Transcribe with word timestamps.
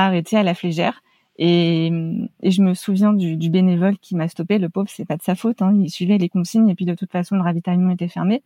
arrêté 0.00 0.36
à 0.36 0.42
la 0.42 0.54
flégère. 0.54 1.02
Et, 1.38 1.90
je 2.42 2.62
me 2.62 2.74
souviens 2.74 3.12
du, 3.12 3.36
du 3.36 3.50
bénévole 3.50 3.98
qui 3.98 4.14
m'a 4.14 4.28
stoppé. 4.28 4.58
Le 4.58 4.68
pauvre, 4.68 4.88
c'est 4.88 5.04
pas 5.04 5.16
de 5.16 5.22
sa 5.22 5.34
faute. 5.34 5.62
Hein. 5.62 5.74
Il 5.80 5.90
suivait 5.90 6.18
les 6.18 6.28
consignes 6.28 6.68
et 6.68 6.74
puis 6.74 6.84
de 6.84 6.94
toute 6.94 7.10
façon, 7.10 7.36
le 7.36 7.42
ravitaillement 7.42 7.90
était 7.90 8.08
fermé. 8.08 8.42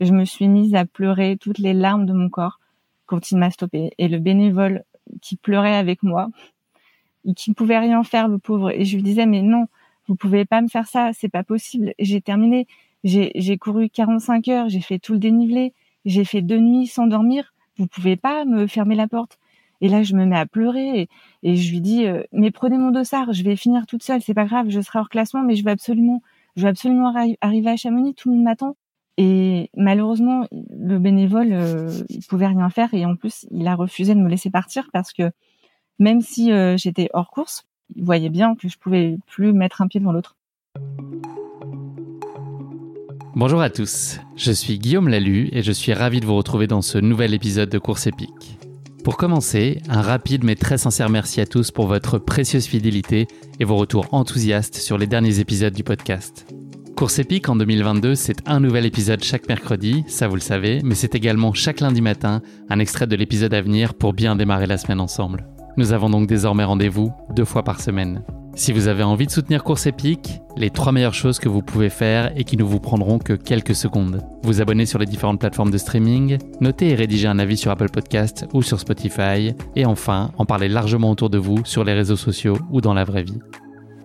Je 0.00 0.12
me 0.12 0.24
suis 0.24 0.48
mise 0.48 0.74
à 0.74 0.84
pleurer 0.84 1.36
toutes 1.38 1.58
les 1.58 1.74
larmes 1.74 2.06
de 2.06 2.12
mon 2.12 2.28
corps 2.28 2.58
quand 3.06 3.30
il 3.30 3.36
m'a 3.36 3.50
stoppé. 3.50 3.92
Et 3.98 4.08
le 4.08 4.18
bénévole 4.18 4.84
qui 5.20 5.36
pleurait 5.36 5.76
avec 5.76 6.02
moi, 6.02 6.30
et 7.24 7.34
qui 7.34 7.50
ne 7.50 7.54
pouvait 7.54 7.78
rien 7.78 8.02
faire, 8.02 8.28
le 8.28 8.38
pauvre. 8.38 8.70
Et 8.70 8.84
je 8.84 8.96
lui 8.96 9.02
disais, 9.02 9.26
mais 9.26 9.42
non, 9.42 9.66
vous 10.08 10.16
pouvez 10.16 10.44
pas 10.44 10.60
me 10.60 10.68
faire 10.68 10.86
ça, 10.86 11.10
c'est 11.12 11.28
pas 11.28 11.44
possible. 11.44 11.94
J'ai 11.98 12.20
terminé. 12.20 12.66
J'ai 13.04 13.58
couru 13.58 13.88
45 13.88 14.48
heures, 14.48 14.68
j'ai 14.68 14.80
fait 14.80 15.00
tout 15.00 15.12
le 15.14 15.18
dénivelé, 15.18 15.74
j'ai 16.04 16.24
fait 16.24 16.40
deux 16.40 16.60
nuits 16.60 16.86
sans 16.86 17.08
dormir. 17.08 17.52
Vous 17.76 17.88
pouvez 17.88 18.16
pas 18.16 18.44
me 18.44 18.68
fermer 18.68 18.94
la 18.94 19.08
porte. 19.08 19.38
Et 19.82 19.88
là, 19.88 20.04
je 20.04 20.14
me 20.14 20.24
mets 20.24 20.38
à 20.38 20.46
pleurer 20.46 21.08
et, 21.42 21.56
je 21.56 21.72
lui 21.72 21.80
dis, 21.80 22.06
euh, 22.06 22.22
mais 22.32 22.52
prenez 22.52 22.78
mon 22.78 22.92
dossard, 22.92 23.32
je 23.32 23.42
vais 23.42 23.56
finir 23.56 23.84
toute 23.84 24.04
seule, 24.04 24.22
c'est 24.22 24.32
pas 24.32 24.44
grave, 24.44 24.70
je 24.70 24.80
serai 24.80 25.00
hors 25.00 25.08
classement, 25.08 25.42
mais 25.42 25.56
je 25.56 25.64
veux 25.64 25.70
absolument, 25.70 26.22
je 26.54 26.68
absolument 26.68 27.12
arriver 27.40 27.68
à 27.68 27.76
Chamonix, 27.76 28.14
tout 28.14 28.30
le 28.30 28.36
monde 28.36 28.44
m'attend. 28.44 28.76
Et 29.18 29.70
malheureusement, 29.76 30.46
le 30.52 30.98
bénévole, 30.98 31.52
euh, 31.52 31.90
il 32.08 32.24
pouvait 32.24 32.46
rien 32.46 32.70
faire 32.70 32.94
et 32.94 33.04
en 33.04 33.16
plus, 33.16 33.44
il 33.50 33.66
a 33.66 33.74
refusé 33.74 34.14
de 34.14 34.20
me 34.20 34.28
laisser 34.28 34.50
partir 34.50 34.88
parce 34.92 35.12
que 35.12 35.32
même 35.98 36.20
si 36.20 36.52
euh, 36.52 36.76
j'étais 36.76 37.08
hors 37.12 37.30
course, 37.30 37.66
il 37.96 38.04
voyait 38.04 38.30
bien 38.30 38.54
que 38.54 38.68
je 38.68 38.78
pouvais 38.78 39.18
plus 39.26 39.52
mettre 39.52 39.82
un 39.82 39.88
pied 39.88 39.98
devant 39.98 40.12
l'autre. 40.12 40.36
Bonjour 43.34 43.60
à 43.60 43.68
tous, 43.68 44.20
je 44.36 44.52
suis 44.52 44.78
Guillaume 44.78 45.08
Lalu 45.08 45.48
et 45.50 45.62
je 45.62 45.72
suis 45.72 45.92
ravi 45.92 46.20
de 46.20 46.26
vous 46.26 46.36
retrouver 46.36 46.68
dans 46.68 46.82
ce 46.82 46.98
nouvel 46.98 47.34
épisode 47.34 47.68
de 47.68 47.78
Course 47.78 48.06
épique. 48.06 48.61
Pour 49.04 49.16
commencer, 49.16 49.80
un 49.88 50.00
rapide 50.00 50.44
mais 50.44 50.54
très 50.54 50.78
sincère 50.78 51.10
merci 51.10 51.40
à 51.40 51.46
tous 51.46 51.72
pour 51.72 51.88
votre 51.88 52.18
précieuse 52.18 52.66
fidélité 52.66 53.26
et 53.58 53.64
vos 53.64 53.74
retours 53.74 54.06
enthousiastes 54.12 54.76
sur 54.76 54.96
les 54.96 55.08
derniers 55.08 55.40
épisodes 55.40 55.74
du 55.74 55.82
podcast. 55.82 56.46
Course 56.96 57.18
épique 57.18 57.48
en 57.48 57.56
2022, 57.56 58.14
c'est 58.14 58.46
un 58.46 58.60
nouvel 58.60 58.86
épisode 58.86 59.24
chaque 59.24 59.48
mercredi, 59.48 60.04
ça 60.06 60.28
vous 60.28 60.36
le 60.36 60.40
savez, 60.40 60.82
mais 60.84 60.94
c'est 60.94 61.16
également 61.16 61.52
chaque 61.52 61.80
lundi 61.80 62.00
matin 62.00 62.42
un 62.70 62.78
extrait 62.78 63.08
de 63.08 63.16
l'épisode 63.16 63.54
à 63.54 63.60
venir 63.60 63.94
pour 63.94 64.12
bien 64.12 64.36
démarrer 64.36 64.68
la 64.68 64.78
semaine 64.78 65.00
ensemble. 65.00 65.48
Nous 65.76 65.92
avons 65.92 66.10
donc 66.10 66.26
désormais 66.26 66.64
rendez-vous 66.64 67.12
deux 67.34 67.44
fois 67.44 67.62
par 67.62 67.80
semaine. 67.80 68.22
Si 68.54 68.72
vous 68.72 68.88
avez 68.88 69.02
envie 69.02 69.26
de 69.26 69.30
soutenir 69.30 69.64
Course 69.64 69.86
Épique, 69.86 70.42
les 70.58 70.68
trois 70.68 70.92
meilleures 70.92 71.14
choses 71.14 71.38
que 71.38 71.48
vous 71.48 71.62
pouvez 71.62 71.88
faire 71.88 72.30
et 72.36 72.44
qui 72.44 72.58
ne 72.58 72.62
vous 72.62 72.80
prendront 72.80 73.18
que 73.18 73.32
quelques 73.32 73.74
secondes. 73.74 74.20
Vous 74.42 74.60
abonner 74.60 74.84
sur 74.84 74.98
les 74.98 75.06
différentes 75.06 75.40
plateformes 75.40 75.70
de 75.70 75.78
streaming, 75.78 76.36
noter 76.60 76.90
et 76.90 76.94
rédiger 76.94 77.28
un 77.28 77.38
avis 77.38 77.56
sur 77.56 77.70
Apple 77.70 77.88
Podcast 77.88 78.46
ou 78.52 78.60
sur 78.60 78.78
Spotify, 78.78 79.54
et 79.74 79.86
enfin 79.86 80.32
en 80.36 80.44
parler 80.44 80.68
largement 80.68 81.10
autour 81.10 81.30
de 81.30 81.38
vous 81.38 81.64
sur 81.64 81.84
les 81.84 81.94
réseaux 81.94 82.16
sociaux 82.16 82.58
ou 82.70 82.82
dans 82.82 82.92
la 82.92 83.04
vraie 83.04 83.22
vie. 83.22 83.40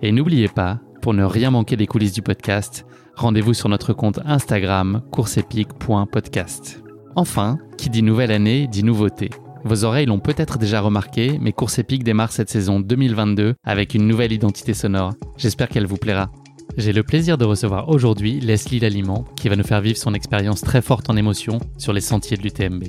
Et 0.01 0.13
n'oubliez 0.13 0.47
pas, 0.47 0.79
pour 1.01 1.13
ne 1.13 1.25
rien 1.25 1.51
manquer 1.51 1.75
des 1.75 1.87
coulisses 1.87 2.13
du 2.13 2.21
podcast, 2.21 2.85
rendez-vous 3.15 3.53
sur 3.53 3.67
notre 3.67 3.91
compte 3.91 4.19
Instagram 4.25 5.01
courseepique.podcast. 5.11 6.81
Enfin, 7.17 7.57
qui 7.77 7.89
dit 7.89 8.03
nouvelle 8.03 8.31
année 8.31 8.67
dit 8.67 8.83
nouveauté. 8.83 9.29
Vos 9.67 9.83
oreilles 9.83 10.05
l'ont 10.05 10.19
peut-être 10.19 10.57
déjà 10.57 10.79
remarqué, 10.79 11.37
mais 11.41 11.51
Course 11.51 11.77
Épique 11.79 12.05
démarre 12.05 12.31
cette 12.31 12.49
saison 12.49 12.79
2022 12.79 13.55
avec 13.65 13.95
une 13.95 14.07
nouvelle 14.07 14.31
identité 14.31 14.73
sonore. 14.73 15.13
J'espère 15.35 15.67
qu'elle 15.67 15.85
vous 15.85 15.97
plaira. 15.97 16.31
J'ai 16.77 16.93
le 16.93 17.03
plaisir 17.03 17.37
de 17.37 17.43
recevoir 17.43 17.89
aujourd'hui 17.89 18.39
Leslie 18.39 18.79
Laliment, 18.79 19.25
qui 19.35 19.49
va 19.49 19.57
nous 19.57 19.65
faire 19.65 19.81
vivre 19.81 19.97
son 19.97 20.13
expérience 20.13 20.61
très 20.61 20.81
forte 20.81 21.09
en 21.09 21.17
émotion 21.17 21.59
sur 21.77 21.91
les 21.91 21.99
sentiers 21.99 22.37
de 22.37 22.43
l'UTMB. 22.43 22.85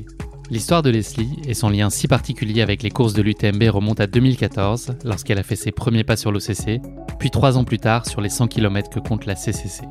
L'histoire 0.51 0.83
de 0.83 0.91
Leslie 0.91 1.41
et 1.49 1.55
son 1.55 1.69
lien 1.69 1.91
si 1.91 2.07
particulier 2.07 2.63
avec 2.63 2.85
les 2.85 2.91
courses 2.91 3.13
de 3.13 3.23
l'UTMB 3.23 3.65
remonte 3.71 3.99
à 3.99 4.07
2014, 4.07 4.99
lorsqu'elle 5.05 5.39
a 5.39 5.43
fait 5.43 5.57
ses 5.57 5.73
premiers 5.73 6.05
pas 6.05 6.17
sur 6.17 6.31
l'OCC, 6.31 6.81
puis 7.19 7.33
trois 7.33 7.59
ans 7.59 7.65
plus 7.65 7.79
tard 7.79 8.07
sur 8.07 8.21
les 8.21 8.29
100 8.29 8.47
km 8.47 8.89
que 8.89 9.01
compte 9.01 9.27
la 9.27 9.35
CCC. 9.35 9.83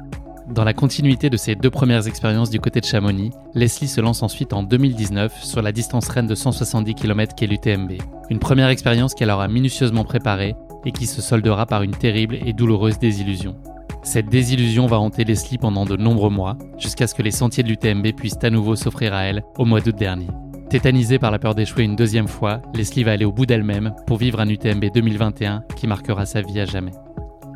Dans 0.49 0.63
la 0.63 0.73
continuité 0.73 1.29
de 1.29 1.35
ses 1.35 1.55
deux 1.55 1.69
premières 1.69 2.07
expériences 2.07 2.49
du 2.49 2.61
côté 2.61 2.79
de 2.79 2.85
Chamonix, 2.85 3.31
Leslie 3.53 3.87
se 3.87 3.99
lance 3.99 4.23
ensuite 4.23 4.53
en 4.53 4.63
2019 4.63 5.43
sur 5.43 5.61
la 5.61 5.73
distance 5.73 6.07
reine 6.07 6.25
de 6.25 6.35
170 6.35 6.95
km 6.95 7.35
qu'est 7.35 7.47
l'UTMB. 7.47 7.93
Une 8.29 8.39
première 8.39 8.69
expérience 8.69 9.13
qu'elle 9.13 9.29
aura 9.29 9.49
minutieusement 9.49 10.05
préparée 10.05 10.55
et 10.85 10.93
qui 10.93 11.05
se 11.05 11.21
soldera 11.21 11.65
par 11.65 11.83
une 11.83 11.91
terrible 11.91 12.37
et 12.45 12.53
douloureuse 12.53 12.97
désillusion. 12.97 13.57
Cette 14.03 14.29
désillusion 14.29 14.87
va 14.87 14.99
hanter 14.99 15.25
Leslie 15.25 15.57
pendant 15.57 15.85
de 15.85 15.97
nombreux 15.97 16.29
mois, 16.29 16.57
jusqu'à 16.77 17.07
ce 17.07 17.13
que 17.13 17.23
les 17.23 17.31
sentiers 17.31 17.63
de 17.63 17.67
l'UTMB 17.67 18.15
puissent 18.15 18.41
à 18.41 18.49
nouveau 18.49 18.77
s'offrir 18.77 19.13
à 19.13 19.23
elle 19.23 19.43
au 19.57 19.65
mois 19.65 19.81
d'août 19.81 19.97
dernier. 19.97 20.27
Tétanisée 20.69 21.19
par 21.19 21.31
la 21.31 21.39
peur 21.39 21.55
d'échouer 21.55 21.83
une 21.83 21.97
deuxième 21.97 22.29
fois, 22.29 22.61
Leslie 22.73 23.03
va 23.03 23.11
aller 23.11 23.25
au 23.25 23.33
bout 23.33 23.45
d'elle-même 23.45 23.93
pour 24.05 24.17
vivre 24.17 24.39
un 24.39 24.47
UTMB 24.47 24.85
2021 24.93 25.63
qui 25.75 25.87
marquera 25.87 26.25
sa 26.25 26.41
vie 26.41 26.61
à 26.61 26.65
jamais. 26.65 26.91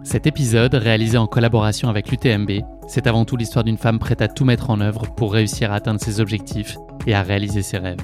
Cet 0.04 0.26
épisode, 0.26 0.74
réalisé 0.74 1.18
en 1.18 1.28
collaboration 1.28 1.88
avec 1.88 2.10
l'UTMB, 2.10 2.64
c'est 2.88 3.06
avant 3.06 3.24
tout 3.24 3.38
l'histoire 3.38 3.64
d'une 3.64 3.78
femme 3.78 4.00
prête 4.00 4.22
à 4.22 4.28
tout 4.28 4.46
mettre 4.46 4.72
en 4.72 4.82
œuvre 4.82 5.06
pour 5.16 5.32
réussir 5.32 5.72
à 5.72 5.76
atteindre 5.76 6.02
ses 6.02 6.20
objectifs 6.20 6.76
et 7.06 7.14
à 7.14 7.22
réaliser 7.22 7.62
ses 7.62 7.78
rêves. 7.78 8.02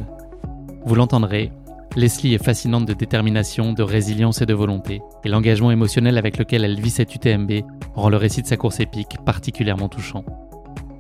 Vous 0.86 0.94
l'entendrez, 0.94 1.52
Leslie 1.96 2.36
est 2.36 2.44
fascinante 2.44 2.86
de 2.86 2.94
détermination, 2.94 3.74
de 3.74 3.82
résilience 3.82 4.42
et 4.42 4.46
de 4.46 4.54
volonté, 4.54 5.02
et 5.26 5.30
l'engagement 5.30 5.72
émotionnel 5.72 6.20
avec 6.20 6.38
lequel 6.38 6.64
elle 6.64 6.80
vit 6.80 6.92
cette 6.92 7.16
UTMB 7.16 7.52
rend 7.96 8.10
le 8.10 8.18
récit 8.18 8.44
de 8.44 8.48
sa 8.48 8.58
course 8.58 8.80
épique 8.80 9.18
particulièrement 9.26 9.90
touchant. 9.90 10.24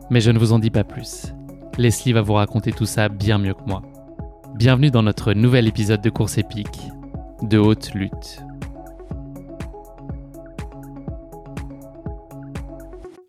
Mais 0.09 0.19
je 0.19 0.31
ne 0.31 0.39
vous 0.39 0.51
en 0.51 0.59
dis 0.59 0.71
pas 0.71 0.83
plus. 0.83 1.33
Leslie 1.77 2.13
va 2.13 2.21
vous 2.21 2.33
raconter 2.33 2.71
tout 2.71 2.87
ça 2.87 3.07
bien 3.07 3.37
mieux 3.37 3.53
que 3.53 3.67
moi. 3.67 3.83
Bienvenue 4.55 4.89
dans 4.89 5.03
notre 5.03 5.33
nouvel 5.33 5.67
épisode 5.67 6.01
de 6.01 6.09
course 6.09 6.39
épique, 6.39 6.79
de 7.43 7.59
haute 7.59 7.93
lutte. 7.93 8.46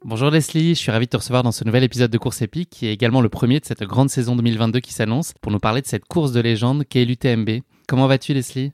Bonjour 0.09 0.31
Leslie, 0.31 0.71
je 0.71 0.81
suis 0.81 0.91
ravi 0.91 1.05
de 1.05 1.11
te 1.11 1.19
recevoir 1.19 1.43
dans 1.43 1.53
ce 1.53 1.65
nouvel 1.65 1.85
épisode 1.85 2.11
de 2.11 2.17
Course 2.17 2.41
Épique, 2.41 2.71
qui 2.71 2.87
est 2.87 2.95
également 2.95 3.21
le 3.21 3.29
premier 3.29 3.61
de 3.61 3.67
cette 3.67 3.83
grande 3.83 4.09
saison 4.09 4.37
2022 4.37 4.81
qui 4.81 4.95
s'annonce, 4.95 5.35
pour 5.43 5.53
nous 5.53 5.59
parler 5.59 5.83
de 5.83 5.87
cette 5.87 6.07
course 6.07 6.33
de 6.33 6.41
légende 6.41 6.85
qu'est 6.89 7.05
l'UTMB. 7.05 7.61
Comment 7.87 8.07
vas-tu 8.07 8.33
Leslie? 8.33 8.73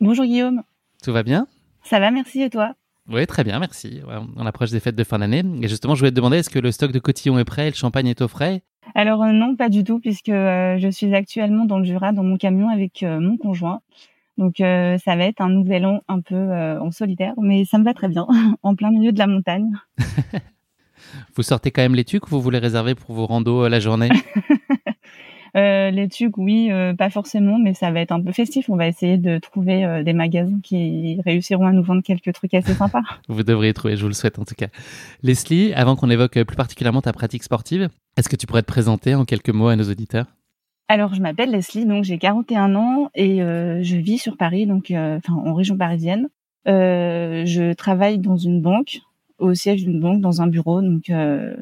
Bonjour 0.00 0.26
Guillaume. 0.26 0.64
Tout 1.02 1.14
va 1.14 1.22
bien? 1.22 1.46
Ça 1.82 1.98
va, 1.98 2.10
merci 2.10 2.42
et 2.42 2.50
toi? 2.50 2.74
Oui, 3.08 3.26
très 3.26 3.42
bien, 3.42 3.58
merci. 3.58 4.02
on 4.36 4.44
approche 4.44 4.70
des 4.70 4.80
fêtes 4.80 4.96
de 4.96 5.02
fin 5.02 5.18
d'année. 5.18 5.42
Et 5.62 5.68
justement, 5.68 5.94
je 5.94 6.00
voulais 6.00 6.10
te 6.10 6.16
demander, 6.16 6.36
est-ce 6.36 6.50
que 6.50 6.58
le 6.58 6.70
stock 6.70 6.92
de 6.92 6.98
cotillon 6.98 7.38
est 7.38 7.46
prêt 7.46 7.68
et 7.68 7.70
le 7.70 7.74
champagne 7.74 8.08
est 8.08 8.20
au 8.20 8.28
frais? 8.28 8.60
Alors 8.94 9.22
euh, 9.22 9.32
non, 9.32 9.56
pas 9.56 9.70
du 9.70 9.82
tout, 9.82 9.98
puisque 9.98 10.28
euh, 10.28 10.76
je 10.76 10.88
suis 10.88 11.14
actuellement 11.14 11.64
dans 11.64 11.78
le 11.78 11.86
Jura, 11.86 12.12
dans 12.12 12.22
mon 12.22 12.36
camion 12.36 12.68
avec 12.68 13.02
euh, 13.02 13.18
mon 13.18 13.38
conjoint. 13.38 13.80
Donc 14.36 14.56
ça 14.58 15.16
va 15.16 15.24
être 15.24 15.40
un 15.40 15.48
nouvel 15.48 15.86
an 15.86 16.02
un 16.08 16.20
peu 16.20 16.36
en 16.36 16.90
solitaire, 16.90 17.32
mais 17.40 17.64
ça 17.64 17.78
me 17.78 17.84
va 17.84 17.94
très 17.94 18.08
bien, 18.08 18.26
en 18.62 18.74
plein 18.74 18.90
milieu 18.90 19.10
de 19.10 19.18
la 19.18 19.26
montagne. 19.26 19.72
Vous 21.36 21.42
sortez 21.42 21.70
quand 21.70 21.82
même 21.82 21.94
les 21.94 22.04
tucs 22.04 22.26
ou 22.26 22.30
vous 22.30 22.40
voulez 22.40 22.58
réserver 22.58 22.94
pour 22.94 23.14
vos 23.14 23.26
randos 23.26 23.64
euh, 23.64 23.68
la 23.68 23.80
journée? 23.80 24.08
Euh, 25.56 25.90
Les 25.90 26.06
tucs, 26.08 26.36
oui, 26.36 26.68
euh, 26.70 26.92
pas 26.92 27.08
forcément, 27.08 27.58
mais 27.58 27.72
ça 27.72 27.90
va 27.90 28.00
être 28.00 28.12
un 28.12 28.20
peu 28.20 28.30
festif. 28.30 28.68
On 28.68 28.76
va 28.76 28.88
essayer 28.88 29.16
de 29.16 29.38
trouver 29.38 30.02
des 30.04 30.12
magasins 30.12 30.60
qui 30.62 31.18
réussiront 31.24 31.66
à 31.66 31.72
nous 31.72 31.82
vendre 31.82 32.02
quelques 32.02 32.34
trucs 32.34 32.52
assez 32.52 32.74
sympas. 32.74 33.00
vous 33.28 33.42
devriez 33.42 33.72
trouver, 33.72 33.96
je 33.96 34.02
vous 34.02 34.08
le 34.08 34.12
souhaite 34.12 34.38
en 34.38 34.44
tout 34.44 34.54
cas. 34.54 34.66
Leslie, 35.22 35.72
avant 35.72 35.96
qu'on 35.96 36.10
évoque 36.10 36.42
plus 36.42 36.56
particulièrement 36.56 37.00
ta 37.00 37.14
pratique 37.14 37.42
sportive, 37.42 37.88
est-ce 38.18 38.28
que 38.28 38.36
tu 38.36 38.46
pourrais 38.46 38.60
te 38.60 38.66
présenter 38.66 39.14
en 39.14 39.24
quelques 39.24 39.48
mots 39.48 39.68
à 39.68 39.76
nos 39.76 39.88
auditeurs? 39.88 40.26
Alors, 40.88 41.14
je 41.14 41.22
m'appelle 41.22 41.50
Leslie, 41.50 41.86
donc 41.86 42.04
j'ai 42.04 42.18
41 42.18 42.74
ans 42.74 43.10
et 43.14 43.38
je 43.38 43.96
vis 43.96 44.18
sur 44.18 44.36
Paris, 44.36 44.66
donc 44.66 44.90
enfin 44.90 45.32
en 45.32 45.54
région 45.54 45.78
parisienne. 45.78 46.28
je 46.66 47.72
travaille 47.72 48.18
dans 48.18 48.36
une 48.36 48.60
banque 48.60 49.00
au 49.38 49.54
siège 49.54 49.84
d'une 49.84 50.00
banque 50.00 50.20
dans 50.20 50.42
un 50.42 50.46
bureau. 50.46 50.80
Donc 50.82 51.10
euh, 51.10 51.54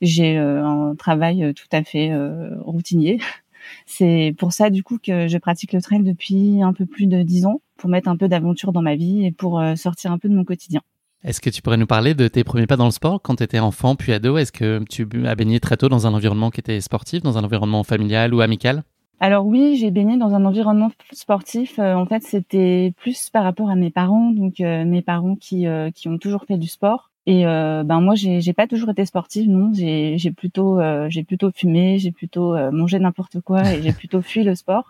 j'ai 0.00 0.38
euh, 0.38 0.64
un 0.64 0.94
travail 0.94 1.42
euh, 1.42 1.52
tout 1.52 1.68
à 1.72 1.82
fait 1.82 2.12
routinier. 2.60 3.20
C'est 3.86 4.34
pour 4.38 4.52
ça 4.52 4.70
du 4.70 4.82
coup 4.82 4.98
que 4.98 5.28
je 5.28 5.36
pratique 5.36 5.72
le 5.72 5.82
trail 5.82 6.02
depuis 6.02 6.62
un 6.62 6.72
peu 6.72 6.86
plus 6.86 7.06
de 7.06 7.22
dix 7.22 7.44
ans 7.44 7.60
pour 7.76 7.90
mettre 7.90 8.08
un 8.08 8.16
peu 8.16 8.28
d'aventure 8.28 8.72
dans 8.72 8.82
ma 8.82 8.96
vie 8.96 9.26
et 9.26 9.32
pour 9.32 9.62
sortir 9.76 10.10
un 10.10 10.18
peu 10.18 10.28
de 10.28 10.34
mon 10.34 10.44
quotidien. 10.44 10.80
Est-ce 11.24 11.40
que 11.40 11.50
tu 11.50 11.60
pourrais 11.60 11.76
nous 11.76 11.86
parler 11.86 12.14
de 12.14 12.28
tes 12.28 12.44
premiers 12.44 12.66
pas 12.66 12.76
dans 12.76 12.86
le 12.86 12.92
sport 12.92 13.20
quand 13.20 13.36
tu 13.36 13.42
étais 13.42 13.58
enfant 13.58 13.94
puis 13.96 14.12
ado? 14.12 14.38
Est-ce 14.38 14.52
que 14.52 14.82
tu 14.88 15.06
as 15.26 15.34
baigné 15.34 15.60
très 15.60 15.76
tôt 15.76 15.88
dans 15.88 16.06
un 16.06 16.14
environnement 16.14 16.50
qui 16.50 16.60
était 16.60 16.80
sportif, 16.80 17.22
dans 17.22 17.36
un 17.36 17.44
environnement 17.44 17.82
familial 17.82 18.32
ou 18.32 18.40
amical? 18.40 18.84
Alors 19.20 19.46
oui, 19.46 19.76
j'ai 19.76 19.90
baigné 19.90 20.16
dans 20.16 20.34
un 20.34 20.44
environnement 20.44 20.92
sportif. 21.12 21.78
Euh, 21.78 21.94
en 21.94 22.06
fait, 22.06 22.22
c'était 22.22 22.92
plus 22.96 23.30
par 23.30 23.42
rapport 23.42 23.68
à 23.68 23.74
mes 23.74 23.90
parents, 23.90 24.30
donc 24.30 24.60
euh, 24.60 24.84
mes 24.84 25.02
parents 25.02 25.34
qui 25.34 25.66
euh, 25.66 25.90
qui 25.90 26.08
ont 26.08 26.18
toujours 26.18 26.44
fait 26.44 26.56
du 26.56 26.68
sport. 26.68 27.10
Et 27.26 27.44
ben 27.44 28.00
moi, 28.00 28.14
j'ai 28.14 28.40
j'ai 28.40 28.54
pas 28.54 28.66
toujours 28.66 28.88
été 28.88 29.04
sportive, 29.04 29.50
non. 29.50 29.70
J'ai 29.74 30.16
j'ai 30.16 30.30
plutôt 30.30 30.80
j'ai 31.10 31.24
plutôt 31.24 31.50
fumé, 31.54 31.98
j'ai 31.98 32.10
plutôt 32.10 32.56
mangé 32.72 32.98
n'importe 32.98 33.42
quoi 33.42 33.70
et 33.70 33.82
j'ai 33.82 33.92
plutôt 33.92 34.22
fui 34.22 34.44
le 34.44 34.54
sport. 34.54 34.88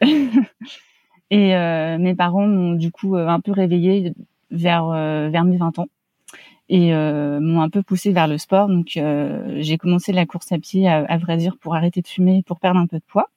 et 1.30 1.54
mes 2.00 2.14
parents 2.16 2.48
m'ont 2.48 2.72
du 2.72 2.90
coup 2.90 3.14
un 3.14 3.38
peu 3.38 3.52
réveillée 3.52 4.12
vers 4.50 4.88
vers 4.88 5.44
mes 5.44 5.56
20 5.56 5.78
ans 5.78 5.86
et 6.68 6.92
m'ont 6.92 7.60
un 7.60 7.70
peu 7.70 7.82
poussé 7.82 8.12
vers 8.12 8.26
le 8.26 8.38
sport. 8.38 8.68
Donc 8.68 8.88
j'ai 8.88 9.78
commencé 9.78 10.12
la 10.12 10.26
course 10.26 10.50
à 10.52 10.58
pied, 10.58 10.88
à, 10.88 11.04
à, 11.04 11.18
vrai 11.18 11.36
dire, 11.36 11.56
pour 11.58 11.74
arrêter 11.74 12.02
de 12.02 12.08
fumer, 12.08 12.42
pour 12.44 12.58
perdre 12.58 12.80
un 12.80 12.86
peu 12.86 12.98
de 12.98 13.04
poids. 13.06 13.30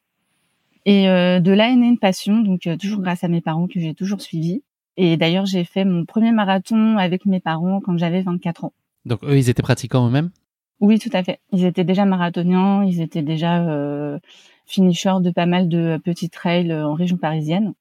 Et 0.86 1.04
de 1.06 1.52
là 1.52 1.70
est 1.70 1.76
née 1.76 1.88
une 1.88 2.00
passion, 2.00 2.40
donc 2.40 2.68
toujours 2.80 3.02
grâce 3.02 3.24
à 3.24 3.28
mes 3.28 3.42
parents 3.42 3.68
que 3.68 3.80
j'ai 3.80 3.94
toujours 3.94 4.22
suivi. 4.22 4.64
Et 5.02 5.16
d'ailleurs, 5.16 5.46
j'ai 5.46 5.64
fait 5.64 5.86
mon 5.86 6.04
premier 6.04 6.34
marathon 6.34 6.98
avec 6.98 7.26
mes 7.26 7.40
parents 7.40 7.80
quand 7.80 7.98
j'avais 7.98 8.22
24 8.22 8.66
ans. 8.66 8.74
Donc 9.06 9.24
eux, 9.24 9.38
ils 9.38 9.50
étaient 9.50 9.62
pratiquants 9.62 10.06
eux-mêmes? 10.08 10.30
Oui, 10.82 11.00
tout 11.00 11.10
à 11.14 11.24
fait. 11.24 11.40
Ils 11.52 11.64
étaient 11.64 11.86
déjà 11.86 12.04
marathoniens, 12.04 12.84
ils 12.84 13.02
étaient 13.02 13.22
déjà 13.22 13.66
euh, 13.66 14.20
finishers 14.66 15.22
de 15.22 15.32
pas 15.32 15.46
mal 15.46 15.70
de 15.70 16.00
petits 16.04 16.30
trails 16.30 16.74
en 16.74 16.96
région 16.96 17.16
parisienne. 17.16 17.74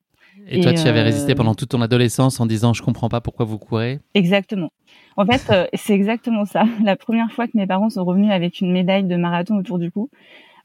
Et, 0.48 0.60
toi, 0.60 0.72
tu 0.72 0.86
avais 0.86 1.02
résisté 1.02 1.34
pendant 1.34 1.54
toute 1.54 1.70
ton 1.70 1.82
adolescence 1.82 2.38
en 2.38 2.46
disant 2.46 2.72
je 2.72 2.82
comprends 2.82 3.08
pas 3.08 3.20
pourquoi 3.20 3.44
vous 3.44 3.58
courez? 3.58 3.98
Exactement. 4.14 4.70
En 5.18 5.26
fait, 5.26 5.52
c'est 5.74 5.94
exactement 5.94 6.44
ça. 6.44 6.64
La 6.84 6.94
première 6.94 7.32
fois 7.32 7.48
que 7.48 7.56
mes 7.56 7.66
parents 7.66 7.90
sont 7.90 8.04
revenus 8.04 8.30
avec 8.30 8.60
une 8.60 8.70
médaille 8.70 9.02
de 9.02 9.16
marathon 9.16 9.56
autour 9.56 9.80
du 9.80 9.90
cou, 9.90 10.10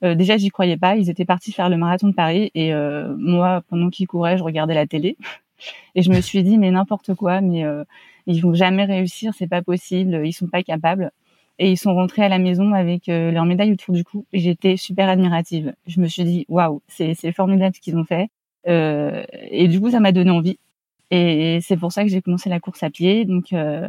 euh, 0.03 0.13
déjà 0.13 0.37
j'y 0.37 0.49
croyais 0.49 0.77
pas. 0.77 0.95
Ils 0.95 1.09
étaient 1.09 1.25
partis 1.25 1.51
faire 1.51 1.69
le 1.69 1.77
marathon 1.77 2.07
de 2.09 2.13
Paris 2.13 2.51
et 2.53 2.71
euh, 2.71 3.15
moi, 3.17 3.63
pendant 3.69 3.89
qu'ils 3.89 4.07
couraient, 4.07 4.37
je 4.37 4.43
regardais 4.43 4.75
la 4.75 4.87
télé. 4.87 5.17
Et 5.95 6.01
je 6.01 6.11
me 6.11 6.19
suis 6.21 6.43
dit, 6.43 6.57
mais 6.57 6.71
n'importe 6.71 7.13
quoi, 7.15 7.39
mais 7.39 7.63
euh, 7.63 7.83
ils 8.27 8.41
vont 8.41 8.53
jamais 8.53 8.83
réussir, 8.85 9.33
c'est 9.33 9.47
pas 9.47 9.61
possible, 9.61 10.21
ils 10.25 10.33
sont 10.33 10.47
pas 10.47 10.61
capables. 10.61 11.11
Et 11.59 11.71
ils 11.71 11.77
sont 11.77 11.93
rentrés 11.93 12.23
à 12.23 12.29
la 12.29 12.39
maison 12.39 12.73
avec 12.73 13.09
euh, 13.09 13.31
leur 13.31 13.45
médaille 13.45 13.71
autour 13.71 13.93
du 13.93 14.03
cou. 14.03 14.25
Et 14.33 14.39
j'étais 14.39 14.75
super 14.77 15.07
admirative. 15.07 15.73
Je 15.87 16.01
me 16.01 16.07
suis 16.07 16.23
dit, 16.25 16.45
waouh, 16.49 16.81
c'est 16.87 17.31
formidable 17.31 17.75
ce 17.75 17.81
qu'ils 17.81 17.95
ont 17.97 18.05
fait. 18.05 18.29
Euh, 18.67 19.23
et 19.31 19.67
du 19.67 19.79
coup, 19.79 19.91
ça 19.91 19.99
m'a 19.99 20.11
donné 20.11 20.31
envie. 20.31 20.57
Et 21.11 21.59
c'est 21.61 21.77
pour 21.77 21.91
ça 21.91 22.03
que 22.03 22.09
j'ai 22.09 22.21
commencé 22.21 22.49
la 22.49 22.59
course 22.59 22.81
à 22.83 22.89
pied. 22.89 23.25
Donc, 23.25 23.53
euh, 23.53 23.87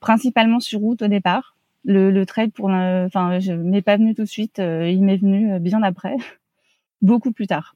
principalement 0.00 0.60
sur 0.60 0.80
route 0.80 1.02
au 1.02 1.08
départ. 1.08 1.56
Le, 1.84 2.10
le 2.10 2.26
pour, 2.50 2.66
enfin, 2.68 3.38
je 3.40 3.52
m'est 3.52 3.82
pas 3.82 3.96
venu 3.96 4.14
tout 4.14 4.22
de 4.22 4.28
suite. 4.28 4.58
Euh, 4.58 4.90
il 4.90 5.02
m'est 5.02 5.16
venu 5.16 5.58
bien 5.60 5.82
après, 5.82 6.16
beaucoup 7.02 7.32
plus 7.32 7.46
tard. 7.46 7.74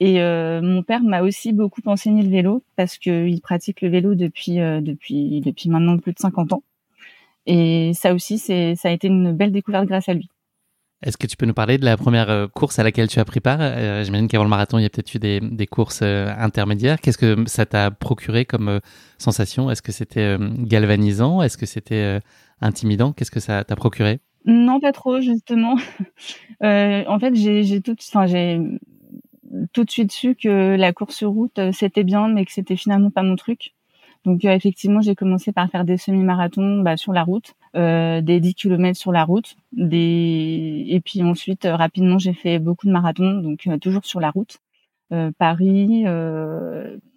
Et 0.00 0.20
euh, 0.20 0.60
mon 0.60 0.82
père 0.82 1.02
m'a 1.02 1.22
aussi 1.22 1.52
beaucoup 1.52 1.80
enseigné 1.86 2.22
le 2.22 2.28
vélo 2.28 2.64
parce 2.76 2.98
qu'il 2.98 3.40
pratique 3.40 3.80
le 3.80 3.88
vélo 3.88 4.14
depuis 4.14 4.60
euh, 4.60 4.80
depuis 4.80 5.40
depuis 5.40 5.70
maintenant 5.70 5.98
plus 5.98 6.12
de 6.12 6.18
50 6.18 6.52
ans. 6.52 6.62
Et 7.46 7.92
ça 7.94 8.14
aussi, 8.14 8.38
c'est 8.38 8.74
ça 8.76 8.88
a 8.88 8.92
été 8.92 9.06
une 9.08 9.32
belle 9.32 9.52
découverte 9.52 9.86
grâce 9.86 10.08
à 10.08 10.14
lui. 10.14 10.28
Est-ce 11.04 11.16
que 11.16 11.26
tu 11.26 11.36
peux 11.36 11.46
nous 11.46 11.54
parler 11.54 11.78
de 11.78 11.84
la 11.84 11.96
première 11.96 12.30
euh, 12.30 12.48
course 12.48 12.78
à 12.78 12.82
laquelle 12.82 13.08
tu 13.08 13.20
as 13.20 13.24
pris 13.24 13.40
part? 13.40 13.60
J'imagine 14.04 14.26
qu'avant 14.26 14.44
le 14.44 14.50
marathon, 14.50 14.78
il 14.78 14.82
y 14.82 14.86
a 14.86 14.90
peut-être 14.90 15.14
eu 15.14 15.18
des, 15.18 15.66
courses 15.66 16.02
intermédiaires. 16.02 17.00
Qu'est-ce 17.00 17.18
que 17.18 17.44
ça 17.46 17.66
t'a 17.66 17.90
procuré 17.90 18.44
comme 18.44 18.80
sensation? 19.18 19.70
Est-ce 19.70 19.82
que 19.82 19.92
c'était 19.92 20.36
galvanisant? 20.58 21.42
Est-ce 21.42 21.58
que 21.58 21.66
c'était 21.66 22.20
intimidant? 22.60 23.12
Qu'est-ce 23.12 23.30
que 23.30 23.40
ça 23.40 23.64
t'a 23.64 23.76
procuré? 23.76 24.20
Non, 24.46 24.80
pas 24.80 24.92
trop, 24.92 25.20
justement. 25.20 25.76
en 26.60 27.18
fait, 27.18 27.34
j'ai 27.34 27.80
tout, 27.80 27.96
tout 29.72 29.84
de 29.84 29.90
suite 29.90 30.12
su 30.12 30.34
que 30.34 30.76
la 30.76 30.92
course 30.92 31.16
sur 31.16 31.30
route 31.30 31.58
euh, 31.58 31.70
c'était 31.72 32.04
bien, 32.04 32.28
mais 32.28 32.44
que 32.44 32.52
c'était 32.52 32.76
finalement 32.76 33.10
pas 33.10 33.22
mon 33.22 33.36
truc. 33.36 33.74
Donc 34.24 34.44
euh, 34.44 34.52
effectivement, 34.52 35.00
j'ai 35.00 35.14
commencé 35.14 35.52
par 35.52 35.70
faire 35.70 35.84
des 35.84 35.96
semi-marathons 35.96 36.80
bah, 36.80 36.96
sur 36.96 37.12
la 37.12 37.22
route, 37.22 37.54
euh, 37.76 38.20
des 38.20 38.40
10 38.40 38.54
km 38.54 38.98
sur 38.98 39.12
la 39.12 39.24
route, 39.24 39.56
et 39.76 41.00
puis 41.04 41.22
ensuite 41.22 41.66
rapidement 41.70 42.18
j'ai 42.18 42.34
fait 42.34 42.58
beaucoup 42.58 42.86
de 42.86 42.92
marathons, 42.92 43.40
donc 43.40 43.68
toujours 43.80 44.04
sur 44.04 44.20
la 44.20 44.30
route. 44.30 44.58
Paris, 45.38 46.04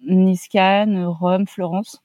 Nice, 0.07 0.47
Cannes, 0.49 1.03
Rome, 1.05 1.47
Florence. 1.47 2.03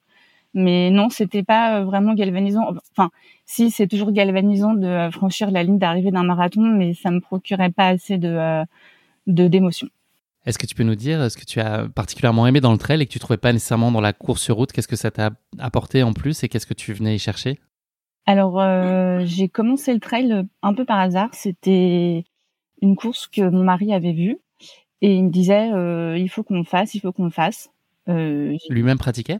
Mais 0.55 0.89
non, 0.89 1.09
c'était 1.09 1.43
pas 1.43 1.83
vraiment 1.83 2.13
galvanisant. 2.13 2.73
Enfin, 2.91 3.09
si 3.45 3.69
c'est 3.69 3.87
toujours 3.87 4.11
galvanisant 4.11 4.73
de 4.73 5.09
franchir 5.11 5.51
la 5.51 5.63
ligne 5.63 5.77
d'arrivée 5.77 6.11
d'un 6.11 6.23
marathon, 6.23 6.61
mais 6.61 6.93
ça 6.93 7.11
me 7.11 7.19
procurait 7.19 7.71
pas 7.71 7.89
assez 7.89 8.17
de 8.17 8.63
de 9.27 9.47
d'émotion. 9.47 9.87
Est-ce 10.45 10.59
que 10.59 10.65
tu 10.65 10.75
peux 10.75 10.83
nous 10.83 10.95
dire 10.95 11.31
ce 11.31 11.37
que 11.37 11.45
tu 11.45 11.59
as 11.59 11.87
particulièrement 11.87 12.45
aimé 12.47 12.59
dans 12.59 12.73
le 12.73 12.77
trail 12.77 13.01
et 13.01 13.05
que 13.05 13.11
tu 13.11 13.19
trouvais 13.19 13.37
pas 13.37 13.53
nécessairement 13.53 13.91
dans 13.91 14.01
la 14.01 14.11
course 14.11 14.41
sur 14.41 14.57
route? 14.57 14.71
Qu'est-ce 14.71 14.89
que 14.89 14.97
ça 14.97 15.09
t'a 15.09 15.31
apporté 15.57 16.03
en 16.03 16.13
plus 16.13 16.43
et 16.43 16.49
qu'est-ce 16.49 16.67
que 16.67 16.73
tu 16.73 16.93
venais 16.93 17.15
y 17.15 17.19
chercher? 17.19 17.59
Alors, 18.25 18.59
euh, 18.59 19.21
j'ai 19.25 19.49
commencé 19.49 19.93
le 19.93 19.99
trail 19.99 20.45
un 20.61 20.73
peu 20.73 20.85
par 20.85 20.99
hasard. 20.99 21.29
C'était 21.33 22.23
une 22.81 22.95
course 22.95 23.27
que 23.27 23.41
mon 23.41 23.63
mari 23.63 23.93
avait 23.93 24.13
vue 24.13 24.37
et 25.01 25.15
il 25.15 25.25
me 25.25 25.29
disait 25.29 25.71
euh, 25.73 26.17
il 26.17 26.29
faut 26.29 26.43
qu'on 26.43 26.63
fasse, 26.63 26.95
il 26.95 27.01
faut 27.01 27.11
qu'on 27.11 27.29
fasse. 27.29 27.69
Euh, 28.09 28.55
Lui-même 28.69 28.97
pratiquait? 28.97 29.39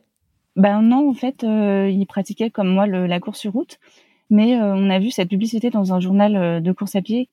Ben 0.55 0.81
non, 0.81 1.09
en 1.09 1.13
fait, 1.13 1.43
il 1.43 2.05
pratiquait 2.07 2.51
comme 2.51 2.67
moi 2.67 2.85
la 2.85 3.19
course 3.19 3.39
sur 3.39 3.53
route, 3.53 3.79
mais 4.29 4.55
on 4.55 4.89
a 4.91 4.99
vu 4.99 5.09
cette 5.09 5.29
publicité 5.29 5.71
dans 5.71 5.93
un 5.93 5.99
journal 5.99 6.61
de 6.61 6.71
course 6.71 6.95
à 6.95 7.01
pied 7.01 7.29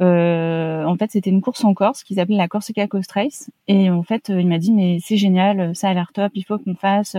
euh, 0.00 0.84
en 0.84 0.96
fait, 0.96 1.12
c'était 1.12 1.30
une 1.30 1.40
course 1.40 1.64
en 1.64 1.74
Corse 1.74 2.02
qui 2.02 2.14
s'appelait 2.14 2.36
la 2.36 2.48
Corsica 2.48 2.86
Coast 2.88 3.12
Race. 3.12 3.50
Et 3.68 3.90
en 3.90 4.02
fait, 4.02 4.30
il 4.30 4.48
m'a 4.48 4.58
dit, 4.58 4.72
mais 4.72 4.98
c'est 5.00 5.16
génial, 5.16 5.74
ça 5.76 5.90
a 5.90 5.94
l'air 5.94 6.10
top, 6.12 6.32
il 6.34 6.44
faut 6.44 6.58
qu'on 6.58 6.74
fasse. 6.74 7.16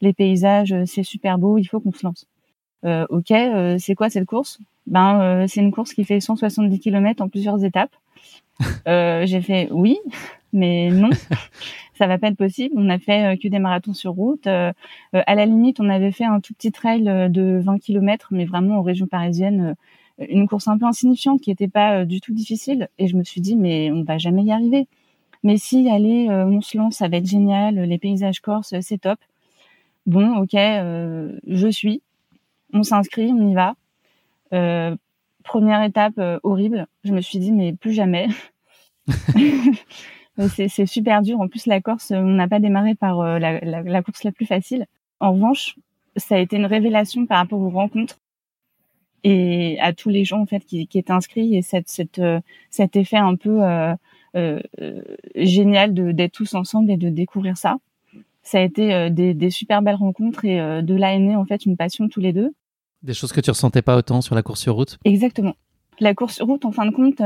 Les 0.00 0.12
paysages, 0.12 0.74
c'est 0.86 1.02
super 1.02 1.38
beau, 1.38 1.58
il 1.58 1.64
faut 1.64 1.80
qu'on 1.80 1.92
se 1.92 2.04
lance. 2.04 2.26
Euh, 2.84 3.06
ok, 3.08 3.30
euh, 3.30 3.76
c'est 3.78 3.94
quoi 3.94 4.10
cette 4.10 4.26
course? 4.26 4.58
Ben, 4.86 5.20
euh, 5.20 5.46
c'est 5.48 5.60
une 5.60 5.72
course 5.72 5.94
qui 5.94 6.04
fait 6.04 6.20
170 6.20 6.78
km 6.80 7.22
en 7.22 7.28
plusieurs 7.28 7.64
étapes. 7.64 7.94
J'ai 8.86 9.40
fait 9.40 9.68
oui, 9.70 9.98
mais 10.52 10.90
non, 10.90 11.10
ça 11.94 12.06
va 12.06 12.18
pas 12.18 12.28
être 12.28 12.36
possible. 12.36 12.74
On 12.78 12.88
a 12.88 12.98
fait 12.98 13.38
que 13.42 13.48
des 13.48 13.58
marathons 13.58 13.94
sur 13.94 14.12
route. 14.12 14.46
à 14.46 14.74
la 15.12 15.46
limite, 15.46 15.80
on 15.80 15.88
avait 15.88 16.12
fait 16.12 16.24
un 16.24 16.40
tout 16.40 16.54
petit 16.54 16.70
trail 16.70 17.02
de 17.02 17.60
20 17.64 17.78
km, 17.78 18.28
mais 18.30 18.44
vraiment 18.44 18.78
en 18.78 18.82
région 18.82 19.06
parisienne 19.06 19.74
une 20.18 20.46
course 20.48 20.68
un 20.68 20.78
peu 20.78 20.86
insignifiante 20.86 21.40
qui 21.40 21.50
n'était 21.50 21.68
pas 21.68 22.00
euh, 22.00 22.04
du 22.04 22.20
tout 22.20 22.32
difficile. 22.32 22.88
Et 22.98 23.06
je 23.06 23.16
me 23.16 23.24
suis 23.24 23.40
dit, 23.40 23.56
mais 23.56 23.90
on 23.90 24.02
va 24.02 24.18
jamais 24.18 24.44
y 24.44 24.52
arriver. 24.52 24.86
Mais 25.42 25.56
si, 25.58 25.88
allez, 25.90 26.28
euh, 26.30 26.46
on 26.46 26.60
se 26.60 26.76
lance, 26.76 26.96
ça 26.96 27.08
va 27.08 27.18
être 27.18 27.26
génial. 27.26 27.76
Les 27.76 27.98
paysages 27.98 28.40
corses, 28.40 28.74
c'est 28.80 28.98
top. 28.98 29.18
Bon, 30.06 30.36
ok, 30.38 30.54
euh, 30.54 31.38
je 31.46 31.68
suis. 31.68 32.02
On 32.74 32.82
s'inscrit, 32.82 33.32
on 33.32 33.48
y 33.48 33.54
va. 33.54 33.74
première 35.42 35.82
étape 35.82 36.20
horrible. 36.42 36.86
Je 37.04 37.12
me 37.12 37.20
suis 37.20 37.38
dit, 37.38 37.52
mais 37.52 37.72
plus 37.72 37.92
jamais. 37.92 38.28
c'est 40.48 40.86
super 40.86 41.22
dur. 41.22 41.40
En 41.40 41.48
plus, 41.48 41.66
la 41.66 41.80
Corse, 41.80 42.10
on 42.10 42.22
n'a 42.22 42.48
pas 42.48 42.60
démarré 42.60 42.94
par 42.94 43.22
la, 43.38 43.60
la, 43.60 44.02
course 44.02 44.24
la 44.24 44.32
plus 44.32 44.46
facile. 44.46 44.86
En 45.20 45.32
revanche, 45.32 45.76
ça 46.16 46.36
a 46.36 46.38
été 46.38 46.56
une 46.56 46.66
révélation 46.66 47.26
par 47.26 47.38
rapport 47.38 47.60
aux 47.60 47.70
rencontres 47.70 48.18
et 49.24 49.78
à 49.80 49.92
tous 49.92 50.10
les 50.10 50.24
gens 50.24 50.40
en 50.40 50.46
fait 50.46 50.60
qui, 50.60 50.86
qui 50.86 50.98
étaient 50.98 51.12
inscrits 51.12 51.56
et 51.56 51.62
cette, 51.62 51.88
cette, 51.88 52.18
euh, 52.18 52.40
cet 52.70 52.94
effet 52.94 53.16
un 53.16 53.36
peu 53.36 53.64
euh, 53.64 53.94
euh, 54.36 54.60
génial 55.34 55.94
de 55.94 56.12
d'être 56.12 56.32
tous 56.32 56.54
ensemble 56.54 56.90
et 56.90 56.96
de 56.96 57.08
découvrir 57.08 57.56
ça. 57.56 57.78
Ça 58.42 58.58
a 58.58 58.60
été 58.60 59.08
des, 59.10 59.32
des 59.32 59.50
super 59.50 59.80
belles 59.80 59.94
rencontres 59.94 60.44
et 60.44 60.58
de 60.58 60.94
là 60.94 61.14
est 61.14 61.18
née 61.18 61.34
en 61.34 61.46
fait 61.46 61.64
une 61.64 61.78
passion 61.78 62.08
tous 62.08 62.20
les 62.20 62.34
deux. 62.34 62.52
Des 63.04 63.14
choses 63.14 63.32
que 63.32 63.40
tu 63.40 63.50
ressentais 63.50 63.82
pas 63.82 63.96
autant 63.96 64.20
sur 64.20 64.34
la 64.34 64.42
course 64.42 64.60
sur 64.60 64.74
route. 64.74 64.98
Exactement. 65.04 65.54
La 66.00 66.14
course 66.14 66.34
sur 66.34 66.46
route, 66.46 66.64
en 66.64 66.72
fin 66.72 66.86
de 66.86 66.90
compte, 66.90 67.22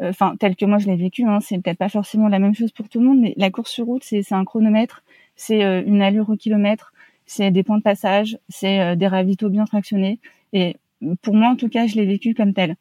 enfin 0.00 0.36
telle 0.38 0.54
que 0.54 0.64
moi 0.64 0.78
je 0.78 0.86
l'ai 0.86 0.96
vécu, 0.96 1.24
hein, 1.24 1.40
c'est 1.40 1.58
peut-être 1.58 1.78
pas 1.78 1.88
forcément 1.88 2.28
la 2.28 2.38
même 2.38 2.54
chose 2.54 2.70
pour 2.70 2.88
tout 2.88 3.00
le 3.00 3.06
monde, 3.06 3.18
mais 3.18 3.34
la 3.36 3.50
course 3.50 3.70
sur 3.70 3.86
route, 3.86 4.04
c'est 4.04 4.32
un 4.32 4.44
chronomètre, 4.44 5.02
c'est 5.34 5.62
une 5.84 6.02
allure 6.02 6.30
au 6.30 6.36
kilomètre, 6.36 6.92
c'est 7.24 7.50
des 7.50 7.64
points 7.64 7.78
de 7.78 7.82
passage, 7.82 8.38
c'est 8.48 8.94
des 8.94 9.08
ravitaux 9.08 9.48
bien 9.48 9.66
fractionnés. 9.66 10.20
Et 10.52 10.76
pour 11.22 11.34
moi 11.34 11.48
en 11.48 11.56
tout 11.56 11.68
cas, 11.68 11.86
je 11.86 11.96
l'ai 11.96 12.06
vécu 12.06 12.34
comme 12.34 12.54
tel. 12.54 12.76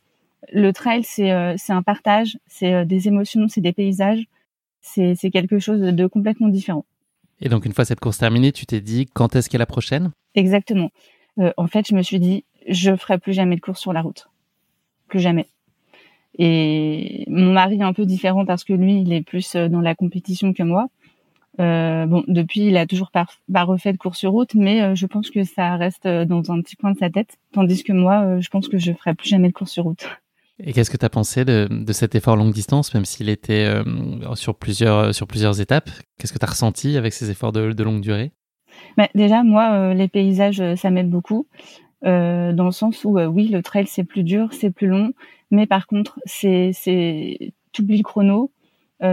Le 0.51 0.71
trail, 0.71 1.03
c'est 1.03 1.31
euh, 1.31 1.55
un 1.69 1.83
partage, 1.83 2.37
c'est 2.47 2.73
euh, 2.73 2.85
des 2.85 3.07
émotions, 3.07 3.47
c'est 3.47 3.61
des 3.61 3.73
paysages, 3.73 4.25
c'est 4.81 5.15
c'est 5.15 5.31
quelque 5.31 5.59
chose 5.59 5.79
de 5.79 6.07
complètement 6.07 6.49
différent. 6.49 6.85
Et 7.41 7.49
donc 7.49 7.65
une 7.65 7.73
fois 7.73 7.85
cette 7.85 7.99
course 7.99 8.19
terminée, 8.19 8.51
tu 8.51 8.65
t'es 8.65 8.81
dit 8.81 9.07
quand 9.11 9.35
est-ce 9.35 9.49
qu'est 9.49 9.57
la 9.57 9.65
prochaine? 9.65 10.11
Exactement. 10.35 10.91
Euh, 11.39 11.51
en 11.57 11.67
fait, 11.67 11.87
je 11.87 11.95
me 11.95 12.01
suis 12.01 12.19
dit 12.19 12.45
je 12.67 12.95
ferai 12.95 13.17
plus 13.17 13.33
jamais 13.33 13.55
de 13.55 13.61
course 13.61 13.79
sur 13.79 13.93
la 13.93 14.01
route, 14.01 14.29
plus 15.07 15.19
jamais. 15.19 15.47
Et 16.37 17.25
mon 17.27 17.53
mari 17.53 17.77
est 17.77 17.83
un 17.83 17.93
peu 17.93 18.05
différent 18.05 18.45
parce 18.45 18.63
que 18.63 18.73
lui, 18.73 19.01
il 19.01 19.13
est 19.13 19.21
plus 19.21 19.55
dans 19.55 19.81
la 19.81 19.95
compétition 19.95 20.53
que 20.53 20.63
moi. 20.63 20.89
Euh, 21.59 22.05
bon, 22.05 22.23
depuis, 22.27 22.67
il 22.67 22.77
a 22.77 22.85
toujours 22.85 23.11
pas, 23.11 23.25
refait 23.63 23.93
de 23.93 23.97
course 23.97 24.19
sur 24.19 24.31
route, 24.31 24.53
mais 24.55 24.81
euh, 24.81 24.95
je 24.95 25.05
pense 25.05 25.29
que 25.29 25.43
ça 25.43 25.75
reste 25.77 26.05
euh, 26.05 26.25
dans 26.25 26.51
un 26.51 26.61
petit 26.61 26.75
coin 26.75 26.91
de 26.91 26.97
sa 26.97 27.09
tête. 27.09 27.37
Tandis 27.53 27.83
que 27.83 27.93
moi, 27.93 28.39
je 28.39 28.49
pense 28.49 28.67
que 28.67 28.77
je 28.77 28.91
ferai 28.91 29.15
plus 29.15 29.29
jamais 29.29 29.47
de 29.47 29.53
course 29.53 29.71
sur 29.71 29.85
route. 29.85 30.05
Et 30.59 30.71
qu'est-ce 30.71 30.89
que 30.89 30.97
tu 30.97 31.05
as 31.05 31.09
pensé 31.09 31.43
de, 31.43 31.67
cet 31.91 32.15
effort 32.15 32.37
longue 32.37 32.53
distance, 32.53 32.93
même 32.93 33.03
s'il 33.03 33.27
était 33.27 33.69
sur, 34.35 34.55
plusieurs, 34.55 35.59
étapes? 35.59 35.89
Qu'est-ce 36.17 36.31
que 36.31 36.39
tu 36.39 36.45
as 36.45 36.49
ressenti 36.49 36.95
avec 36.95 37.11
ces 37.11 37.29
efforts 37.29 37.51
de 37.51 37.83
longue 37.83 37.99
durée? 37.99 38.31
Bah, 38.97 39.07
Déjà, 39.15 39.43
moi, 39.43 39.93
les 39.93 40.07
paysages, 40.07 40.61
ça 40.75 40.89
m'aide 40.89 41.09
beaucoup. 41.09 41.47
dans 42.03 42.55
le 42.65 42.71
sens 42.71 43.03
où, 43.05 43.19
oui, 43.19 43.47
le 43.47 43.61
trail, 43.61 43.87
c'est 43.87 44.03
plus 44.03 44.23
dur, 44.23 44.49
c'est 44.51 44.71
plus 44.71 44.87
long, 44.87 45.11
mais 45.51 45.67
par 45.67 45.87
contre, 45.87 46.19
c'est, 46.25 46.71
c'est, 46.73 47.53
t'oublies 47.71 47.97
le 47.97 48.03
chrono, 48.03 48.51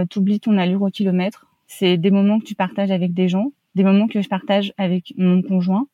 t'oublies 0.09 0.39
ton 0.39 0.57
allure 0.57 0.83
au 0.83 0.89
kilomètre, 0.89 1.47
c'est 1.67 1.97
des 1.97 2.11
moments 2.11 2.39
que 2.39 2.45
tu 2.45 2.55
partages 2.55 2.91
avec 2.91 3.13
des 3.13 3.27
gens, 3.29 3.51
des 3.75 3.83
moments 3.83 4.07
que 4.07 4.21
je 4.21 4.29
partage 4.29 4.73
avec 4.77 5.13
mon 5.17 5.41
conjoint, 5.41 5.87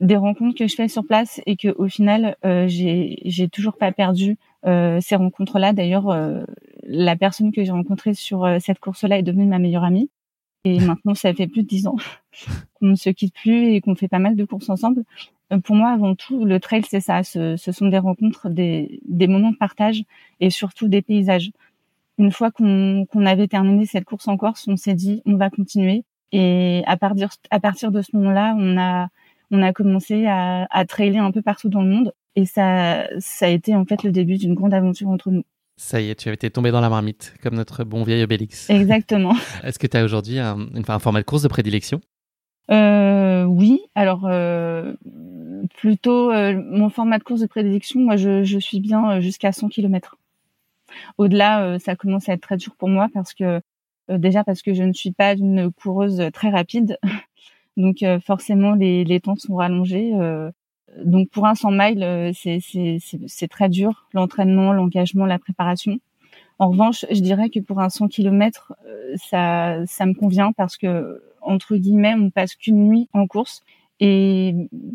des 0.00 0.16
rencontres 0.16 0.58
que 0.58 0.66
je 0.66 0.74
fais 0.74 0.88
sur 0.88 1.06
place 1.06 1.40
et 1.46 1.56
que 1.56 1.68
au 1.78 1.88
final 1.88 2.36
euh, 2.44 2.66
j'ai 2.68 3.18
j'ai 3.24 3.48
toujours 3.48 3.76
pas 3.78 3.92
perdu 3.92 4.36
euh, 4.66 5.00
ces 5.00 5.16
rencontres 5.16 5.58
là 5.58 5.72
d'ailleurs 5.72 6.10
euh, 6.10 6.44
la 6.82 7.16
personne 7.16 7.50
que 7.50 7.64
j'ai 7.64 7.72
rencontrée 7.72 8.14
sur 8.14 8.46
cette 8.60 8.78
course-là 8.78 9.18
est 9.18 9.22
devenue 9.22 9.46
ma 9.46 9.58
meilleure 9.58 9.84
amie. 9.84 10.10
Et 10.66 10.80
maintenant, 10.80 11.14
ça 11.14 11.32
fait 11.32 11.46
plus 11.46 11.62
de 11.62 11.68
dix 11.68 11.86
ans 11.86 11.94
qu'on 12.74 12.86
ne 12.86 12.94
se 12.96 13.08
quitte 13.10 13.34
plus 13.34 13.68
et 13.72 13.80
qu'on 13.80 13.94
fait 13.94 14.08
pas 14.08 14.18
mal 14.18 14.34
de 14.34 14.44
courses 14.44 14.68
ensemble. 14.68 15.04
Pour 15.62 15.76
moi, 15.76 15.90
avant 15.90 16.16
tout, 16.16 16.44
le 16.44 16.58
trail, 16.58 16.82
c'est 16.88 16.98
ça. 16.98 17.22
Ce, 17.22 17.56
ce, 17.56 17.70
sont 17.70 17.86
des 17.86 17.98
rencontres, 17.98 18.48
des, 18.48 18.98
des 19.06 19.28
moments 19.28 19.52
de 19.52 19.56
partage 19.56 20.02
et 20.40 20.50
surtout 20.50 20.88
des 20.88 21.02
paysages. 21.02 21.52
Une 22.18 22.32
fois 22.32 22.50
qu'on 22.50 23.06
avait 23.14 23.46
terminé 23.46 23.86
cette 23.86 24.06
course 24.06 24.26
en 24.26 24.36
Corse, 24.36 24.66
on 24.66 24.74
s'est 24.74 24.94
dit, 24.94 25.22
on 25.24 25.36
va 25.36 25.50
continuer. 25.50 26.02
Et 26.32 26.82
à 26.86 26.96
partir, 26.96 27.30
à 27.52 27.60
partir 27.60 27.92
de 27.92 28.02
ce 28.02 28.16
moment-là, 28.16 28.56
on 28.58 28.76
a, 28.76 29.06
on 29.52 29.62
a 29.62 29.72
commencé 29.72 30.26
à, 30.26 30.66
à 30.70 30.84
trailer 30.84 31.22
un 31.22 31.30
peu 31.30 31.42
partout 31.42 31.68
dans 31.68 31.82
le 31.82 31.90
monde. 31.90 32.12
Et 32.34 32.44
ça, 32.44 33.06
ça 33.20 33.46
a 33.46 33.50
été 33.50 33.76
en 33.76 33.84
fait 33.84 34.02
le 34.02 34.10
début 34.10 34.36
d'une 34.36 34.54
grande 34.54 34.74
aventure 34.74 35.10
entre 35.10 35.30
nous. 35.30 35.44
Ça 35.78 36.00
y 36.00 36.08
est, 36.10 36.14
tu 36.14 36.28
avais 36.28 36.34
été 36.36 36.50
tombé 36.50 36.70
dans 36.70 36.80
la 36.80 36.88
marmite, 36.88 37.34
comme 37.42 37.54
notre 37.54 37.84
bon 37.84 38.02
vieil 38.02 38.22
Obélix. 38.22 38.70
Exactement. 38.70 39.34
Est-ce 39.62 39.78
que 39.78 39.86
tu 39.86 39.96
as 39.96 40.04
aujourd'hui 40.04 40.38
un, 40.38 40.68
un, 40.88 40.98
format 40.98 41.20
de 41.20 41.26
course 41.26 41.42
de 41.42 41.48
prédilection? 41.48 42.00
Euh, 42.70 43.44
Oui, 43.44 43.80
alors 43.94 44.22
euh, 44.24 44.94
plutôt 45.76 46.32
euh, 46.32 46.60
mon 46.70 46.88
format 46.88 47.18
de 47.18 47.24
course 47.24 47.40
de 47.40 47.46
prédilection, 47.46 48.00
moi 48.00 48.16
je, 48.16 48.42
je 48.42 48.58
suis 48.58 48.80
bien 48.80 49.10
euh, 49.10 49.20
jusqu'à 49.20 49.52
100 49.52 49.68
km. 49.68 50.16
Au-delà, 51.18 51.62
euh, 51.62 51.78
ça 51.78 51.94
commence 51.94 52.28
à 52.28 52.32
être 52.32 52.40
très 52.40 52.56
dur 52.56 52.74
pour 52.76 52.88
moi 52.88 53.08
parce 53.12 53.34
que 53.34 53.60
déjà 54.08 54.44
parce 54.44 54.62
que 54.62 54.72
je 54.72 54.82
ne 54.82 54.92
suis 54.92 55.12
pas 55.12 55.34
une 55.34 55.70
coureuse 55.72 56.22
très 56.32 56.48
rapide, 56.48 56.96
donc 57.76 58.04
forcément 58.24 58.74
les, 58.74 59.04
les 59.04 59.20
temps 59.20 59.36
sont 59.36 59.56
rallongés 59.56 60.12
donc 61.04 61.28
pour 61.30 61.46
un 61.46 61.54
100 61.54 61.70
miles, 61.72 62.02
euh, 62.02 62.32
c'est 62.34 63.48
très 63.48 63.68
dur, 63.68 64.06
l'entraînement, 64.12 64.72
l'engagement, 64.72 65.26
la 65.26 65.38
préparation. 65.38 65.98
En 66.58 66.70
revanche, 66.70 67.04
je 67.10 67.20
dirais 67.20 67.50
que 67.50 67.60
pour 67.60 67.80
un 67.80 67.90
100 67.90 68.08
km, 68.08 68.74
euh, 68.86 69.14
ça, 69.16 69.84
ça 69.86 70.06
me 70.06 70.14
convient 70.14 70.52
parce 70.52 70.76
que 70.76 71.22
entre 71.42 71.76
guillemets, 71.76 72.14
on 72.14 72.30
passe 72.30 72.54
qu'une 72.56 72.88
nuit 72.88 73.08
en 73.12 73.26
course 73.26 73.62
et 74.00 74.54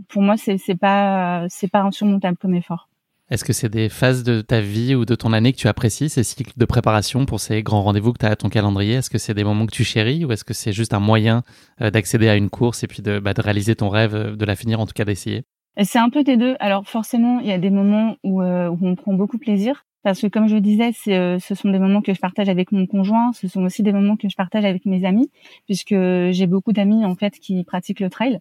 pour 0.10 0.22
moi, 0.22 0.36
c'est 0.38 0.76
pas 0.76 1.48
pas 1.72 1.82
insurmontable 1.82 2.38
comme 2.38 2.56
effort. 2.56 2.90
Est-ce 3.30 3.46
que 3.46 3.54
c'est 3.54 3.70
des 3.70 3.88
phases 3.88 4.24
de 4.24 4.42
ta 4.42 4.60
vie 4.60 4.94
ou 4.94 5.06
de 5.06 5.16
ton 5.16 5.32
année 5.32 5.54
que 5.54 5.58
tu 5.58 5.70
apprécies, 5.70 6.10
ces 6.10 6.24
cycles 6.24 6.52
de 6.58 6.66
préparation 6.66 7.26
pour 7.26 7.40
ces 7.40 7.64
grands 7.64 7.82
rendez-vous 7.82 8.12
que 8.12 8.18
tu 8.20 8.26
as 8.26 8.32
à 8.32 8.36
ton 8.36 8.50
calendrier? 8.50 8.96
Est-ce 8.96 9.10
que 9.10 9.18
c'est 9.18 9.34
des 9.34 9.46
moments 9.46 9.66
que 9.66 9.72
tu 9.72 9.86
chéris 9.86 10.26
ou 10.26 10.34
est-ce 10.34 10.44
que 10.44 10.54
c'est 10.54 10.74
juste 10.74 10.94
un 10.94 11.00
moyen 11.00 11.44
euh, 11.80 11.90
d'accéder 11.92 12.28
à 12.28 12.36
une 12.36 12.50
course 12.50 12.84
et 12.84 12.88
puis 12.88 13.02
de, 13.02 13.20
bah, 13.20 13.34
de 13.34 13.42
réaliser 13.42 13.74
ton 13.76 13.88
rêve, 13.88 14.36
de 14.36 14.46
la 14.46 14.58
finir, 14.58 14.82
en 14.82 14.86
tout 14.86 14.92
cas 14.94 15.06
d'essayer? 15.06 15.46
C'est 15.78 16.00
un 16.00 16.10
peu 16.10 16.24
des 16.24 16.38
deux. 16.38 16.56
Alors 16.60 16.88
forcément, 16.88 17.40
il 17.40 17.48
y 17.48 17.52
a 17.52 17.58
des 17.58 17.70
moments 17.70 18.18
où, 18.24 18.42
euh, 18.42 18.70
où 18.70 18.78
on 18.82 18.96
prend 18.96 19.14
beaucoup 19.14 19.38
plaisir. 19.38 19.86
Parce 20.04 20.20
que 20.20 20.28
comme 20.28 20.48
je 20.48 20.58
disais, 20.58 20.92
euh, 21.10 21.38
ce 21.38 21.54
sont 21.54 21.70
des 21.70 21.78
moments 21.78 22.02
que 22.02 22.14
je 22.14 22.20
partage 22.20 22.50
avec 22.50 22.72
mon 22.72 22.88
conjoint, 22.88 23.34
ce 23.34 23.48
sont 23.48 23.64
aussi 23.64 23.84
des 23.84 23.94
moments 23.94 24.18
que 24.18 24.30
je 24.30 24.36
partage 24.36 24.66
avec 24.66 24.86
mes 24.88 25.06
amis, 25.06 25.30
puisque 25.68 25.94
j'ai 26.32 26.48
beaucoup 26.48 26.74
d'amis 26.74 27.06
en 27.06 27.14
fait 27.16 27.38
qui 27.38 27.64
pratiquent 27.64 28.00
le 28.00 28.10
trail. 28.10 28.40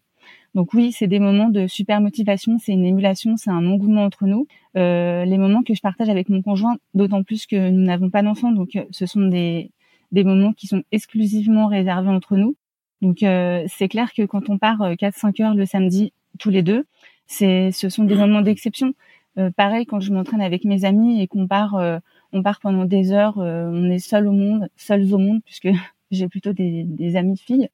Donc 0.54 0.74
oui, 0.74 0.92
c'est 0.92 1.06
des 1.06 1.20
moments 1.20 1.48
de 1.48 1.66
super 1.66 2.00
motivation, 2.00 2.58
c'est 2.58 2.72
une 2.72 2.84
émulation, 2.84 3.36
c'est 3.36 3.50
un 3.50 3.66
engouement 3.66 4.04
entre 4.04 4.26
nous. 4.26 4.46
Euh, 4.76 5.24
les 5.24 5.38
moments 5.38 5.62
que 5.62 5.74
je 5.74 5.80
partage 5.80 6.08
avec 6.08 6.28
mon 6.28 6.42
conjoint, 6.42 6.76
d'autant 6.94 7.22
plus 7.22 7.46
que 7.46 7.70
nous 7.70 7.82
n'avons 7.82 8.10
pas 8.10 8.22
d'enfants, 8.22 8.50
donc 8.50 8.74
euh, 8.76 8.84
ce 8.90 9.06
sont 9.06 9.26
des, 9.26 9.70
des 10.12 10.24
moments 10.24 10.52
qui 10.52 10.66
sont 10.66 10.82
exclusivement 10.90 11.66
réservés 11.68 12.10
entre 12.10 12.36
nous. 12.36 12.56
Donc 13.00 13.22
euh, 13.22 13.64
c'est 13.68 13.88
clair 13.88 14.12
que 14.12 14.22
quand 14.22 14.50
on 14.50 14.58
part 14.58 14.78
4-5 14.78 15.42
heures 15.42 15.54
le 15.54 15.66
samedi 15.66 16.12
tous 16.38 16.50
les 16.50 16.62
deux, 16.62 16.84
c'est, 17.30 17.70
ce 17.70 17.88
sont 17.88 18.04
des 18.04 18.16
moments 18.16 18.42
d'exception. 18.42 18.92
Euh, 19.38 19.50
pareil, 19.56 19.86
quand 19.86 20.00
je 20.00 20.12
m'entraîne 20.12 20.42
avec 20.42 20.64
mes 20.64 20.84
amis 20.84 21.22
et 21.22 21.28
qu'on 21.28 21.46
part, 21.46 21.76
euh, 21.76 21.98
on 22.32 22.42
part 22.42 22.58
pendant 22.58 22.84
des 22.84 23.12
heures, 23.12 23.38
euh, 23.38 23.70
on 23.72 23.88
est 23.88 24.00
seul 24.00 24.26
au 24.26 24.32
monde, 24.32 24.68
seuls 24.76 25.14
au 25.14 25.18
monde, 25.18 25.40
puisque 25.44 25.68
j'ai 26.10 26.28
plutôt 26.28 26.52
des, 26.52 26.82
des 26.84 27.14
amis 27.14 27.38
filles. 27.38 27.68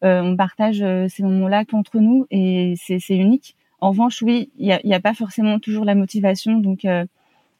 on 0.00 0.36
partage 0.36 0.78
ces 1.08 1.22
moments-là 1.22 1.64
qu'entre 1.66 1.98
nous 1.98 2.26
et 2.30 2.74
c'est, 2.78 2.98
c'est 2.98 3.16
unique. 3.16 3.56
En 3.80 3.90
revanche, 3.90 4.22
oui, 4.22 4.50
il 4.56 4.66
n'y 4.66 4.72
a, 4.72 4.80
y 4.84 4.94
a, 4.94 5.00
pas 5.00 5.12
forcément 5.12 5.58
toujours 5.58 5.84
la 5.84 5.94
motivation, 5.94 6.58
donc 6.58 6.86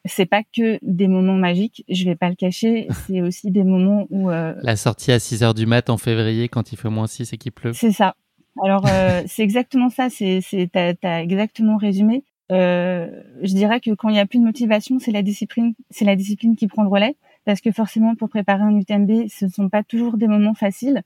c'est 0.06 0.26
pas 0.26 0.42
que 0.42 0.78
des 0.80 1.08
moments 1.08 1.36
magiques, 1.36 1.84
je 1.90 2.04
vais 2.04 2.16
pas 2.16 2.30
le 2.30 2.34
cacher, 2.36 2.88
c'est 3.06 3.20
aussi 3.20 3.50
des 3.50 3.64
moments 3.64 4.06
où... 4.08 4.30
La 4.30 4.76
sortie 4.76 5.12
à 5.12 5.18
6 5.18 5.42
heures 5.42 5.54
du 5.54 5.66
mat 5.66 5.90
en 5.90 5.98
février 5.98 6.48
quand 6.48 6.72
il 6.72 6.78
fait 6.78 6.90
moins 6.90 7.06
6 7.06 7.34
et 7.34 7.36
qu'il 7.36 7.52
pleut. 7.52 7.74
C'est 7.74 7.92
ça, 7.92 8.14
alors 8.62 8.86
euh, 8.86 9.22
c'est 9.26 9.42
exactement 9.42 9.90
ça, 9.90 10.10
c'est 10.10 10.40
c'est 10.40 10.68
t'as 10.72 10.94
as 11.02 11.22
exactement 11.22 11.76
résumé. 11.76 12.24
Euh, 12.52 13.22
je 13.42 13.52
dirais 13.54 13.80
que 13.80 13.90
quand 13.94 14.10
il 14.10 14.16
y 14.16 14.18
a 14.18 14.26
plus 14.26 14.38
de 14.38 14.44
motivation, 14.44 14.98
c'est 14.98 15.10
la 15.12 15.22
discipline, 15.22 15.74
c'est 15.90 16.04
la 16.04 16.14
discipline 16.16 16.54
qui 16.56 16.66
prend 16.68 16.82
le 16.82 16.88
relais, 16.88 17.16
parce 17.44 17.60
que 17.60 17.72
forcément 17.72 18.14
pour 18.14 18.28
préparer 18.28 18.62
un 18.62 18.76
UTMB, 18.78 19.28
ce 19.28 19.46
ne 19.46 19.50
sont 19.50 19.68
pas 19.68 19.82
toujours 19.82 20.16
des 20.18 20.28
moments 20.28 20.54
faciles, 20.54 21.02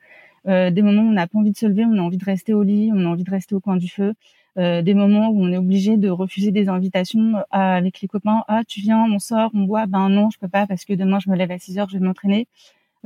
euh, 0.48 0.70
des 0.70 0.82
moments 0.82 1.02
où 1.02 1.08
on 1.08 1.12
n'a 1.12 1.26
pas 1.26 1.38
envie 1.38 1.52
de 1.52 1.56
se 1.56 1.66
lever, 1.66 1.84
on 1.86 1.96
a 1.98 2.00
envie 2.02 2.18
de 2.18 2.24
rester 2.24 2.52
au 2.54 2.62
lit, 2.62 2.90
on 2.94 3.00
a 3.06 3.08
envie 3.08 3.24
de 3.24 3.30
rester 3.30 3.54
au 3.54 3.60
coin 3.60 3.76
du 3.76 3.88
feu, 3.88 4.14
euh, 4.58 4.82
des 4.82 4.94
moments 4.94 5.28
où 5.30 5.42
on 5.42 5.52
est 5.52 5.56
obligé 5.58 5.96
de 5.96 6.10
refuser 6.10 6.50
des 6.52 6.68
invitations 6.68 7.34
avec 7.50 8.00
les 8.02 8.08
copains. 8.08 8.42
Ah 8.48 8.62
tu 8.66 8.80
viens, 8.80 9.04
on 9.10 9.18
sort, 9.20 9.50
on 9.54 9.62
boit, 9.62 9.86
ben 9.86 10.08
non 10.10 10.30
je 10.30 10.38
peux 10.38 10.48
pas 10.48 10.66
parce 10.66 10.84
que 10.84 10.92
demain 10.94 11.18
je 11.20 11.30
me 11.30 11.36
lève 11.36 11.50
à 11.52 11.58
6 11.58 11.78
heures, 11.78 11.88
je 11.88 11.98
vais 11.98 12.04
m'entraîner. 12.04 12.46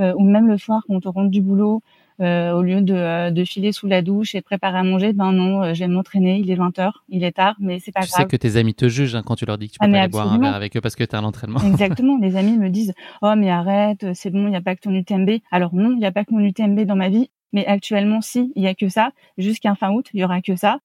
Euh, 0.01 0.15
ou 0.17 0.25
même 0.25 0.49
le 0.49 0.57
soir 0.59 0.83
quand 0.87 1.05
on 1.07 1.11
rentre 1.13 1.31
du 1.31 1.43
boulot, 1.43 1.83
euh, 2.21 2.53
au 2.53 2.63
lieu 2.63 2.83
de, 2.83 2.95
euh, 2.95 3.31
de, 3.31 3.45
filer 3.45 3.73
sous 3.73 3.87
la 3.87 4.03
douche 4.03 4.35
et 4.35 4.41
de 4.41 4.45
préparer 4.45 4.79
à 4.79 4.83
manger, 4.83 5.13
ben 5.13 5.33
non, 5.33 5.63
euh, 5.63 5.73
vais 5.73 5.89
m'entraîner, 5.89 6.39
il 6.39 6.51
est 6.51 6.57
20h, 6.57 6.91
il 7.09 7.25
est 7.25 7.33
tard, 7.33 7.57
mais 7.59 7.79
c'est 7.81 7.93
pas 7.93 8.01
grave. 8.01 8.11
Tu 8.11 8.23
sais 8.23 8.29
que 8.29 8.37
tes 8.37 8.57
amis 8.57 8.75
te 8.75 8.89
jugent 8.89 9.15
hein, 9.15 9.23
quand 9.25 9.37
tu 9.37 9.47
leur 9.47 9.59
dis 9.59 9.69
que 9.69 9.73
tu 9.73 9.79
peux 9.79 9.87
ah, 9.87 9.91
pas 9.91 9.99
aller 10.01 10.09
boire 10.09 10.33
un 10.33 10.39
verre 10.39 10.55
avec 10.55 10.77
eux 10.77 10.81
parce 10.81 10.95
que 10.95 11.05
tu 11.05 11.17
as 11.17 11.19
un 11.19 11.25
entraînement. 11.25 11.61
Exactement, 11.61 12.19
les 12.23 12.37
amis 12.37 12.59
me 12.59 12.69
disent 12.69 12.93
«Oh 13.23 13.33
mais 13.37 13.51
arrête, 13.51 14.07
c'est 14.15 14.31
bon, 14.31 14.47
il 14.47 14.51
n'y 14.51 14.57
a 14.57 14.61
pas 14.61 14.77
que 14.77 14.81
ton 14.81 14.93
UTMB.» 14.93 15.31
Alors 15.51 15.75
non, 15.75 15.93
il 15.93 15.99
n'y 15.99 16.07
a 16.07 16.13
pas 16.13 16.25
que 16.25 16.33
mon 16.33 16.41
UTMB 16.41 16.81
dans 16.81 16.97
ma 16.97 17.09
vie, 17.09 17.31
mais 17.53 17.67
actuellement 17.67 18.21
si, 18.21 18.53
il 18.57 18.63
y 18.63 18.69
a 18.69 18.75
que 18.75 18.89
ça. 18.89 19.13
Jusqu'à 19.39 19.75
fin 19.75 19.91
août, 19.91 20.07
il 20.13 20.21
y 20.21 20.25
aura 20.25 20.43
que 20.43 20.57
ça. 20.57 20.79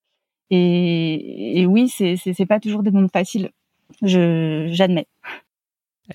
Et, 0.50 1.62
et 1.62 1.66
oui, 1.66 1.90
c'est 1.90 2.16
c'est 2.16 2.46
pas 2.46 2.62
toujours 2.62 2.82
des 2.82 2.92
moments 2.92 3.10
faciles, 3.10 3.52
je 4.02 4.68
j'admets. 4.72 5.08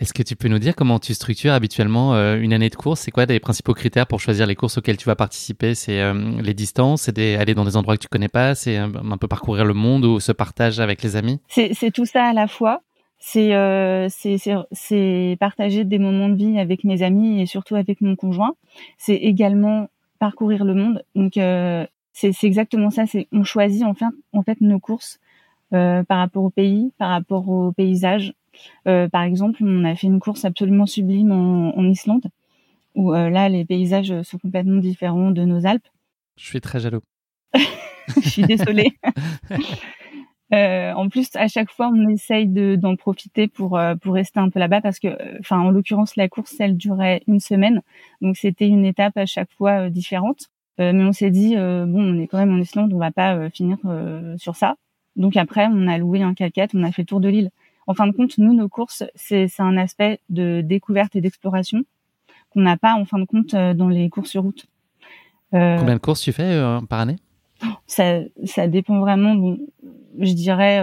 Est-ce 0.00 0.14
que 0.14 0.22
tu 0.22 0.37
peux 0.37 0.49
nous 0.49 0.58
dire 0.58 0.75
comment 0.75 0.99
tu 0.99 1.12
structures 1.12 1.52
habituellement 1.52 2.14
euh, 2.14 2.38
une 2.40 2.54
année 2.54 2.70
de 2.70 2.76
course? 2.76 3.00
C'est 3.00 3.11
quoi 3.11 3.26
les 3.26 3.40
principaux 3.40 3.75
critères 3.75 4.06
pour 4.06 4.20
choisir 4.20 4.46
les 4.46 4.54
courses 4.54 4.78
auxquelles 4.78 4.96
tu 4.96 5.04
vas 5.04 5.16
participer? 5.16 5.75
C'est 5.75 6.00
euh, 6.00 6.40
les 6.40 6.54
distances, 6.54 7.02
c'est 7.02 7.37
aller 7.37 7.54
dans 7.54 7.64
des 7.64 7.76
endroits 7.76 7.96
que 7.96 8.02
tu 8.02 8.08
connais 8.08 8.28
pas, 8.28 8.54
c'est 8.54 8.78
un, 8.78 8.90
peu 8.90 9.28
parcourir 9.28 9.66
le 9.66 9.75
monde 9.75 10.06
ou 10.06 10.18
se 10.18 10.32
partage 10.32 10.80
avec 10.80 11.02
les 11.02 11.16
amis? 11.16 11.40
C'est 11.49 11.90
tout 11.92 12.06
ça 12.06 12.25
à 12.25 12.32
la 12.32 12.49
fois. 12.49 12.80
C'est 13.18 13.54
euh, 13.54 14.08
partager 15.38 15.84
des 15.84 15.99
moments 15.99 16.28
de 16.30 16.37
vie 16.37 16.58
avec 16.58 16.84
mes 16.84 17.02
amis 17.02 17.42
et 17.42 17.46
surtout 17.46 17.76
avec 17.76 18.00
mon 18.00 18.16
conjoint. 18.16 18.54
C'est 18.96 19.16
également 19.16 19.88
parcourir 20.18 20.64
le 20.64 20.75
monde. 20.75 21.04
Donc 21.14 21.37
euh, 21.37 21.87
c'est 22.14 22.32
exactement 22.44 22.90
ça. 22.90 23.04
On 23.30 23.44
choisit 23.44 23.84
en 23.84 23.94
fait 23.94 24.06
en 24.32 24.42
fait 24.42 24.61
nos 24.62 24.80
courses 24.80 25.20
par 25.70 26.04
rapport 26.08 26.44
au 26.44 26.50
pays, 26.50 26.92
par 26.99 27.11
rapport 27.11 27.49
au 27.49 27.72
paysage 27.72 28.30
euh, 28.30 28.41
par 28.85 29.23
exemple, 29.23 29.62
on 29.62 29.85
a 29.85 29.94
fait 29.94 30.06
une 30.06 30.21
course 30.21 30.44
absolument 30.44 30.87
sublime 30.87 31.32
en, 31.32 31.85
Islande, 31.85 32.26
où 32.94 33.14
euh, 33.14 33.30
là, 33.30 33.49
les 33.49 33.64
paysages 33.64 34.23
sont 34.23 34.38
complètement 34.38 34.80
différents 34.80 35.30
de 35.30 35.44
nos 35.44 35.66
Alpes. 35.66 35.88
Je 36.37 36.47
suis 36.47 36.61
très 36.61 36.80
jaloux. 36.80 37.02
Je 38.23 38.28
suis 38.28 38.42
désolée. 38.42 38.92
Euh, 40.54 40.92
en 40.92 41.09
plus, 41.09 41.30
à 41.37 41.49
chaque 41.49 41.71
fois, 41.71 41.90
on 41.94 42.09
essaye 42.11 42.47
d'en 42.47 42.94
profiter 42.94 43.49
pour 43.49 43.80
pour 44.02 44.12
rester 44.12 44.38
un 44.38 44.50
peu 44.50 44.59
là-bas 44.59 44.82
parce 44.82 44.99
que, 44.99 45.09
enfin, 45.40 45.59
en 45.59 45.71
l'occurrence, 45.71 46.14
la 46.16 46.28
course, 46.28 46.54
elle 46.61 46.76
durait 46.76 47.23
une 47.26 47.40
semaine, 47.40 47.80
donc 48.21 48.37
c'était 48.37 48.68
une 48.68 48.85
étape 48.85 49.16
à 49.16 49.25
chaque 49.25 49.50
fois 49.52 49.88
différente. 49.88 50.50
mais 50.76 51.04
on 51.04 51.12
s'est 51.12 51.30
dit, 51.30 51.56
bon, 51.56 52.02
on 52.02 52.18
est 52.18 52.26
quand 52.26 52.37
même 52.37 52.52
en 52.52 52.59
Islande, 52.59 52.92
on 52.92 52.99
va 52.99 53.11
pas 53.11 53.49
finir 53.49 53.78
sur 54.37 54.54
ça. 54.54 54.76
Donc 55.16 55.38
après, 55.38 55.68
on 55.73 55.88
a 55.88 55.97
loué 55.97 56.21
un 56.21 56.35
4 56.35 56.75
on 56.75 56.82
a 56.82 56.92
fait 56.92 57.02
le 57.02 57.06
tour 57.06 57.21
de 57.21 57.30
l'île 57.30 57.50
en 57.87 57.95
fin 57.95 58.07
de 58.07 58.12
compte, 58.12 58.39
nous, 58.39 58.55
nos 58.55 58.69
courses, 58.69 59.05
c'est 59.15 59.49
un 59.59 59.77
aspect 59.77 60.21
de 60.31 60.61
découverte 60.61 61.17
et 61.17 61.21
d'exploration 61.21 61.85
qu'on 62.53 62.61
n'a 62.61 62.77
pas, 62.77 62.95
en 62.95 63.05
fin 63.05 63.19
de 63.19 63.25
compte, 63.25 63.55
euh, 63.55 63.75
dans 63.75 63.89
les 63.89 64.09
courses 64.09 64.31
sur 64.31 64.43
route. 64.43 64.67
Euh, 65.55 65.79
Combien 65.79 65.95
de 65.95 66.01
courses 66.01 66.21
tu 66.21 66.33
fais 66.33 66.43
euh, 66.43 66.81
par 66.81 67.01
année? 67.01 67.17
Ça, 67.87 68.21
ça 68.45 68.67
dépend 68.67 68.99
vraiment. 69.01 69.57
je 70.19 70.33
dirais. 70.33 70.81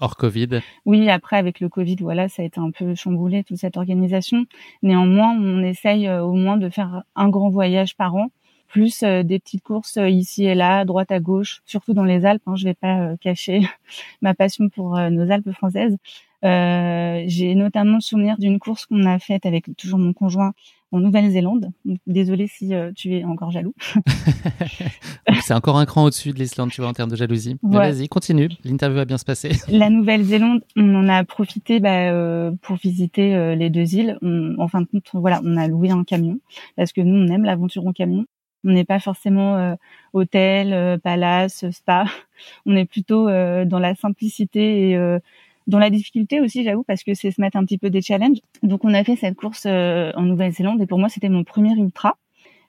Hors 0.00 0.16
Covid. 0.16 0.60
Oui, 0.86 1.10
après 1.10 1.36
avec 1.36 1.60
le 1.60 1.68
Covid, 1.68 1.96
voilà, 2.00 2.30
ça 2.30 2.40
a 2.40 2.46
été 2.46 2.60
un 2.60 2.70
peu 2.70 2.94
chamboulé 2.94 3.44
toute 3.44 3.58
cette 3.58 3.76
organisation. 3.76 4.46
Néanmoins, 4.82 5.36
on 5.38 5.62
essaye 5.62 6.08
au 6.08 6.32
moins 6.32 6.56
de 6.56 6.70
faire 6.70 7.02
un 7.14 7.28
grand 7.28 7.50
voyage 7.50 7.94
par 7.94 8.14
an, 8.14 8.28
plus 8.68 9.00
des 9.00 9.38
petites 9.38 9.62
courses 9.62 9.98
ici 10.02 10.46
et 10.46 10.54
là, 10.54 10.86
droite 10.86 11.12
à 11.12 11.20
gauche, 11.20 11.60
surtout 11.66 11.92
dans 11.92 12.04
les 12.04 12.24
Alpes. 12.24 12.42
Hein, 12.46 12.56
je 12.56 12.64
vais 12.64 12.74
pas 12.74 13.18
cacher 13.18 13.60
ma 14.22 14.32
passion 14.32 14.70
pour 14.70 14.98
nos 15.10 15.30
Alpes 15.30 15.52
françaises. 15.52 15.98
J'ai 16.44 17.54
notamment 17.54 18.00
souvenir 18.00 18.38
d'une 18.38 18.58
course 18.58 18.86
qu'on 18.86 19.04
a 19.04 19.18
faite 19.18 19.46
avec 19.46 19.76
toujours 19.76 19.98
mon 19.98 20.12
conjoint 20.12 20.52
en 20.94 21.00
Nouvelle-Zélande. 21.00 21.72
Désolée 22.06 22.46
si 22.46 22.72
euh, 22.72 22.92
tu 22.94 23.16
es 23.16 23.24
encore 23.24 23.50
jaloux. 23.50 23.74
c'est 25.42 25.54
encore 25.54 25.76
un 25.76 25.86
cran 25.86 26.04
au-dessus 26.04 26.32
de 26.32 26.38
l'Islande, 26.38 26.70
tu 26.70 26.80
vois, 26.80 26.90
en 26.90 26.92
termes 26.92 27.10
de 27.10 27.16
jalousie. 27.16 27.56
Vas-y, 27.62 28.08
continue. 28.08 28.48
L'interview 28.62 28.96
va 28.96 29.04
bien 29.04 29.18
se 29.18 29.24
passer. 29.24 29.50
La 29.68 29.90
Nouvelle-Zélande, 29.90 30.62
on 30.76 30.94
en 30.94 31.08
a 31.08 31.24
profité 31.24 31.80
bah, 31.80 32.12
euh, 32.12 32.52
pour 32.62 32.76
visiter 32.76 33.34
euh, 33.34 33.56
les 33.56 33.70
deux 33.70 33.96
îles. 33.96 34.18
en 34.22 34.68
fin 34.68 34.82
de 34.82 34.86
compte, 34.86 35.10
voilà, 35.14 35.40
on 35.44 35.56
a 35.56 35.66
loué 35.66 35.90
un 35.90 36.04
camion 36.04 36.38
parce 36.76 36.92
que 36.92 37.00
nous, 37.00 37.16
on 37.16 37.26
aime 37.32 37.44
l'aventure 37.44 37.84
en 37.86 37.92
camion. 37.92 38.24
On 38.66 38.70
n'est 38.70 38.84
pas 38.84 38.98
forcément 38.98 39.76
hôtel, 40.14 40.98
palace, 41.00 41.70
spa. 41.70 42.06
On 42.66 42.74
est 42.74 42.86
plutôt 42.86 43.26
dans 43.26 43.78
la 43.78 43.94
simplicité 43.94 44.88
et 44.88 45.18
dans 45.66 45.78
la 45.78 45.90
difficulté 45.90 46.40
aussi, 46.40 46.64
j'avoue, 46.64 46.82
parce 46.84 47.02
que 47.02 47.14
c'est 47.14 47.30
se 47.30 47.40
mettre 47.40 47.56
un 47.56 47.64
petit 47.64 47.78
peu 47.78 47.90
des 47.90 48.02
challenges. 48.02 48.38
Donc, 48.62 48.84
on 48.84 48.92
a 48.92 49.02
fait 49.04 49.16
cette 49.16 49.36
course 49.36 49.64
euh, 49.66 50.12
en 50.14 50.22
Nouvelle-Zélande 50.22 50.80
et 50.82 50.86
pour 50.86 50.98
moi, 50.98 51.08
c'était 51.08 51.28
mon 51.28 51.44
premier 51.44 51.72
ultra. 51.72 52.16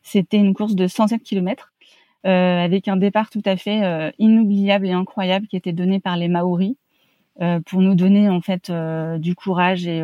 C'était 0.02 0.38
une 0.38 0.54
course 0.54 0.76
de 0.76 0.88
107 0.88 1.24
km 1.24 1.74
euh, 2.26 2.64
avec 2.64 2.88
un 2.88 2.98
départ 2.98 3.30
tout 3.30 3.42
à 3.46 3.56
fait 3.56 3.84
euh, 3.84 4.10
inoubliable 4.18 4.88
et 4.88 4.92
incroyable 4.92 5.46
qui 5.48 5.58
était 5.58 5.74
donné 5.74 6.00
par 6.00 6.18
les 6.18 6.28
Maoris 6.28 6.76
euh, 7.42 7.60
pour 7.60 7.82
nous 7.82 7.94
donner 7.94 8.30
en 8.30 8.42
fait 8.42 8.72
du 9.20 9.36
courage 9.36 9.86
et 9.86 10.04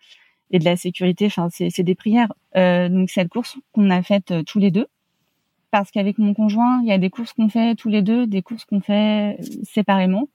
et 0.52 0.60
de 0.60 0.64
la 0.64 0.76
sécurité. 0.76 1.26
Enfin, 1.26 1.48
c'est 1.50 1.82
des 1.82 1.94
prières. 1.96 2.32
donc, 2.54 3.10
cette 3.10 3.28
course 3.28 3.56
qu'on 3.72 3.90
a 3.90 4.02
faite 4.02 4.32
tous 4.46 4.60
les 4.60 4.70
deux, 4.70 4.86
parce 5.72 5.90
qu'avec 5.90 6.18
mon 6.18 6.34
conjoint, 6.34 6.80
il 6.82 6.88
y 6.88 6.92
a 6.92 6.98
des 6.98 7.10
courses 7.10 7.32
qu'on 7.32 7.48
fait 7.48 7.74
tous 7.74 7.88
les 7.88 8.02
deux, 8.02 8.28
des 8.28 8.42
courses 8.42 8.64
qu'on 8.64 8.80
fait 8.80 9.36
séparément 9.64 10.28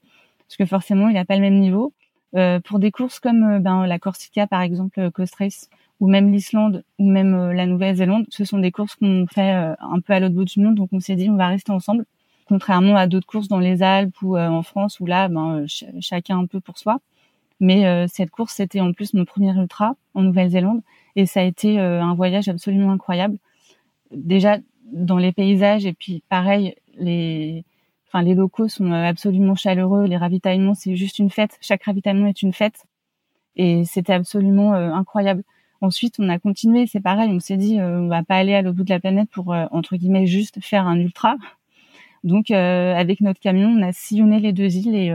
parce 0.52 0.58
que 0.58 0.66
forcément, 0.66 1.08
il 1.08 1.14
n'a 1.14 1.24
pas 1.24 1.36
le 1.36 1.40
même 1.40 1.58
niveau. 1.58 1.94
Euh, 2.36 2.60
pour 2.60 2.78
des 2.78 2.90
courses 2.90 3.20
comme 3.20 3.42
euh, 3.44 3.58
ben, 3.58 3.86
la 3.86 3.98
Corsica, 3.98 4.46
par 4.46 4.60
exemple, 4.60 5.00
euh, 5.00 5.10
Coast 5.10 5.34
Race, 5.36 5.70
ou 5.98 6.08
même 6.08 6.30
l'Islande, 6.30 6.84
ou 6.98 7.08
même 7.08 7.52
la 7.52 7.64
Nouvelle-Zélande, 7.64 8.26
ce 8.28 8.44
sont 8.44 8.58
des 8.58 8.70
courses 8.70 8.96
qu'on 8.96 9.26
fait 9.32 9.52
un 9.52 10.00
peu 10.04 10.12
à 10.12 10.20
l'autre 10.20 10.34
bout 10.34 10.44
du 10.44 10.60
monde, 10.60 10.74
donc 10.74 10.88
on 10.92 10.98
s'est 10.98 11.14
dit 11.14 11.30
on 11.30 11.36
va 11.36 11.46
rester 11.46 11.70
ensemble, 11.70 12.06
contrairement 12.46 12.96
à 12.96 13.06
d'autres 13.06 13.26
courses 13.26 13.46
dans 13.46 13.60
les 13.60 13.84
Alpes 13.84 14.20
ou 14.20 14.36
en 14.36 14.62
France, 14.64 14.98
où 14.98 15.06
là, 15.06 15.28
ben, 15.28 15.64
chacun 16.00 16.40
un 16.40 16.46
peu 16.46 16.58
pour 16.58 16.76
soi. 16.76 16.98
Mais 17.60 18.08
cette 18.08 18.30
course, 18.30 18.54
c'était 18.54 18.80
en 18.80 18.92
plus 18.92 19.14
mon 19.14 19.24
premier 19.24 19.56
ultra 19.56 19.94
en 20.14 20.22
Nouvelle-Zélande, 20.22 20.80
et 21.14 21.24
ça 21.24 21.38
a 21.38 21.44
été 21.44 21.78
un 21.78 22.14
voyage 22.14 22.48
absolument 22.48 22.90
incroyable. 22.90 23.36
Déjà 24.10 24.58
dans 24.92 25.18
les 25.18 25.30
paysages, 25.30 25.86
et 25.86 25.92
puis 25.92 26.24
pareil, 26.28 26.74
les 26.98 27.64
Enfin, 28.12 28.24
les 28.24 28.34
locaux 28.34 28.68
sont 28.68 28.92
euh, 28.92 29.08
absolument 29.08 29.54
chaleureux. 29.54 30.04
Les 30.04 30.18
ravitaillements, 30.18 30.74
c'est 30.74 30.96
juste 30.96 31.18
une 31.18 31.30
fête. 31.30 31.56
Chaque 31.62 31.84
ravitaillement 31.84 32.26
est 32.26 32.42
une 32.42 32.52
fête. 32.52 32.84
Et 33.56 33.84
c'était 33.86 34.12
absolument 34.12 34.74
euh, 34.74 34.90
incroyable. 34.90 35.44
Ensuite, 35.80 36.16
on 36.18 36.28
a 36.28 36.38
continué. 36.38 36.86
C'est 36.86 37.00
pareil. 37.00 37.30
On 37.30 37.40
s'est 37.40 37.56
dit, 37.56 37.80
euh, 37.80 38.00
on 38.00 38.08
va 38.08 38.22
pas 38.22 38.36
aller 38.36 38.54
à 38.54 38.60
l'autre 38.60 38.76
bout 38.76 38.84
de 38.84 38.90
la 38.90 39.00
planète 39.00 39.30
pour 39.30 39.54
entre 39.70 39.96
guillemets 39.96 40.26
juste 40.26 40.62
faire 40.62 40.86
un 40.86 40.98
ultra. 40.98 41.36
Donc, 42.22 42.50
avec 42.52 43.20
notre 43.20 43.40
camion, 43.40 43.68
on 43.68 43.82
a 43.82 43.92
sillonné 43.92 44.38
les 44.40 44.52
deux 44.52 44.76
îles 44.76 44.94
et 44.94 45.12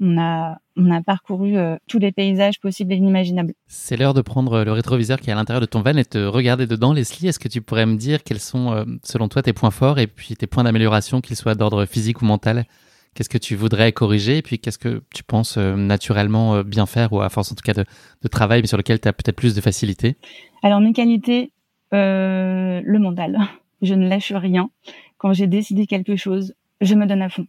on 0.00 0.18
a 0.18 0.58
on 0.76 0.90
a 0.90 1.02
parcouru 1.02 1.56
euh, 1.56 1.76
tous 1.88 1.98
les 1.98 2.12
paysages 2.12 2.60
possibles 2.60 2.92
et 2.92 2.96
inimaginables. 2.96 3.54
C'est 3.66 3.96
l'heure 3.96 4.14
de 4.14 4.20
prendre 4.20 4.62
le 4.62 4.72
rétroviseur 4.72 5.20
qui 5.20 5.30
est 5.30 5.32
à 5.32 5.36
l'intérieur 5.36 5.60
de 5.60 5.66
ton 5.66 5.80
van 5.80 5.96
et 5.96 6.04
de 6.10 6.26
regarder 6.26 6.66
dedans. 6.66 6.92
Leslie, 6.92 7.28
est-ce 7.28 7.38
que 7.38 7.48
tu 7.48 7.62
pourrais 7.62 7.86
me 7.86 7.96
dire 7.96 8.22
quels 8.22 8.40
sont, 8.40 8.72
euh, 8.72 8.84
selon 9.02 9.28
toi, 9.28 9.42
tes 9.42 9.54
points 9.54 9.70
forts 9.70 9.98
et 9.98 10.06
puis 10.06 10.36
tes 10.36 10.46
points 10.46 10.64
d'amélioration, 10.64 11.20
qu'ils 11.20 11.36
soient 11.36 11.54
d'ordre 11.54 11.86
physique 11.86 12.20
ou 12.20 12.26
mental? 12.26 12.66
Qu'est-ce 13.14 13.30
que 13.30 13.38
tu 13.38 13.56
voudrais 13.56 13.92
corriger 13.92 14.36
et 14.36 14.42
puis 14.42 14.58
qu'est-ce 14.58 14.78
que 14.78 15.02
tu 15.14 15.22
penses 15.24 15.56
euh, 15.56 15.74
naturellement 15.74 16.62
bien 16.62 16.84
faire 16.84 17.14
ou 17.14 17.22
à 17.22 17.30
force 17.30 17.50
en 17.50 17.54
tout 17.54 17.64
cas 17.64 17.72
de, 17.72 17.86
de 18.22 18.28
travail, 18.28 18.60
mais 18.60 18.66
sur 18.66 18.76
lequel 18.76 19.00
tu 19.00 19.08
as 19.08 19.14
peut-être 19.14 19.36
plus 19.36 19.54
de 19.54 19.62
facilité? 19.62 20.16
Alors 20.62 20.80
mes 20.80 20.92
qualités, 20.92 21.52
le 21.92 22.98
mental. 22.98 23.38
Je 23.80 23.94
ne 23.94 24.08
lâche 24.08 24.32
rien. 24.32 24.68
Quand 25.16 25.32
j'ai 25.32 25.46
décidé 25.46 25.86
quelque 25.86 26.16
chose, 26.16 26.54
je 26.82 26.94
me 26.94 27.06
donne 27.06 27.22
à 27.22 27.30
fond. 27.30 27.46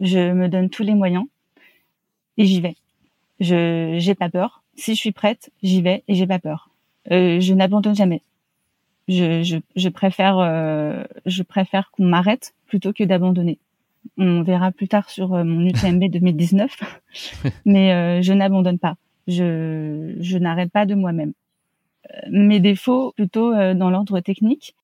Je 0.00 0.32
me 0.32 0.48
donne 0.48 0.70
tous 0.70 0.82
les 0.82 0.94
moyens 0.94 1.24
et 2.38 2.44
j'y 2.44 2.60
vais. 2.60 2.76
Je 3.40 3.96
j'ai 3.98 4.14
pas 4.14 4.28
peur. 4.28 4.62
Si 4.76 4.94
je 4.94 5.00
suis 5.00 5.12
prête, 5.12 5.50
j'y 5.62 5.82
vais 5.82 6.02
et 6.08 6.14
j'ai 6.14 6.26
pas 6.26 6.38
peur. 6.38 6.70
Euh, 7.10 7.40
je 7.40 7.54
n'abandonne 7.54 7.94
jamais. 7.94 8.22
Je, 9.08 9.42
je, 9.42 9.56
je 9.74 9.88
préfère 9.88 10.38
euh, 10.38 11.02
je 11.26 11.42
préfère 11.42 11.90
qu'on 11.90 12.04
m'arrête 12.04 12.54
plutôt 12.66 12.92
que 12.92 13.04
d'abandonner. 13.04 13.58
On 14.18 14.42
verra 14.42 14.72
plus 14.72 14.88
tard 14.88 15.08
sur 15.10 15.34
euh, 15.34 15.44
mon 15.44 15.66
UTMB 15.66 16.04
2019, 16.10 16.76
mais 17.64 17.92
euh, 17.92 18.22
je 18.22 18.32
n'abandonne 18.32 18.78
pas. 18.78 18.96
Je 19.28 20.16
je 20.18 20.38
n'arrête 20.38 20.72
pas 20.72 20.86
de 20.86 20.94
moi-même. 20.94 21.32
Euh, 22.10 22.18
mes 22.30 22.60
défauts 22.60 23.12
plutôt 23.12 23.52
dans 23.52 23.90
l'ordre 23.90 24.20
technique. 24.20 24.74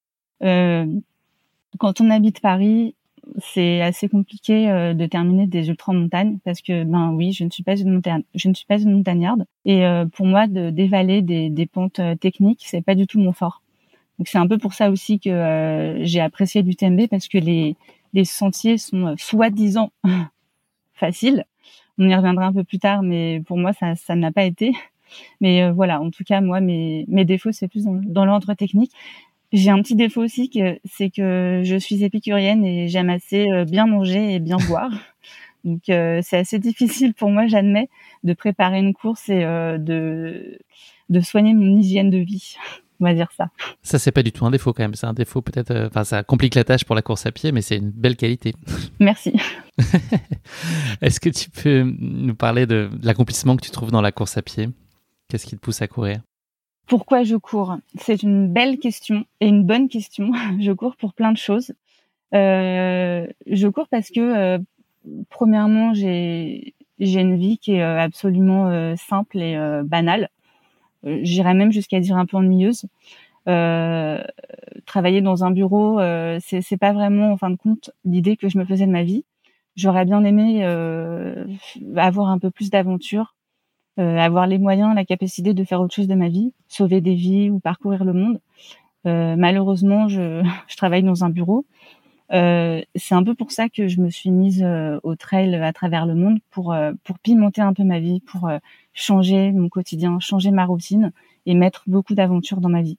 quand 0.41 2.01
on 2.01 2.11
habite 2.11 2.41
Paris, 2.41 2.95
c'est 3.39 3.81
assez 3.83 4.09
compliqué 4.09 4.71
euh, 4.71 4.95
de 4.95 5.07
terminer 5.07 5.47
des 5.47 5.69
ultra-montagnes 5.69 6.39
parce 6.45 6.61
que 6.61 6.85
ben 6.85 7.13
oui, 7.13 7.33
je 7.33 7.45
ne 7.45 7.51
suis 7.51 7.63
pas 7.63 7.77
une 7.77 8.93
montagnarde 8.93 9.45
et 9.65 9.85
euh, 9.85 10.07
pour 10.07 10.27
moi 10.27 10.47
de 10.47 10.71
dévaler 10.71 11.23
des, 11.23 11.67
pentes 11.67 11.99
euh, 12.01 12.15
techniques, 12.15 12.65
c'est 12.65 12.83
pas 12.83 12.95
du 12.95 13.07
tout 13.07 13.19
mon 13.19 13.33
fort. 13.33 13.63
Donc 14.19 14.29
c'est 14.29 14.39
un 14.39 14.47
peu 14.49 14.59
pour 14.59 14.75
ça 14.75 14.91
aussi 14.91 15.21
que 15.21 15.99
j'ai 16.03 16.21
apprécié 16.21 16.63
l'UTMB 16.63 17.07
parce 17.09 17.29
que 17.29 17.39
les 17.39 18.25
sentiers 18.25 18.79
sont 18.79 19.15
soi-disant 19.17 19.93
faciles. 20.95 21.45
On 21.99 22.09
y 22.09 22.15
reviendra 22.15 22.47
un 22.47 22.53
peu 22.53 22.65
plus 22.65 22.79
tard, 22.79 23.03
mais 23.03 23.43
pour 23.47 23.59
moi 23.59 23.73
ça 23.73 24.17
n'a 24.17 24.33
pas 24.33 24.45
été. 24.45 24.73
Mais 25.41 25.71
voilà, 25.71 26.01
en 26.01 26.11
tout 26.11 26.25
cas 26.25 26.41
moi 26.41 26.61
mes 26.61 27.05
mes 27.07 27.25
défauts 27.25 27.53
c'est 27.53 27.69
plus 27.69 27.85
dans, 27.85 27.95
dans 27.95 28.25
l'ordre 28.25 28.55
technique. 28.55 28.93
J'ai 29.53 29.71
un 29.71 29.81
petit 29.81 29.95
défaut 29.95 30.23
aussi, 30.23 30.51
que 30.51 30.79
c'est 30.85 31.11
que 31.11 31.63
je 31.65 31.77
suis 31.77 32.05
épicurienne 32.05 32.65
et 32.65 32.89
j'aime 32.89 33.09
assez 33.09 33.51
euh, 33.51 33.65
bien 33.65 33.87
manger 33.87 34.35
et 34.35 34.41
bien 34.41 34.59
boire. 34.69 34.91
Donc 35.65 35.89
euh, 35.89 36.21
c'est 36.23 36.37
assez 36.37 36.59
difficile 36.59 37.15
pour 37.15 37.31
moi, 37.31 37.47
j'admets, 37.47 37.89
de 38.25 38.35
préparer 38.35 38.79
une 38.79 38.95
course 38.95 39.29
et 39.29 39.45
euh, 39.45 39.79
de 39.79 40.59
de 41.09 41.21
soigner 41.21 41.55
mon 41.55 41.79
hygiène 41.79 42.11
de 42.11 42.19
vie. 42.19 42.57
On 43.01 43.05
va 43.05 43.15
dire 43.15 43.31
ça. 43.37 43.49
Ça 43.83 43.99
c'est 43.99 44.11
pas 44.11 44.25
du 44.25 44.33
tout 44.33 44.45
un 44.45 44.51
défaut 44.51 44.73
quand 44.73 44.83
même. 44.83 44.95
C'est 44.95 45.07
un 45.07 45.15
défaut 45.15 45.41
peut-être. 45.41 45.87
Enfin, 45.87 46.03
ça 46.03 46.25
complique 46.25 46.57
la 46.57 46.65
tâche 46.65 46.85
pour 46.85 46.97
la 46.97 47.03
course 47.03 47.27
à 47.27 47.33
pied, 47.33 47.53
mais 47.53 47.63
c'est 47.63 47.77
une 47.77 47.91
belle 47.91 48.17
qualité. 48.17 48.55
Merci. 49.01 49.33
Est-ce 51.01 51.21
que 51.21 51.29
tu 51.31 51.49
peux 51.49 51.85
nous 52.01 52.35
parler 52.35 52.67
de 52.67 52.91
l'accomplissement 53.03 53.57
que 53.57 53.65
tu 53.65 53.71
trouves 53.71 53.93
dans 53.93 54.03
la 54.03 54.11
course 54.11 54.37
à 54.37 54.43
pied? 54.43 54.69
Qu'est-ce 55.29 55.47
qui 55.47 55.57
te 55.57 55.61
pousse 55.61 55.81
à 55.81 55.87
courir? 55.87 56.21
Pourquoi 56.89 57.23
je 57.23 57.37
cours? 57.37 57.77
C'est 57.99 58.23
une 58.23 58.49
belle 58.53 58.79
question 58.79 59.25
et 59.41 59.47
une 59.47 59.65
bonne 59.65 59.89
question. 59.89 60.33
je 60.61 60.73
cours 60.73 60.97
pour 60.97 61.13
plein 61.15 61.33
de 61.33 61.37
choses. 61.37 61.73
Euh, 62.35 63.27
je 63.47 63.69
cours 63.69 63.89
parce 63.89 64.11
que, 64.11 64.21
euh, 64.21 64.59
premièrement, 65.31 65.95
j'ai 65.95 66.75
une 66.99 67.37
vie 67.37 67.59
qui 67.59 67.75
est 67.75 67.83
euh, 67.83 68.01
absolument 68.01 68.97
simple 68.97 69.39
et 69.39 69.57
banale. 69.85 70.29
J'irais 71.05 71.55
même 71.55 71.73
jusqu'à 71.73 72.01
dire 72.01 72.17
un 72.17 72.27
peu 72.27 72.37
ennuyeuse. 72.39 72.87
travailler 74.87 75.21
dans 75.21 75.45
un 75.45 75.51
bureau, 75.51 76.01
c'est 76.41 76.61
c'est 76.63 76.77
pas 76.77 76.93
vraiment, 76.93 77.33
en 77.33 77.37
fin 77.37 77.51
de 77.51 77.57
compte, 77.57 77.91
l'idée 78.05 78.37
que 78.37 78.49
je 78.49 78.59
me 78.59 78.65
faisais 78.65 78.87
de 78.87 78.93
ma 78.93 79.05
vie. 79.05 79.25
J'aurais 79.77 80.05
bien 80.05 80.25
aimé 80.25 80.65
avoir 81.97 82.31
un 82.31 82.39
peu 82.39 82.51
plus 82.51 82.71
d'aventure, 82.71 83.35
euh, 83.99 84.17
avoir 84.17 84.47
les 84.47 84.59
moyens, 84.59 84.95
la 84.95 85.05
capacité 85.05 85.55
de 85.55 85.65
faire 85.65 85.81
autre 85.81 85.95
chose 85.95 86.07
de 86.07 86.15
ma 86.15 86.29
vie, 86.29 86.53
sauver 86.69 87.01
des 87.01 87.15
vies 87.15 87.51
ou 87.51 87.59
parcourir 87.59 88.05
le 88.05 88.13
monde. 88.13 88.41
Euh, 89.07 89.35
malheureusement, 89.37 90.07
je, 90.07 90.43
travaille 90.77 91.03
dans 91.03 91.25
un 91.25 91.31
bureau. 91.31 91.67
Euh, 92.33 92.81
c'est 92.95 93.17
un 93.17 93.25
peu 93.25 93.35
pour 93.35 93.51
ça 93.51 93.69
que 93.69 93.89
je 93.89 94.01
me 94.01 94.11
suis 94.11 94.31
mise 94.31 94.65
au 95.03 95.17
trail 95.17 95.55
à 95.57 95.73
travers 95.73 96.07
le 96.07 96.15
monde 96.15 96.39
pour 96.51 96.77
pour 97.03 97.19
pimenter 97.19 97.63
un 97.63 97.73
peu 97.73 97.85
ma 97.85 97.99
vie, 98.01 98.21
pour 98.21 98.49
changer 98.93 99.51
mon 99.51 99.69
quotidien, 99.69 100.21
changer 100.21 100.51
ma 100.51 100.67
routine 100.67 101.11
et 101.47 101.55
mettre 101.55 101.83
beaucoup 101.87 102.15
d'aventures 102.15 102.61
dans 102.61 102.69
ma 102.69 102.83
vie. 102.83 102.99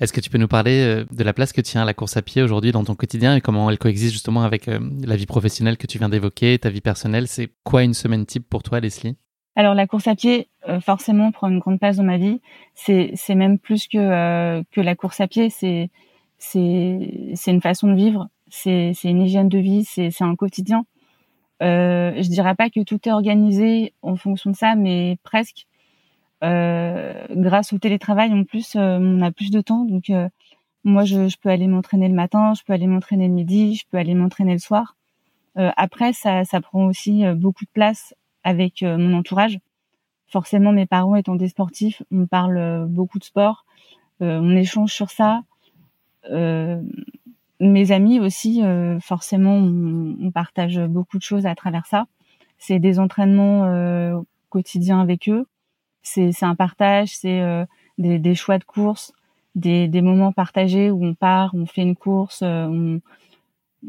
Est-ce 0.00 0.12
que 0.12 0.20
tu 0.20 0.28
peux 0.28 0.38
nous 0.38 0.48
parler 0.48 1.04
de 1.08 1.24
la 1.24 1.32
place 1.32 1.52
que 1.52 1.60
tient 1.60 1.84
la 1.84 1.94
course 1.94 2.16
à 2.16 2.22
pied 2.22 2.42
aujourd'hui 2.42 2.72
dans 2.72 2.82
ton 2.82 2.96
quotidien 2.96 3.36
et 3.36 3.40
comment 3.40 3.70
elle 3.70 3.78
coexiste 3.78 4.12
justement 4.12 4.42
avec 4.42 4.66
la 4.66 5.16
vie 5.16 5.26
professionnelle 5.26 5.76
que 5.76 5.86
tu 5.86 5.98
viens 5.98 6.08
d'évoquer, 6.08 6.58
ta 6.58 6.68
vie 6.68 6.80
personnelle? 6.80 7.28
C'est 7.28 7.50
quoi 7.62 7.84
une 7.84 7.94
semaine 7.94 8.26
type 8.26 8.50
pour 8.50 8.64
toi, 8.64 8.80
Leslie? 8.80 9.16
Alors 9.56 9.74
la 9.74 9.86
course 9.86 10.08
à 10.08 10.14
pied, 10.14 10.48
euh, 10.68 10.80
forcément, 10.80 11.30
prend 11.30 11.48
une 11.48 11.60
grande 11.60 11.78
place 11.78 11.96
dans 11.96 12.04
ma 12.04 12.18
vie. 12.18 12.40
C'est 12.74 13.34
même 13.34 13.58
plus 13.58 13.86
que 13.86 13.98
euh, 13.98 14.62
que 14.72 14.80
la 14.80 14.94
course 14.96 15.20
à 15.20 15.28
pied. 15.28 15.50
C'est 15.50 15.90
une 16.56 17.60
façon 17.62 17.88
de 17.88 17.94
vivre. 17.94 18.28
C'est 18.50 18.92
une 19.04 19.22
hygiène 19.22 19.48
de 19.48 19.58
vie. 19.58 19.84
C'est 19.84 20.22
un 20.22 20.34
quotidien. 20.36 20.84
Euh, 21.62 22.12
je 22.16 22.28
dirais 22.28 22.54
pas 22.54 22.68
que 22.68 22.82
tout 22.82 23.08
est 23.08 23.12
organisé 23.12 23.94
en 24.02 24.16
fonction 24.16 24.50
de 24.50 24.56
ça, 24.56 24.74
mais 24.74 25.18
presque. 25.22 25.66
Euh, 26.42 27.26
grâce 27.30 27.72
au 27.72 27.78
télétravail, 27.78 28.32
en 28.32 28.44
plus, 28.44 28.76
euh, 28.76 28.98
on 29.00 29.22
a 29.22 29.32
plus 29.32 29.50
de 29.50 29.60
temps. 29.60 29.84
Donc 29.84 30.10
moi, 30.84 31.04
je, 31.04 31.28
je 31.28 31.36
peux 31.38 31.48
aller 31.48 31.68
m'entraîner 31.68 32.08
le 32.08 32.14
matin, 32.14 32.54
je 32.54 32.62
peux 32.64 32.72
aller 32.72 32.86
m'entraîner 32.86 33.28
le 33.28 33.34
midi, 33.34 33.76
je 33.76 33.84
peux 33.90 33.98
aller 33.98 34.14
m'entraîner 34.14 34.52
le 34.52 34.58
soir. 34.58 34.96
après, 35.56 36.12
ça 36.12 36.44
ça 36.44 36.60
prend 36.60 36.86
aussi 36.86 37.24
beaucoup 37.36 37.64
de 37.64 37.70
place 37.72 38.14
avec 38.44 38.82
euh, 38.82 38.96
mon 38.98 39.16
entourage. 39.16 39.58
forcément, 40.28 40.72
mes 40.72 40.86
parents 40.86 41.16
étant 41.16 41.36
des 41.36 41.48
sportifs, 41.48 42.02
on 42.10 42.26
parle 42.26 42.86
beaucoup 42.88 43.18
de 43.18 43.24
sport, 43.24 43.64
on 44.20 44.56
échange 44.56 44.92
sur 44.92 45.10
ça. 45.10 45.42
mes 47.60 47.92
amis 47.92 48.20
aussi, 48.20 48.62
forcément, 49.00 49.56
on, 49.56 50.30
partage 50.32 50.80
beaucoup 50.80 51.18
de 51.18 51.22
choses 51.22 51.46
à 51.46 51.54
travers 51.54 51.86
ça. 51.86 52.06
C'est 52.58 52.78
des 52.78 52.98
entraînements 52.98 54.24
quotidiens 54.48 55.00
avec 55.00 55.28
eux. 55.28 55.46
C'est 56.02 56.42
un 56.42 56.54
partage, 56.54 57.10
c'est 57.10 57.66
des, 57.98 58.18
des, 58.18 58.34
choix 58.34 58.58
de 58.58 58.64
course, 58.64 59.12
des, 59.54 59.88
des, 59.88 60.02
moments 60.02 60.32
partagés 60.32 60.90
où 60.90 61.04
on 61.04 61.14
part, 61.14 61.54
on 61.54 61.66
fait 61.66 61.82
une 61.82 61.96
course, 61.96 62.42
on, 62.42 63.00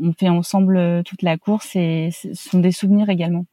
on 0.02 0.14
fait 0.14 0.30
ensemble 0.30 0.78
euh, 0.78 1.04
toute 1.04 1.22
la 1.22 1.38
course 1.38 1.76
et 1.76 2.10
ce 2.12 2.34
sont 2.34 2.60
des 2.60 2.72
souvenirs 2.72 3.10
également. 3.10 3.46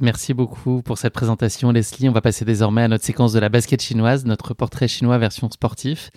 Merci 0.00 0.34
beaucoup 0.34 0.82
pour 0.82 0.98
cette 0.98 1.12
présentation, 1.12 1.70
Leslie. 1.70 2.08
On 2.08 2.12
va 2.12 2.22
passer 2.22 2.44
désormais 2.44 2.82
à 2.82 2.88
notre 2.88 3.04
séquence 3.04 3.32
de 3.32 3.38
la 3.38 3.48
basket 3.48 3.82
chinoise, 3.82 4.24
notre 4.24 4.54
portrait 4.54 4.88
chinois 4.88 5.18
version 5.18 5.50
sportif. 5.50 6.10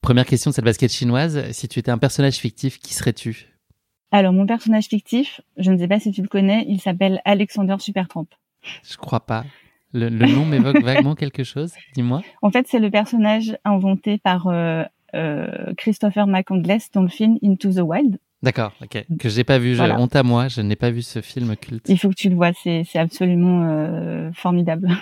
Première 0.00 0.26
question 0.26 0.50
de 0.50 0.54
cette 0.54 0.64
basket 0.64 0.90
chinoise. 0.90 1.50
Si 1.52 1.68
tu 1.68 1.78
étais 1.78 1.90
un 1.90 1.98
personnage 1.98 2.36
fictif, 2.36 2.78
qui 2.78 2.94
serais-tu? 2.94 3.46
Alors, 4.12 4.32
mon 4.32 4.46
personnage 4.46 4.86
fictif, 4.86 5.40
je 5.56 5.70
ne 5.70 5.78
sais 5.78 5.86
pas 5.86 6.00
si 6.00 6.10
tu 6.10 6.22
le 6.22 6.28
connais, 6.28 6.64
il 6.68 6.80
s'appelle 6.80 7.20
Alexander 7.24 7.76
Supertramp. 7.78 8.26
Je 8.82 8.96
crois 8.96 9.20
pas. 9.20 9.44
Le, 9.92 10.08
nom 10.08 10.44
m'évoque 10.46 10.82
vaguement 10.82 11.14
quelque 11.14 11.44
chose. 11.44 11.72
Dis-moi. 11.94 12.22
En 12.42 12.50
fait, 12.50 12.66
c'est 12.68 12.80
le 12.80 12.90
personnage 12.90 13.56
inventé 13.64 14.18
par 14.18 14.48
euh, 14.48 14.82
euh, 15.14 15.72
Christopher 15.76 16.26
McCandless 16.26 16.90
dans 16.92 17.02
le 17.02 17.08
film 17.08 17.38
Into 17.42 17.72
the 17.72 17.80
Wild. 17.80 18.18
D'accord, 18.42 18.72
ok. 18.82 19.04
Que 19.18 19.28
j'ai 19.28 19.44
pas 19.44 19.58
vu. 19.58 19.78
Honte 19.80 20.16
à 20.16 20.22
moi, 20.22 20.48
je 20.48 20.62
n'ai 20.62 20.76
pas 20.76 20.90
vu 20.90 21.02
ce 21.02 21.20
film 21.20 21.56
culte. 21.56 21.86
Il 21.88 21.98
faut 21.98 22.08
que 22.08 22.14
tu 22.14 22.30
le 22.30 22.36
vois, 22.36 22.52
c'est 22.54 22.86
absolument 22.96 23.64
euh, 23.64 24.30
formidable. 24.32 24.88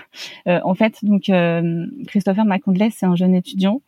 Euh, 0.47 0.61
en 0.65 0.75
fait, 0.75 1.05
donc 1.05 1.29
euh, 1.29 1.87
Christopher 2.07 2.45
McCandless, 2.45 2.95
c'est 2.97 3.07
un 3.07 3.17
jeune 3.17 3.35
étudiant 3.35 3.83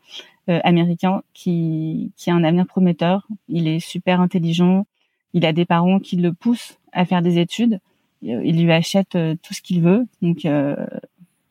euh, 0.49 0.59
américain 0.63 1.23
qui 1.33 2.13
qui 2.17 2.31
a 2.31 2.35
un 2.35 2.45
avenir 2.45 2.67
prometteur. 2.67 3.27
Il 3.49 3.67
est 3.67 3.81
super 3.81 4.21
intelligent. 4.21 4.87
Il 5.33 5.47
a 5.47 5.53
des 5.53 5.65
parents 5.65 6.01
qui 6.01 6.17
le 6.17 6.33
poussent 6.35 6.79
à 6.93 7.07
faire 7.07 7.23
des 7.23 7.39
études. 7.39 7.81
Il 8.23 8.63
lui 8.63 8.73
achète 8.73 9.17
tout 9.43 9.55
ce 9.55 9.63
qu'il 9.63 9.81
veut. 9.81 10.07
Donc 10.21 10.47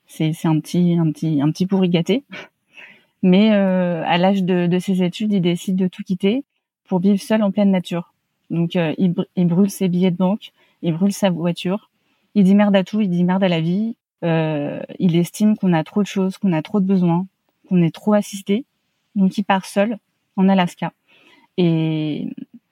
c'est 0.05 0.33
c'est 0.33 0.47
un 0.47 0.59
petit 0.59 0.95
un 0.99 1.11
petit 1.11 1.41
un 1.41 1.49
petit 1.51 1.65
pourri 1.65 1.89
gâté. 1.89 2.23
Mais 3.23 3.49
à 3.49 4.17
l'âge 4.17 4.43
de, 4.43 4.67
de 4.67 4.79
ses 4.79 5.01
études, 5.01 5.33
il 5.33 5.41
décide 5.41 5.75
de 5.75 5.87
tout 5.87 6.03
quitter 6.03 6.43
pour 6.89 6.99
vivre 6.99 7.21
seul 7.21 7.41
en 7.43 7.51
pleine 7.51 7.71
nature. 7.71 8.13
Donc 8.49 8.75
euh, 8.75 8.93
il, 8.97 9.47
brûle 9.47 9.69
ses 9.69 9.87
billets 9.87 10.11
de 10.11 10.17
banque, 10.17 10.51
il 10.81 10.93
brûle 10.93 11.13
sa 11.13 11.29
voiture, 11.29 11.89
il 12.35 12.43
dit 12.43 12.55
merde 12.55 12.75
à 12.75 12.83
tout, 12.83 12.99
il 12.99 13.09
dit 13.09 13.23
merde 13.23 13.43
à 13.43 13.47
la 13.47 13.61
vie. 13.61 13.95
Euh, 14.25 14.81
il 14.97 15.15
estime 15.15 15.55
qu'on 15.55 15.71
a 15.71 15.83
trop 15.85 16.01
de 16.01 16.07
choses, 16.07 16.37
qu'on 16.37 16.51
a 16.51 16.61
trop 16.61 16.81
de 16.81 16.85
besoins, 16.85 17.27
qu'on 17.69 17.81
est 17.81 17.93
trop 17.93 18.13
assisté. 18.13 18.65
Donc 19.15 19.37
il 19.37 19.43
part 19.43 19.65
seul 19.65 19.97
en 20.35 20.49
Alaska. 20.49 20.91
Et 21.57 22.27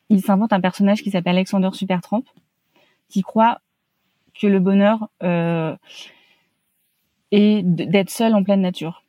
il 0.10 0.22
s'invente 0.22 0.52
un 0.52 0.62
personnage 0.62 1.04
qui 1.04 1.12
s'appelle 1.12 1.36
Alexander 1.36 1.70
Supertramp, 1.72 2.24
qui 3.08 3.22
croit 3.22 3.62
que 4.34 4.48
le 4.48 4.60
bonheur 4.60 5.10
euh, 5.24 5.76
est 7.32 7.62
d'être 7.64 8.10
seul 8.10 8.34
en 8.34 8.44
pleine 8.44 8.62
nature. 8.62 9.04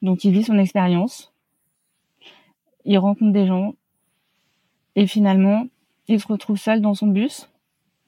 Donc 0.00 0.24
il 0.24 0.32
vit 0.32 0.44
son 0.44 0.58
expérience, 0.58 1.32
il 2.84 2.98
rencontre 2.98 3.32
des 3.32 3.46
gens, 3.46 3.74
et 4.96 5.06
finalement, 5.06 5.66
il 6.08 6.20
se 6.20 6.26
retrouve 6.26 6.58
seul 6.58 6.80
dans 6.80 6.94
son 6.94 7.06
bus. 7.06 7.48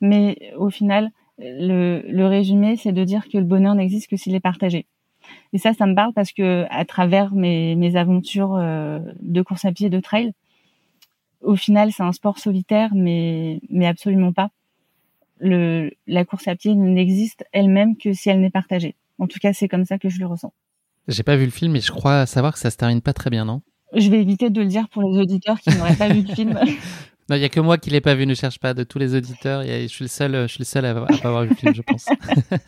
Mais 0.01 0.53
au 0.57 0.70
final, 0.70 1.11
le, 1.38 2.03
le 2.07 2.27
résumé, 2.27 2.77
c'est 2.77 2.92
de 2.92 3.05
dire 3.05 3.29
que 3.29 3.38
le 3.38 3.44
bonheur 3.44 3.74
n'existe 3.74 4.09
que 4.09 4.16
s'il 4.16 4.35
est 4.35 4.40
partagé. 4.40 4.87
Et 5.53 5.59
ça, 5.59 5.74
ça 5.74 5.87
me 5.87 5.94
parle 5.94 6.12
parce 6.12 6.33
que 6.33 6.66
à 6.70 6.85
travers 6.85 7.35
mes, 7.35 7.77
mes 7.77 7.96
aventures 7.96 8.55
euh, 8.55 8.98
de 9.20 9.42
course 9.42 9.64
à 9.64 9.72
pied, 9.72 9.90
de 9.90 10.01
trail, 10.01 10.33
au 11.42 11.57
final, 11.57 11.92
c'est 11.92 12.03
un 12.03 12.12
sport 12.12 12.38
solitaire, 12.38 12.90
mais, 12.94 13.61
mais 13.68 13.87
absolument 13.87 14.33
pas. 14.33 14.51
Le, 15.38 15.90
la 16.07 16.24
course 16.24 16.48
à 16.48 16.57
pied 16.57 16.74
n'existe 16.74 17.44
elle-même 17.53 17.96
que 17.96 18.12
si 18.12 18.29
elle 18.29 18.40
n'est 18.40 18.51
partagée. 18.51 18.96
En 19.18 19.27
tout 19.27 19.38
cas, 19.38 19.53
c'est 19.53 19.68
comme 19.68 19.85
ça 19.85 19.98
que 19.98 20.09
je 20.09 20.18
le 20.18 20.27
ressens. 20.27 20.53
J'ai 21.07 21.22
pas 21.22 21.37
vu 21.37 21.44
le 21.44 21.51
film, 21.51 21.72
mais 21.72 21.81
je 21.81 21.92
crois 21.92 22.27
savoir 22.27 22.53
que 22.53 22.59
ça 22.59 22.70
se 22.70 22.77
termine 22.77 23.01
pas 23.01 23.12
très 23.12 23.31
bien, 23.31 23.44
non? 23.44 23.62
Je 23.94 24.11
vais 24.11 24.20
éviter 24.20 24.51
de 24.51 24.61
le 24.61 24.66
dire 24.66 24.88
pour 24.88 25.03
les 25.03 25.18
auditeurs 25.18 25.61
qui 25.61 25.70
n'auraient 25.70 25.96
pas 25.96 26.09
vu 26.09 26.22
le 26.22 26.35
film. 26.35 26.59
Non, 27.29 27.37
il 27.37 27.42
y 27.42 27.44
a 27.44 27.51
que 27.51 27.61
moi 27.61 27.77
qui 27.77 27.90
l'ai 27.90 28.01
pas 28.01 28.14
vu. 28.14 28.27
Ne 28.27 28.35
cherche 28.35 28.59
pas 28.59 28.72
de 28.72 28.85
tous 28.85 28.98
les 28.98 29.14
auditeurs. 29.14 29.62
je 29.62 29.87
suis 29.87 30.05
le 30.05 30.09
seul, 30.09 30.33
je 30.42 30.46
suis 30.46 30.61
le 30.61 30.64
seul 30.64 30.87
à, 30.87 30.94
pas 30.94 31.14
avoir 31.24 31.42
vu 31.42 31.51
le 31.51 31.55
film, 31.55 31.74
je 31.74 31.83
pense. 31.83 32.07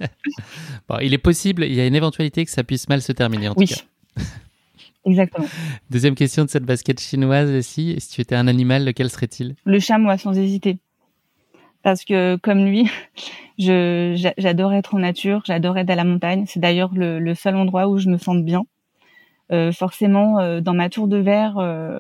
bon, 0.89 0.97
il 1.01 1.15
est 1.15 1.19
possible. 1.19 1.65
Il 1.65 1.73
y 1.73 1.81
a 1.81 1.87
une 1.87 1.95
éventualité 1.95 2.45
que 2.45 2.51
ça 2.51 2.63
puisse 2.63 2.87
mal 2.89 3.01
se 3.01 3.13
terminer 3.13 3.49
en 3.49 3.55
oui. 3.57 3.67
tout 3.67 3.75
cas. 3.75 4.23
Exactement. 5.07 5.47
Deuxième 5.89 6.15
question 6.15 6.45
de 6.45 6.51
cette 6.51 6.65
basket 6.65 7.01
chinoise 7.01 7.51
aussi. 7.51 7.97
Si 8.01 8.11
tu 8.11 8.21
étais 8.21 8.35
un 8.35 8.49
animal, 8.49 8.85
lequel 8.85 9.09
serait-il? 9.09 9.55
Le 9.65 9.79
chamois, 9.79 10.19
sans 10.19 10.37
hésiter. 10.37 10.77
Parce 11.83 12.05
que 12.05 12.37
comme 12.37 12.67
lui, 12.67 12.91
j'adore 13.57 14.75
être 14.75 14.95
en 14.95 14.99
nature, 14.99 15.43
j'adore 15.47 15.79
être 15.79 15.89
à 15.89 15.95
la 15.95 16.05
montagne. 16.05 16.45
C'est 16.47 16.61
d'ailleurs 16.61 16.93
le, 16.95 17.19
le, 17.19 17.35
seul 17.35 17.57
endroit 17.57 17.89
où 17.89 17.97
je 17.97 18.11
me 18.11 18.19
sens 18.19 18.37
bien. 18.37 18.65
Euh, 19.53 19.73
forcément 19.73 20.39
euh, 20.39 20.61
dans 20.61 20.75
ma 20.75 20.89
tour 20.89 21.09
de 21.09 21.17
verre, 21.17 21.59
euh, 21.59 21.99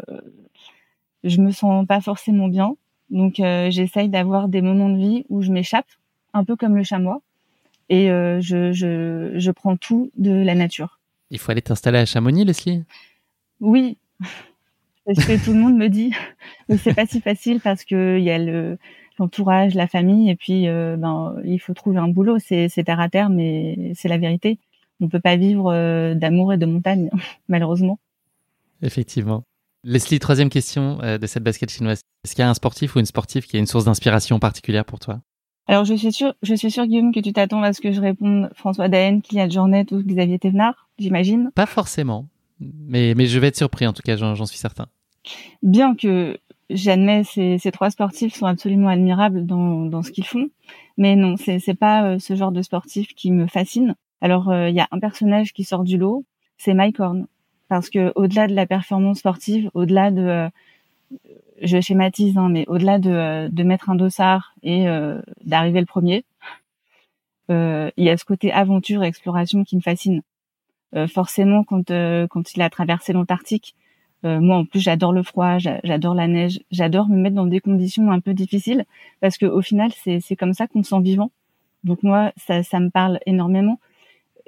je 1.24 1.40
me 1.40 1.50
sens 1.50 1.84
pas 1.84 2.00
forcément 2.00 2.48
bien. 2.48 2.76
Donc 3.10 3.42
j'essaye 3.70 4.08
d'avoir 4.08 4.46
des 4.46 4.62
moments 4.62 4.88
de 4.88 4.96
vie 4.96 5.24
où 5.30 5.42
je 5.42 5.50
m'échappe, 5.50 5.88
un 6.32 6.44
peu 6.44 6.54
comme 6.54 6.76
le 6.76 6.84
chamois, 6.84 7.22
et 7.88 8.06
je, 8.06 8.70
je, 8.72 9.32
je 9.34 9.50
prends 9.50 9.76
tout 9.76 10.12
de 10.16 10.30
la 10.30 10.54
nature. 10.54 11.00
Il 11.32 11.40
faut 11.40 11.50
aller 11.50 11.60
t'installer 11.60 11.98
à 11.98 12.06
Chamonix, 12.06 12.44
Leslie? 12.44 12.84
Oui, 13.58 13.98
parce 15.06 15.26
que 15.26 15.44
tout 15.44 15.52
le 15.52 15.58
monde 15.58 15.76
me 15.76 15.88
dit, 15.88 16.12
mais 16.68 16.76
c'est 16.76 16.94
pas 16.94 17.04
si 17.04 17.20
facile 17.20 17.60
parce 17.60 17.84
que 17.84 18.16
il 18.16 18.22
y 18.22 18.30
a 18.30 18.38
le 18.38 18.78
l'entourage, 19.18 19.74
la 19.74 19.88
famille, 19.88 20.30
et 20.30 20.36
puis 20.36 20.66
ben 20.68 21.34
il 21.44 21.58
faut 21.58 21.74
trouver 21.74 21.98
un 21.98 22.06
boulot. 22.06 22.38
C'est 22.38 22.68
c'est 22.68 22.84
terre 22.84 23.00
à 23.00 23.08
terre, 23.08 23.28
mais 23.28 23.90
c'est 23.96 24.08
la 24.08 24.18
vérité 24.18 24.60
on 25.00 25.08
peut 25.08 25.20
pas 25.20 25.36
vivre 25.36 25.72
euh, 25.72 26.14
d'amour 26.14 26.52
et 26.52 26.58
de 26.58 26.66
montagne, 26.66 27.10
malheureusement. 27.48 27.98
Effectivement. 28.82 29.44
Leslie, 29.84 30.18
troisième 30.18 30.50
question 30.50 30.98
euh, 31.02 31.18
de 31.18 31.26
cette 31.26 31.42
basket 31.42 31.70
chinoise. 31.70 32.02
Est-ce 32.24 32.34
qu'il 32.34 32.42
y 32.42 32.44
a 32.44 32.50
un 32.50 32.54
sportif 32.54 32.96
ou 32.96 33.00
une 33.00 33.06
sportive 33.06 33.46
qui 33.46 33.56
a 33.56 33.60
une 33.60 33.66
source 33.66 33.84
d'inspiration 33.86 34.38
particulière 34.38 34.84
pour 34.84 34.98
toi? 34.98 35.20
Alors, 35.66 35.84
je 35.84 35.94
suis 35.94 36.12
sûr, 36.12 36.34
je 36.42 36.54
suis 36.54 36.70
sûr, 36.70 36.86
Guillaume, 36.86 37.12
que 37.12 37.20
tu 37.20 37.32
t'attends 37.32 37.62
à 37.62 37.72
ce 37.72 37.80
que 37.80 37.92
je 37.92 38.00
réponde 38.00 38.50
François 38.54 38.88
Daen, 38.88 39.20
Kylian 39.20 39.48
Jornet 39.48 39.86
ou 39.92 40.02
Xavier 40.02 40.38
Thévenard, 40.38 40.88
j'imagine. 40.98 41.50
Pas 41.54 41.66
forcément, 41.66 42.26
mais, 42.60 43.14
mais 43.14 43.26
je 43.26 43.38
vais 43.38 43.48
être 43.48 43.56
surpris, 43.56 43.86
en 43.86 43.92
tout 43.92 44.02
cas, 44.02 44.16
j'en 44.16 44.46
suis 44.46 44.58
certain. 44.58 44.86
Bien 45.62 45.94
que 45.94 46.38
j'admets 46.70 47.24
ces, 47.24 47.58
ces 47.58 47.70
trois 47.72 47.90
sportifs 47.90 48.34
sont 48.34 48.46
absolument 48.46 48.88
admirables 48.88 49.46
dans, 49.46 49.86
dans 49.86 50.02
ce 50.02 50.10
qu'ils 50.10 50.26
font, 50.26 50.50
mais 50.96 51.16
non, 51.16 51.36
c'est 51.36 51.58
c'est 51.58 51.74
pas 51.74 52.04
euh, 52.04 52.18
ce 52.18 52.34
genre 52.36 52.52
de 52.52 52.62
sportif 52.62 53.14
qui 53.14 53.30
me 53.30 53.46
fascine. 53.46 53.94
Alors, 54.20 54.50
euh, 54.50 54.68
il 54.68 54.74
y 54.74 54.80
a 54.80 54.88
un 54.90 54.98
personnage 55.00 55.52
qui 55.52 55.64
sort 55.64 55.84
du 55.84 55.96
lot, 55.96 56.24
c'est 56.58 56.74
Mike 56.74 57.00
Horn. 57.00 57.26
Parce 57.68 57.88
que 57.90 58.12
au-delà 58.16 58.48
de 58.48 58.54
la 58.54 58.66
performance 58.66 59.18
sportive, 59.18 59.70
au-delà 59.74 60.10
de, 60.10 60.22
euh, 60.22 60.48
je 61.62 61.80
schématise, 61.80 62.36
hein, 62.36 62.48
mais 62.48 62.64
au-delà 62.68 62.98
de, 62.98 63.10
euh, 63.10 63.48
de 63.48 63.62
mettre 63.62 63.90
un 63.90 63.94
dossard 63.94 64.54
et 64.62 64.86
d'arriver 65.44 65.80
le 65.80 65.86
premier, 65.86 66.24
il 67.48 68.04
y 68.04 68.10
a 68.10 68.16
ce 68.16 68.24
côté 68.24 68.52
aventure 68.52 69.02
et 69.02 69.06
exploration 69.06 69.64
qui 69.64 69.76
me 69.76 69.80
fascine. 69.80 70.22
forcément, 71.08 71.64
quand 71.64 71.90
quand 72.30 72.54
il 72.54 72.62
a 72.62 72.70
traversé 72.70 73.12
l'Antarctique, 73.12 73.74
moi 74.24 74.56
en 74.58 74.64
plus 74.64 74.80
j'adore 74.80 75.12
le 75.12 75.22
froid, 75.22 75.58
j'adore 75.58 76.14
la 76.14 76.28
neige, 76.28 76.60
j'adore 76.70 77.08
me 77.08 77.16
mettre 77.16 77.36
dans 77.36 77.46
des 77.46 77.60
conditions 77.60 78.10
un 78.12 78.20
peu 78.20 78.34
difficiles 78.34 78.84
parce 79.20 79.36
que 79.38 79.46
au 79.46 79.62
final 79.62 79.90
c'est 80.02 80.20
c'est 80.20 80.36
comme 80.36 80.54
ça 80.54 80.66
qu'on 80.68 80.82
se 80.84 80.90
sent 80.90 81.00
vivant. 81.02 81.30
Donc 81.84 82.02
moi 82.02 82.32
ça 82.36 82.80
me 82.80 82.90
parle 82.90 83.18
énormément 83.26 83.78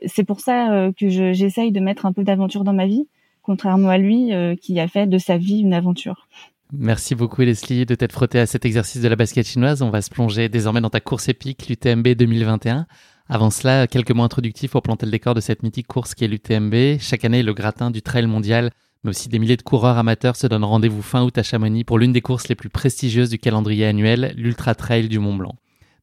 c'est 0.06 0.24
pour 0.24 0.40
ça 0.40 0.72
euh, 0.72 0.92
que 0.92 1.08
j'essaye 1.08 1.72
de 1.72 1.80
mettre 1.80 2.06
un 2.06 2.12
peu 2.12 2.24
d'aventure 2.24 2.64
dans 2.64 2.72
ma 2.72 2.86
vie, 2.86 3.08
contrairement 3.42 3.88
à 3.88 3.98
lui 3.98 4.32
euh, 4.32 4.54
qui 4.56 4.78
a 4.80 4.88
fait 4.88 5.06
de 5.06 5.18
sa 5.18 5.38
vie 5.38 5.60
une 5.60 5.74
aventure. 5.74 6.28
Merci 6.72 7.14
beaucoup 7.14 7.42
Leslie 7.42 7.84
de 7.84 7.94
t'être 7.94 8.12
frottée 8.12 8.38
à 8.38 8.46
cet 8.46 8.64
exercice 8.64 9.02
de 9.02 9.08
la 9.08 9.16
basket 9.16 9.46
chinoise. 9.46 9.82
On 9.82 9.90
va 9.90 10.00
se 10.00 10.08
plonger 10.08 10.48
désormais 10.48 10.80
dans 10.80 10.90
ta 10.90 11.00
course 11.00 11.28
épique, 11.28 11.68
l'UTMB 11.68 12.08
2021. 12.08 12.86
Avant 13.28 13.50
cela, 13.50 13.86
quelques 13.86 14.12
mots 14.12 14.22
introductifs 14.22 14.70
pour 14.70 14.82
planter 14.82 15.06
le 15.06 15.12
décor 15.12 15.34
de 15.34 15.40
cette 15.40 15.62
mythique 15.62 15.86
course 15.86 16.14
qui 16.14 16.24
est 16.24 16.28
l'UTMB. 16.28 16.98
Chaque 16.98 17.24
année, 17.24 17.42
le 17.42 17.52
gratin 17.52 17.90
du 17.90 18.00
trail 18.00 18.26
mondial, 18.26 18.70
mais 19.04 19.10
aussi 19.10 19.28
des 19.28 19.38
milliers 19.38 19.56
de 19.56 19.62
coureurs 19.62 19.98
amateurs 19.98 20.36
se 20.36 20.46
donnent 20.46 20.64
rendez-vous 20.64 21.02
fin 21.02 21.22
août 21.22 21.36
à 21.36 21.42
Chamonix 21.42 21.84
pour 21.84 21.98
l'une 21.98 22.12
des 22.12 22.20
courses 22.20 22.48
les 22.48 22.54
plus 22.54 22.70
prestigieuses 22.70 23.30
du 23.30 23.38
calendrier 23.38 23.86
annuel, 23.86 24.32
l'Ultra 24.36 24.74
Trail 24.74 25.08
du 25.08 25.18
Mont 25.18 25.36
Blanc. 25.36 25.56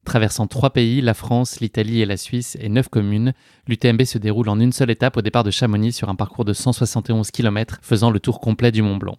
Traversant 0.06 0.48
trois 0.48 0.72
pays, 0.72 1.02
la 1.02 1.14
France, 1.14 1.60
l'Italie 1.60 2.02
et 2.02 2.06
la 2.06 2.18
Suisse, 2.18 2.58
et 2.60 2.70
neuf 2.70 2.88
communes, 2.90 3.34
l'UTMB 3.68 4.04
se 4.04 4.18
déroule 4.18 4.50
en 4.50 4.60
une 4.60 4.72
seule 4.72 4.90
étape 4.90 5.18
au 5.18 5.22
départ 5.22 5.44
de 5.44 5.52
Chamonix 5.52 5.94
sur 5.94 6.10
un 6.10 6.16
parcours 6.16 6.46
de 6.46 6.54
171 6.54 7.32
km 7.32 7.80
faisant 7.82 8.10
le 8.10 8.20
tour 8.20 8.40
complet 8.40 8.72
du 8.72 8.82
Mont 8.82 8.98
Blanc. 8.98 9.18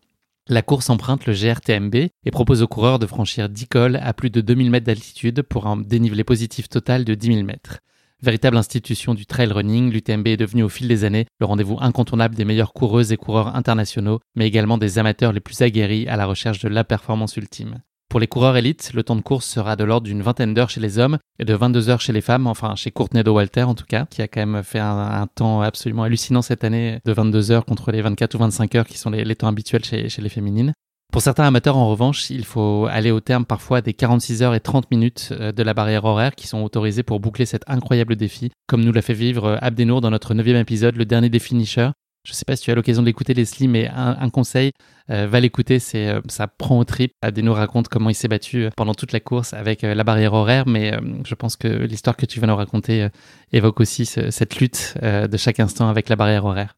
La 0.48 0.62
course 0.62 0.90
emprunte 0.90 1.26
le 1.26 1.32
GRTMB 1.32 1.94
et 1.94 2.30
propose 2.32 2.62
aux 2.62 2.66
coureurs 2.66 2.98
de 2.98 3.06
franchir 3.06 3.48
10 3.48 3.68
cols 3.68 4.00
à 4.02 4.12
plus 4.12 4.30
de 4.30 4.40
2000 4.40 4.70
mètres 4.70 4.86
d'altitude 4.86 5.42
pour 5.42 5.66
un 5.66 5.76
dénivelé 5.76 6.24
positif 6.24 6.68
total 6.68 7.04
de 7.04 7.14
10 7.14 7.34
000 7.34 7.42
mètres. 7.44 7.78
Véritable 8.22 8.56
institution 8.56 9.14
du 9.14 9.26
trail 9.26 9.52
running, 9.52 9.92
l'UTMB 9.92 10.26
est 10.26 10.36
devenu 10.36 10.62
au 10.62 10.68
fil 10.68 10.88
des 10.88 11.04
années 11.04 11.26
le 11.38 11.46
rendez-vous 11.46 11.78
incontournable 11.80 12.34
des 12.34 12.44
meilleures 12.44 12.72
coureuses 12.72 13.12
et 13.12 13.16
coureurs 13.16 13.54
internationaux, 13.54 14.20
mais 14.34 14.46
également 14.46 14.76
des 14.76 14.98
amateurs 14.98 15.32
les 15.32 15.40
plus 15.40 15.62
aguerris 15.62 16.08
à 16.08 16.16
la 16.16 16.26
recherche 16.26 16.58
de 16.58 16.68
la 16.68 16.84
performance 16.84 17.36
ultime. 17.36 17.80
Pour 18.10 18.18
les 18.18 18.26
coureurs 18.26 18.56
élites, 18.56 18.90
le 18.92 19.04
temps 19.04 19.14
de 19.14 19.20
course 19.20 19.46
sera 19.46 19.76
de 19.76 19.84
l'ordre 19.84 20.08
d'une 20.08 20.20
vingtaine 20.20 20.52
d'heures 20.52 20.68
chez 20.68 20.80
les 20.80 20.98
hommes 20.98 21.18
et 21.38 21.44
de 21.44 21.54
22 21.54 21.90
heures 21.90 22.00
chez 22.00 22.12
les 22.12 22.20
femmes, 22.20 22.48
enfin 22.48 22.74
chez 22.74 22.90
Courtney 22.90 23.22
de 23.22 23.30
Walter 23.30 23.62
en 23.62 23.76
tout 23.76 23.84
cas, 23.88 24.06
qui 24.10 24.20
a 24.20 24.26
quand 24.26 24.44
même 24.44 24.64
fait 24.64 24.80
un, 24.80 25.28
temps 25.32 25.62
absolument 25.62 26.02
hallucinant 26.02 26.42
cette 26.42 26.64
année 26.64 26.98
de 27.04 27.12
22 27.12 27.52
heures 27.52 27.64
contre 27.64 27.92
les 27.92 28.02
24 28.02 28.34
ou 28.34 28.38
25 28.38 28.74
heures 28.74 28.86
qui 28.88 28.98
sont 28.98 29.10
les, 29.10 29.36
temps 29.36 29.46
habituels 29.46 29.84
chez, 29.84 30.08
les 30.18 30.28
féminines. 30.28 30.72
Pour 31.12 31.22
certains 31.22 31.44
amateurs, 31.44 31.76
en 31.76 31.88
revanche, 31.88 32.30
il 32.30 32.44
faut 32.44 32.88
aller 32.90 33.12
au 33.12 33.20
terme 33.20 33.44
parfois 33.44 33.80
des 33.80 33.94
46 33.94 34.42
heures 34.42 34.54
et 34.56 34.60
30 34.60 34.90
minutes 34.90 35.28
euh, 35.30 35.52
de 35.52 35.62
la 35.62 35.72
barrière 35.72 36.04
horaire 36.04 36.34
qui 36.34 36.48
sont 36.48 36.62
autorisées 36.64 37.04
pour 37.04 37.20
boucler 37.20 37.46
cet 37.46 37.62
incroyable 37.68 38.16
défi, 38.16 38.50
comme 38.66 38.82
nous 38.82 38.92
l'a 38.92 39.02
fait 39.02 39.14
vivre 39.14 39.44
euh, 39.44 39.56
Abdenour 39.60 40.00
dans 40.00 40.10
notre 40.10 40.34
neuvième 40.34 40.56
épisode, 40.56 40.96
le 40.96 41.04
dernier 41.04 41.28
des 41.28 41.38
finishers. 41.38 41.90
Je 42.24 42.32
ne 42.32 42.34
sais 42.34 42.44
pas 42.44 42.54
si 42.54 42.64
tu 42.64 42.70
as 42.70 42.74
l'occasion 42.74 43.02
d'écouter 43.02 43.32
Leslie, 43.32 43.66
mais 43.66 43.88
un, 43.88 44.28
conseil, 44.28 44.72
euh, 45.10 45.26
va 45.26 45.40
l'écouter, 45.40 45.78
c'est 45.78 46.14
ça 46.28 46.46
prend 46.46 46.78
au 46.78 46.84
trip. 46.84 47.12
Abdenour 47.22 47.56
raconte 47.56 47.88
comment 47.88 48.10
il 48.10 48.14
s'est 48.14 48.28
battu 48.28 48.68
pendant 48.76 48.94
toute 48.94 49.12
la 49.12 49.20
course 49.20 49.54
avec 49.54 49.82
la 49.82 50.04
barrière 50.04 50.34
horaire, 50.34 50.66
mais 50.68 50.92
je 51.24 51.34
pense 51.34 51.56
que 51.56 51.66
l'histoire 51.66 52.16
que 52.16 52.26
tu 52.26 52.38
vas 52.38 52.46
nous 52.46 52.56
raconter 52.56 53.08
évoque 53.52 53.80
aussi 53.80 54.04
cette 54.04 54.56
lutte 54.56 54.96
de 55.02 55.36
chaque 55.38 55.60
instant 55.60 55.88
avec 55.88 56.10
la 56.10 56.16
barrière 56.16 56.44
horaire 56.44 56.76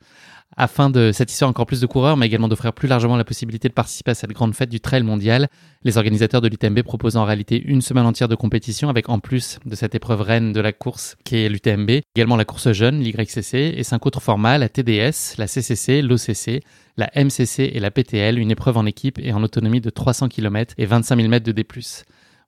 afin 0.56 0.90
de 0.90 1.12
satisfaire 1.12 1.48
encore 1.48 1.66
plus 1.66 1.80
de 1.80 1.86
coureurs, 1.86 2.16
mais 2.16 2.26
également 2.26 2.48
d'offrir 2.48 2.72
plus 2.72 2.88
largement 2.88 3.16
la 3.16 3.24
possibilité 3.24 3.68
de 3.68 3.74
participer 3.74 4.10
à 4.10 4.14
cette 4.14 4.32
grande 4.32 4.54
fête 4.54 4.68
du 4.68 4.80
trail 4.80 5.02
mondial. 5.02 5.48
Les 5.82 5.96
organisateurs 5.96 6.40
de 6.40 6.48
l'UTMB 6.48 6.82
proposent 6.82 7.16
en 7.16 7.24
réalité 7.24 7.62
une 7.62 7.82
semaine 7.82 8.06
entière 8.06 8.28
de 8.28 8.34
compétition 8.34 8.88
avec 8.88 9.08
en 9.08 9.18
plus 9.18 9.58
de 9.64 9.74
cette 9.74 9.94
épreuve 9.94 10.20
reine 10.20 10.52
de 10.52 10.60
la 10.60 10.72
course 10.72 11.16
qui 11.24 11.36
est 11.36 11.48
l'UTMB, 11.48 12.02
également 12.14 12.36
la 12.36 12.44
course 12.44 12.72
jeune, 12.72 13.00
l'YCC, 13.00 13.54
et 13.54 13.82
cinq 13.82 14.06
autres 14.06 14.20
formats, 14.20 14.58
la 14.58 14.68
TDS, 14.68 15.36
la 15.38 15.46
CCC, 15.46 16.02
l'OCC, 16.02 16.62
la 16.96 17.10
MCC 17.16 17.70
et 17.74 17.80
la 17.80 17.90
PTL, 17.90 18.38
une 18.38 18.50
épreuve 18.50 18.76
en 18.76 18.86
équipe 18.86 19.18
et 19.18 19.32
en 19.32 19.42
autonomie 19.42 19.80
de 19.80 19.90
300 19.90 20.28
km 20.28 20.74
et 20.78 20.86
25 20.86 21.16
000 21.16 21.28
mètres 21.28 21.46
de 21.46 21.52
D+. 21.52 21.66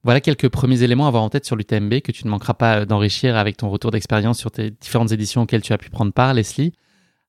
Voilà 0.05 0.21
quelques 0.21 0.51
premiers 0.51 0.83
éléments 0.83 1.07
à 1.07 1.09
avoir 1.09 1.23
en 1.23 1.31
tête 1.31 1.47
sur 1.47 1.57
l'UTMB 1.57 2.01
que 2.01 2.13
tu 2.13 2.27
ne 2.27 2.31
manqueras 2.31 2.53
pas 2.53 2.85
d'enrichir 2.85 3.37
avec 3.37 3.57
ton 3.57 3.71
retour 3.71 3.91
d'expérience 3.91 4.39
sur 4.39 4.51
tes 4.51 4.71
différentes 4.71 5.13
éditions 5.13 5.43
auxquelles 5.43 5.63
tu 5.63 5.73
as 5.73 5.79
pu 5.79 5.89
prendre 5.89 6.13
part, 6.13 6.35
Leslie. 6.35 6.75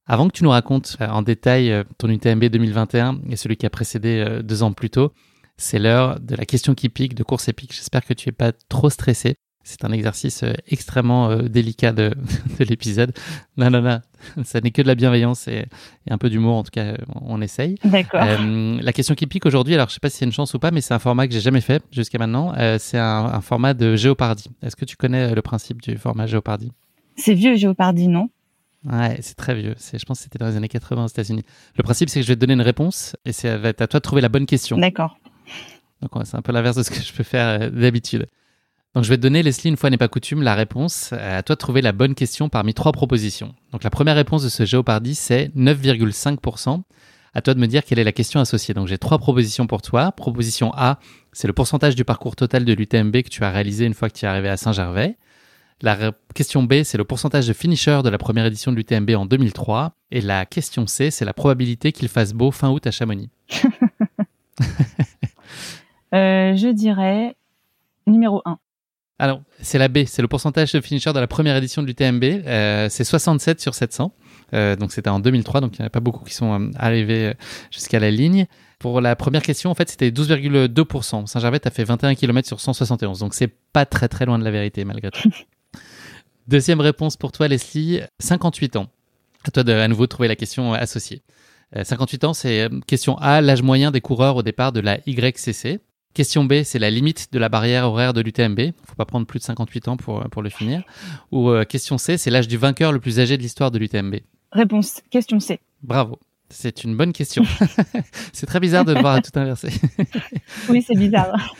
Avant 0.07 0.27
que 0.27 0.33
tu 0.33 0.43
nous 0.43 0.51
racontes 0.51 0.97
euh, 1.01 1.07
en 1.07 1.23
détail 1.23 1.71
euh, 1.71 1.83
ton 1.97 2.09
UTMB 2.09 2.45
2021 2.45 3.21
et 3.29 3.35
celui 3.35 3.57
qui 3.57 3.65
a 3.65 3.71
précédé 3.71 4.23
euh, 4.27 4.43
deux 4.43 4.61
ans 4.61 4.71
plus 4.71 4.91
tôt, 4.91 5.13
c'est 5.57 5.79
l'heure 5.79 6.19
de 6.19 6.35
la 6.35 6.45
question 6.45 6.75
qui 6.75 6.89
pique, 6.89 7.15
de 7.15 7.23
course 7.23 7.47
épique. 7.47 7.73
J'espère 7.73 8.05
que 8.05 8.13
tu 8.13 8.29
n'es 8.29 8.33
pas 8.33 8.51
trop 8.69 8.89
stressé. 8.89 9.35
C'est 9.63 9.83
un 9.83 9.91
exercice 9.91 10.43
extrêmement 10.67 11.37
délicat 11.37 11.91
de, 11.91 12.11
l'épisode. 12.59 13.13
Non, 13.57 13.71
non, 13.71 13.81
non, 13.81 13.99
ça 14.43 14.61
n'est 14.61 14.69
que 14.69 14.83
de 14.83 14.87
la 14.87 14.93
bienveillance 14.93 15.47
et, 15.47 15.65
un 16.07 16.19
peu 16.19 16.29
d'humour. 16.29 16.57
En 16.57 16.63
tout 16.63 16.69
cas, 16.69 16.95
on 17.15 17.41
essaye. 17.41 17.79
D'accord. 17.83 18.23
la 18.23 18.93
question 18.93 19.15
qui 19.15 19.25
pique 19.25 19.47
aujourd'hui, 19.47 19.73
alors 19.73 19.87
je 19.87 19.93
ne 19.93 19.95
sais 19.95 19.99
pas 20.01 20.11
si 20.11 20.17
c'est 20.17 20.25
une 20.25 20.31
chance 20.31 20.53
ou 20.53 20.59
pas, 20.59 20.69
mais 20.69 20.81
c'est 20.81 20.93
un 20.93 20.99
format 20.99 21.27
que 21.27 21.33
j'ai 21.33 21.41
jamais 21.41 21.61
fait 21.61 21.81
jusqu'à 21.89 22.19
maintenant. 22.19 22.53
c'est 22.77 22.99
un, 22.99 23.25
un, 23.25 23.41
format 23.41 23.73
de 23.73 23.95
Géopardy. 23.95 24.51
Est-ce 24.61 24.75
que 24.75 24.85
tu 24.85 24.97
connais 24.97 25.33
le 25.33 25.41
principe 25.41 25.81
du 25.81 25.97
format 25.97 26.27
Géopardy? 26.27 26.71
C'est 27.15 27.33
vieux 27.33 27.55
Géopardy, 27.55 28.07
non? 28.07 28.29
Ouais, 28.85 29.17
c'est 29.21 29.35
très 29.35 29.55
vieux. 29.55 29.73
C'est, 29.77 29.97
je 29.97 30.05
pense 30.05 30.19
que 30.19 30.23
c'était 30.23 30.37
dans 30.37 30.47
les 30.47 30.55
années 30.55 30.67
80 30.67 31.05
aux 31.05 31.07
États-Unis. 31.07 31.43
Le 31.75 31.83
principe, 31.83 32.09
c'est 32.09 32.19
que 32.19 32.23
je 32.23 32.31
vais 32.31 32.35
te 32.35 32.39
donner 32.39 32.53
une 32.53 32.61
réponse 32.61 33.15
et 33.25 33.31
c'est 33.31 33.49
à 33.49 33.73
toi 33.73 33.99
de 33.99 34.03
trouver 34.03 34.21
la 34.21 34.29
bonne 34.29 34.45
question. 34.45 34.77
D'accord. 34.77 35.17
Donc, 36.01 36.11
c'est 36.25 36.35
un 36.35 36.41
peu 36.41 36.51
l'inverse 36.51 36.75
de 36.75 36.83
ce 36.83 36.91
que 36.91 37.01
je 37.01 37.13
peux 37.13 37.23
faire 37.23 37.61
euh, 37.61 37.69
d'habitude. 37.69 38.27
Donc, 38.93 39.03
je 39.03 39.09
vais 39.09 39.17
te 39.17 39.21
donner, 39.21 39.43
Leslie, 39.43 39.69
une 39.69 39.77
fois 39.77 39.89
n'est 39.89 39.97
pas 39.97 40.07
coutume, 40.07 40.41
la 40.41 40.55
réponse. 40.55 41.11
À 41.13 41.41
toi 41.43 41.55
de 41.55 41.59
trouver 41.59 41.81
la 41.81 41.91
bonne 41.91 42.15
question 42.15 42.47
parmi 42.47 42.73
trois 42.73 42.91
propositions. 42.91 43.53
Donc, 43.71 43.83
la 43.83 43.89
première 43.89 44.15
réponse 44.15 44.43
de 44.43 44.49
ce 44.49 44.65
Géopardy, 44.65 45.15
c'est 45.15 45.51
9,5%. 45.55 46.81
À 47.33 47.41
toi 47.41 47.53
de 47.53 47.59
me 47.59 47.67
dire 47.67 47.83
quelle 47.83 47.99
est 47.99 48.05
la 48.05 48.13
question 48.13 48.39
associée. 48.39 48.73
Donc, 48.73 48.87
j'ai 48.87 48.97
trois 48.97 49.17
propositions 49.17 49.67
pour 49.67 49.81
toi. 49.81 50.13
Proposition 50.13 50.71
A, 50.75 50.99
c'est 51.33 51.47
le 51.47 51.53
pourcentage 51.53 51.95
du 51.95 52.05
parcours 52.05 52.37
total 52.37 52.63
de 52.63 52.71
l'UTMB 52.71 53.23
que 53.23 53.29
tu 53.29 53.43
as 53.43 53.51
réalisé 53.51 53.85
une 53.85 53.93
fois 53.93 54.09
que 54.09 54.17
tu 54.17 54.23
es 54.23 54.27
arrivé 54.27 54.47
à 54.47 54.55
Saint-Gervais. 54.55 55.17
La 55.81 56.13
question 56.33 56.63
B, 56.63 56.83
c'est 56.83 56.97
le 56.97 57.03
pourcentage 57.03 57.47
de 57.47 57.53
finishers 57.53 58.01
de 58.03 58.09
la 58.09 58.17
première 58.17 58.45
édition 58.45 58.71
de 58.71 58.77
l'UTMB 58.77 59.11
en 59.11 59.25
2003. 59.25 59.93
Et 60.11 60.21
la 60.21 60.45
question 60.45 60.87
C, 60.87 61.11
c'est 61.11 61.25
la 61.25 61.33
probabilité 61.33 61.91
qu'il 61.91 62.07
fasse 62.07 62.33
beau 62.33 62.51
fin 62.51 62.69
août 62.69 62.85
à 62.87 62.91
Chamonix. 62.91 63.29
Euh, 66.13 66.55
je 66.55 66.69
dirais 66.69 67.35
numéro 68.07 68.41
1. 68.45 68.57
Alors, 69.19 69.41
c'est 69.59 69.77
la 69.77 69.89
B, 69.89 70.05
c'est 70.05 70.21
le 70.21 70.29
pourcentage 70.29 70.71
de 70.71 70.79
finishers 70.79 71.11
de 71.11 71.19
la 71.19 71.27
première 71.27 71.57
édition 71.57 71.81
de 71.81 71.87
l'UTMB. 71.87 72.23
Euh, 72.23 72.87
c'est 72.89 73.03
67 73.03 73.59
sur 73.59 73.73
700. 73.73 74.13
Euh, 74.53 74.77
donc 74.77 74.93
c'était 74.93 75.09
en 75.09 75.19
2003, 75.19 75.59
donc 75.59 75.77
il 75.77 75.81
n'y 75.81 75.83
en 75.83 75.87
a 75.87 75.89
pas 75.89 75.99
beaucoup 75.99 76.23
qui 76.23 76.33
sont 76.33 76.71
arrivés 76.77 77.33
jusqu'à 77.69 77.99
la 77.99 78.11
ligne. 78.11 78.45
Pour 78.79 79.01
la 79.01 79.17
première 79.17 79.41
question, 79.41 79.71
en 79.71 79.75
fait, 79.75 79.89
c'était 79.89 80.09
12,2%. 80.09 81.25
Saint-Gervais 81.25 81.67
a 81.67 81.69
fait 81.69 81.83
21 81.83 82.15
km 82.15 82.47
sur 82.47 82.61
171, 82.61 83.19
donc 83.19 83.33
c'est 83.33 83.51
pas 83.73 83.85
très 83.85 84.07
très 84.07 84.25
loin 84.25 84.39
de 84.39 84.45
la 84.45 84.51
vérité 84.51 84.85
malgré 84.85 85.11
tout. 85.11 85.29
Deuxième 86.47 86.79
réponse 86.79 87.17
pour 87.17 87.31
toi, 87.31 87.47
Leslie, 87.47 88.01
58 88.19 88.75
ans. 88.75 88.87
À 89.45 89.51
toi 89.51 89.63
de 89.63 89.73
à 89.73 89.87
nouveau 89.87 90.05
trouver 90.05 90.27
la 90.27 90.35
question 90.35 90.73
associée. 90.73 91.23
58 91.83 92.23
euh, 92.23 92.27
ans, 92.27 92.33
c'est 92.33 92.61
euh, 92.61 92.79
question 92.85 93.17
A, 93.17 93.41
l'âge 93.41 93.63
moyen 93.63 93.89
des 93.89 94.01
coureurs 94.01 94.35
au 94.35 94.43
départ 94.43 94.71
de 94.71 94.79
la 94.79 94.99
YCC. 95.07 95.79
Question 96.13 96.45
B, 96.45 96.63
c'est 96.63 96.79
la 96.79 96.91
limite 96.91 97.33
de 97.33 97.39
la 97.39 97.49
barrière 97.49 97.85
horaire 97.85 98.13
de 98.13 98.21
l'UTMB. 98.21 98.59
Il 98.59 98.67
ne 98.67 98.87
faut 98.87 98.95
pas 98.95 99.05
prendre 99.05 99.25
plus 99.25 99.39
de 99.39 99.43
58 99.43 99.87
ans 99.87 99.97
pour, 99.97 100.23
pour 100.29 100.43
le 100.43 100.49
finir. 100.49 100.83
Ou 101.31 101.49
euh, 101.49 101.63
question 101.65 101.97
C, 101.97 102.17
c'est 102.17 102.29
l'âge 102.29 102.47
du 102.47 102.57
vainqueur 102.57 102.91
le 102.91 102.99
plus 102.99 103.19
âgé 103.19 103.37
de 103.37 103.41
l'histoire 103.41 103.71
de 103.71 103.79
l'UTMB. 103.79 104.17
Réponse, 104.51 105.01
question 105.09 105.39
C. 105.39 105.59
Bravo. 105.81 106.19
C'est 106.49 106.83
une 106.83 106.95
bonne 106.95 107.11
question. 107.11 107.43
c'est 108.33 108.45
très 108.45 108.59
bizarre 108.59 108.85
de 108.85 108.93
voir 108.93 109.21
tout 109.21 109.37
inversé. 109.37 109.69
oui, 110.69 110.83
c'est 110.85 110.95
bizarre. 110.95 111.55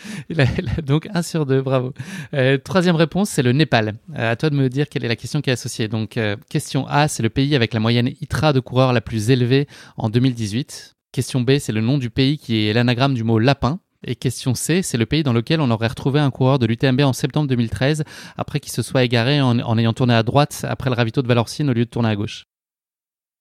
donc, 0.83 1.07
1 1.13 1.21
sur 1.23 1.45
2, 1.45 1.61
bravo. 1.61 1.93
Euh, 2.33 2.57
troisième 2.57 2.95
réponse, 2.95 3.29
c'est 3.29 3.41
le 3.41 3.51
Népal. 3.51 3.95
Euh, 4.15 4.31
à 4.31 4.35
toi 4.35 4.49
de 4.49 4.55
me 4.55 4.69
dire 4.69 4.87
quelle 4.87 5.03
est 5.03 5.07
la 5.07 5.15
question 5.15 5.41
qui 5.41 5.49
est 5.49 5.53
associée. 5.53 5.87
Donc, 5.87 6.17
euh, 6.17 6.35
question 6.49 6.87
A, 6.87 7.07
c'est 7.07 7.23
le 7.23 7.29
pays 7.29 7.55
avec 7.55 7.73
la 7.73 7.79
moyenne 7.79 8.11
ITRA 8.21 8.53
de 8.53 8.59
coureurs 8.59 8.93
la 8.93 9.01
plus 9.01 9.31
élevée 9.31 9.67
en 9.97 10.09
2018. 10.09 10.95
Question 11.11 11.41
B, 11.41 11.57
c'est 11.59 11.71
le 11.71 11.81
nom 11.81 11.97
du 11.97 12.11
pays 12.11 12.37
qui 12.37 12.67
est 12.67 12.73
l'anagramme 12.73 13.15
du 13.15 13.23
mot 13.23 13.39
lapin. 13.39 13.79
Et 14.07 14.15
question 14.15 14.53
C, 14.53 14.83
c'est 14.83 14.97
le 14.97 15.07
pays 15.07 15.23
dans 15.23 15.33
lequel 15.33 15.61
on 15.61 15.71
aurait 15.71 15.87
retrouvé 15.87 16.19
un 16.19 16.29
coureur 16.29 16.59
de 16.59 16.67
l'UTMB 16.67 17.01
en 17.01 17.13
septembre 17.13 17.47
2013, 17.47 18.03
après 18.37 18.59
qu'il 18.59 18.71
se 18.71 18.83
soit 18.83 19.03
égaré 19.03 19.41
en, 19.41 19.57
en 19.59 19.77
ayant 19.79 19.93
tourné 19.93 20.13
à 20.13 20.21
droite 20.21 20.63
après 20.69 20.91
le 20.91 20.95
ravito 20.95 21.23
de 21.23 21.27
Valorcine 21.27 21.71
au 21.71 21.73
lieu 21.73 21.85
de 21.85 21.89
tourner 21.89 22.09
à 22.09 22.15
gauche. 22.15 22.45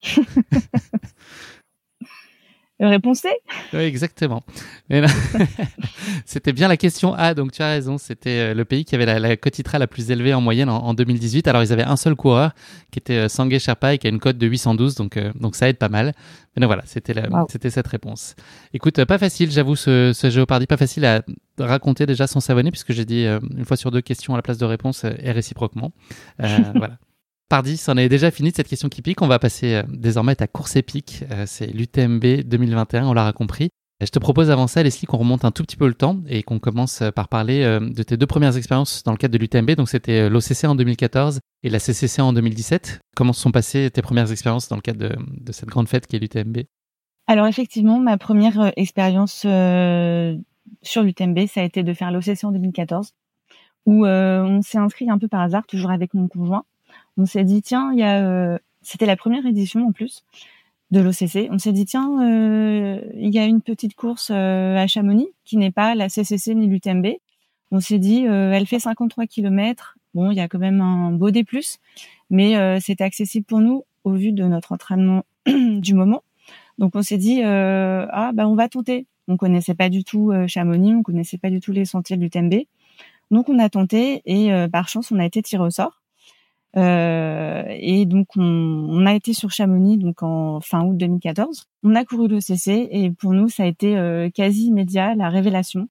Réponse 2.81 3.21
C 3.21 3.29
Oui, 3.73 3.81
exactement. 3.81 4.43
c'était 6.25 6.53
bien 6.53 6.67
la 6.67 6.77
question 6.77 7.15
A, 7.15 7.35
donc 7.35 7.53
tu 7.53 7.63
as 7.63 7.69
raison. 7.69 7.99
C'était 7.99 8.51
euh, 8.51 8.55
le 8.55 8.65
pays 8.65 8.85
qui 8.85 8.97
avait 8.97 9.07
la, 9.07 9.21
la 9.21 9.37
cote 9.37 9.57
ITRA 9.59 9.79
la 9.79 9.87
plus 9.87 10.11
élevée 10.11 10.35
en 10.35 10.41
moyenne 10.41 10.69
en, 10.69 10.93
2018. 10.93 11.47
Alors, 11.47 11.63
ils 11.63 11.73
avaient 11.73 11.85
un 11.85 11.97
seul 11.97 12.17
coureur 12.17 12.53
qui 12.91 12.99
était 12.99 13.15
euh, 13.15 13.29
Sangé 13.29 13.61
Sherpa 13.61 13.95
et 13.95 13.99
qui 13.99 14.09
a 14.09 14.11
une 14.11 14.19
cote 14.19 14.39
de 14.39 14.47
812, 14.47 14.97
donc, 14.97 15.17
euh, 15.17 15.33
donc 15.37 15.55
ça 15.55 15.69
aide 15.69 15.79
pas 15.79 15.89
mal. 15.89 16.15
Mais 16.57 16.61
non, 16.61 16.67
voilà, 16.67 16.83
c'était 16.85 17.15
c'était 17.49 17.71
cette 17.71 17.87
réponse. 17.87 18.35
Écoute, 18.73 19.05
pas 19.05 19.19
facile, 19.19 19.53
j'avoue, 19.53 19.77
ce, 19.77 20.13
ce 20.13 20.31
Géopardy, 20.31 20.67
pas 20.67 20.77
facile 20.77 21.05
à 21.05 21.23
raconter 21.59 22.07
déjà 22.07 22.27
sans 22.27 22.41
s'abonner, 22.41 22.71
puisque 22.73 22.93
j'ai 22.93 23.05
dit 23.05 23.25
une 23.27 23.65
fois 23.65 23.77
sur 23.77 23.91
deux 23.93 24.01
questions 24.01 24.35
à 24.35 24.37
la 24.37 24.43
place 24.43 24.59
de 24.59 24.65
réponse 24.65 25.05
et 25.05 25.33
réciproquement. 25.33 25.93
voilà. 26.39 26.99
Pardi, 27.49 27.77
c'en 27.77 27.97
est 27.97 28.09
déjà 28.09 28.31
fini 28.31 28.51
de 28.51 28.57
cette 28.57 28.69
question 28.69 28.89
qui 28.89 29.03
pique. 29.03 29.21
On 29.21 29.27
va 29.27 29.39
passer 29.39 29.75
euh, 29.75 29.83
désormais 29.89 30.33
à 30.33 30.37
ta 30.37 30.47
course 30.47 30.77
épique. 30.77 31.25
Euh, 31.31 31.45
c'est 31.47 31.67
l'UTMB 31.67 32.43
2021, 32.45 33.07
on 33.07 33.13
l'aura 33.13 33.33
compris. 33.33 33.69
Je 34.01 34.11
te 34.11 34.19
propose 34.19 34.51
avant 34.51 34.67
ça, 34.67 34.83
Leslie, 34.83 35.07
qu'on 35.07 35.19
remonte 35.19 35.45
un 35.45 35.51
tout 35.51 35.63
petit 35.63 35.77
peu 35.77 35.87
le 35.87 35.95
temps 35.95 36.21
et 36.27 36.43
qu'on 36.43 36.59
commence 36.59 37.03
euh, 37.03 37.11
par 37.11 37.29
parler 37.29 37.63
de 37.81 38.03
tes 38.03 38.17
deux 38.17 38.27
premières 38.27 38.57
expériences 38.57 39.03
dans 39.03 39.13
le 39.13 39.19
cadre 39.19 39.33
de 39.33 39.39
l'UTMB. 39.39 39.73
Donc, 39.73 39.89
c'était 39.89 40.29
l'OCC 40.29 40.65
en 40.65 40.75
2014 40.75 41.41
et 41.63 41.71
la 41.71 41.79
CCC 41.79 42.23
en 42.23 42.33
2017. 42.33 43.01
Comment 43.15 43.33
se 43.33 43.41
sont 43.41 43.53
passées 43.53 43.91
tes 43.91 44.03
premières 44.03 44.33
expériences 44.33 44.69
dans 44.69 44.77
le 44.77 44.83
cadre 44.83 44.99
de, 45.09 45.53
cette 45.53 45.69
grande 45.69 45.89
fête 45.89 46.07
qui 46.07 46.17
est 46.17 46.19
l'UTMB 46.19 46.63
Alors, 47.27 47.47
effectivement, 47.47 48.01
ma 48.01 48.19
première 48.19 48.73
expérience 48.77 49.47
sur 50.83 51.03
l'UTMB, 51.03 51.47
ça 51.47 51.61
a 51.61 51.65
été 51.65 51.83
de 51.83 51.93
faire 51.95 52.11
l'OCC 52.11 52.45
en 52.45 52.53
2014, 52.53 53.13
où 53.87 54.07
on 54.07 54.61
s'est 54.63 54.79
inscrit 54.79 55.09
un 55.09 55.19
peu 55.19 55.29
par 55.29 55.41
hasard, 55.41 55.67
toujours 55.67 55.91
avec 55.91 56.15
mon 56.15 56.27
conjoint 56.27 56.65
on 57.17 57.27
s'est 57.27 57.45
dit 57.45 57.63
tiens, 57.63 57.93
il 57.93 57.99
y 57.99 58.03
a, 58.03 58.25
euh, 58.27 58.59
c'était 58.83 59.07
la 59.07 59.17
première 59.17 59.47
édition 59.47 59.87
en 59.87 59.93
plus 59.93 60.25
de 60.91 61.01
l'OCC. 61.01 61.49
On 61.51 61.59
s'est 61.59 61.73
dit 61.73 61.85
tiens, 61.85 62.23
euh, 62.23 63.01
il 63.15 63.33
y 63.33 63.39
a 63.39 63.45
une 63.45 63.63
petite 63.63 63.95
course 63.95 64.31
euh, 64.33 64.77
à 64.77 64.87
Chamonix 64.87 65.29
qui 65.45 65.57
n'est 65.57 65.71
pas 65.71 65.95
la 65.95 66.09
CCC 66.09 66.55
ni 66.55 66.67
l'UTMB. 66.67 67.07
On 67.71 67.81
s'est 67.81 67.99
dit 67.99 68.25
elle 68.25 68.67
fait 68.67 68.79
53 68.79 69.27
km. 69.27 69.97
Bon, 70.15 70.31
il 70.31 70.37
y 70.37 70.41
a 70.41 70.47
quand 70.47 70.61
même 70.61 70.81
un 70.81 71.11
beau 71.11 71.33
D+, 71.33 71.45
mais 72.31 72.81
c'était 72.81 73.03
accessible 73.03 73.45
pour 73.47 73.59
nous 73.59 73.85
au 74.05 74.13
vu 74.13 74.31
de 74.31 74.45
notre 74.45 74.71
entraînement 74.71 75.25
du 75.47 75.95
moment. 75.95 76.23
Donc 76.79 76.95
on 76.95 77.03
s'est 77.03 77.19
dit 77.19 77.43
ah 77.43 78.31
ben 78.33 78.47
on 78.47 78.55
va 78.55 78.69
tenter. 78.69 79.07
On 79.27 79.37
connaissait 79.37 79.75
pas 79.75 79.89
du 79.89 80.05
tout 80.05 80.33
Chamonix, 80.47 80.95
on 80.95 81.03
connaissait 81.03 81.39
pas 81.39 81.51
du 81.51 81.59
tout 81.59 81.73
les 81.73 81.85
sentiers 81.85 82.17
de 82.17 82.23
l'UTMB. 82.23 82.55
Donc 83.33 83.49
on 83.49 83.59
a 83.59 83.69
tenté 83.69 84.23
et 84.25 84.53
par 84.71 84.89
chance 84.89 85.11
on 85.11 85.19
a 85.19 85.25
été 85.25 85.43
tiré 85.43 85.65
au 85.65 85.71
sort. 85.71 86.04
Et 86.77 88.05
donc 88.07 88.29
on, 88.37 88.43
on, 88.43 89.07
a 89.07 89.15
été 89.15 89.33
sur 89.33 89.51
Chamonix 89.51 89.97
donc 89.97 90.23
en 90.23 90.61
fin 90.61 90.85
août 90.85 90.97
2014. 90.97 91.67
On 91.83 91.95
a 91.95 92.05
couru 92.05 92.29
le 92.29 92.41
CC 92.41 92.89
et 92.91 93.11
pour 93.11 93.33
nous 93.33 93.49
ça 93.49 93.63
a 93.63 93.67
été 93.67 94.31
quasi 94.35 94.67
immédiat 94.67 95.15
la 95.15 95.29
révélation 95.29 95.89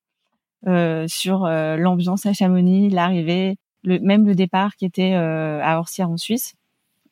sur 1.08 1.48
l'ambiance 1.48 2.26
à 2.26 2.34
Chamonix, 2.34 2.90
l'arrivée, 2.90 3.58
le, 3.84 4.00
même 4.00 4.26
le 4.26 4.36
départ 4.36 4.76
qui 4.76 4.86
était 4.86 5.14
à 5.14 5.80
Orsières 5.80 6.10
en 6.10 6.18
Suisse 6.18 6.56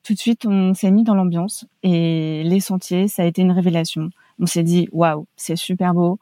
tout 0.04 0.14
de 0.14 0.20
suite, 0.20 0.46
on 0.46 0.74
s'est 0.74 0.92
mis 0.92 1.04
dans 1.04 1.16
l'ambiance 1.16 1.66
et 1.84 2.44
les 2.44 2.60
sentiers, 2.60 3.08
ça 3.08 3.24
a 3.24 3.26
été 3.26 3.42
une 3.42 3.52
révélation. 3.52 4.10
On 4.40 4.46
s'est 4.46 4.64
dit, 4.64 4.90
waouh, 4.92 5.28
c'est 5.36 5.56
super 5.56 5.94
beau, 5.94 6.20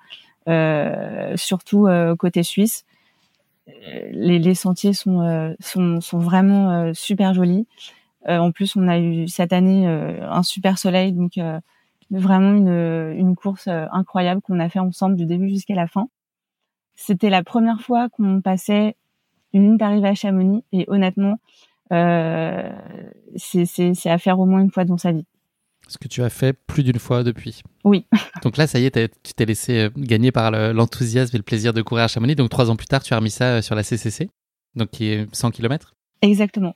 euh, 0.47 1.35
surtout 1.37 1.87
euh, 1.87 2.15
côté 2.15 2.43
suisse. 2.43 2.85
Euh, 3.87 4.09
les, 4.11 4.39
les 4.39 4.55
sentiers 4.55 4.93
sont, 4.93 5.21
euh, 5.21 5.53
sont, 5.59 6.01
sont 6.01 6.19
vraiment 6.19 6.71
euh, 6.71 6.93
super 6.93 7.33
jolis. 7.33 7.67
en 8.27 8.51
plus, 8.51 8.75
on 8.75 8.87
a 8.87 8.99
eu 8.99 9.27
cette 9.27 9.53
année 9.53 9.87
un 9.87 10.43
super 10.43 10.77
soleil, 10.77 11.13
donc 11.13 11.39
vraiment 12.11 12.53
une, 12.53 13.17
une 13.17 13.35
course 13.35 13.67
incroyable 13.67 14.41
qu'on 14.41 14.59
a 14.59 14.69
fait 14.69 14.79
ensemble 14.79 15.15
du 15.15 15.25
début 15.25 15.49
jusqu'à 15.49 15.73
la 15.73 15.87
fin. 15.87 16.09
C'était 16.95 17.29
la 17.29 17.43
première 17.43 17.81
fois 17.81 18.09
qu'on 18.09 18.41
passait 18.41 18.97
une 19.53 19.63
ligne 19.63 19.77
d'arrivée 19.77 20.09
à 20.09 20.15
Chamonix 20.15 20.63
et 20.71 20.85
honnêtement, 20.89 21.37
euh, 21.91 22.69
c'est 23.35 24.09
à 24.09 24.17
faire 24.17 24.39
au 24.39 24.45
moins 24.45 24.61
une 24.61 24.71
fois 24.71 24.85
dans 24.85 24.97
sa 24.97 25.11
vie. 25.11 25.25
Ce 25.89 25.97
que 25.97 26.07
tu 26.07 26.21
as 26.21 26.29
fait 26.29 26.53
plus 26.53 26.83
d'une 26.83 26.99
fois 26.99 27.23
depuis. 27.23 27.61
Oui. 27.83 28.05
Donc 28.43 28.57
là, 28.57 28.67
ça 28.67 28.79
y 28.79 28.85
est, 28.85 29.11
tu 29.23 29.33
t'es 29.33 29.45
laissé 29.45 29.79
euh, 29.79 29.89
gagner 29.97 30.31
par 30.31 30.51
l'enthousiasme 30.51 31.35
et 31.35 31.39
le 31.39 31.43
plaisir 31.43 31.73
de 31.73 31.81
courir 31.81 32.03
à 32.03 32.07
Chamonix. 32.07 32.35
Donc 32.35 32.49
trois 32.49 32.69
ans 32.69 32.75
plus 32.75 32.85
tard, 32.85 33.01
tu 33.01 33.13
as 33.13 33.17
remis 33.17 33.31
ça 33.31 33.45
euh, 33.45 33.61
sur 33.63 33.73
la 33.73 33.81
CCC, 33.81 34.29
donc 34.75 34.91
qui 34.91 35.07
est 35.07 35.27
100 35.33 35.49
km. 35.49 35.95
Exactement. 36.21 36.75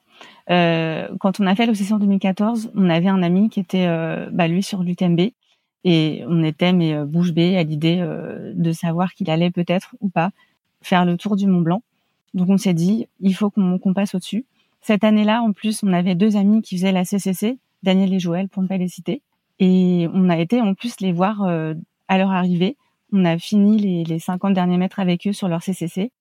Euh, 0.50 1.08
quand 1.20 1.40
on 1.40 1.46
a 1.46 1.56
fait 1.56 1.70
en 1.92 2.00
2014, 2.00 2.72
on 2.76 2.90
avait 2.90 3.08
un 3.08 3.22
ami 3.22 3.50
qui 3.50 3.60
était, 3.60 3.86
euh, 3.86 4.30
bah, 4.32 4.48
lui, 4.48 4.64
sur 4.64 4.82
l'UTMB. 4.82 5.32
Et 5.86 6.24
on 6.28 6.44
était, 6.44 6.74
mais 6.74 7.04
bouche 7.04 7.34
bée 7.34 7.58
à 7.58 7.64
l'idée 7.64 8.02
de 8.56 8.72
savoir 8.72 9.14
qu'il 9.14 9.30
allait 9.30 9.52
peut-être 9.52 9.98
ou 10.00 10.08
pas 10.08 10.30
faire 10.82 11.04
le 11.04 11.18
tour 11.18 11.36
du 11.36 11.46
Mont 11.46 11.60
Blanc. 11.60 11.84
Donc 12.34 12.50
on 12.50 12.58
s'est 12.58 12.74
dit, 12.74 13.08
il 13.20 13.36
faut 13.36 13.50
qu'on 13.50 13.94
passe 13.94 14.16
au-dessus. 14.16 14.46
Cette 14.82 15.04
année-là, 15.04 15.42
en 15.42 15.54
plus, 15.54 15.82
on 15.84 15.94
avait 15.94 16.16
deux 16.16 16.36
amis 16.36 16.62
qui 16.62 16.78
faisaient 16.78 16.92
la 16.92 17.06
CCC, 17.06 17.58
Daniel 17.84 18.14
et 18.14 18.20
Joël, 18.20 18.50
pour 18.50 18.64
ne 18.64 18.68
pas 18.68 18.78
les 18.78 18.88
citer. 18.88 19.22
Et 19.60 20.08
on 20.14 20.30
a 20.30 20.38
été 20.38 20.60
en 20.62 20.74
plus 20.74 21.00
les 21.00 21.12
voir 21.12 21.44
euh, 21.44 21.74
à 22.08 22.18
leur 22.18 22.32
arrivée. 22.32 22.78
On 23.12 23.26
a 23.26 23.38
fini 23.38 23.78
les, 23.78 24.04
les 24.04 24.20
50 24.20 24.54
derniers 24.54 24.78
mètres 24.78 25.00
avec 25.00 25.28
eux 25.28 25.34
sur 25.34 25.48
leur 25.48 25.62
CCC. 25.62 26.12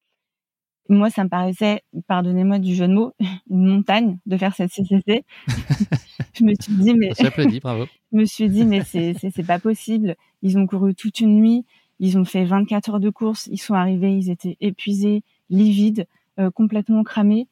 Moi, 0.89 1.11
ça 1.11 1.25
me 1.25 1.29
paraissait, 1.29 1.83
pardonnez-moi 2.09 2.59
du 2.59 2.75
jeu 2.75 2.89
de 2.89 2.93
mots, 2.93 3.13
une 3.51 3.67
montagne 3.67 4.19
de 4.27 4.37
faire 4.37 4.55
cette 4.55 4.73
CCC. 4.73 5.25
je 6.35 6.45
me 6.45 6.53
suis 6.61 6.75
dit, 6.75 6.95
mais. 6.95 7.13
bravo. 7.61 7.87
je 8.13 8.19
me 8.19 8.25
suis 8.25 8.49
dit, 8.49 8.65
mais 8.65 8.83
c'est, 8.85 9.15
c'est, 9.15 9.47
pas 9.47 9.59
possible. 9.59 10.17
Ils 10.43 10.59
ont 10.59 10.67
couru 10.67 10.95
toute 10.95 11.21
une 11.21 11.37
nuit. 11.37 11.65
Ils 12.01 12.19
ont 12.19 12.25
fait 12.25 12.45
24 12.45 12.91
heures 12.91 13.01
de 13.01 13.11
course. 13.11 13.49
Ils 13.51 13.59
sont 13.59 13.75
arrivés. 13.75 14.13
Ils 14.13 14.31
étaient 14.31 14.57
épuisés, 14.61 15.23
livides, 15.49 16.07
euh, 16.39 16.51
complètement 16.51 17.05
cramés 17.05 17.47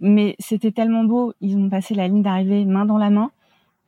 mais 0.00 0.36
c'était 0.38 0.72
tellement 0.72 1.04
beau. 1.04 1.32
Ils 1.40 1.56
ont 1.56 1.68
passé 1.68 1.94
la 1.94 2.08
ligne 2.08 2.22
d'arrivée 2.22 2.64
main 2.64 2.84
dans 2.84 2.98
la 2.98 3.10
main. 3.10 3.30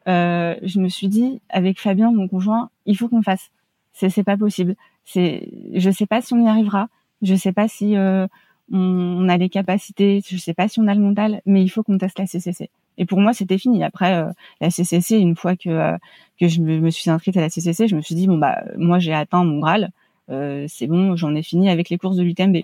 Euh, 0.09 0.57
je 0.63 0.81
me 0.81 0.89
suis 0.89 1.09
dit, 1.09 1.41
avec 1.49 1.81
Fabien, 1.81 2.11
mon 2.13 2.29
conjoint, 2.29 2.71
il 2.87 2.97
faut 2.97 3.09
qu'on 3.09 3.23
fasse. 3.23 3.51
C'est, 3.93 4.11
c'est 4.11 4.25
pas 4.25 4.37
possible. 4.37 4.75
C'est, 5.05 5.49
je 5.75 5.91
sais 5.91 6.07
pas 6.07 6.21
si 6.21 6.35
on 6.35 6.45
y 6.45 6.49
arrivera. 6.49 6.89
Je 7.23 7.35
sais 7.35 7.53
pas 7.53 7.69
si 7.69 7.97
euh, 7.97 8.27
on, 8.73 9.29
a 9.29 9.37
les 9.37 9.49
capacités. 9.49 10.23
Je 10.27 10.37
sais 10.37 10.55
pas 10.55 10.69
si 10.69 10.81
on 10.81 10.87
a 10.87 10.95
le 10.95 11.01
mental, 11.01 11.43
mais 11.47 11.63
il 11.63 11.69
faut 11.69 11.83
qu'on 11.83 11.99
teste 11.99 12.19
la 12.19 12.27
CCC. 12.27 12.71
Et 12.97 13.05
pour 13.07 13.21
moi, 13.21 13.33
c'était 13.33 13.59
fini. 13.59 13.85
Après, 13.85 14.15
euh, 14.15 14.31
la 14.61 14.71
CCC, 14.71 15.19
une 15.19 15.37
fois 15.37 15.57
que 15.57 15.97
je 16.41 16.61
me, 16.61 16.91
suis 16.91 17.11
inscrite 17.11 17.37
à 17.37 17.41
la 17.41 17.51
CCC, 17.51 17.89
je 17.89 17.97
me 17.97 18.01
suis 18.01 18.15
dit 18.15 18.27
bon 18.27 18.39
bah 18.39 18.63
moi 18.77 18.99
j'ai 18.99 19.13
atteint 19.13 19.45
mon 19.45 19.61
graal. 19.61 19.91
C'est 20.29 20.87
bon, 20.87 21.17
j'en 21.17 21.35
ai 21.35 21.43
fini 21.43 21.71
avec 21.71 21.91
les 21.91 21.99
courses 21.99 22.17
de 22.17 22.23
l'UTMB. 22.23 22.59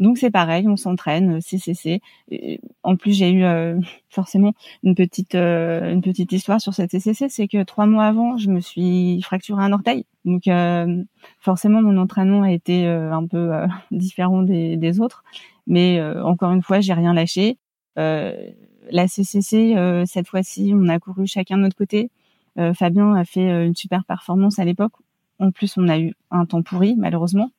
Donc 0.00 0.16
c'est 0.16 0.30
pareil, 0.30 0.66
on 0.66 0.78
s'entraîne, 0.78 1.42
CCC. 1.42 2.00
En 2.82 2.96
plus, 2.96 3.12
j'ai 3.12 3.30
eu 3.30 3.44
euh, 3.44 3.78
forcément 4.08 4.54
une 4.82 4.94
petite 4.94 5.34
euh, 5.34 5.92
une 5.92 6.00
petite 6.00 6.32
histoire 6.32 6.60
sur 6.60 6.72
cette 6.74 6.90
CCC, 6.90 7.28
c'est 7.28 7.48
que 7.48 7.62
trois 7.62 7.84
mois 7.86 8.06
avant, 8.06 8.38
je 8.38 8.50
me 8.50 8.60
suis 8.60 9.20
fracturé 9.22 9.62
un 9.62 9.72
orteil. 9.72 10.06
Donc 10.24 10.48
euh, 10.48 11.04
forcément, 11.38 11.82
mon 11.82 11.98
entraînement 11.98 12.42
a 12.42 12.50
été 12.50 12.86
un 12.86 13.26
peu 13.26 13.52
différent 13.90 14.42
des, 14.42 14.78
des, 14.78 15.00
autres, 15.00 15.22
mais 15.66 16.02
encore 16.02 16.52
une 16.52 16.62
fois, 16.62 16.80
j'ai 16.80 16.94
rien 16.94 17.12
lâché. 17.12 17.58
la 17.96 19.06
CCC, 19.06 19.76
cette 20.06 20.28
fois-ci, 20.28 20.72
on 20.74 20.88
a 20.88 20.98
couru 20.98 21.26
chacun 21.26 21.58
de 21.58 21.62
notre 21.62 21.76
côté. 21.76 22.10
Fabien 22.74 23.14
a 23.14 23.24
fait 23.24 23.66
une 23.66 23.74
super 23.76 24.04
performance 24.04 24.58
à 24.58 24.64
l'époque. 24.64 24.92
En 25.38 25.50
plus, 25.50 25.76
on 25.78 25.88
a 25.88 25.98
eu 25.98 26.14
un 26.30 26.46
temps 26.46 26.62
pourri, 26.62 26.96
malheureusement. 26.96 27.50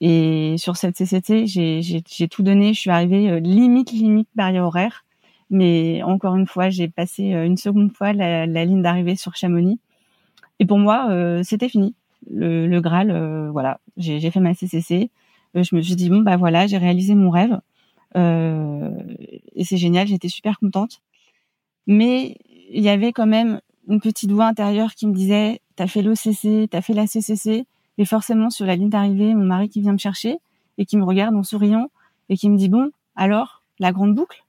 Et 0.00 0.56
sur 0.56 0.76
cette 0.76 0.96
CCT, 0.96 1.46
j'ai 1.46 2.28
tout 2.28 2.42
donné. 2.42 2.72
Je 2.72 2.80
suis 2.80 2.90
arrivée 2.90 3.30
euh, 3.30 3.38
limite, 3.40 3.92
limite 3.92 4.28
barrière 4.34 4.64
horaire. 4.64 5.04
Mais 5.50 6.02
encore 6.02 6.36
une 6.36 6.46
fois, 6.46 6.70
j'ai 6.70 6.88
passé 6.88 7.34
euh, 7.34 7.44
une 7.44 7.56
seconde 7.56 7.92
fois 7.92 8.12
la, 8.12 8.46
la 8.46 8.64
ligne 8.64 8.82
d'arrivée 8.82 9.16
sur 9.16 9.36
Chamonix. 9.36 9.78
Et 10.58 10.66
pour 10.66 10.78
moi, 10.78 11.08
euh, 11.10 11.42
c'était 11.42 11.68
fini. 11.68 11.94
Le, 12.30 12.66
le 12.66 12.80
Graal, 12.80 13.48
voilà, 13.50 13.80
j'ai 13.96 14.30
fait 14.30 14.40
ma 14.40 14.54
CCC. 14.54 15.10
je 15.54 15.74
me 15.74 15.80
suis 15.80 15.96
dit, 15.96 16.10
bon, 16.10 16.20
bah 16.20 16.36
voilà, 16.36 16.66
j'ai 16.66 16.76
réalisé 16.76 17.14
mon 17.14 17.30
rêve. 17.30 17.58
et 18.14 19.64
c'est 19.64 19.78
génial, 19.78 20.06
j'étais 20.06 20.28
super 20.28 20.58
contente. 20.58 21.00
Mais 21.86 22.36
il 22.70 22.82
y 22.82 22.90
avait 22.90 23.12
quand 23.12 23.26
même 23.26 23.60
une 23.88 24.00
petite 24.00 24.30
voix 24.32 24.46
intérieure 24.46 24.94
qui 24.94 25.06
me 25.06 25.14
disait, 25.14 25.62
t'as 25.76 25.86
fait 25.86 26.02
l'OCC, 26.02 26.68
t'as 26.70 26.82
fait 26.82 26.92
la 26.92 27.06
CCC, 27.06 27.64
et 28.00 28.06
forcément, 28.06 28.48
sur 28.48 28.64
la 28.64 28.76
ligne 28.76 28.88
d'arrivée, 28.88 29.34
mon 29.34 29.44
mari 29.44 29.68
qui 29.68 29.82
vient 29.82 29.92
me 29.92 29.98
chercher 29.98 30.38
et 30.78 30.86
qui 30.86 30.96
me 30.96 31.04
regarde 31.04 31.34
en 31.36 31.42
souriant 31.42 31.90
et 32.30 32.36
qui 32.38 32.48
me 32.48 32.56
dit 32.56 32.70
bon, 32.70 32.90
alors 33.14 33.62
la 33.78 33.92
grande 33.92 34.14
boucle? 34.14 34.42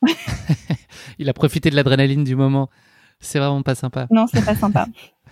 Il 1.18 1.28
a 1.28 1.34
profité 1.34 1.68
de 1.68 1.76
l'adrénaline 1.76 2.24
du 2.24 2.36
moment. 2.36 2.70
C'est 3.20 3.38
vraiment 3.38 3.60
pas 3.60 3.74
sympa. 3.74 4.06
Non, 4.10 4.26
c'est 4.26 4.42
pas 4.42 4.54
sympa. 4.54 4.86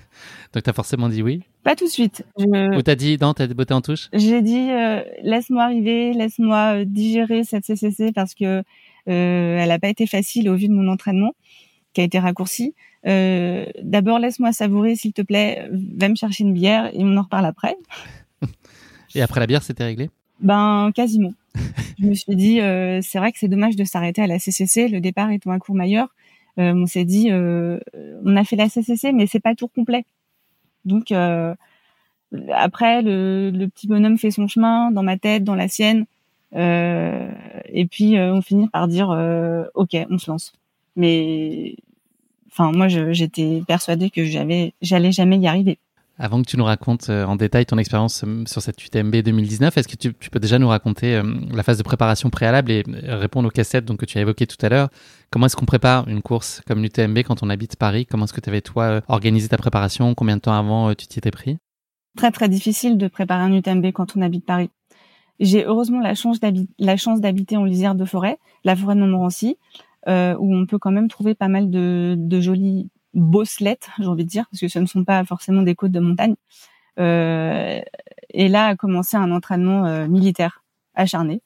Donc 0.52 0.64
t'as 0.64 0.74
forcément 0.74 1.08
dit 1.08 1.22
oui? 1.22 1.44
Pas 1.62 1.76
tout 1.76 1.86
de 1.86 1.90
suite. 1.90 2.26
Je... 2.36 2.76
Ou 2.76 2.82
t'as 2.82 2.94
dit 2.94 3.16
non, 3.18 3.32
t'as 3.32 3.46
botté 3.46 3.72
en 3.72 3.80
touche? 3.80 4.10
J'ai 4.12 4.42
dit 4.42 4.70
euh, 4.70 5.02
laisse-moi 5.22 5.62
arriver, 5.62 6.12
laisse-moi 6.12 6.80
euh, 6.80 6.84
digérer 6.84 7.42
cette 7.42 7.64
CCC 7.64 8.12
parce 8.12 8.34
que 8.34 8.44
euh, 8.44 8.62
elle 9.06 9.68
n'a 9.68 9.78
pas 9.78 9.88
été 9.88 10.06
facile 10.06 10.50
au 10.50 10.56
vu 10.56 10.68
de 10.68 10.74
mon 10.74 10.92
entraînement 10.92 11.32
qui 11.98 12.02
a 12.02 12.04
été 12.04 12.20
raccourci. 12.20 12.76
Euh, 13.08 13.66
d'abord, 13.82 14.20
laisse-moi 14.20 14.52
savourer, 14.52 14.94
s'il 14.94 15.12
te 15.12 15.22
plaît. 15.22 15.68
Va 15.72 16.08
me 16.08 16.14
chercher 16.14 16.44
une 16.44 16.52
bière 16.52 16.94
et 16.94 17.00
on 17.00 17.16
en 17.16 17.22
reparle 17.22 17.44
après. 17.44 17.76
et 19.16 19.20
après 19.20 19.40
la 19.40 19.48
bière, 19.48 19.64
c'était 19.64 19.82
réglé? 19.82 20.08
Ben, 20.38 20.92
quasiment. 20.94 21.32
je 21.98 22.06
me 22.06 22.14
suis 22.14 22.36
dit, 22.36 22.60
euh, 22.60 23.00
c'est 23.02 23.18
vrai 23.18 23.32
que 23.32 23.38
c'est 23.40 23.48
dommage 23.48 23.74
de 23.74 23.82
s'arrêter 23.82 24.22
à 24.22 24.28
la 24.28 24.38
CCC. 24.38 24.86
Le 24.86 25.00
départ 25.00 25.32
étant 25.32 25.50
à 25.50 25.58
Courmayeur, 25.58 26.14
euh, 26.60 26.72
on 26.72 26.86
s'est 26.86 27.04
dit, 27.04 27.32
euh, 27.32 27.80
on 28.24 28.36
a 28.36 28.44
fait 28.44 28.54
la 28.54 28.68
CCC, 28.68 29.10
mais 29.12 29.26
c'est 29.26 29.40
pas 29.40 29.50
le 29.50 29.56
tour 29.56 29.72
complet. 29.72 30.04
Donc, 30.84 31.10
après, 31.10 33.02
le, 33.02 33.50
le, 33.50 33.66
petit 33.66 33.88
bonhomme 33.88 34.18
fait 34.18 34.30
son 34.30 34.46
chemin 34.46 34.92
dans 34.92 35.02
ma 35.02 35.18
tête, 35.18 35.42
dans 35.42 35.56
la 35.56 35.66
sienne. 35.66 36.06
et 36.54 37.86
puis, 37.90 38.16
on 38.16 38.40
finit 38.40 38.68
par 38.68 38.86
dire, 38.86 39.08
OK, 39.74 39.96
on 40.08 40.18
se 40.18 40.30
lance. 40.30 40.52
Mais 40.94 41.74
Enfin, 42.58 42.72
moi, 42.72 42.88
j'étais 42.88 43.62
persuadée 43.68 44.10
que 44.10 44.24
j'avais, 44.24 44.74
j'allais 44.82 45.12
jamais 45.12 45.38
y 45.38 45.46
arriver. 45.46 45.78
Avant 46.18 46.42
que 46.42 46.48
tu 46.48 46.56
nous 46.56 46.64
racontes 46.64 47.08
euh, 47.10 47.24
en 47.24 47.36
détail 47.36 47.64
ton 47.64 47.78
expérience 47.78 48.24
euh, 48.26 48.42
sur 48.46 48.60
cette 48.60 48.84
UTMB 48.84 49.14
2019, 49.14 49.76
est-ce 49.78 49.86
que 49.86 49.94
tu, 49.94 50.12
peux 50.12 50.40
déjà 50.40 50.58
nous 50.58 50.66
raconter 50.66 51.14
euh, 51.14 51.22
la 51.52 51.62
phase 51.62 51.78
de 51.78 51.84
préparation 51.84 52.30
préalable 52.30 52.72
et 52.72 52.82
répondre 53.06 53.46
aux 53.46 53.52
cassettes 53.52 53.84
donc, 53.84 54.00
que 54.00 54.06
tu 54.06 54.18
as 54.18 54.22
évoquées 54.22 54.48
tout 54.48 54.56
à 54.66 54.68
l'heure. 54.68 54.88
Comment 55.30 55.46
est-ce 55.46 55.54
qu'on 55.54 55.66
prépare 55.66 56.08
une 56.08 56.20
course 56.20 56.60
comme 56.66 56.82
l'UTMB 56.82 57.18
quand 57.18 57.44
on 57.44 57.50
habite 57.50 57.76
Paris? 57.76 58.06
Comment 58.06 58.24
est-ce 58.24 58.32
que 58.32 58.40
tu 58.40 58.48
avais, 58.48 58.62
toi, 58.62 59.02
organisé 59.06 59.46
ta 59.46 59.56
préparation? 59.56 60.12
Combien 60.16 60.36
de 60.36 60.40
temps 60.40 60.58
avant 60.58 60.92
tu 60.94 61.06
t'y 61.06 61.20
étais 61.20 61.30
pris? 61.30 61.58
Très, 62.16 62.32
très 62.32 62.48
difficile 62.48 62.98
de 62.98 63.06
préparer 63.06 63.42
un 63.42 63.52
UTMB 63.52 63.92
quand 63.92 64.16
on 64.16 64.22
habite 64.22 64.44
Paris. 64.44 64.70
J'ai 65.38 65.64
heureusement 65.64 66.00
la 66.00 66.16
chance 66.96 67.20
d'habiter 67.20 67.56
en 67.56 67.64
lisière 67.64 67.94
de 67.94 68.04
forêt, 68.04 68.38
la 68.64 68.74
forêt 68.74 68.96
de 68.96 69.00
Montmorency, 69.00 69.56
euh, 70.08 70.34
où 70.38 70.54
on 70.54 70.64
peut 70.64 70.78
quand 70.78 70.90
même 70.90 71.08
trouver 71.08 71.34
pas 71.34 71.48
mal 71.48 71.70
de, 71.70 72.40
jolies 72.40 72.88
bosselettes, 73.14 73.90
j'ai 73.98 74.06
envie 74.06 74.24
de 74.24 74.30
dire, 74.30 74.46
parce 74.50 74.60
que 74.60 74.68
ce 74.68 74.78
ne 74.78 74.86
sont 74.86 75.04
pas 75.04 75.22
forcément 75.24 75.62
des 75.62 75.74
côtes 75.74 75.92
de 75.92 76.00
montagne. 76.00 76.34
Euh, 76.98 77.80
et 78.30 78.48
là 78.48 78.66
a 78.66 78.76
commencé 78.76 79.16
un 79.16 79.30
entraînement 79.30 79.84
euh, 79.86 80.08
militaire 80.08 80.62
acharné. 80.94 81.42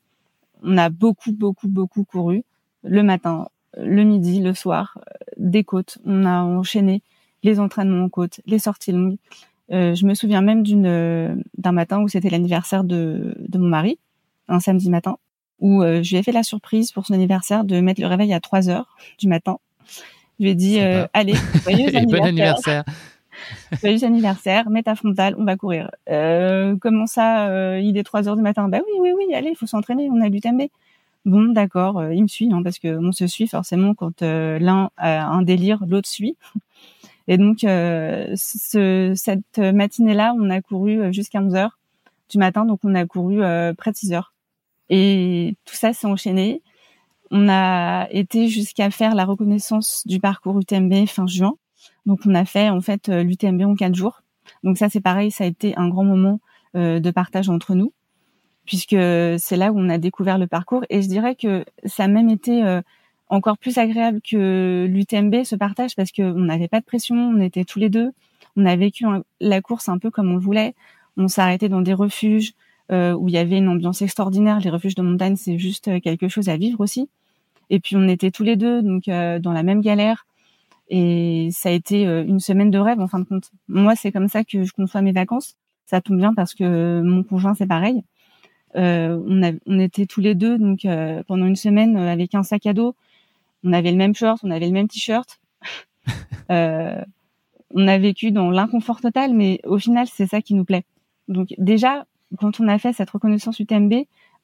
On 0.63 0.79
a 0.79 0.91
beaucoup, 0.91 1.33
beaucoup, 1.33 1.69
beaucoup 1.69 2.05
couru 2.05 2.45
le 2.85 3.03
matin, 3.03 3.49
le 3.77 4.05
midi, 4.05 4.41
le 4.41 4.55
soir, 4.55 4.99
des 5.37 5.65
côtes. 5.65 5.99
On 6.05 6.25
a 6.25 6.43
enchaîné 6.43 7.03
les 7.43 7.59
entraînements 7.59 8.05
en 8.05 8.09
côte, 8.09 8.41
les 8.47 8.61
sorties 8.61 8.93
longues. 8.93 9.17
Je 9.71 10.07
me 10.07 10.15
souviens 10.15 10.43
même 10.43 10.63
d'un 10.63 11.73
matin 11.73 12.01
où 12.01 12.09
c'était 12.09 12.31
l'anniversaire 12.31 12.85
de 12.85 13.35
mon 13.55 13.69
mari, 13.69 13.99
un 14.49 14.61
samedi 14.61 14.91
matin 14.91 15.17
où 15.63 15.83
je 15.83 16.11
lui 16.11 16.17
ai 16.17 16.23
fait 16.23 16.33
la 16.33 16.43
surprise 16.43 16.93
pour 16.93 17.07
son 17.07 17.15
anniversaire 17.15 17.65
de 17.65 17.81
mettre 17.81 18.03
le 18.03 18.07
réveil 18.07 18.35
à 18.35 18.41
3 18.41 18.69
heures 18.69 18.97
du 19.19 19.29
matin. 19.29 19.59
Je 20.39 20.45
lui 20.45 20.51
ai 20.51 20.55
dit, 20.55 20.79
allez, 21.15 21.35
joyeux 21.63 21.89
anniversaire. 21.97 22.07
bon 22.07 22.25
anniversaire. 22.25 22.85
Joyeux 23.81 24.05
anniversaire, 24.05 24.69
mets 24.69 24.83
ta 24.83 24.95
frontale, 24.95 25.35
on 25.39 25.45
va 25.45 25.57
courir. 25.57 25.91
comment 26.07 27.07
ça, 27.07 27.79
il 27.79 27.97
est 27.97 28.05
3 28.05 28.29
heures 28.29 28.37
du 28.37 28.43
matin? 28.43 28.69
Bah 28.69 28.81
oui, 28.87 28.93
oui, 29.01 29.13
oui, 29.17 29.35
allez, 29.35 29.51
il 29.51 29.57
faut 29.57 29.67
s'entraîner, 29.67 30.11
on 30.11 30.21
a 30.21 30.29
du 30.29 30.41
TMB. 30.41 30.63
Bon, 31.25 31.53
d'accord, 31.53 31.99
euh, 31.99 32.13
il 32.13 32.23
me 32.23 32.29
suit, 32.29 32.53
hein, 32.53 32.63
parce 32.65 32.81
que 32.81 32.99
on 32.99 33.13
se 33.13 33.29
suit 33.29 33.47
forcément 33.47 33.95
quand 33.95 34.23
euh, 34.23 34.59
l'un 34.59 34.91
a 34.97 35.27
un 35.27 35.43
délire, 35.43 35.85
l'autre 35.87 36.09
suit. 36.09 36.37
Et 37.29 37.39
donc, 37.39 37.63
euh, 37.63 38.33
ce, 38.35 39.13
cette 39.15 39.59
matinée-là, 39.59 40.35
on 40.37 40.51
a 40.51 40.61
couru 40.61 41.13
jusqu'à 41.13 41.41
11 41.41 41.55
heures 41.55 41.79
du 42.29 42.39
matin, 42.39 42.65
donc 42.65 42.81
on 42.85 42.95
a 42.97 43.07
couru 43.07 43.39
près 43.77 43.93
de 43.93 43.97
6 43.97 44.13
heures. 44.15 44.32
Et 44.93 45.57
tout 45.65 45.75
ça 45.75 45.93
s'est 45.93 46.07
enchaîné. 46.07 46.63
On 47.31 47.49
a 47.49 48.09
été 48.11 48.49
jusqu'à 48.49 48.91
faire 48.91 49.15
la 49.15 49.25
reconnaissance 49.25 50.07
du 50.07 50.21
parcours 50.21 50.61
UTMB 50.61 51.07
fin 51.07 51.27
juin. 51.27 51.55
Donc, 52.07 52.21
on 52.27 52.35
a 52.35 52.45
fait 52.45 52.69
en 52.69 52.81
fait 52.81 53.09
l'UTMB 53.09 53.63
en 53.63 53.75
quatre 53.75 53.95
jours. 53.95 54.23
Donc 54.63 54.77
ça, 54.77 54.89
c'est 54.89 55.01
pareil, 55.01 55.31
ça 55.31 55.45
a 55.45 55.47
été 55.47 55.75
un 55.77 55.89
grand 55.89 56.05
moment 56.05 56.41
de 56.75 57.11
partage 57.11 57.49
entre 57.49 57.75
nous 57.75 57.93
puisque 58.65 58.97
c'est 59.39 59.57
là 59.57 59.73
où 59.73 59.79
on 59.79 59.89
a 59.89 59.99
découvert 59.99 60.39
le 60.39 60.47
parcours. 60.47 60.85
Et 60.91 61.03
je 61.03 61.09
dirais 61.09 61.35
que 61.35 61.65
ça 61.85 62.05
a 62.05 62.09
même 62.09 62.29
été 62.29 62.65
euh, 62.65 62.81
encore 63.29 63.59
plus 63.59 63.79
agréable 63.79 64.21
que 64.21 64.87
l'UTMB, 64.89 65.45
ce 65.45 65.57
partage, 65.57 65.97
parce 65.97 66.13
qu'on 66.13 66.41
n'avait 66.41 66.69
pas 66.69 66.81
de 66.81 66.85
pression, 66.85 67.17
on 67.17 67.41
était 67.41 67.65
tous 67.65 67.79
les 67.79 67.89
deux, 67.89 68.13
on 68.57 68.67
a 68.67 68.77
vécu 68.77 69.05
la 69.41 69.61
course 69.61 69.89
un 69.89 69.99
peu 69.99 70.11
comme 70.11 70.33
on 70.33 70.39
voulait, 70.39 70.75
on 71.17 71.29
s'arrêtait 71.29 71.69
dans 71.69 71.81
des 71.81 71.95
refuges 71.95 72.53
euh, 72.93 73.15
où 73.15 73.29
il 73.29 73.35
y 73.35 73.39
avait 73.39 73.59
une 73.59 73.69
ambiance 73.69 74.03
extraordinaire. 74.03 74.61
Les 74.61 74.71
refuges 74.71 74.95
de 74.95 75.03
montagne, 75.03 75.37
c'est 75.37 75.59
juste 75.59 75.89
euh, 75.89 76.01
quelque 76.01 76.29
chose 76.29 76.49
à 76.49 76.57
vivre 76.57 76.81
aussi. 76.81 77.09
Et 77.71 77.81
puis 77.81 77.97
on 77.97 78.07
était 78.09 78.31
tous 78.31 78.43
les 78.43 78.57
deux 78.57 78.83
donc 78.83 79.05
dans 79.07 79.53
la 79.53 79.63
même 79.63 79.81
galère. 79.81 80.27
Et 80.89 81.49
ça 81.53 81.71
a 81.71 81.73
été 81.73 82.05
une 82.05 82.39
semaine 82.39 82.71
de 82.71 82.79
rêve 82.79 83.01
en 83.01 83.07
fin 83.07 83.19
de 83.21 83.25
compte. 83.25 83.51
Moi, 83.67 83.97
c'est 83.97 84.13
comme 84.13 84.29
ça 84.29 84.45
que 84.45 84.65
je 84.65 84.73
conçois 84.73 85.01
mes 85.01 85.13
vacances. 85.13 85.57
Ça 85.87 86.03
tombe 86.03 86.19
bien 86.19 86.35
parce 86.35 86.55
que 86.55 87.01
mon 87.01 87.23
conjoint, 87.23 87.55
c'est 87.55 87.67
pareil. 87.67 88.03
Euh, 88.77 89.23
on, 89.27 89.43
a, 89.43 89.53
on 89.67 89.79
était 89.79 90.07
tous 90.07 90.21
les 90.21 90.35
deux 90.35 90.57
donc 90.57 90.87
euh, 90.87 91.23
pendant 91.27 91.45
une 91.45 91.57
semaine 91.57 91.97
euh, 91.97 92.11
avec 92.11 92.35
un 92.35 92.43
sac 92.43 92.67
à 92.67 92.73
dos. 92.73 92.95
On 93.65 93.73
avait 93.73 93.91
le 93.91 93.97
même 93.97 94.15
short, 94.15 94.41
on 94.43 94.51
avait 94.51 94.67
le 94.67 94.73
même 94.73 94.89
t-shirt. 94.89 95.41
on 97.75 97.89
a 97.89 97.99
vécu 97.99 98.33
dans 98.33 98.51
l'inconfort 98.51 99.01
total, 99.01 99.35
mais 99.35 99.61
au 99.65 99.79
final, 99.79 100.07
c'est 100.09 100.27
ça 100.27 100.43
qui 100.43 100.55
nous 100.55 100.65
plaît. 100.65 100.85
Donc 101.29 101.55
déjà, 101.59 102.07
quand 102.39 102.61
on 102.61 102.69
a 102.69 102.79
fait 102.79 102.93
cette 102.93 103.11
reconnaissance 103.11 103.59
UTMB, 103.61 103.93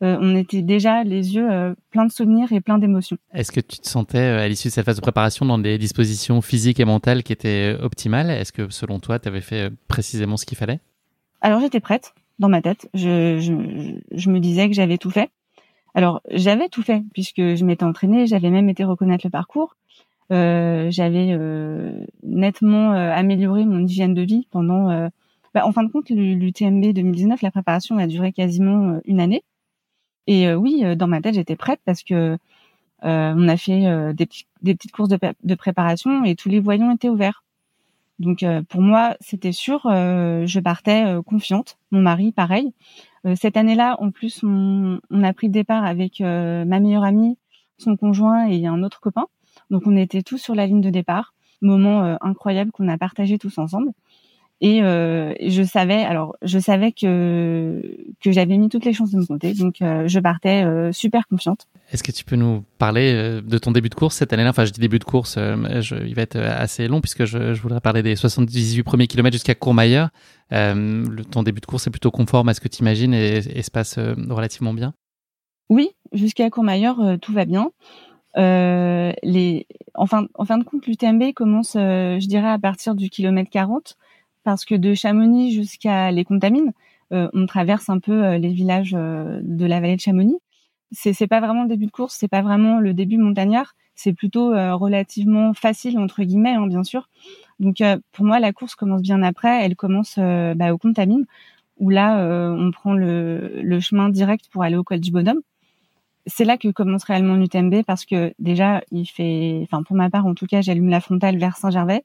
on 0.01 0.37
était 0.37 0.63
déjà 0.63 1.03
les 1.03 1.35
yeux 1.35 1.75
pleins 1.91 2.07
de 2.07 2.13
souvenirs 2.13 2.53
et 2.53 2.61
pleins 2.61 2.79
d'émotions. 2.79 3.17
Est-ce 3.35 3.51
que 3.51 3.61
tu 3.61 3.79
te 3.79 3.89
sentais 3.89 4.19
à 4.19 4.47
l'issue 4.47 4.69
de 4.69 4.73
cette 4.73 4.85
phase 4.85 4.97
de 4.97 5.01
préparation 5.01 5.45
dans 5.45 5.59
des 5.59 5.77
dispositions 5.77 6.41
physiques 6.41 6.79
et 6.79 6.85
mentales 6.85 7.25
qui 7.25 7.33
étaient 7.33 7.77
optimales? 7.83 8.31
Est-ce 8.31 8.53
que 8.53 8.71
selon 8.71 9.01
toi, 9.01 9.19
tu 9.19 9.27
avais 9.27 9.41
fait 9.41 9.73
précisément 9.89 10.37
ce 10.37 10.47
qu'il 10.47 10.57
fallait? 10.57 10.79
Alors 11.41 11.61
j'étais 11.61 11.81
prête 11.81 12.15
dans 12.39 12.49
ma 12.49 12.63
tête. 12.63 12.89
Je, 12.95 13.39
je, 13.41 14.17
je 14.17 14.31
me 14.31 14.39
disais 14.39 14.69
que 14.69 14.75
j'avais 14.75 14.99
tout 14.99 15.11
fait. 15.11 15.31
Alors 15.95 16.23
j'avais 16.31 16.69
tout 16.69 16.83
fait 16.83 17.03
puisque 17.13 17.41
je 17.41 17.65
m'étais 17.65 17.85
entraînée, 17.85 18.27
j'avais 18.27 18.51
même 18.51 18.69
été 18.69 18.85
reconnaître 18.85 19.27
le 19.27 19.31
parcours. 19.31 19.75
Euh, 20.31 20.91
j'avais 20.91 21.33
euh, 21.33 22.05
nettement 22.23 22.93
euh, 22.93 23.11
amélioré 23.13 23.65
mon 23.65 23.85
hygiène 23.85 24.15
de 24.15 24.23
vie 24.23 24.47
pendant. 24.51 25.11
Euh, 25.57 25.61
bah, 25.61 25.67
en 25.67 25.73
fin 25.73 25.83
de 25.83 25.91
compte, 25.91 26.11
l'UTMB 26.11 26.93
2019, 26.93 27.43
la 27.43 27.51
préparation 27.51 27.99
a 27.99 28.07
duré 28.07 28.33
quasiment 28.33 28.91
euh, 28.95 29.01
une 29.05 29.21
année. 29.21 29.43
Et 30.27 30.53
oui, 30.53 30.85
dans 30.95 31.07
ma 31.07 31.23
tête, 31.23 31.37
j'étais 31.37 31.57
prête 31.57 31.81
parce 31.87 32.03
que 32.03 32.37
on 33.01 33.49
a 33.49 33.57
fait 33.57 34.13
des, 34.13 34.27
petites 34.27 34.93
courses 34.93 35.09
de, 35.09 35.55
préparation 35.55 36.23
et 36.25 36.37
tous 36.37 36.51
les 36.51 36.61
voyants 36.61 36.91
étaient 36.91 37.09
ouverts. 37.09 37.45
Donc 38.19 38.43
euh, 38.43 38.63
pour 38.63 38.81
moi, 38.81 39.17
c'était 39.21 39.53
sûr, 39.53 39.87
euh, 39.87 40.45
je 40.47 40.61
partais 40.61 41.05
euh, 41.07 41.23
confiante. 41.23 41.79
Mon 41.91 42.01
mari, 42.01 42.33
pareil. 42.33 42.73
cette 43.37 43.57
année-là, 43.57 43.97
en 44.01 44.11
plus, 44.11 44.43
on, 44.43 45.01
on, 45.11 45.23
a 45.23 45.33
pris 45.33 45.49
le 45.49 45.53
départ 45.53 45.85
avec 45.85 46.21
ma 46.21 46.81
meilleure 46.81 47.05
amie, 47.05 47.37
son 47.77 47.97
conjoint 47.97 48.47
et 48.47 48.67
un 48.67 48.83
autre 48.83 49.01
copain. 49.01 49.27
Donc 49.71 49.83
on 49.87 49.97
était 49.97 50.23
tous 50.23 50.39
sur 50.39 50.55
la 50.55 50.67
ligne 50.67 50.81
de 50.81 50.91
départ. 50.91 51.35
Moment 51.61 52.17
incroyable 52.21 52.71
qu'on 52.71 52.89
a 52.89 52.97
partagé 52.97 53.39
tous 53.39 53.59
ensemble. 53.59 53.91
Et 54.61 54.83
euh, 54.83 55.35
je 55.41 55.63
savais, 55.63 56.03
alors 56.03 56.37
je 56.43 56.59
savais 56.59 56.91
que 56.91 57.81
que 58.21 58.33
j'avais 58.33 58.59
mis 58.59 58.69
toutes 58.69 58.85
les 58.85 58.93
chances 58.93 59.13
de 59.13 59.19
me 59.19 59.25
compter, 59.25 59.55
donc 59.55 59.81
euh, 59.83 60.09
je 60.09 60.19
partais 60.19 60.65
euh, 60.65 60.91
super 60.91 61.29
confiante. 61.29 61.69
Est-ce 61.93 62.03
que 62.03 62.11
tu 62.11 62.25
peux 62.25 62.35
nous 62.35 62.65
parler 62.77 63.41
de 63.41 63.59
ton 63.59 63.71
début 63.71 63.89
de 63.89 63.95
course 63.95 64.17
cette 64.17 64.33
année-là? 64.33 64.51
Enfin, 64.51 64.65
je 64.65 64.73
dis 64.73 64.81
début 64.81 64.99
de 64.99 65.05
course, 65.05 65.37
je, 65.37 66.05
il 66.05 66.15
va 66.17 66.23
être 66.23 66.37
assez 66.37 66.89
long 66.89 67.01
puisque 67.01 67.25
je, 67.25 67.55
je 67.55 67.63
voudrais 67.63 67.81
parler 67.81 68.03
des 68.03 68.17
78 68.17 68.83
premiers 68.83 69.07
kilomètres 69.07 69.35
jusqu'à 69.35 69.55
Courmayeur. 69.55 70.09
Le, 70.51 71.23
ton 71.23 71.45
début 71.45 71.61
de 71.61 71.67
course 71.67 71.87
est 71.87 71.91
plutôt 71.91 72.11
conforme 72.11 72.49
à 72.49 72.55
ce 72.55 72.61
que 72.61 72.69
tu 72.69 72.81
imagines 72.81 73.15
et, 73.15 73.37
et, 73.37 73.63
se 73.63 73.71
passe 73.71 73.97
relativement 73.97 74.75
bien? 74.75 74.93
Oui, 75.71 75.91
jusqu'à 76.13 76.51
Courmayeur, 76.51 76.99
tout 77.23 77.33
va 77.33 77.45
bien. 77.45 77.71
les, 78.37 79.67
en 79.95 80.07
fin, 80.07 80.27
en 80.35 80.45
fin 80.45 80.59
de 80.59 80.65
compte, 80.65 80.85
l'UTMB 80.87 81.33
commence, 81.33 81.75
je 81.75 82.27
dirais, 82.27 82.51
à 82.51 82.59
partir 82.59 82.97
du 82.97 83.09
kilomètre 83.09 83.51
40 83.51 83.97
parce 84.49 84.65
que 84.65 84.75
de 84.75 84.95
Chamonix 84.95 85.53
jusqu'à 85.53 86.11
les 86.11 86.25
Contamines, 86.25 86.73
euh, 87.13 87.29
on 87.35 87.45
traverse 87.45 87.91
un 87.91 87.99
peu 87.99 88.25
euh, 88.25 88.39
les 88.39 88.49
villages 88.49 88.95
euh, 88.97 89.41
de 89.43 89.67
la 89.67 89.79
vallée 89.79 89.97
de 89.97 90.01
Chamonix. 90.01 90.39
C'est 90.91 91.13
c'est 91.13 91.27
pas 91.27 91.41
vraiment 91.41 91.65
le 91.65 91.69
début 91.69 91.85
de 91.85 91.91
course, 91.91 92.17
c'est 92.19 92.29
pas 92.29 92.41
vraiment 92.41 92.81
le 92.81 92.95
début 92.95 93.19
montagnard, 93.19 93.75
c'est 93.95 94.15
plutôt 94.15 94.53
relativement 94.79 95.53
facile 95.53 95.99
entre 95.99 96.23
guillemets, 96.23 96.55
hein, 96.55 96.67
bien 96.67 96.83
sûr. 96.83 97.11
Donc 97.61 97.83
pour 98.13 98.25
moi, 98.25 98.41
la 98.41 98.55
course 98.55 98.75
commence 98.75 99.03
bien 99.03 99.23
après. 99.23 99.67
Elle 99.67 99.77
commence 99.77 100.19
bah, 100.19 100.73
au 100.73 100.79
Contamine, 100.79 101.27
où 101.77 101.91
là 101.91 102.17
on 102.57 102.71
prend 102.71 102.95
le, 102.95 103.61
le 103.63 103.81
chemin 103.81 104.09
direct 104.09 104.49
pour 104.51 104.63
aller 104.63 104.77
au 104.77 104.83
col 104.85 105.01
du 105.01 105.11
Bonhomme 105.11 105.43
c'est 106.27 106.45
là 106.45 106.57
que 106.57 106.69
commence 106.69 107.05
réellement 107.05 107.35
l'UTMB 107.35 107.83
parce 107.87 108.07
que 108.07 108.33
déjà 108.39 108.83
il 108.93 109.07
fait, 109.07 109.61
enfin 109.65 109.83
pour 109.83 109.97
ma 109.97 110.09
part 110.09 110.27
en 110.27 110.35
tout 110.35 110.47
cas, 110.47 110.63
j'allume 110.63 110.89
la 110.89 111.01
frontale 111.01 111.37
vers 111.37 111.57
Saint-Gervais. 111.59 112.05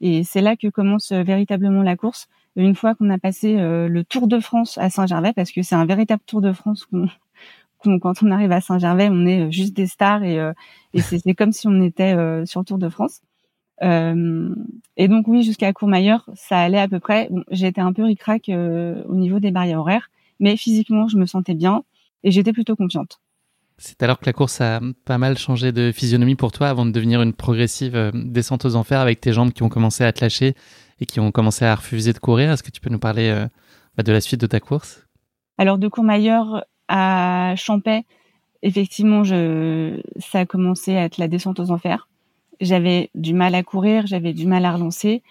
Et 0.00 0.24
c'est 0.24 0.40
là 0.40 0.56
que 0.56 0.68
commence 0.68 1.12
euh, 1.12 1.22
véritablement 1.22 1.82
la 1.82 1.96
course. 1.96 2.28
Une 2.56 2.74
fois 2.74 2.94
qu'on 2.94 3.10
a 3.10 3.18
passé 3.18 3.56
euh, 3.58 3.88
le 3.88 4.04
Tour 4.04 4.28
de 4.28 4.40
France 4.40 4.78
à 4.78 4.90
Saint-Gervais, 4.90 5.32
parce 5.34 5.52
que 5.52 5.62
c'est 5.62 5.74
un 5.74 5.86
véritable 5.86 6.22
Tour 6.26 6.40
de 6.40 6.52
France 6.52 6.86
quand 8.00 8.22
on 8.22 8.30
arrive 8.30 8.50
à 8.50 8.60
Saint-Gervais, 8.60 9.08
on 9.10 9.26
est 9.26 9.42
euh, 9.42 9.50
juste 9.50 9.74
des 9.76 9.86
stars 9.86 10.24
et, 10.24 10.38
et 10.94 11.00
c'est 11.00 11.34
comme 11.34 11.52
si 11.52 11.68
on 11.68 11.80
était 11.82 12.14
sur 12.46 12.60
le 12.60 12.64
Tour 12.64 12.78
de 12.78 12.88
France. 12.88 13.20
Euh, 13.82 14.54
et 14.96 15.08
donc 15.08 15.28
oui, 15.28 15.42
jusqu'à 15.42 15.72
Courmayeur, 15.72 16.28
ça 16.34 16.58
allait 16.58 16.80
à 16.80 16.88
peu 16.88 16.98
près. 16.98 17.28
J'étais 17.50 17.82
un 17.82 17.92
peu 17.92 18.04
ricrac 18.04 18.48
au 18.48 19.14
niveau 19.14 19.38
des 19.38 19.50
barrières 19.50 19.80
horaires, 19.80 20.10
mais 20.40 20.56
physiquement, 20.56 21.08
je 21.08 21.18
me 21.18 21.26
sentais 21.26 21.54
bien 21.54 21.84
et 22.24 22.30
j'étais 22.30 22.52
plutôt 22.52 22.76
confiante. 22.76 23.20
C'est 23.78 24.02
alors 24.02 24.18
que 24.18 24.26
la 24.26 24.32
course 24.32 24.60
a 24.62 24.80
pas 25.04 25.18
mal 25.18 25.36
changé 25.36 25.70
de 25.70 25.92
physionomie 25.92 26.34
pour 26.34 26.50
toi 26.50 26.68
avant 26.68 26.86
de 26.86 26.92
devenir 26.92 27.20
une 27.20 27.34
progressive 27.34 27.94
euh, 27.94 28.10
descente 28.14 28.64
aux 28.64 28.74
enfers 28.74 29.00
avec 29.00 29.20
tes 29.20 29.32
jambes 29.32 29.52
qui 29.52 29.62
ont 29.62 29.68
commencé 29.68 30.02
à 30.02 30.12
te 30.12 30.22
lâcher 30.22 30.54
et 30.98 31.04
qui 31.04 31.20
ont 31.20 31.30
commencé 31.30 31.66
à 31.66 31.74
refuser 31.74 32.14
de 32.14 32.18
courir. 32.18 32.50
Est-ce 32.50 32.62
que 32.62 32.70
tu 32.70 32.80
peux 32.80 32.88
nous 32.88 32.98
parler 32.98 33.28
euh, 33.28 33.46
bah, 33.96 34.02
de 34.02 34.12
la 34.12 34.22
suite 34.22 34.40
de 34.40 34.46
ta 34.46 34.60
course? 34.60 35.06
Alors 35.58 35.76
de 35.76 35.88
Courmayeur 35.88 36.64
à 36.88 37.54
Champais, 37.56 38.04
effectivement, 38.62 39.24
ça 39.24 40.38
a 40.38 40.46
commencé 40.46 40.96
à 40.96 41.04
être 41.04 41.18
la 41.18 41.28
descente 41.28 41.60
aux 41.60 41.70
enfers. 41.70 42.08
J'avais 42.60 43.10
du 43.14 43.34
mal 43.34 43.54
à 43.54 43.62
courir, 43.62 44.06
j'avais 44.06 44.32
du 44.32 44.46
mal 44.46 44.64
à 44.64 44.72
relancer. 44.72 45.22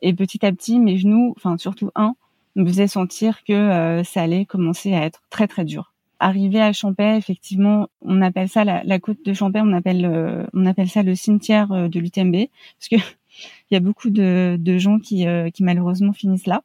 Et 0.00 0.14
petit 0.14 0.44
à 0.44 0.52
petit, 0.52 0.78
mes 0.78 0.96
genoux, 0.96 1.34
enfin 1.36 1.58
surtout 1.58 1.90
un, 1.94 2.14
me 2.56 2.66
faisaient 2.66 2.88
sentir 2.88 3.44
que 3.44 3.52
euh, 3.52 4.04
ça 4.04 4.22
allait 4.22 4.46
commencer 4.46 4.94
à 4.94 5.04
être 5.04 5.22
très 5.30 5.46
très 5.46 5.64
dur 5.64 5.91
arrivé 6.22 6.60
à 6.62 6.72
Champais, 6.72 7.18
effectivement, 7.18 7.88
on 8.00 8.22
appelle 8.22 8.48
ça 8.48 8.64
la, 8.64 8.98
côte 9.00 9.24
de 9.24 9.32
Champais, 9.32 9.60
on 9.60 9.72
appelle 9.72 10.06
euh, 10.06 10.46
on 10.54 10.66
appelle 10.66 10.88
ça 10.88 11.02
le 11.02 11.14
cimetière 11.16 11.72
euh, 11.72 11.88
de 11.88 11.98
l'UTMB 11.98 12.46
parce 12.78 12.88
que 12.88 12.96
il 13.70 13.74
y 13.74 13.76
a 13.76 13.80
beaucoup 13.80 14.08
de, 14.08 14.78
gens 14.78 14.98
qui, 15.00 15.26
euh, 15.26 15.50
qui 15.50 15.64
malheureusement 15.64 16.12
finissent 16.12 16.46
là. 16.46 16.62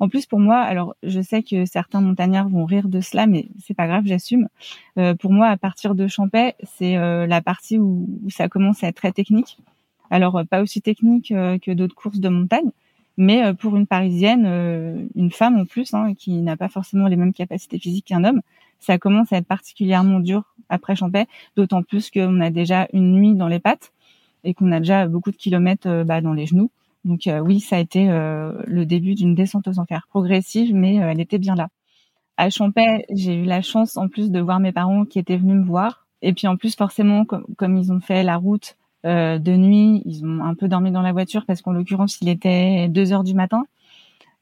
En 0.00 0.08
plus, 0.08 0.26
pour 0.26 0.38
moi, 0.38 0.58
alors 0.58 0.94
je 1.02 1.20
sais 1.20 1.42
que 1.42 1.64
certains 1.64 2.00
montagnards 2.00 2.48
vont 2.48 2.64
rire 2.64 2.88
de 2.88 3.00
cela, 3.00 3.26
mais 3.26 3.48
c'est 3.60 3.74
pas 3.74 3.88
grave, 3.88 4.04
j'assume. 4.06 4.48
pour 5.18 5.32
moi, 5.32 5.48
à 5.48 5.56
partir 5.56 5.96
de 5.96 6.06
Champais, 6.06 6.54
c'est 6.62 6.94
la 6.94 7.40
partie 7.40 7.80
où, 7.80 8.06
ça 8.28 8.48
commence 8.48 8.84
à 8.84 8.88
être 8.88 8.94
très 8.94 9.10
technique. 9.10 9.58
Alors 10.10 10.40
pas 10.48 10.62
aussi 10.62 10.82
technique 10.82 11.30
que 11.30 11.72
d'autres 11.72 11.96
courses 11.96 12.20
de 12.20 12.28
montagne, 12.28 12.70
mais 13.16 13.52
pour 13.54 13.76
une 13.76 13.88
Parisienne, 13.88 15.08
une 15.16 15.32
femme 15.32 15.58
en 15.58 15.64
plus, 15.64 15.92
hein, 15.94 16.14
qui 16.14 16.42
n'a 16.42 16.56
pas 16.56 16.68
forcément 16.68 17.08
les 17.08 17.16
mêmes 17.16 17.32
capacités 17.32 17.80
physiques 17.80 18.06
qu'un 18.06 18.22
homme, 18.22 18.40
ça 18.78 18.98
commence 18.98 19.32
à 19.32 19.36
être 19.38 19.46
particulièrement 19.46 20.20
dur 20.20 20.54
après 20.68 20.96
Champais, 20.96 21.26
d'autant 21.56 21.82
plus 21.82 22.10
qu'on 22.10 22.40
a 22.40 22.50
déjà 22.50 22.88
une 22.92 23.12
nuit 23.12 23.34
dans 23.34 23.48
les 23.48 23.58
pattes 23.58 23.92
et 24.44 24.54
qu'on 24.54 24.72
a 24.72 24.78
déjà 24.78 25.06
beaucoup 25.06 25.30
de 25.30 25.36
kilomètres 25.36 25.88
euh, 25.88 26.04
bah, 26.04 26.20
dans 26.20 26.32
les 26.32 26.46
genoux. 26.46 26.70
Donc 27.04 27.26
euh, 27.26 27.40
oui, 27.40 27.60
ça 27.60 27.76
a 27.76 27.78
été 27.78 28.10
euh, 28.10 28.52
le 28.66 28.86
début 28.86 29.14
d'une 29.14 29.34
descente 29.34 29.68
aux 29.68 29.78
enfers 29.78 30.06
progressive, 30.08 30.74
mais 30.74 30.96
elle 30.96 31.20
était 31.20 31.38
bien 31.38 31.54
là. 31.54 31.68
à 32.36 32.50
Champais, 32.50 33.06
j'ai 33.10 33.34
eu 33.34 33.44
la 33.44 33.62
chance 33.62 33.96
en 33.96 34.08
plus 34.08 34.30
de 34.30 34.40
voir 34.40 34.60
mes 34.60 34.72
parents 34.72 35.04
qui 35.04 35.18
étaient 35.18 35.36
venus 35.36 35.56
me 35.56 35.64
voir. 35.64 36.06
Et 36.22 36.32
puis 36.32 36.48
en 36.48 36.56
plus, 36.56 36.74
forcément, 36.74 37.24
comme, 37.24 37.76
ils 37.76 37.92
ont 37.92 38.00
fait 38.00 38.22
la 38.24 38.36
route 38.36 38.76
de 39.04 39.56
nuit, 39.56 40.02
ils 40.04 40.24
ont 40.26 40.44
un 40.44 40.54
peu 40.54 40.66
dormi 40.66 40.90
dans 40.90 41.02
la 41.02 41.12
voiture 41.12 41.46
parce 41.46 41.62
qu'en 41.62 41.72
l'occurrence, 41.72 42.18
il 42.20 42.28
était 42.28 42.88
2 42.88 43.12
heures 43.12 43.22
du 43.22 43.34
matin. 43.34 43.64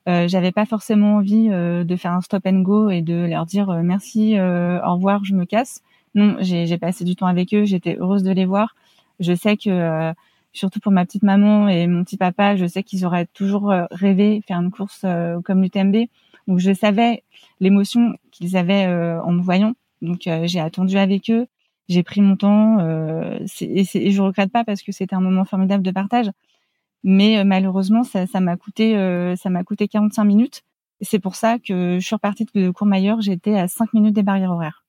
Euh, 0.09 0.29
j'avais 0.29 0.53
pas 0.53 0.67
forcément 0.67 1.17
envie 1.17 1.49
euh, 1.51 1.83
de 1.85 1.97
faire 1.97 2.13
un 2.13 2.21
stop 2.21 2.47
and 2.47 2.61
go 2.61 2.91
et 2.91 3.03
de 3.03 3.27
leur 3.27 3.45
dire 3.45 3.71
euh, 3.71 3.83
merci, 3.83 4.39
au 4.39 4.95
revoir, 4.95 5.25
je 5.25 5.35
me 5.35 5.45
casse. 5.45 5.83
Non, 6.15 6.37
j'ai 6.41 6.79
passé 6.79 7.05
du 7.05 7.15
temps 7.15 7.27
avec 7.27 7.53
eux, 7.53 7.65
j'étais 7.65 7.97
heureuse 7.99 8.23
de 8.23 8.31
les 8.31 8.47
voir. 8.47 8.75
Je 9.21 9.35
sais 9.35 9.57
que 9.59 10.15
surtout 10.55 10.81
pour 10.81 10.91
ma 10.91 11.05
petite 11.05 11.23
maman 11.23 11.69
et 11.69 11.87
mon 11.87 12.05
petit 12.05 12.17
papa, 12.17 12.57
je 12.57 12.65
sais 12.65 12.83
qu'ils 12.83 13.05
auraient 13.05 13.27
toujours 13.27 13.71
rêvé 13.91 14.43
faire 14.49 14.59
une 14.59 14.71
course 14.71 15.05
comme 15.45 15.63
l'UTMB. 15.63 16.07
Donc 16.49 16.59
je 16.59 16.73
savais 16.73 17.23
l'émotion 17.61 18.15
qu'ils 18.31 18.57
avaient 18.57 18.87
en 18.87 19.31
me 19.33 19.43
voyant. 19.43 19.75
Donc 20.01 20.23
j'ai 20.45 20.61
attendu 20.61 20.97
avec 20.97 21.31
eux, 21.31 21.49
j'ai 21.89 22.03
pris 22.03 22.21
mon 22.21 22.37
temps 22.37 22.79
euh, 22.81 23.39
et, 23.61 23.85
et, 23.95 24.11
je 24.11 24.23
regrette 24.23 24.51
pas 24.51 24.65
parce 24.65 24.83
que 24.83 24.93
c'était 24.93 25.15
un 25.15 25.21
moment 25.21 25.45
formidable 25.45 25.85
de 25.85 25.91
partage. 25.91 26.31
Mais 27.07 27.39
euh, 27.39 27.45
malheureusement, 27.45 28.03
ça, 28.03 28.27
m'a 28.41 28.57
coûté, 28.57 28.97
euh, 28.97 29.37
ça 29.37 29.49
m'a 29.49 29.63
coûté 29.63 29.87
45 29.87 30.25
minutes. 30.25 30.63
C'est 31.01 31.21
pour 31.21 31.37
ça 31.37 31.59
que 31.61 31.99
je 32.01 32.05
suis 32.05 32.17
repartie 32.17 32.47
de 32.53 32.71
Courmayeur, 32.71 33.21
j'étais 33.21 33.57
à 33.57 33.69
5 33.69 33.95
minutes 33.95 34.15
des 34.15 34.25
barrières 34.25 34.51
horaires. 34.51 34.85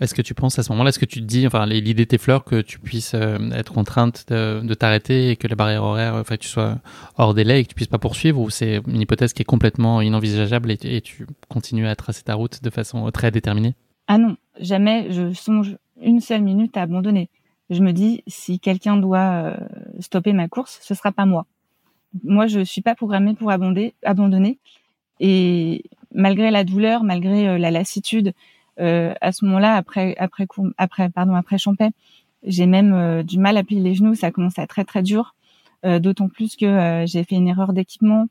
Est-ce 0.00 0.16
que 0.16 0.22
tu 0.22 0.34
penses 0.34 0.58
à 0.58 0.64
ce 0.64 0.72
moment-là, 0.72 0.88
est-ce 0.88 0.98
que 0.98 1.04
tu 1.04 1.20
te 1.20 1.24
dis, 1.24 1.46
enfin, 1.46 1.64
l'idée 1.66 2.06
t'effleure 2.06 2.42
que 2.42 2.60
tu 2.60 2.80
puisses 2.80 3.14
euh, 3.14 3.38
être 3.52 3.72
contrainte 3.72 4.24
de, 4.26 4.62
de 4.64 4.74
t'arrêter 4.74 5.30
et 5.30 5.36
que 5.36 5.46
les 5.46 5.54
barrières 5.54 5.84
horaires, 5.84 6.16
enfin, 6.16 6.36
tu 6.36 6.48
sois 6.48 6.78
hors 7.18 7.34
délai 7.34 7.60
et 7.60 7.62
que 7.62 7.68
tu 7.68 7.76
puisses 7.76 7.86
pas 7.86 7.98
poursuivre, 7.98 8.40
ou 8.40 8.50
c'est 8.50 8.80
une 8.88 9.00
hypothèse 9.00 9.32
qui 9.32 9.42
est 9.42 9.44
complètement 9.44 10.00
inenvisageable 10.00 10.72
et, 10.72 10.78
et, 10.82 11.00
tu 11.02 11.24
continues 11.48 11.86
à 11.86 11.94
tracer 11.94 12.24
ta 12.24 12.34
route 12.34 12.64
de 12.64 12.70
façon 12.70 13.08
très 13.12 13.30
déterminée? 13.30 13.76
Ah 14.08 14.18
non, 14.18 14.36
jamais 14.58 15.12
je 15.12 15.32
songe 15.32 15.76
une 16.02 16.20
seule 16.20 16.42
minute 16.42 16.76
à 16.76 16.82
abandonner 16.82 17.30
je 17.70 17.82
me 17.82 17.92
dis 17.92 18.22
si 18.26 18.58
quelqu'un 18.60 18.96
doit 18.96 19.18
euh, 19.18 19.56
stopper 20.00 20.32
ma 20.32 20.48
course, 20.48 20.78
ce 20.82 20.94
sera 20.94 21.12
pas 21.12 21.26
moi. 21.26 21.46
Moi, 22.22 22.46
je 22.46 22.60
suis 22.60 22.82
pas 22.82 22.94
programmée 22.94 23.34
pour 23.34 23.50
abandonner. 23.50 24.58
Et 25.20 25.84
malgré 26.12 26.50
la 26.50 26.64
douleur, 26.64 27.02
malgré 27.04 27.48
euh, 27.48 27.58
la 27.58 27.70
lassitude, 27.70 28.34
euh, 28.80 29.14
à 29.20 29.32
ce 29.32 29.44
moment-là, 29.44 29.74
après 29.74 30.16
après 30.18 30.46
après 30.78 31.08
pardon 31.08 31.34
après 31.34 31.58
Champais, 31.58 31.90
j'ai 32.42 32.66
même 32.66 33.22
du 33.22 33.38
mal 33.38 33.56
à 33.56 33.64
plier 33.64 33.80
les 33.80 33.94
genoux. 33.94 34.14
Ça 34.14 34.30
commence 34.30 34.58
à 34.58 34.62
être 34.62 34.70
très 34.70 34.84
très 34.84 35.02
dur. 35.02 35.34
D'autant 35.84 36.28
plus 36.28 36.56
que 36.56 37.04
j'ai 37.06 37.24
fait 37.24 37.36
une 37.36 37.48
erreur 37.48 37.72
d'équipement 37.72 38.26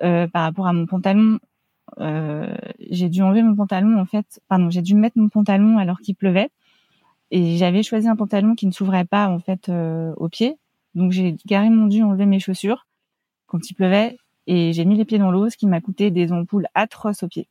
par 0.00 0.42
rapport 0.42 0.66
à 0.66 0.72
mon 0.72 0.86
pantalon. 0.86 1.38
j'ai 1.98 3.08
dû 3.08 3.22
enlever 3.22 3.42
mon 3.42 3.54
pantalon 3.54 3.98
en 3.98 4.06
fait. 4.06 4.40
Pardon, 4.48 4.70
j'ai 4.70 4.82
dû 4.82 4.94
mettre 4.94 5.18
mon 5.18 5.28
pantalon 5.28 5.78
alors 5.78 6.00
qu'il 6.00 6.16
pleuvait. 6.16 6.50
Et 7.30 7.56
j'avais 7.56 7.82
choisi 7.82 8.08
un 8.08 8.16
pantalon 8.16 8.54
qui 8.54 8.66
ne 8.66 8.72
s'ouvrait 8.72 9.04
pas 9.04 9.28
en 9.28 9.38
fait 9.38 9.68
euh, 9.68 10.12
au 10.16 10.28
pied. 10.28 10.56
Donc 10.94 11.12
j'ai 11.12 11.36
carrément 11.48 11.86
dû 11.86 12.02
enlever 12.02 12.26
mes 12.26 12.40
chaussures 12.40 12.86
quand 13.46 13.70
il 13.70 13.74
pleuvait 13.74 14.16
et 14.46 14.72
j'ai 14.72 14.84
mis 14.84 14.96
les 14.96 15.04
pieds 15.04 15.18
dans 15.18 15.30
l'eau, 15.30 15.48
ce 15.48 15.56
qui 15.56 15.66
m'a 15.66 15.80
coûté 15.80 16.10
des 16.10 16.32
ampoules 16.32 16.66
atroces 16.74 17.22
aux 17.22 17.28
pieds. 17.28 17.48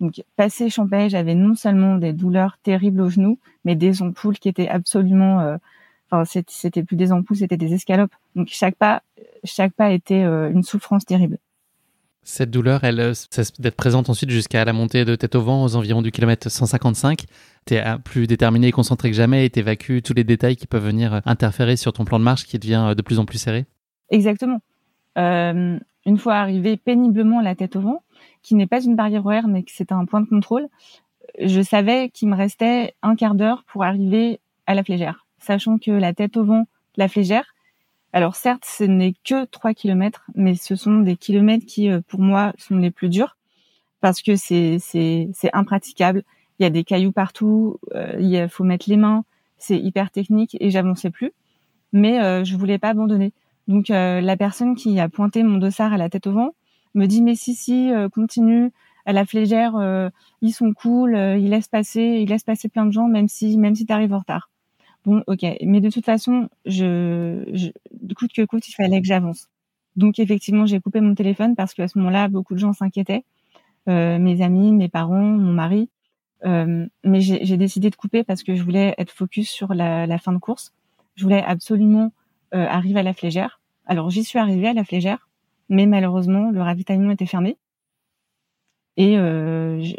Donc 0.00 0.22
passé 0.36 0.68
Champagne, 0.70 1.08
j'avais 1.08 1.34
non 1.34 1.54
seulement 1.54 1.96
des 1.96 2.12
douleurs 2.12 2.58
terribles 2.62 3.00
aux 3.00 3.08
genoux, 3.08 3.38
mais 3.64 3.74
des 3.74 4.02
ampoules 4.02 4.38
qui 4.38 4.48
étaient 4.48 4.68
absolument, 4.68 5.40
euh, 5.40 5.56
enfin 6.10 6.24
c'était 6.48 6.82
plus 6.84 6.96
des 6.96 7.12
ampoules, 7.12 7.38
c'était 7.38 7.56
des 7.56 7.72
escalopes. 7.72 8.14
Donc 8.34 8.48
chaque 8.50 8.76
pas, 8.76 9.02
chaque 9.44 9.72
pas 9.72 9.90
était 9.90 10.22
euh, 10.22 10.50
une 10.50 10.62
souffrance 10.62 11.04
terrible. 11.04 11.38
Cette 12.28 12.50
douleur, 12.50 12.82
elle, 12.82 12.98
euh, 12.98 13.12
d'être 13.60 13.76
présente 13.76 14.10
ensuite 14.10 14.30
jusqu'à 14.30 14.64
la 14.64 14.72
montée 14.72 15.04
de 15.04 15.14
tête 15.14 15.36
au 15.36 15.42
vent 15.42 15.62
aux 15.62 15.76
environs 15.76 16.02
du 16.02 16.10
kilomètre 16.10 16.50
155. 16.50 17.22
Tu 17.66 17.74
es 17.74 17.86
euh, 17.86 17.98
plus 17.98 18.26
déterminé 18.26 18.66
et 18.66 18.72
concentré 18.72 19.12
que 19.12 19.16
jamais 19.16 19.46
et 19.46 19.50
tu 19.50 19.60
évacues 19.60 20.02
tous 20.02 20.12
les 20.12 20.24
détails 20.24 20.56
qui 20.56 20.66
peuvent 20.66 20.84
venir 20.84 21.14
euh, 21.14 21.20
interférer 21.24 21.76
sur 21.76 21.92
ton 21.92 22.04
plan 22.04 22.18
de 22.18 22.24
marche 22.24 22.44
qui 22.44 22.58
devient 22.58 22.94
de 22.96 23.02
plus 23.02 23.20
en 23.20 23.26
plus 23.26 23.38
serré. 23.38 23.64
Exactement. 24.10 24.58
Euh, 25.18 25.78
une 26.04 26.18
fois 26.18 26.34
arrivé 26.34 26.76
péniblement 26.76 27.40
la 27.40 27.54
tête 27.54 27.76
au 27.76 27.80
vent, 27.80 28.02
qui 28.42 28.56
n'est 28.56 28.66
pas 28.66 28.82
une 28.82 28.96
barrière 28.96 29.24
horaire 29.24 29.46
mais 29.46 29.62
que 29.62 29.70
c'est 29.72 29.92
un 29.92 30.04
point 30.04 30.20
de 30.20 30.28
contrôle, 30.28 30.66
je 31.40 31.60
savais 31.60 32.08
qu'il 32.08 32.28
me 32.28 32.34
restait 32.34 32.94
un 33.02 33.14
quart 33.14 33.36
d'heure 33.36 33.62
pour 33.68 33.84
arriver 33.84 34.40
à 34.66 34.74
la 34.74 34.82
flégère, 34.82 35.26
sachant 35.38 35.78
que 35.78 35.92
la 35.92 36.12
tête 36.12 36.36
au 36.36 36.44
vent, 36.44 36.66
la 36.96 37.06
flégère, 37.06 37.54
alors 38.12 38.36
certes, 38.36 38.64
ce 38.64 38.84
n'est 38.84 39.14
que 39.24 39.44
3 39.44 39.74
kilomètres, 39.74 40.24
mais 40.34 40.54
ce 40.54 40.76
sont 40.76 41.00
des 41.00 41.16
kilomètres 41.16 41.66
qui, 41.66 41.90
euh, 41.90 42.00
pour 42.06 42.20
moi, 42.20 42.52
sont 42.58 42.76
les 42.76 42.90
plus 42.90 43.08
durs 43.08 43.36
parce 44.00 44.22
que 44.22 44.36
c'est 44.36 45.28
impraticable. 45.52 46.22
Il 46.58 46.62
y 46.62 46.66
a 46.66 46.70
des 46.70 46.84
cailloux 46.84 47.12
partout, 47.12 47.78
euh, 47.94 48.16
il 48.20 48.48
faut 48.48 48.64
mettre 48.64 48.88
les 48.88 48.96
mains, 48.96 49.24
c'est 49.58 49.78
hyper 49.78 50.10
technique 50.10 50.56
et 50.60 50.70
j'avançais 50.70 51.10
plus. 51.10 51.32
Mais 51.92 52.22
euh, 52.22 52.44
je 52.44 52.56
voulais 52.56 52.78
pas 52.78 52.90
abandonner. 52.90 53.32
Donc 53.68 53.90
euh, 53.90 54.20
la 54.20 54.36
personne 54.36 54.76
qui 54.76 55.00
a 55.00 55.08
pointé 55.08 55.42
mon 55.42 55.58
dossard 55.58 55.92
à 55.92 55.96
la 55.96 56.08
tête 56.08 56.26
au 56.26 56.32
vent 56.32 56.54
me 56.94 57.06
dit 57.06 57.20
mais 57.20 57.34
si 57.34 57.54
si 57.54 57.90
continue 58.14 58.70
à 59.06 59.12
la 59.12 59.26
flégère, 59.26 59.74
ils 60.40 60.52
sont 60.52 60.72
cool, 60.72 61.14
ils 61.14 61.50
laissent 61.50 61.68
passer, 61.68 62.20
ils 62.22 62.28
laissent 62.28 62.44
passer 62.44 62.68
plein 62.68 62.86
de 62.86 62.92
gens 62.92 63.06
même 63.08 63.28
si 63.28 63.58
même 63.58 63.74
si 63.74 63.84
tu 63.84 63.92
arrives 63.92 64.14
en 64.14 64.20
retard. 64.20 64.48
Bon, 65.06 65.22
ok. 65.28 65.44
Mais 65.62 65.80
de 65.80 65.88
toute 65.88 66.04
façon, 66.04 66.48
je, 66.66 67.44
je 67.54 67.70
coûte 68.14 68.32
que 68.34 68.44
coûte, 68.44 68.68
il 68.68 68.72
fallait 68.72 69.00
que 69.00 69.06
j'avance. 69.06 69.48
Donc 69.96 70.18
effectivement, 70.18 70.66
j'ai 70.66 70.80
coupé 70.80 71.00
mon 71.00 71.14
téléphone 71.14 71.54
parce 71.56 71.74
qu'à 71.74 71.88
ce 71.88 71.98
moment-là, 71.98 72.28
beaucoup 72.28 72.54
de 72.54 72.58
gens 72.58 72.72
s'inquiétaient. 72.72 73.24
Euh, 73.88 74.18
mes 74.18 74.42
amis, 74.42 74.72
mes 74.72 74.88
parents, 74.88 75.22
mon 75.22 75.52
mari. 75.52 75.88
Euh, 76.44 76.86
mais 77.04 77.20
j'ai 77.20 77.56
décidé 77.56 77.88
de 77.88 77.96
couper 77.96 78.24
parce 78.24 78.42
que 78.42 78.54
je 78.54 78.62
voulais 78.62 78.94
être 78.98 79.10
focus 79.10 79.48
sur 79.48 79.74
la, 79.74 80.18
fin 80.18 80.32
de 80.32 80.38
course. 80.38 80.74
Je 81.14 81.22
voulais 81.22 81.42
absolument 81.42 82.12
euh, 82.54 82.66
arriver 82.66 83.00
à 83.00 83.02
la 83.04 83.14
flégère. 83.14 83.60
Alors 83.86 84.10
j'y 84.10 84.24
suis 84.24 84.38
arrivée 84.38 84.68
à 84.68 84.74
la 84.74 84.84
flégère, 84.84 85.28
mais 85.68 85.86
malheureusement 85.86 86.50
le 86.50 86.60
ravitaillement 86.60 87.12
était 87.12 87.26
fermé 87.26 87.56
et 88.96 89.16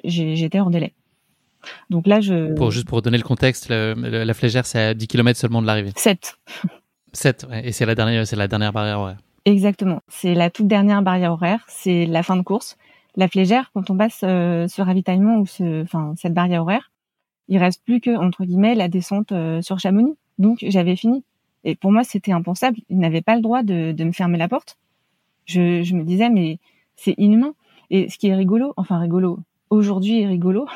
j'étais 0.03 0.59
hors 0.59 0.69
délai. 0.69 0.93
Donc 1.89 2.07
là, 2.07 2.21
je. 2.21 2.53
Pour, 2.53 2.71
juste 2.71 2.87
pour 2.87 3.01
donner 3.01 3.17
le 3.17 3.23
contexte, 3.23 3.69
la 3.69 4.33
flégère, 4.33 4.65
c'est 4.65 4.79
à 4.79 4.93
10 4.93 5.07
km 5.07 5.39
seulement 5.39 5.61
de 5.61 5.67
l'arrivée. 5.67 5.91
7. 5.95 6.37
7, 7.13 7.47
et 7.63 7.71
c'est 7.71 7.85
la 7.85 7.95
dernière, 7.95 8.23
la 8.31 8.47
dernière 8.47 8.73
barrière 8.73 8.99
horaire. 8.99 9.17
Exactement. 9.45 10.01
C'est 10.07 10.33
la 10.33 10.49
toute 10.49 10.67
dernière 10.67 11.01
barrière 11.01 11.31
horaire. 11.31 11.65
C'est 11.67 12.05
la 12.05 12.21
fin 12.21 12.35
de 12.35 12.41
course. 12.41 12.77
La 13.15 13.27
flégère, 13.27 13.71
quand 13.73 13.89
on 13.89 13.97
passe 13.97 14.21
euh, 14.23 14.67
ce 14.67 14.81
ravitaillement 14.81 15.37
ou 15.37 15.45
ce, 15.45 15.83
enfin, 15.83 16.13
cette 16.17 16.33
barrière 16.33 16.63
horaire, 16.63 16.91
il 17.47 17.57
reste 17.57 17.83
plus 17.83 18.01
que, 18.01 18.15
entre 18.15 18.43
guillemets, 18.43 18.75
la 18.75 18.89
descente 18.89 19.31
euh, 19.31 19.61
sur 19.61 19.79
Chamonix. 19.79 20.17
Donc, 20.37 20.59
j'avais 20.67 20.95
fini. 20.95 21.23
Et 21.63 21.75
pour 21.75 21.91
moi, 21.91 22.03
c'était 22.03 22.33
impensable. 22.33 22.77
Il 22.89 22.99
n'avait 22.99 23.21
pas 23.21 23.35
le 23.35 23.41
droit 23.41 23.63
de, 23.63 23.93
de 23.93 24.03
me 24.03 24.11
fermer 24.11 24.37
la 24.37 24.47
porte. 24.47 24.77
Je, 25.45 25.81
je 25.81 25.95
me 25.95 26.03
disais, 26.03 26.29
mais 26.29 26.59
c'est 26.95 27.15
inhumain. 27.17 27.53
Et 27.89 28.09
ce 28.09 28.17
qui 28.17 28.27
est 28.27 28.35
rigolo, 28.35 28.73
enfin 28.75 28.99
rigolo, 28.99 29.39
aujourd'hui 29.69 30.21
est 30.21 30.27
rigolo, 30.27 30.67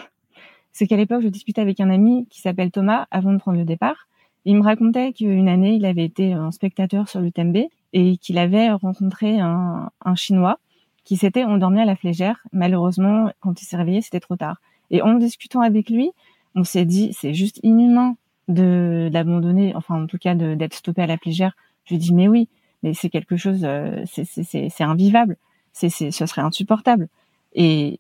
c'est 0.73 0.87
qu'à 0.87 0.97
l'époque, 0.97 1.21
je 1.21 1.27
discutais 1.27 1.61
avec 1.61 1.79
un 1.79 1.89
ami 1.89 2.27
qui 2.29 2.41
s'appelle 2.41 2.71
Thomas 2.71 3.07
avant 3.11 3.33
de 3.33 3.37
prendre 3.37 3.57
le 3.57 3.65
départ. 3.65 4.07
Il 4.45 4.55
me 4.57 4.63
racontait 4.63 5.13
qu'une 5.13 5.49
année, 5.49 5.75
il 5.75 5.85
avait 5.85 6.05
été 6.05 6.33
un 6.33 6.51
spectateur 6.51 7.07
sur 7.07 7.21
l'UTMB 7.21 7.57
et 7.93 8.17
qu'il 8.17 8.37
avait 8.37 8.71
rencontré 8.71 9.39
un, 9.39 9.91
un 10.03 10.15
Chinois 10.15 10.59
qui 11.03 11.17
s'était 11.17 11.43
endormi 11.43 11.81
à 11.81 11.85
la 11.85 11.95
flégère. 11.95 12.41
Malheureusement, 12.51 13.31
quand 13.39 13.61
il 13.61 13.65
s'est 13.65 13.77
réveillé, 13.77 14.01
c'était 14.01 14.19
trop 14.19 14.35
tard. 14.35 14.57
Et 14.89 15.01
en 15.01 15.13
discutant 15.15 15.61
avec 15.61 15.89
lui, 15.89 16.11
on 16.55 16.63
s'est 16.63 16.85
dit, 16.85 17.13
c'est 17.13 17.33
juste 17.33 17.59
inhumain 17.63 18.15
de 18.47 19.09
d'abandonner, 19.11 19.73
enfin 19.75 20.03
en 20.03 20.07
tout 20.07 20.17
cas 20.17 20.35
d'être 20.35 20.73
stoppé 20.73 21.01
à 21.01 21.07
la 21.07 21.17
flégère. 21.17 21.55
Je 21.85 21.93
lui 21.93 21.99
dis, 21.99 22.13
mais 22.13 22.27
oui, 22.27 22.49
mais 22.83 22.93
c'est 22.93 23.09
quelque 23.09 23.37
chose, 23.37 23.61
euh, 23.63 24.03
c'est 24.05 24.83
invivable, 24.83 25.37
c'est 25.71 25.89
ce 25.89 26.25
serait 26.25 26.41
insupportable. 26.41 27.07
Et, 27.53 27.99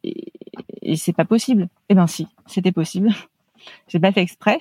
et, 0.81 0.95
c'est 0.95 1.13
pas 1.13 1.25
possible. 1.25 1.67
Eh 1.89 1.95
ben 1.95 2.07
si, 2.07 2.27
c'était 2.47 2.71
possible. 2.71 3.09
J'ai 3.87 3.99
pas 3.99 4.11
fait 4.11 4.21
exprès, 4.21 4.59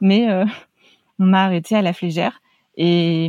mais 0.00 0.30
euh, 0.30 0.44
on 1.18 1.26
m'a 1.26 1.44
arrêté 1.44 1.74
à 1.74 1.82
la 1.82 1.92
flégère. 1.92 2.40
Et, 2.76 3.28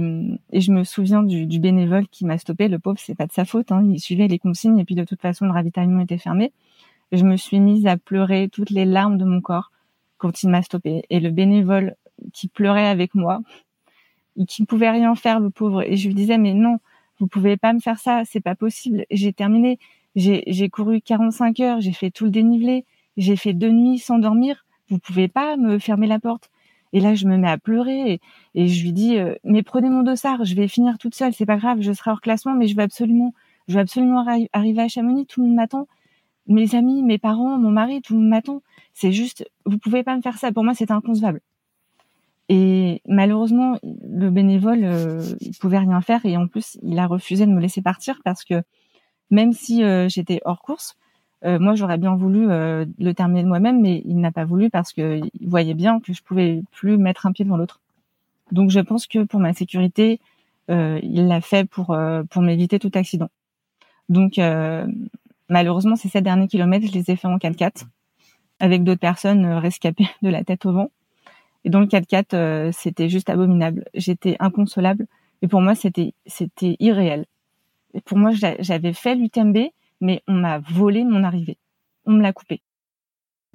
et 0.52 0.62
je 0.62 0.72
me 0.72 0.84
souviens 0.84 1.24
du, 1.24 1.48
du 1.48 1.60
bénévole 1.60 2.08
qui 2.08 2.26
m'a 2.26 2.38
stoppé. 2.38 2.68
Le 2.68 2.78
pauvre, 2.78 3.00
c'est 3.00 3.16
pas 3.16 3.26
de 3.26 3.32
sa 3.32 3.46
faute. 3.46 3.72
Hein. 3.72 3.84
Il 3.84 4.00
suivait 4.00 4.28
les 4.28 4.38
consignes 4.38 4.78
et 4.78 4.86
puis 4.86 4.96
de 4.96 5.04
toute 5.04 5.22
façon, 5.22 5.46
le 5.46 5.52
ravitaillement 5.52 6.02
était 6.02 6.20
fermé. 6.20 6.52
Je 7.12 7.24
me 7.24 7.38
suis 7.38 7.60
mise 7.60 7.88
à 7.88 7.98
pleurer 7.98 8.50
toutes 8.52 8.70
les 8.70 8.86
larmes 8.86 9.18
de 9.18 9.26
mon 9.26 9.42
corps 9.42 9.72
quand 10.20 10.44
il 10.44 10.50
m'a 10.50 10.62
stoppé. 10.62 11.04
Et 11.10 11.20
le 11.20 11.32
bénévole 11.32 11.96
qui 12.34 12.48
pleurait 12.48 12.88
avec 12.88 13.16
moi, 13.16 13.42
et 14.38 14.46
qui 14.46 14.62
ne 14.62 14.68
pouvait 14.68 14.90
rien 14.90 15.16
faire, 15.16 15.40
le 15.40 15.50
pauvre. 15.50 15.82
Et 15.84 15.96
je 15.96 16.08
lui 16.08 16.16
disais, 16.16 16.38
mais 16.38 16.54
non, 16.54 16.78
vous 17.20 17.28
pouvez 17.28 17.58
pas 17.58 17.74
me 17.74 17.80
faire 17.80 18.00
ça, 18.00 18.24
c'est 18.26 18.40
pas 18.40 18.56
possible. 18.56 19.06
J'ai 19.12 19.34
terminé. 19.34 19.80
J'ai 20.16 20.70
couru 20.70 21.02
45 21.02 21.60
heures, 21.60 21.82
j'ai 21.82 21.94
fait 21.94 22.12
tout 22.12 22.26
le 22.26 22.32
dénivelé, 22.32 22.86
j'ai 23.18 23.36
fait 23.36 23.54
deux 23.54 23.72
nuits 23.72 24.00
sans 24.00 24.20
dormir. 24.20 24.66
Vous 24.90 25.00
pouvez 25.00 25.28
pas 25.28 25.56
me 25.58 25.80
fermer 25.80 26.08
la 26.08 26.20
porte. 26.20 26.50
Et 26.94 27.00
là, 27.00 27.14
je 27.14 27.28
me 27.28 27.38
mets 27.38 27.50
à 27.50 27.58
pleurer 27.58 28.20
et, 28.56 28.68
je 28.68 28.84
lui 28.84 28.94
dis 28.94 29.18
euh, 29.18 29.36
mais 29.44 29.62
prenez 29.62 29.90
mon 29.90 30.02
dossard, 30.02 30.44
je 30.46 30.56
vais 30.56 30.68
finir 30.68 30.98
toute 30.98 31.14
seule, 31.14 31.34
c'est 31.34 31.46
pas 31.46 31.58
grave, 31.58 31.82
je 31.82 31.92
serai 31.94 32.12
hors 32.12 32.22
classement, 32.22 32.56
mais 32.56 32.68
je 32.68 32.76
veux 32.76 32.82
absolument, 32.82 33.34
je 33.68 33.76
veux 33.76 33.80
absolument 33.80 34.26
arriver 34.54 34.82
à 34.82 34.88
Chamonix, 34.88 35.28
tout 35.28 35.42
le 35.42 35.48
monde 35.48 35.56
m'attend. 35.56 35.88
mes 36.48 36.76
amis, 36.76 37.04
mes 37.04 37.20
parents, 37.20 37.58
mon 37.58 37.72
mari, 37.72 38.02
tout 38.02 38.14
le 38.16 38.22
monde 38.22 38.30
m'attend. 38.30 38.62
C'est 38.94 39.12
juste, 39.12 39.48
vous 39.66 39.78
pouvez 39.78 40.04
pas 40.04 40.16
me 40.18 40.22
faire 40.22 40.38
ça. 40.38 40.52
Pour 40.52 40.64
moi, 40.64 40.74
c'est 40.74 40.92
inconcevable. 40.92 41.42
Et 42.50 43.04
malheureusement, 43.08 43.78
le 43.84 44.32
bénévole, 44.32 44.84
euh, 44.84 45.24
il 45.40 45.56
pouvait 45.58 45.78
rien 45.78 46.02
faire 46.02 46.26
et 46.26 46.36
en 46.36 46.48
plus, 46.48 46.80
il 46.82 46.98
a 46.98 47.06
refusé 47.06 47.46
de 47.46 47.52
me 47.52 47.62
laisser 47.62 47.84
partir 47.84 48.20
parce 48.26 48.44
que 48.44 48.64
même 49.32 49.54
si 49.54 49.84
euh, 49.84 50.08
j'étais 50.10 50.42
hors 50.46 50.62
course, 50.62 50.98
euh, 51.46 51.60
moi 51.60 51.76
j'aurais 51.76 51.98
bien 51.98 52.16
voulu 52.16 52.50
euh, 52.50 52.86
le 53.00 53.14
terminer 53.14 53.44
de 53.44 53.48
moi-même, 53.48 53.82
mais 53.82 54.02
il 54.06 54.20
n'a 54.20 54.32
pas 54.32 54.46
voulu 54.46 54.70
parce 54.70 54.94
que 54.94 55.22
il 55.40 55.48
voyait 55.48 55.74
bien 55.74 56.00
que 56.00 56.14
je 56.14 56.22
pouvais 56.24 56.62
plus 56.72 56.98
mettre 56.98 57.26
un 57.26 57.32
pied 57.32 57.46
devant 57.46 57.58
l'autre. 57.58 57.80
Donc 58.52 58.70
je 58.72 58.80
pense 58.80 59.08
que 59.08 59.24
pour 59.24 59.40
ma 59.40 59.54
sécurité, 59.54 60.20
il 60.70 61.28
l'a 61.28 61.42
fait 61.42 61.68
pour 61.68 61.98
pour 62.30 62.42
m'éviter 62.42 62.80
tout 62.80 62.92
accident. 62.94 63.30
Donc 64.10 64.40
malheureusement, 65.50 65.96
ces 65.96 66.10
sept 66.10 66.24
derniers 66.24 66.48
kilomètres, 66.48 66.88
je 66.88 66.92
les 66.94 67.12
ai 67.12 67.16
faits 67.16 67.26
en 67.26 67.38
4x4 67.38 67.86
avec 68.60 68.84
d'autres 68.84 69.00
personnes 69.00 69.46
rescapées 69.46 70.10
de 70.22 70.30
la 70.30 70.44
tête 70.44 70.66
au 70.66 70.74
vent. 70.74 70.92
Et 71.66 71.70
dans 71.70 71.80
le 71.80 71.88
4x4, 71.88 72.26
euh, 72.34 72.72
c'était 72.72 73.10
juste 73.10 73.30
abominable. 73.30 73.86
J'étais 73.94 74.36
inconsolable. 74.40 75.08
Et 75.42 75.48
pour 75.48 75.62
moi, 75.62 75.76
c'était 75.76 76.14
c'était 76.26 76.76
irréel. 76.80 77.26
Pour 78.06 78.18
moi, 78.18 78.32
j'avais 78.60 78.94
fait 78.94 79.16
l'UTMB, 79.16 79.58
mais 80.02 80.22
on 80.28 80.34
m'a 80.34 80.60
volé 80.60 81.04
mon 81.04 81.24
arrivée. 81.24 81.58
On 82.06 82.12
me 82.12 82.22
l'a 82.22 82.34
coupé. 82.34 82.62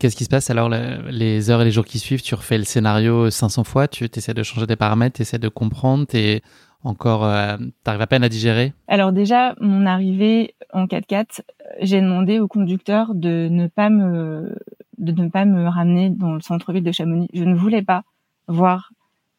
Qu'est-ce 0.01 0.17
qui 0.17 0.25
se 0.25 0.29
passe 0.29 0.51
alors 0.51 0.69
les 0.69 1.51
heures 1.51 1.63
et 1.63 1.65
les 1.65 1.71
jours 1.71 1.85
qui 1.85 2.01
suivent? 2.01 2.23
Tu 2.23 2.35
refais 2.35 2.59
le 2.59 2.65
scénario 2.65 3.31
500 3.31 3.63
fois, 3.63 3.87
tu 3.87 4.09
essaies 4.13 4.35
de 4.35 4.43
changer 4.43 4.67
tes 4.67 4.77
paramètres, 4.77 5.17
tu 5.17 5.23
essaies 5.23 5.39
de 5.39 5.49
comprendre, 5.49 6.07
et 6.15 6.43
encore, 6.83 7.25
euh, 7.25 7.57
t'arrives 7.85 8.01
à 8.01 8.07
peine 8.09 8.25
à 8.25 8.29
digérer? 8.29 8.73
Alors 8.89 9.13
déjà, 9.13 9.55
mon 9.61 9.87
arrivée 9.87 10.55
en 10.73 10.87
4x4, 10.87 11.43
j'ai 11.81 12.01
demandé 12.01 12.41
au 12.41 12.49
conducteur 12.49 13.15
de 13.15 13.49
ne 13.51 13.69
pas 13.69 13.89
me 13.89 14.57
de 14.99 15.13
ne 15.13 15.29
pas 15.29 15.45
me 15.45 15.69
ramener 15.69 16.11
dans 16.11 16.35
le 16.35 16.41
centre-ville 16.41 16.85
de 16.85 16.93
Chamonix. 16.93 17.29
Je 17.33 17.45
ne 17.45 17.55
voulais 17.55 17.83
pas 17.83 18.03
voir 18.49 18.91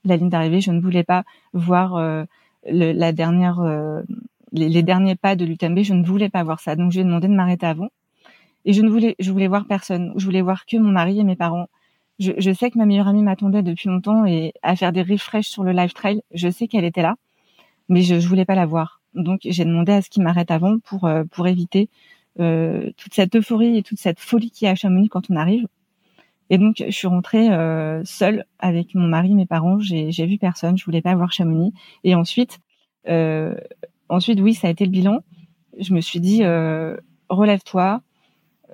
la 0.05 0.17
ligne 0.17 0.29
d'arrivée, 0.29 0.61
je 0.61 0.71
ne 0.71 0.79
voulais 0.79 1.03
pas 1.03 1.23
voir 1.53 1.95
euh, 1.95 2.23
le, 2.69 2.91
la 2.91 3.11
dernière, 3.11 3.59
euh, 3.59 4.01
les, 4.55 4.83
derniers 4.83 5.15
pas 5.15 5.35
de 5.35 5.45
l'UTMB, 5.45 5.79
je 5.83 5.93
ne 5.93 6.05
voulais 6.05 6.29
pas 6.29 6.43
voir 6.43 6.59
ça. 6.59 6.75
Donc 6.75 6.91
j'ai 6.91 7.03
demandé 7.03 7.27
de 7.27 7.33
m'arrêter 7.33 7.65
avant. 7.65 7.89
Et 8.65 8.73
je 8.73 8.81
ne 8.81 8.89
voulais, 8.89 9.15
je 9.19 9.31
voulais 9.31 9.47
voir 9.47 9.65
personne. 9.67 10.13
Je 10.15 10.25
voulais 10.25 10.41
voir 10.41 10.65
que 10.65 10.77
mon 10.77 10.91
mari 10.91 11.19
et 11.19 11.23
mes 11.23 11.35
parents. 11.35 11.67
Je, 12.19 12.31
je 12.37 12.51
sais 12.51 12.71
que 12.71 12.77
ma 12.77 12.85
meilleure 12.85 13.07
amie 13.07 13.23
m'attendait 13.23 13.61
depuis 13.63 13.89
longtemps 13.89 14.25
et 14.25 14.53
à 14.63 14.75
faire 14.75 14.91
des 14.91 15.03
refresh 15.03 15.47
sur 15.47 15.63
le 15.63 15.71
live 15.71 15.93
trail. 15.93 16.21
Je 16.33 16.49
sais 16.49 16.67
qu'elle 16.67 16.85
était 16.85 17.01
là, 17.01 17.15
mais 17.89 18.01
je, 18.01 18.19
je 18.19 18.27
voulais 18.27 18.45
pas 18.45 18.55
la 18.55 18.65
voir. 18.65 19.01
Donc 19.13 19.41
j'ai 19.45 19.65
demandé 19.65 19.91
à 19.93 20.01
ce 20.01 20.09
qu'il 20.09 20.23
m'arrête 20.23 20.51
avant 20.51 20.79
pour 20.79 21.05
euh, 21.05 21.23
pour 21.31 21.47
éviter 21.47 21.89
euh, 22.39 22.91
toute 22.97 23.13
cette 23.13 23.35
euphorie 23.35 23.77
et 23.77 23.83
toute 23.83 23.99
cette 23.99 24.19
folie 24.19 24.51
qui 24.51 24.65
y 24.65 24.67
a 24.67 24.71
à 24.71 24.75
Chamonix 24.75 25.09
quand 25.09 25.29
on 25.29 25.35
arrive. 25.35 25.67
Et 26.49 26.57
donc, 26.57 26.75
je 26.85 26.91
suis 26.91 27.07
rentrée 27.07 27.51
euh, 27.51 28.03
seule 28.05 28.45
avec 28.59 28.93
mon 28.95 29.07
mari, 29.07 29.33
mes 29.33 29.45
parents. 29.45 29.79
J'ai 29.79 30.25
vu 30.25 30.37
personne. 30.37 30.77
Je 30.77 30.85
voulais 30.85 31.01
pas 31.01 31.15
voir 31.15 31.31
Chamonix. 31.31 31.73
Et 32.03 32.15
ensuite, 32.15 32.59
euh, 33.07 33.55
ensuite, 34.09 34.39
oui, 34.39 34.53
ça 34.53 34.67
a 34.67 34.71
été 34.71 34.85
le 34.85 34.91
bilan. 34.91 35.23
Je 35.79 35.93
me 35.93 36.01
suis 36.01 36.19
dit, 36.19 36.43
euh, 36.43 36.97
relève-toi. 37.29 38.01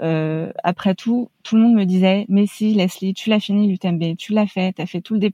Euh, 0.01 0.51
après 0.63 0.95
tout, 0.95 1.29
tout 1.43 1.55
le 1.55 1.61
monde 1.61 1.75
me 1.75 1.85
disait, 1.85 2.25
mais 2.29 2.47
si, 2.47 2.73
Leslie, 2.73 3.13
tu 3.13 3.29
l'as 3.29 3.39
fini 3.39 3.67
l'UTMB, 3.67 4.15
tu 4.17 4.33
l'as 4.33 4.47
fait, 4.47 4.73
t'as 4.73 4.85
fait 4.85 5.01
tout 5.01 5.13
le 5.13 5.19
D+, 5.19 5.31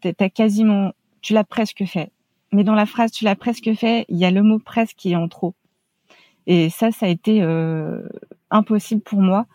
t'as 0.00 0.28
quasiment, 0.28 0.92
tu 1.20 1.32
l'as 1.34 1.44
presque 1.44 1.84
fait. 1.84 2.10
Mais 2.52 2.64
dans 2.64 2.74
la 2.74 2.86
phrase, 2.86 3.10
tu 3.10 3.24
l'as 3.24 3.36
presque 3.36 3.72
fait, 3.74 4.04
il 4.08 4.18
y 4.18 4.24
a 4.24 4.30
le 4.30 4.42
mot 4.42 4.58
presque 4.58 4.96
qui 4.96 5.12
est 5.12 5.16
en 5.16 5.28
trop. 5.28 5.54
Et 6.46 6.70
ça, 6.70 6.90
ça 6.90 7.06
a 7.06 7.08
été 7.08 7.42
euh, 7.42 8.02
impossible 8.50 9.00
pour 9.00 9.20
moi 9.20 9.46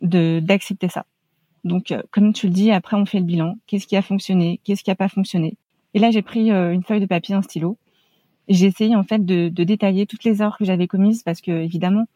de 0.00 0.40
d'accepter 0.40 0.88
ça. 0.88 1.06
Donc, 1.64 1.92
euh, 1.92 2.02
comme 2.10 2.32
tu 2.32 2.46
le 2.46 2.52
dis, 2.52 2.70
après 2.70 2.96
on 2.96 3.06
fait 3.06 3.18
le 3.18 3.24
bilan. 3.24 3.56
Qu'est-ce 3.66 3.86
qui 3.86 3.96
a 3.96 4.02
fonctionné? 4.02 4.60
Qu'est-ce 4.64 4.84
qui 4.84 4.90
a 4.90 4.94
pas 4.94 5.08
fonctionné? 5.08 5.56
Et 5.94 5.98
là, 5.98 6.10
j'ai 6.10 6.22
pris 6.22 6.50
euh, 6.50 6.72
une 6.72 6.82
feuille 6.82 7.00
de 7.00 7.06
papier, 7.06 7.34
un 7.34 7.42
stylo. 7.42 7.78
J'ai 8.48 8.72
en 8.94 9.04
fait 9.04 9.24
de, 9.24 9.48
détailler 9.48 10.06
toutes 10.06 10.24
les 10.24 10.42
erreurs 10.42 10.58
que 10.58 10.64
j'avais 10.64 10.86
commises 10.86 11.22
parce 11.22 11.40
que 11.40 11.50
évidemment, 11.50 12.06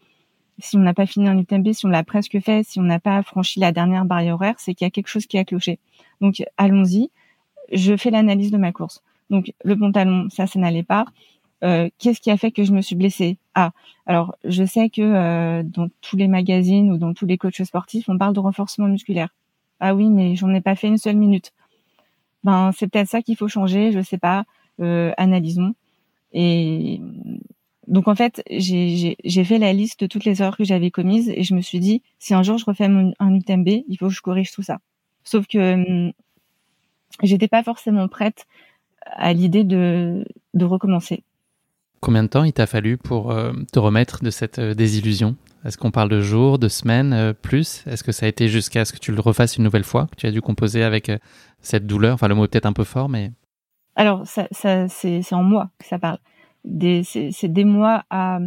si 0.59 0.77
on 0.77 0.81
n'a 0.81 0.95
pas 0.95 1.07
fini 1.07 1.29
un 1.29 1.39
UTMB, 1.39 1.73
si 1.73 1.87
on 1.87 1.89
l'a 1.89 2.03
presque 2.05 2.39
fait, 2.41 2.65
si 2.65 2.81
on 2.81 2.83
n'a 2.83 2.99
pas 2.99 3.23
franchi 3.23 3.61
la 3.61 3.73
dernière 3.73 4.05
barrière 4.05 4.35
horaire, 4.35 4.57
c'est 4.59 4.75
qu'il 4.75 4.85
y 4.85 4.89
a 4.89 4.91
quelque 4.91 5.09
chose 5.09 5.27
qui 5.27 5.39
a 5.39 5.45
cloché. 5.45 5.79
Donc, 6.21 6.43
allons-y. 6.57 7.11
Je 7.73 7.97
fais 7.97 8.11
l'analyse 8.11 8.51
de 8.51 8.57
ma 8.57 8.73
course. 8.73 9.03
Donc, 9.31 9.53
le 9.63 9.77
pantalon, 9.77 10.29
ça, 10.31 10.47
ça 10.47 10.59
n'allait 10.59 10.83
pas. 10.83 11.07
Euh, 11.65 11.89
qu'est-ce 11.99 12.21
qui 12.21 12.31
a 12.31 12.37
fait 12.37 12.53
que 12.53 12.65
je 12.65 12.73
me 12.73 12.81
suis 12.81 12.97
blessée? 12.97 13.39
Ah, 13.55 13.73
alors 14.07 14.37
je 14.45 14.65
sais 14.65 14.91
que 14.91 15.03
euh, 15.03 15.63
dans 15.65 15.89
tous 16.01 16.17
les 16.17 16.29
magazines 16.29 16.93
ou 16.93 16.99
dans 16.99 17.15
tous 17.15 17.27
les 17.27 17.37
coachs 17.37 17.65
sportifs, 17.65 18.09
on 18.09 18.17
parle 18.17 18.35
de 18.35 18.41
renforcement 18.41 18.87
musculaire. 18.87 19.31
Ah 19.81 19.95
oui, 19.95 20.09
mais 20.09 20.37
j'en 20.37 20.55
ai 20.55 20.61
pas 20.61 20.77
fait 20.77 20.89
une 20.89 20.99
seule 20.99 21.17
minute. 21.17 21.53
Ben 22.45 22.71
c'est 22.73 22.89
peut-être 22.89 23.09
ça 23.09 23.23
qu'il 23.23 23.37
faut 23.37 23.49
changer. 23.49 23.93
Je 23.93 24.01
sais 24.01 24.19
pas. 24.19 24.45
Euh, 24.81 25.13
analysons. 25.17 25.75
Et 26.33 27.01
donc 27.87 28.09
en 28.09 28.15
fait, 28.15 28.43
j'ai 28.51 29.45
fait 29.45 29.59
la 29.59 29.73
liste 29.73 30.01
de 30.01 30.07
toutes 30.07 30.25
les 30.25 30.43
erreurs 30.43 30.57
que 30.57 30.65
j'avais 30.65 30.91
commises 30.91 31.29
et 31.29 31.43
je 31.43 31.55
me 31.55 31.61
suis 31.61 31.81
dit 31.81 32.03
si 32.19 32.35
un 32.35 32.43
jour 32.43 32.59
je 32.59 32.65
refais 32.65 32.85
un 32.85 33.35
UTMB, 33.35 33.69
il 33.89 33.97
faut 33.99 34.09
que 34.09 34.15
je 34.15 34.21
corrige 34.21 34.53
tout 34.53 34.63
ça. 34.63 34.79
Sauf 35.25 35.47
que 35.47 35.75
hum, 35.75 36.13
j'étais 37.23 37.49
pas 37.49 37.63
forcément 37.63 38.09
prête 38.09 38.47
à 39.05 39.33
l'idée 39.33 39.65
de, 39.65 40.25
de 40.55 40.65
recommencer. 40.65 41.23
Combien 42.01 42.23
de 42.23 42.29
temps 42.29 42.45
il 42.45 42.53
t'a 42.53 42.67
fallu 42.67 42.97
pour 42.97 43.33
euh, 43.33 43.53
te 43.73 43.79
remettre 43.79 44.23
de 44.23 44.31
cette 44.31 44.59
euh, 44.59 44.75
désillusion? 44.75 45.37
Est-ce 45.65 45.77
qu'on 45.77 45.91
parle 45.91 46.09
de 46.09 46.21
jours, 46.21 46.59
de 46.59 46.69
semaines, 46.69 47.13
euh, 47.13 47.33
plus? 47.33 47.83
Est-ce 47.87 48.05
que 48.05 48.13
ça 48.13 48.27
a 48.27 48.29
été 48.29 48.49
jusqu'à 48.49 48.85
ce 48.85 48.93
que 48.93 48.99
tu 48.99 49.11
le 49.11 49.21
refasses 49.21 49.57
une 49.57 49.65
nouvelle 49.65 49.85
fois, 49.85 50.07
que 50.07 50.17
tu 50.17 50.27
as 50.27 50.31
dû 50.31 50.41
composer 50.41 50.85
avec 50.85 51.11
cette 51.61 51.87
douleur? 51.87 52.15
Enfin, 52.15 52.29
le 52.29 52.37
mot 52.37 52.45
est 52.45 52.49
peut-être 52.49 52.67
un 52.67 52.73
peu 52.73 52.85
fort, 52.85 53.09
mais... 53.09 53.33
Alors, 53.99 54.27
ça, 54.27 54.49
ça 54.51 54.89
c'est 54.89 55.33
en 55.33 55.43
moi 55.43 55.71
que 55.79 55.85
ça 55.85 55.99
parle. 55.99 56.19
C'est 57.05 57.53
des 57.53 57.65
mois 57.65 58.05
à, 58.09 58.39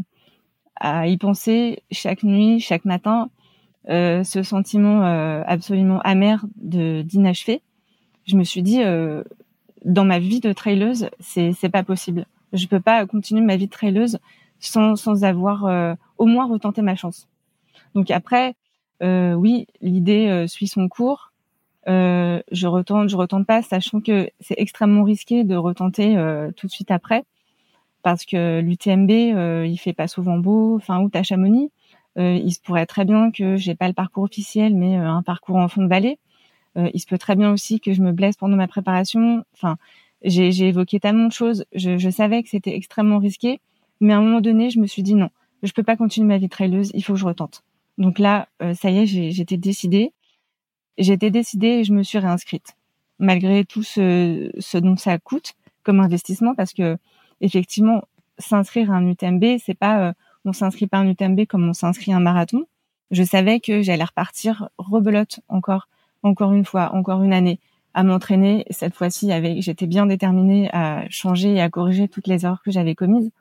à 0.78 1.08
y 1.08 1.18
penser 1.18 1.84
chaque 1.92 2.24
nuit, 2.24 2.60
chaque 2.60 2.86
matin, 2.86 3.30
ce 3.88 4.42
sentiment 4.44 5.04
absolument 5.46 6.00
amer 6.02 6.46
de 6.56 7.04
d'inachevé. 7.04 7.62
Je 8.26 8.36
me 8.36 8.44
suis 8.44 8.64
dit, 8.64 8.82
dans 9.86 10.06
ma 10.06 10.20
vie 10.20 10.40
de 10.40 10.54
traileuse, 10.54 11.10
c'est 11.20 11.70
pas 11.70 11.84
possible 11.84 12.26
je 12.54 12.68
peux 12.68 12.80
pas 12.80 13.06
continuer 13.06 13.42
ma 13.42 13.56
vie 13.56 13.68
de 13.68 13.72
traileuse 13.72 14.20
sans, 14.60 14.96
sans 14.96 15.24
avoir 15.24 15.66
euh, 15.66 15.94
au 16.18 16.26
moins 16.26 16.48
retenté 16.48 16.82
ma 16.82 16.96
chance. 16.96 17.28
Donc 17.96 18.12
après, 18.12 18.56
euh, 19.02 19.34
oui, 19.34 19.68
l'idée 19.82 20.28
euh, 20.28 20.48
suit 20.48 20.68
son 20.68 20.88
cours. 20.88 21.31
Euh, 21.88 22.42
je 22.52 22.68
retente, 22.68 23.10
je 23.10 23.16
retente 23.16 23.46
pas, 23.48 23.62
sachant 23.62 24.02
que 24.02 24.30
c'est 24.40 24.56
extrêmement 24.58 25.04
risqué 25.04 25.44
de 25.44 25.56
retenter 25.56 26.16
tout 26.56 26.68
de 26.68 26.72
suite 26.72 26.92
après, 26.92 27.24
parce 28.04 28.26
que 28.26 28.62
l'UTMB, 28.62 29.10
il 29.68 29.78
fait 29.78 29.94
pas 29.94 30.08
souvent 30.08 30.38
beau, 30.38 30.80
fin 30.80 31.02
août 31.02 31.16
à 31.16 31.24
Chamonix. 31.24 31.72
il 32.18 32.52
se 32.52 32.60
pourrait 32.62 32.86
très 32.86 33.06
bien 33.06 33.32
que 33.32 33.58
j'ai 33.58 33.76
pas 33.76 33.88
le 33.88 33.94
parcours 33.94 34.24
officiel, 34.24 34.76
mais 34.76 34.96
un 34.96 35.24
parcours 35.24 35.58
en 35.58 35.68
fond 35.68 35.84
de 35.84 35.88
vallée. 35.88 36.20
il 36.76 37.00
se 37.00 37.08
peut 37.08 37.18
très 37.18 37.36
bien 37.36 37.52
aussi 37.52 37.80
que 37.80 37.94
je 37.94 38.02
me 38.02 38.12
blesse 38.12 38.38
pendant 38.38 38.58
ma 38.58 38.68
préparation. 38.68 39.44
Enfin, 39.54 39.78
j'ai 40.24 40.68
évoqué 40.68 41.00
tellement 41.00 41.28
de 41.28 41.34
choses. 41.34 41.66
Je, 41.74 41.98
je 41.98 42.10
savais 42.10 42.44
que 42.44 42.50
c'était 42.50 42.76
extrêmement 42.76 43.18
risqué, 43.20 43.60
mais 44.00 44.14
à 44.14 44.18
un 44.18 44.22
moment 44.22 44.42
donné, 44.42 44.70
je 44.70 44.80
me 44.80 44.88
suis 44.88 45.04
dit 45.04 45.16
non, 45.16 45.30
je 45.64 45.72
peux 45.74 45.84
pas 45.84 45.96
continuer 45.96 46.28
ma 46.28 46.38
vie 46.38 46.50
traileuse. 46.50 46.92
Il 46.94 47.04
faut 47.04 47.14
que 47.14 47.20
je 47.20 47.26
retente. 47.26 47.64
Donc 47.98 48.20
là, 48.20 48.48
euh, 48.62 48.74
ça 48.74 48.90
y 48.90 49.00
est, 49.00 49.06
j'étais 49.06 49.58
décidée. 49.58 50.14
J'étais 51.02 51.32
décidée 51.32 51.80
et 51.80 51.84
je 51.84 51.94
me 51.94 52.04
suis 52.04 52.20
réinscrite, 52.20 52.76
malgré 53.18 53.66
tout 53.66 53.82
ce, 53.82 54.78
dont 54.78 54.96
ça 54.98 55.18
coûte 55.18 55.54
comme 55.82 56.00
investissement, 56.00 56.54
parce 56.54 56.74
que 56.74 56.96
effectivement, 57.42 58.04
s'inscrire 58.38 58.92
à 58.92 58.98
un 58.98 59.08
UTMB, 59.08 59.58
c'est 59.58 59.74
pas 59.74 60.10
euh, 60.10 60.14
on 60.46 60.54
s'inscrit 60.54 60.86
pas 60.86 60.98
à 60.98 61.02
un 61.02 61.08
UTMB 61.08 61.48
comme 61.48 61.68
on 61.68 61.74
s'inscrit 61.74 62.14
à 62.14 62.18
un 62.18 62.20
marathon. 62.20 62.66
Je 63.10 63.24
savais 63.24 63.60
que 63.60 63.82
j'allais 63.82 64.04
repartir 64.04 64.70
rebelote 64.78 65.40
encore, 65.48 65.88
encore 66.22 66.54
une 66.54 66.66
fois, 66.66 66.94
encore 66.94 67.24
une 67.24 67.34
année 67.34 67.60
à 67.96 68.04
m'entraîner. 68.04 68.66
Cette 68.70 68.94
fois-ci, 68.94 69.32
j'étais 69.58 69.88
bien 69.88 70.06
déterminée 70.06 70.70
à 70.72 71.10
changer 71.10 71.56
et 71.56 71.62
à 71.62 71.70
corriger 71.72 72.10
toutes 72.10 72.28
les 72.28 72.46
erreurs 72.46 72.62
que 72.62 72.70
j'avais 72.70 72.94
commises. 72.94 73.32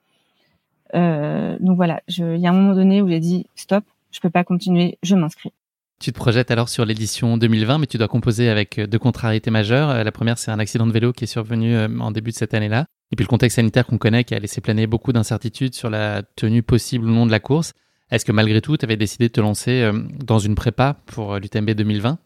Euh, 0.95 1.59
donc 1.61 1.77
voilà, 1.77 2.01
il 2.09 2.39
y 2.39 2.47
a 2.47 2.51
un 2.51 2.55
moment 2.55 2.75
donné 2.75 3.03
où 3.03 3.09
j'ai 3.09 3.21
dit 3.21 3.47
stop, 3.55 3.85
je 4.13 4.21
peux 4.21 4.31
pas 4.31 4.45
continuer, 4.45 4.99
je 5.03 5.15
m'inscris. 5.15 5.53
Tu 6.01 6.13
te 6.13 6.17
projettes 6.17 6.51
alors 6.51 6.69
sur 6.69 6.85
l'édition 6.85 7.37
2020, 7.37 7.79
mais 7.79 7.87
tu 7.87 7.99
dois 7.99 8.09
composer 8.09 8.49
avec 8.49 8.79
euh, 8.79 8.87
deux 8.87 8.99
contrariétés 8.99 9.51
majeures. 9.51 9.91
Euh, 9.91 10.03
la 10.03 10.13
première, 10.13 10.39
c'est 10.39 10.51
un 10.51 10.59
accident 10.59 10.87
de 10.87 10.93
vélo 10.93 11.13
qui 11.13 11.25
est 11.25 11.27
survenu 11.27 11.77
en 11.79 12.11
début 12.11 12.31
de 12.31 12.37
cette 12.37 12.55
année-là. 12.55 12.87
Et 13.13 13.17
puis 13.17 13.25
le 13.25 13.29
contexte 13.29 13.57
sanitaire 13.57 13.87
qu'on 13.87 13.99
connaît 13.99 14.25
qui 14.25 14.35
a 14.35 14.39
laissé 14.39 14.61
planer 14.61 14.87
beaucoup 14.87 15.13
d'incertitudes 15.13 15.75
sur 15.75 15.91
la 15.91 16.23
tenue 16.23 16.63
possible 16.63 17.07
ou 17.07 17.13
non 17.13 17.27
de 17.27 17.31
la 17.31 17.41
course. 17.41 17.75
Est-ce 18.11 18.25
que 18.25 18.33
malgré 18.33 18.61
tout, 18.61 18.77
tu 18.77 18.85
avais 18.85 18.97
décidé 18.97 19.29
de 19.29 19.33
te 19.33 19.41
lancer 19.41 19.89
dans 20.25 20.39
une 20.39 20.55
prépa 20.55 20.97
pour 21.07 21.37
l'UTMB 21.37 21.71
2020 21.71 22.19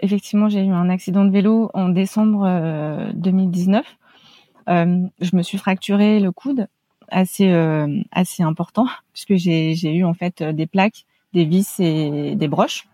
Effectivement, 0.00 0.48
j'ai 0.48 0.64
eu 0.64 0.72
un 0.72 0.88
accident 0.90 1.24
de 1.24 1.30
vélo 1.30 1.70
en 1.72 1.88
décembre 1.88 3.12
2019. 3.14 3.86
Euh, 3.86 4.72
euh, 4.72 5.06
je 5.20 5.36
me 5.36 5.42
suis 5.42 5.58
fracturé 5.58 6.20
le 6.20 6.32
coude 6.32 6.66
assez 7.08 7.50
euh, 7.50 8.00
assez 8.10 8.42
important 8.42 8.86
puisque 9.12 9.36
j'ai 9.36 9.94
eu 9.94 10.04
en 10.04 10.14
fait 10.14 10.42
des 10.42 10.66
plaques 10.66 11.04
des 11.32 11.44
vis 11.44 11.80
et 11.80 12.34
des 12.34 12.48
broches. 12.48 12.86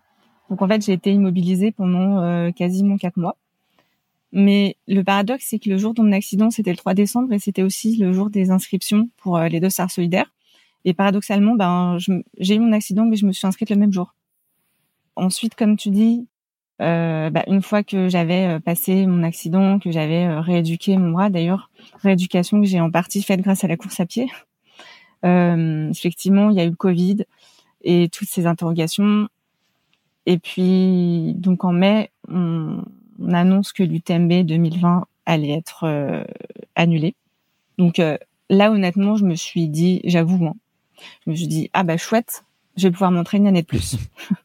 Donc 0.51 0.61
en 0.61 0.67
fait, 0.67 0.85
j'ai 0.85 0.93
été 0.93 1.11
immobilisée 1.11 1.71
pendant 1.71 2.51
quasiment 2.51 2.97
quatre 2.97 3.17
mois. 3.17 3.37
Mais 4.31 4.77
le 4.87 5.01
paradoxe, 5.03 5.45
c'est 5.47 5.57
que 5.57 5.69
le 5.69 5.77
jour 5.77 5.95
de 5.95 6.03
mon 6.03 6.11
accident, 6.11 6.51
c'était 6.51 6.71
le 6.71 6.77
3 6.77 6.93
décembre 6.93 7.33
et 7.33 7.39
c'était 7.39 7.63
aussi 7.63 7.97
le 7.97 8.13
jour 8.13 8.29
des 8.29 8.51
inscriptions 8.51 9.09
pour 9.17 9.39
les 9.39 9.59
deux 9.59 9.69
SAR 9.69 9.89
solidaires. 9.89 10.31
Et 10.85 10.93
paradoxalement, 10.93 11.55
ben, 11.55 11.97
j'ai 12.37 12.55
eu 12.55 12.59
mon 12.59 12.73
accident, 12.73 13.05
mais 13.05 13.15
je 13.15 13.25
me 13.25 13.31
suis 13.31 13.47
inscrite 13.47 13.69
le 13.69 13.77
même 13.77 13.93
jour. 13.93 14.13
Ensuite, 15.15 15.55
comme 15.55 15.77
tu 15.77 15.89
dis, 15.89 16.27
euh, 16.81 17.29
bah, 17.29 17.43
une 17.47 17.61
fois 17.61 17.83
que 17.83 18.09
j'avais 18.09 18.47
euh, 18.47 18.59
passé 18.59 19.05
mon 19.05 19.23
accident, 19.23 19.77
que 19.77 19.91
j'avais 19.91 20.25
euh, 20.25 20.41
rééduqué 20.41 20.97
mon 20.97 21.11
bras, 21.11 21.29
d'ailleurs, 21.29 21.69
rééducation 22.01 22.59
que 22.59 22.65
j'ai 22.65 22.79
en 22.79 22.89
partie 22.89 23.21
faite 23.21 23.41
grâce 23.41 23.63
à 23.63 23.67
la 23.67 23.77
course 23.77 23.99
à 23.99 24.05
pied. 24.05 24.29
Euh, 25.23 25.87
effectivement, 25.91 26.49
il 26.49 26.57
y 26.57 26.59
a 26.59 26.63
eu 26.63 26.71
le 26.71 26.75
Covid 26.75 27.25
et 27.83 28.09
toutes 28.09 28.27
ces 28.27 28.47
interrogations. 28.47 29.27
Et 30.25 30.37
puis, 30.37 31.33
donc 31.35 31.63
en 31.63 31.71
mai, 31.71 32.11
on, 32.29 32.83
on 33.19 33.33
annonce 33.33 33.73
que 33.73 33.83
l'UTMB 33.83 34.45
2020 34.45 35.05
allait 35.25 35.51
être 35.51 35.83
euh, 35.85 36.23
annulé. 36.75 37.15
Donc 37.77 38.01
là, 38.49 38.71
honnêtement, 38.71 39.15
je 39.15 39.25
me 39.25 39.35
suis 39.35 39.67
dit, 39.67 40.01
j'avoue, 40.03 40.45
hein, 40.45 40.55
je 41.25 41.31
me 41.31 41.35
suis 41.35 41.47
dit, 41.47 41.69
ah 41.73 41.83
bah 41.83 41.97
chouette, 41.97 42.43
je 42.77 42.87
vais 42.87 42.91
pouvoir 42.91 43.11
m'entraîner 43.11 43.43
une 43.43 43.47
année 43.47 43.61
de 43.61 43.67
plus. 43.67 43.97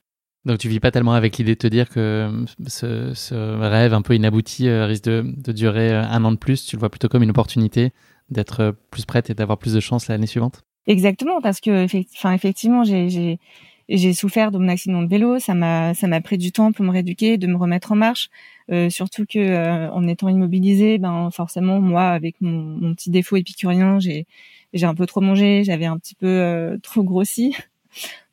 Donc 0.47 0.59
tu 0.59 0.69
vis 0.69 0.79
pas 0.79 0.93
tellement 0.93 1.15
avec 1.15 1.37
l'idée 1.39 1.55
de 1.55 1.59
te 1.59 1.67
dire 1.67 1.91
que 1.91 2.31
ce, 2.69 3.13
ce 3.15 3.35
rêve 3.35 3.93
un 3.93 4.03
peu 4.03 4.15
inabouti 4.15 4.69
euh, 4.69 4.87
risque 4.87 5.05
de, 5.05 5.25
de, 5.37 5.51
durer 5.51 5.91
euh, 5.91 6.03
un 6.03 6.25
an 6.25 6.31
de 6.31 6.37
plus. 6.37 6.65
Tu 6.65 6.77
le 6.77 6.81
vois 6.81 6.89
plutôt 6.89 7.09
comme 7.09 7.25
une 7.25 7.31
opportunité 7.31 7.91
d'être 8.31 8.61
euh, 8.61 8.73
plus 8.93 9.05
prête 9.05 9.29
et 9.29 9.35
d'avoir 9.35 9.59
plus 9.59 9.75
de 9.75 9.81
chance 9.81 10.07
l'année 10.07 10.29
suivante? 10.29 10.63
Exactement, 10.87 11.41
parce 11.41 11.61
que 11.61 11.87
enfin 12.17 12.33
effectivement 12.33 12.85
j'ai 12.85 13.41
j'ai 13.89 14.13
souffert 14.15 14.51
de 14.51 14.59
mon 14.59 14.69
accident 14.69 15.03
de 15.03 15.09
vélo, 15.09 15.39
ça 15.39 15.55
m'a 15.55 15.95
ça 15.95 16.09
m'a 16.09 16.21
pris 16.21 16.39
du 16.39 16.53
temps 16.53 16.73
pour 16.73 16.85
me 16.85 16.91
rééduquer, 16.91 17.39
de 17.39 17.47
me 17.47 17.57
remettre 17.57 17.93
en 17.93 17.97
marche. 17.97 18.31
Euh, 18.71 18.91
surtout 18.91 19.27
que 19.27 19.39
euh, 19.39 19.91
en 19.93 20.09
étant 20.09 20.29
immobilisée, 20.29 20.99
ben 20.99 21.31
forcément 21.31 21.81
moi 21.81 22.09
avec 22.09 22.41
mon, 22.41 22.51
mon 22.51 22.95
petit 22.95 23.11
défaut 23.11 23.37
épicurien, 23.37 23.99
j'ai 24.01 24.27
j'ai 24.73 24.87
un 24.87 24.95
peu 24.95 25.07
trop 25.07 25.21
mangé, 25.21 25.63
j'avais 25.65 25.87
un 25.87 25.99
petit 25.99 26.15
peu 26.17 26.27
euh, 26.27 26.79
trop 26.83 27.03
grossi. 27.05 27.55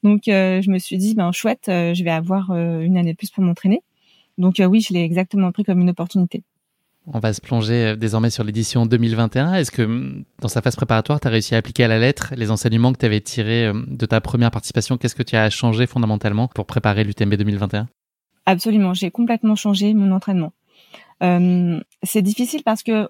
Donc 0.04 0.28
euh, 0.28 0.62
je 0.62 0.70
me 0.72 0.80
suis 0.80 0.98
dit 0.98 1.16
ben 1.16 1.32
chouette, 1.32 1.70
euh, 1.70 1.94
je 1.94 2.04
vais 2.04 2.12
avoir 2.12 2.52
euh, 2.52 2.82
une 2.82 2.98
année 2.98 3.14
de 3.14 3.18
plus 3.18 3.32
pour 3.32 3.44
m'entraîner. 3.44 3.82
Donc 4.38 4.56
oui, 4.60 4.82
je 4.82 4.94
l'ai 4.94 5.04
exactement 5.04 5.52
pris 5.52 5.64
comme 5.64 5.82
une 5.82 5.90
opportunité. 5.92 6.44
On 7.06 7.20
va 7.20 7.34
se 7.34 7.42
plonger 7.42 7.98
désormais 7.98 8.30
sur 8.30 8.44
l'édition 8.44 8.86
2021. 8.86 9.56
Est-ce 9.56 9.72
que 9.72 9.82
mm, 9.82 10.24
dans 10.42 10.48
sa 10.48 10.62
phase 10.62 10.76
préparatoire, 10.76 11.20
tu 11.20 11.28
as 11.28 11.32
réussi 11.32 11.56
à 11.56 11.58
appliquer 11.58 11.84
à 11.84 11.88
la 11.88 12.00
lettre 12.00 12.34
les 12.36 12.52
enseignements 12.52 12.94
que 12.94 13.00
tu 13.00 13.06
avais 13.06 13.22
tirés 13.22 13.72
de 13.74 14.06
ta 14.06 14.22
première 14.22 14.52
participation? 14.52 14.98
Qu'est-ce 14.98 15.16
que 15.16 15.24
tu 15.24 15.36
as 15.36 15.50
changé 15.50 15.86
fondamentalement 15.86 16.48
pour 16.48 16.66
préparer 16.66 17.04
l'UTMB 17.04 17.36
2021 17.36 17.88
Absolument, 18.46 18.94
j'ai 18.94 19.12
complètement 19.12 19.56
changé 19.56 19.94
mon 19.94 20.12
entraînement. 20.12 20.54
Euh, 21.22 21.80
c'est 22.04 22.22
difficile 22.22 22.64
parce 22.64 22.84
que 22.84 23.10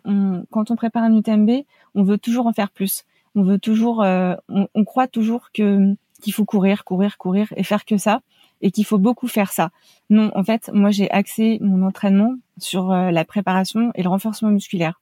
quand 0.52 0.72
on 0.72 0.76
prépare 0.76 1.04
un 1.04 1.16
UTMB, 1.18 1.64
on 1.96 2.04
veut 2.04 2.18
toujours 2.18 2.48
en 2.48 2.54
faire 2.54 2.70
plus. 2.70 3.06
On 3.36 3.44
veut 3.44 3.58
toujours, 3.58 4.04
euh, 4.04 4.36
on, 4.50 4.84
croit 4.86 5.08
toujours 5.08 5.52
qu'il 5.52 5.98
faut 6.32 6.46
courir, 6.46 6.84
courir, 6.84 7.18
courir 7.18 7.48
et 7.56 7.64
faire 7.64 7.86
que 7.86 7.98
ça, 7.98 8.22
et 8.64 8.72
qu'il 8.72 8.86
faut 8.86 8.98
beaucoup 8.98 9.28
faire 9.28 9.52
ça. 9.52 9.70
Non, 10.10 10.32
en 10.34 10.44
fait, 10.44 10.72
moi 10.74 10.90
j'ai 10.90 11.12
axé 11.12 11.60
mon 11.62 11.86
entraînement 11.86 12.36
sur 12.58 12.92
euh, 12.92 13.12
la 13.12 13.26
préparation 13.26 13.92
et 13.94 14.02
le 14.02 14.10
renforcement 14.10 14.50
musculaire, 14.50 15.00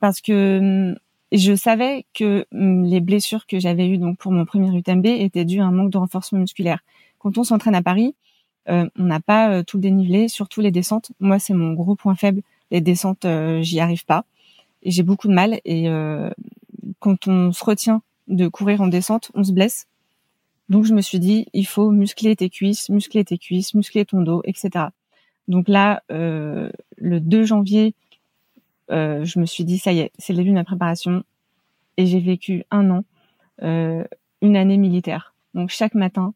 parce 0.00 0.20
que 0.20 0.58
hum, 0.92 0.98
je 1.32 1.54
savais 1.54 2.06
que 2.14 2.46
hum, 2.52 2.84
les 2.84 3.00
blessures 3.00 3.46
que 3.46 3.58
j'avais 3.58 3.88
eues 3.88 3.98
donc 3.98 4.18
pour 4.18 4.30
mon 4.30 4.44
premier 4.44 4.70
UTMB 4.76 5.06
étaient 5.06 5.46
dues 5.46 5.60
à 5.60 5.64
un 5.64 5.72
manque 5.72 5.90
de 5.90 5.98
renforcement 5.98 6.38
musculaire. 6.38 6.80
Quand 7.18 7.36
on 7.38 7.42
s'entraîne 7.42 7.74
à 7.74 7.82
Paris, 7.82 8.14
euh, 8.68 8.88
on 8.98 9.04
n'a 9.04 9.20
pas 9.20 9.50
euh, 9.50 9.62
tout 9.64 9.78
le 9.78 9.82
dénivelé, 9.82 10.28
surtout 10.28 10.60
les 10.60 10.70
descentes. 10.70 11.10
Moi, 11.20 11.38
c'est 11.38 11.54
mon 11.54 11.72
gros 11.72 11.96
point 11.96 12.14
faible. 12.14 12.42
Les 12.70 12.82
descentes, 12.82 13.26
j'y 13.62 13.80
arrive 13.80 14.04
pas. 14.04 14.26
Et 14.82 14.90
j'ai 14.90 15.02
beaucoup 15.02 15.26
de 15.26 15.32
mal. 15.32 15.58
Et 15.64 15.88
quand 16.98 17.26
on 17.26 17.50
se 17.50 17.64
retient 17.64 18.02
de 18.26 18.46
courir 18.46 18.82
en 18.82 18.88
descente, 18.88 19.30
on 19.34 19.42
se 19.42 19.52
blesse. 19.52 19.86
Donc 20.68 20.84
je 20.84 20.94
me 20.94 21.00
suis 21.00 21.18
dit, 21.18 21.46
il 21.52 21.66
faut 21.66 21.90
muscler 21.90 22.36
tes 22.36 22.50
cuisses, 22.50 22.88
muscler 22.90 23.24
tes 23.24 23.38
cuisses, 23.38 23.74
muscler 23.74 24.04
ton 24.04 24.20
dos, 24.22 24.42
etc. 24.44 24.86
Donc 25.48 25.68
là, 25.68 26.02
euh, 26.12 26.70
le 26.98 27.20
2 27.20 27.44
janvier, 27.44 27.94
euh, 28.90 29.24
je 29.24 29.38
me 29.38 29.46
suis 29.46 29.64
dit, 29.64 29.78
ça 29.78 29.92
y 29.92 30.00
est, 30.00 30.12
c'est 30.18 30.34
le 30.34 30.44
de 30.44 30.50
ma 30.50 30.64
préparation. 30.64 31.24
Et 31.96 32.06
j'ai 32.06 32.20
vécu 32.20 32.64
un 32.70 32.90
an, 32.90 33.04
euh, 33.62 34.04
une 34.42 34.56
année 34.56 34.76
militaire. 34.76 35.34
Donc 35.54 35.70
chaque 35.70 35.94
matin, 35.94 36.34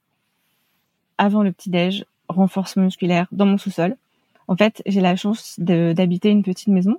avant 1.19 1.43
le 1.43 1.53
petit-déj, 1.53 2.07
renforcement 2.29 2.85
musculaire 2.85 3.29
dans 3.33 3.47
mon 3.47 3.59
sous-sol. 3.59 3.97
En 4.49 4.57
fait, 4.57 4.83
j'ai 4.87 5.01
la 5.01 5.15
chance 5.15 5.55
d'habiter 5.59 6.31
une 6.31 6.43
petite 6.43 6.69
maison 6.69 6.97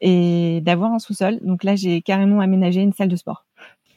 et 0.00 0.60
d'avoir 0.62 0.92
un 0.92 0.98
sous-sol. 0.98 1.38
Donc 1.42 1.62
là, 1.62 1.76
j'ai 1.76 2.02
carrément 2.02 2.40
aménagé 2.40 2.80
une 2.80 2.92
salle 2.92 3.08
de 3.08 3.16
sport. 3.16 3.44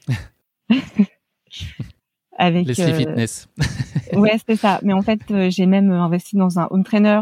avec 2.38 2.68
les 2.68 2.80
euh, 2.80 2.94
fitness. 2.94 3.50
ouais, 4.14 4.38
c'est 4.48 4.56
ça. 4.56 4.80
Mais 4.84 4.94
en 4.94 5.02
fait, 5.02 5.20
euh, 5.32 5.50
j'ai 5.50 5.66
même 5.66 5.92
investi 5.92 6.36
dans 6.36 6.60
un 6.60 6.68
home 6.72 6.84
trainer 6.84 7.22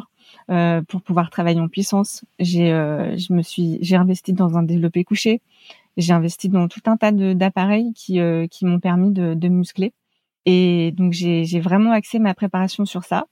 euh, 0.52 0.84
pour 0.84 1.02
pouvoir 1.02 1.32
travailler 1.32 1.60
en 1.60 1.68
puissance. 1.68 2.24
J'ai, 2.38 2.72
euh, 2.72 3.18
je 3.18 3.34
me 3.34 3.42
suis, 3.42 3.80
j'ai 3.82 3.96
investi 3.96 4.32
dans 4.32 4.58
un 4.58 4.64
développé 4.64 5.04
couché. 5.04 5.42
J'ai 5.98 6.14
investi 6.14 6.50
dans 6.50 6.68
tout 6.68 6.82
un 6.86 6.98
tas 6.98 7.12
d'appareils 7.12 7.94
qui 7.94 8.20
euh, 8.20 8.46
qui 8.46 8.66
m'ont 8.66 8.80
permis 8.80 9.12
de, 9.12 9.34
de, 9.34 9.48
muscler. 9.48 9.92
Et 10.46 10.92
donc 10.92 11.14
j'ai, 11.14 11.46
j'ai 11.46 11.60
vraiment 11.60 11.92
axé 11.92 12.20
ma 12.20 12.36
préparation 12.36 12.86
sur 12.86 13.06
ça. 13.06 13.26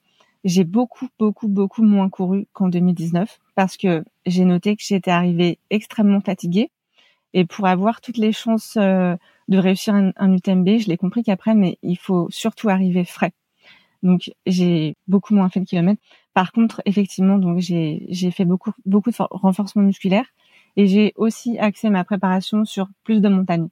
J'ai 0.44 0.64
beaucoup, 0.64 1.08
beaucoup, 1.20 1.48
beaucoup 1.48 1.84
moins 1.84 2.10
couru 2.10 2.48
qu'en 2.54 2.68
2019 2.68 3.40
parce 3.54 3.78
que 3.78 4.04
j'ai 4.26 4.46
noté 4.46 4.76
que 4.76 4.82
j'étais 4.84 5.12
arrivée 5.12 5.60
extrêmement 5.70 6.22
fatiguée. 6.22 6.72
Et 7.34 7.46
pour 7.46 7.68
avoir 7.68 8.02
toutes 8.02 8.18
les 8.18 8.32
chances 8.32 8.78
euh, 8.78 9.16
de 9.48 9.58
réussir 9.58 9.94
un, 9.96 10.12
un 10.16 10.34
UTMB. 10.34 10.80
Je 10.80 10.88
l'ai 10.88 10.98
compris 10.98 11.24
qu'après, 11.24 11.56
mais 11.56 11.78
il 11.84 11.98
faut 11.98 12.28
surtout 12.30 12.70
arriver 12.70 13.06
frais. 13.06 13.34
Donc 14.04 14.32
j'ai 14.46 14.96
beaucoup 15.08 15.34
moins 15.34 15.50
fait 15.50 15.62
de 15.62 15.66
kilomètres. 15.66 16.02
Par 16.34 16.52
contre, 16.52 16.82
effectivement, 16.86 17.38
donc 17.38 17.60
j'ai 17.60 18.06
j'ai 18.10 18.32
fait 18.32 18.46
beaucoup 18.46 18.72
beaucoup 18.86 19.12
de 19.12 19.16
renforcement 19.32 19.84
musculaire 19.84 20.26
et 20.76 20.88
j'ai 20.88 21.14
aussi 21.16 21.58
axé 21.60 21.90
ma 21.90 22.04
préparation 22.04 22.66
sur 22.66 22.88
plus 23.04 23.22
de 23.22 23.30
montagnes. 23.30 23.70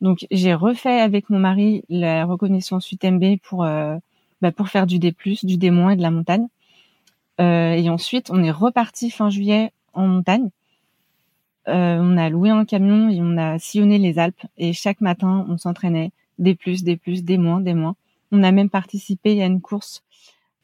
Donc 0.00 0.26
j'ai 0.30 0.54
refait 0.54 1.00
avec 1.00 1.30
mon 1.30 1.38
mari 1.38 1.84
la 1.88 2.24
reconnaissance 2.26 2.90
UTMB 2.92 3.38
pour 3.42 3.64
euh, 3.64 3.96
bah, 4.42 4.52
pour 4.52 4.68
faire 4.68 4.86
du 4.86 4.98
D+, 4.98 5.14
du 5.42 5.56
D- 5.56 5.66
et 5.68 5.96
de 5.96 6.02
la 6.02 6.10
montagne. 6.10 6.48
Euh, 7.40 7.72
et 7.72 7.88
ensuite, 7.90 8.30
on 8.30 8.42
est 8.42 8.50
reparti 8.50 9.10
fin 9.10 9.30
juillet 9.30 9.72
en 9.92 10.06
montagne. 10.06 10.50
Euh, 11.68 11.98
on 12.00 12.16
a 12.16 12.28
loué 12.28 12.50
un 12.50 12.64
camion 12.64 13.08
et 13.08 13.20
on 13.20 13.36
a 13.36 13.58
sillonné 13.58 13.98
les 13.98 14.18
Alpes. 14.18 14.42
Et 14.58 14.72
chaque 14.72 15.00
matin, 15.00 15.46
on 15.48 15.56
s'entraînait 15.56 16.12
des 16.38 16.54
plus, 16.54 16.84
des 16.84 16.96
plus, 16.96 17.24
des 17.24 17.38
moins, 17.38 17.60
des 17.60 17.74
moins. 17.74 17.96
On 18.32 18.42
a 18.42 18.52
même 18.52 18.70
participé 18.70 19.42
à 19.42 19.46
une 19.46 19.60
course 19.60 20.02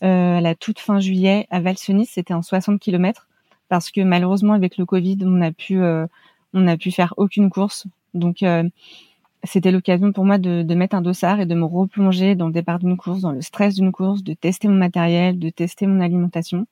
euh, 0.03 0.39
à 0.39 0.41
la 0.41 0.55
toute 0.55 0.79
fin 0.79 0.99
juillet 0.99 1.47
à 1.51 1.61
Valsenis. 1.61 2.07
C'était 2.07 2.35
en 2.35 2.43
60 2.43 2.81
km 2.81 3.29
parce 3.69 3.91
que 3.91 4.01
malheureusement 4.01 4.55
avec 4.55 4.77
le 4.79 4.87
Covid, 4.87 5.19
on 5.23 5.41
a 5.43 5.53
pu 5.53 5.81
euh, 5.81 6.07
pu 6.79 6.91
faire 6.91 7.15
aucune 7.17 7.51
course. 7.51 7.87
Donc 8.15 8.43
euh, 8.43 8.69
c'était 9.45 9.73
l'occasion 9.73 10.13
pour 10.13 10.25
moi 10.25 10.39
de, 10.39 10.63
de, 10.63 10.75
mettre 10.75 10.97
un 10.97 11.03
dossard 11.03 11.41
et 11.41 11.47
de 11.47 11.55
me 11.55 11.65
replonger 11.65 12.35
dans 12.35 12.47
le 12.47 12.53
départ 12.53 12.79
d'une 12.79 12.97
course, 12.97 13.21
dans 13.21 13.33
le 13.33 13.43
stress 13.43 13.75
d'une 13.75 13.93
course, 13.93 14.23
de 14.23 14.35
tester 14.35 14.69
mon 14.69 14.75
matériel, 14.75 15.39
de 15.39 15.51
tester 15.51 15.87
mon 15.87 16.01
alimentation. 16.01 16.67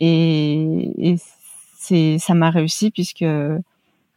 Et, 0.00 1.10
et 1.12 1.16
c'est 1.80 2.18
ça 2.18 2.34
m'a 2.34 2.50
réussi 2.50 2.90
puisque 2.90 3.24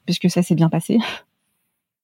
puisque 0.05 0.29
ça 0.29 0.43
s'est 0.43 0.55
bien 0.55 0.69
passé. 0.69 0.99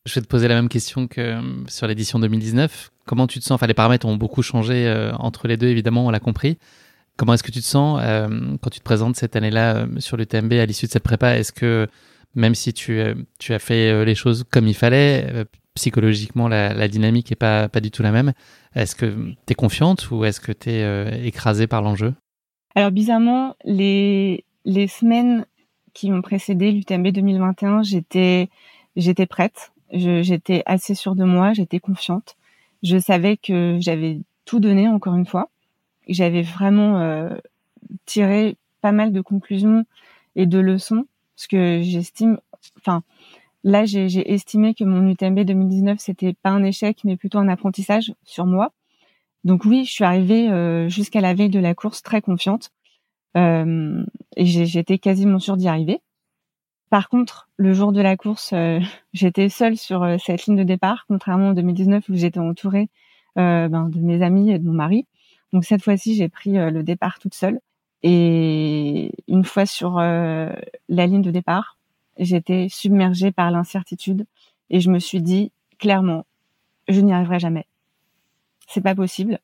Je 0.06 0.16
vais 0.16 0.22
te 0.22 0.28
poser 0.28 0.48
la 0.48 0.56
même 0.56 0.70
question 0.70 1.08
que 1.08 1.20
euh, 1.20 1.42
sur 1.68 1.86
l'édition 1.86 2.20
2019. 2.20 2.92
Comment 3.06 3.28
tu 3.28 3.40
te 3.40 3.44
sens? 3.44 3.52
Enfin, 3.52 3.68
les 3.68 3.74
paramètres 3.74 4.08
ont 4.08 4.16
beaucoup 4.16 4.42
changé 4.42 4.88
euh, 4.88 5.12
entre 5.18 5.48
les 5.48 5.58
deux, 5.58 5.68
évidemment, 5.68 6.06
on 6.06 6.10
l'a 6.10 6.22
compris. 6.22 6.58
Comment 7.20 7.34
est-ce 7.34 7.44
que 7.44 7.52
tu 7.52 7.60
te 7.60 7.66
sens 7.66 8.00
euh, 8.02 8.30
quand 8.62 8.70
tu 8.70 8.80
te 8.80 8.84
présentes 8.86 9.18
cette 9.18 9.36
année-là 9.36 9.76
euh, 9.76 9.88
sur 10.00 10.16
le 10.16 10.26
TMB 10.26 10.54
à 10.54 10.66
l'issue 10.66 10.86
de 10.86 10.92
cette 10.92 11.04
prépa? 11.04 11.38
Est-ce 11.38 11.52
que 11.52 11.90
même 12.34 12.56
si 12.56 12.72
tu, 12.72 12.98
euh, 12.98 13.14
tu 13.40 13.54
as 13.54 13.60
fait 13.60 13.92
euh, 13.92 14.06
les 14.06 14.16
choses 14.16 14.46
comme 14.50 14.68
il 14.68 14.74
fallait, 14.74 15.46
psychologiquement, 15.74 16.48
la, 16.48 16.74
la, 16.74 16.88
dynamique 16.88 17.30
est 17.34 17.36
pas, 17.36 17.68
pas 17.68 17.82
du 17.82 17.92
tout 17.92 18.04
la 18.04 18.12
même, 18.12 18.32
est-ce 18.74 18.96
que 18.96 19.06
tu 19.06 19.36
es 19.50 19.54
confiante 19.54 20.10
ou 20.12 20.24
est-ce 20.24 20.40
que 20.40 20.54
tu 20.54 20.70
es 20.70 21.28
écrasée 21.28 21.68
par 21.68 21.82
l'enjeu? 21.82 22.14
Alors, 22.74 22.92
bizarrement, 22.92 23.58
les, 23.66 24.46
les 24.64 24.88
semaines 24.88 25.46
qui 26.00 26.14
ont 26.14 26.22
précédé 26.22 26.72
l'UTMB 26.72 27.10
2021, 27.10 27.84
j'étais 27.84 28.50
j'étais 28.96 29.26
prête, 29.26 29.74
j'étais 29.92 30.64
assez 30.66 30.96
sûre 30.96 31.14
de 31.14 31.26
moi, 31.26 31.52
j'étais 31.52 31.82
confiante. 31.82 32.38
Je 32.84 32.98
savais 32.98 33.36
que 33.36 33.78
j'avais 33.82 34.22
tout 34.46 34.62
donné 34.62 34.88
encore 34.88 35.16
une 35.16 35.26
fois. 35.26 35.50
J'avais 36.08 36.42
vraiment 36.42 37.00
euh, 37.00 37.36
tiré 38.06 38.56
pas 38.80 38.94
mal 38.94 39.12
de 39.12 39.20
conclusions 39.20 39.84
et 40.38 40.46
de 40.46 40.58
leçons, 40.58 41.06
parce 41.36 41.48
que 41.48 41.82
j'estime, 41.82 42.40
enfin, 42.78 43.04
là 43.66 43.84
j'ai 43.84 44.32
estimé 44.32 44.74
que 44.76 44.86
mon 44.86 45.06
UTMB 45.06 45.42
2019 45.42 46.00
c'était 46.00 46.34
pas 46.34 46.52
un 46.52 46.64
échec, 46.64 47.00
mais 47.04 47.18
plutôt 47.18 47.40
un 47.40 47.50
apprentissage 47.50 48.14
sur 48.24 48.46
moi. 48.46 48.72
Donc 49.44 49.66
oui, 49.66 49.84
je 49.84 49.92
suis 49.92 50.06
arrivée 50.06 50.50
euh, 50.50 50.88
jusqu'à 50.88 51.20
la 51.20 51.34
veille 51.34 51.50
de 51.50 51.60
la 51.60 51.76
course 51.76 52.02
très 52.04 52.22
confiante 52.22 52.72
euh, 53.38 54.04
et 54.36 54.46
j'étais 54.46 54.98
quasiment 54.98 55.40
sûre 55.40 55.58
d'y 55.58 55.68
arriver. 55.68 56.02
Par 56.90 57.10
contre, 57.10 57.50
le 57.58 57.74
jour 57.74 57.92
de 57.92 58.02
la 58.02 58.18
course, 58.18 58.52
euh, 58.54 58.80
j'étais 59.14 59.50
seule 59.50 59.78
sur 59.78 60.06
cette 60.20 60.46
ligne 60.46 60.58
de 60.58 60.64
départ, 60.64 61.06
contrairement 61.08 61.50
en 61.50 61.54
2019 61.54 62.10
où 62.10 62.16
j'étais 62.16 62.40
entourée 62.40 62.90
ben, 63.36 63.90
de 63.90 64.00
mes 64.00 64.22
amis 64.22 64.52
et 64.52 64.60
de 64.60 64.66
mon 64.66 64.74
mari. 64.74 65.08
Donc 65.54 65.64
cette 65.64 65.82
fois-ci, 65.82 66.16
j'ai 66.16 66.28
pris 66.28 66.54
le 66.54 66.84
départ 66.84 67.20
toute 67.20 67.34
seule. 67.34 67.60
Et 68.04 69.12
une 69.30 69.46
fois 69.46 69.66
sur 69.66 69.98
la 70.00 70.58
ligne 70.90 71.22
de 71.22 71.32
départ, 71.32 71.78
j'étais 72.18 72.68
submergée 72.70 73.32
par 73.32 73.50
l'incertitude 73.50 74.26
et 74.70 74.82
je 74.82 74.90
me 74.90 75.00
suis 75.00 75.22
dit 75.22 75.54
clairement, 75.78 76.26
je 76.90 77.00
n'y 77.00 77.14
arriverai 77.14 77.40
jamais 77.40 77.66
c'est 78.70 78.82
pas 78.82 78.96
possible. 78.96 79.40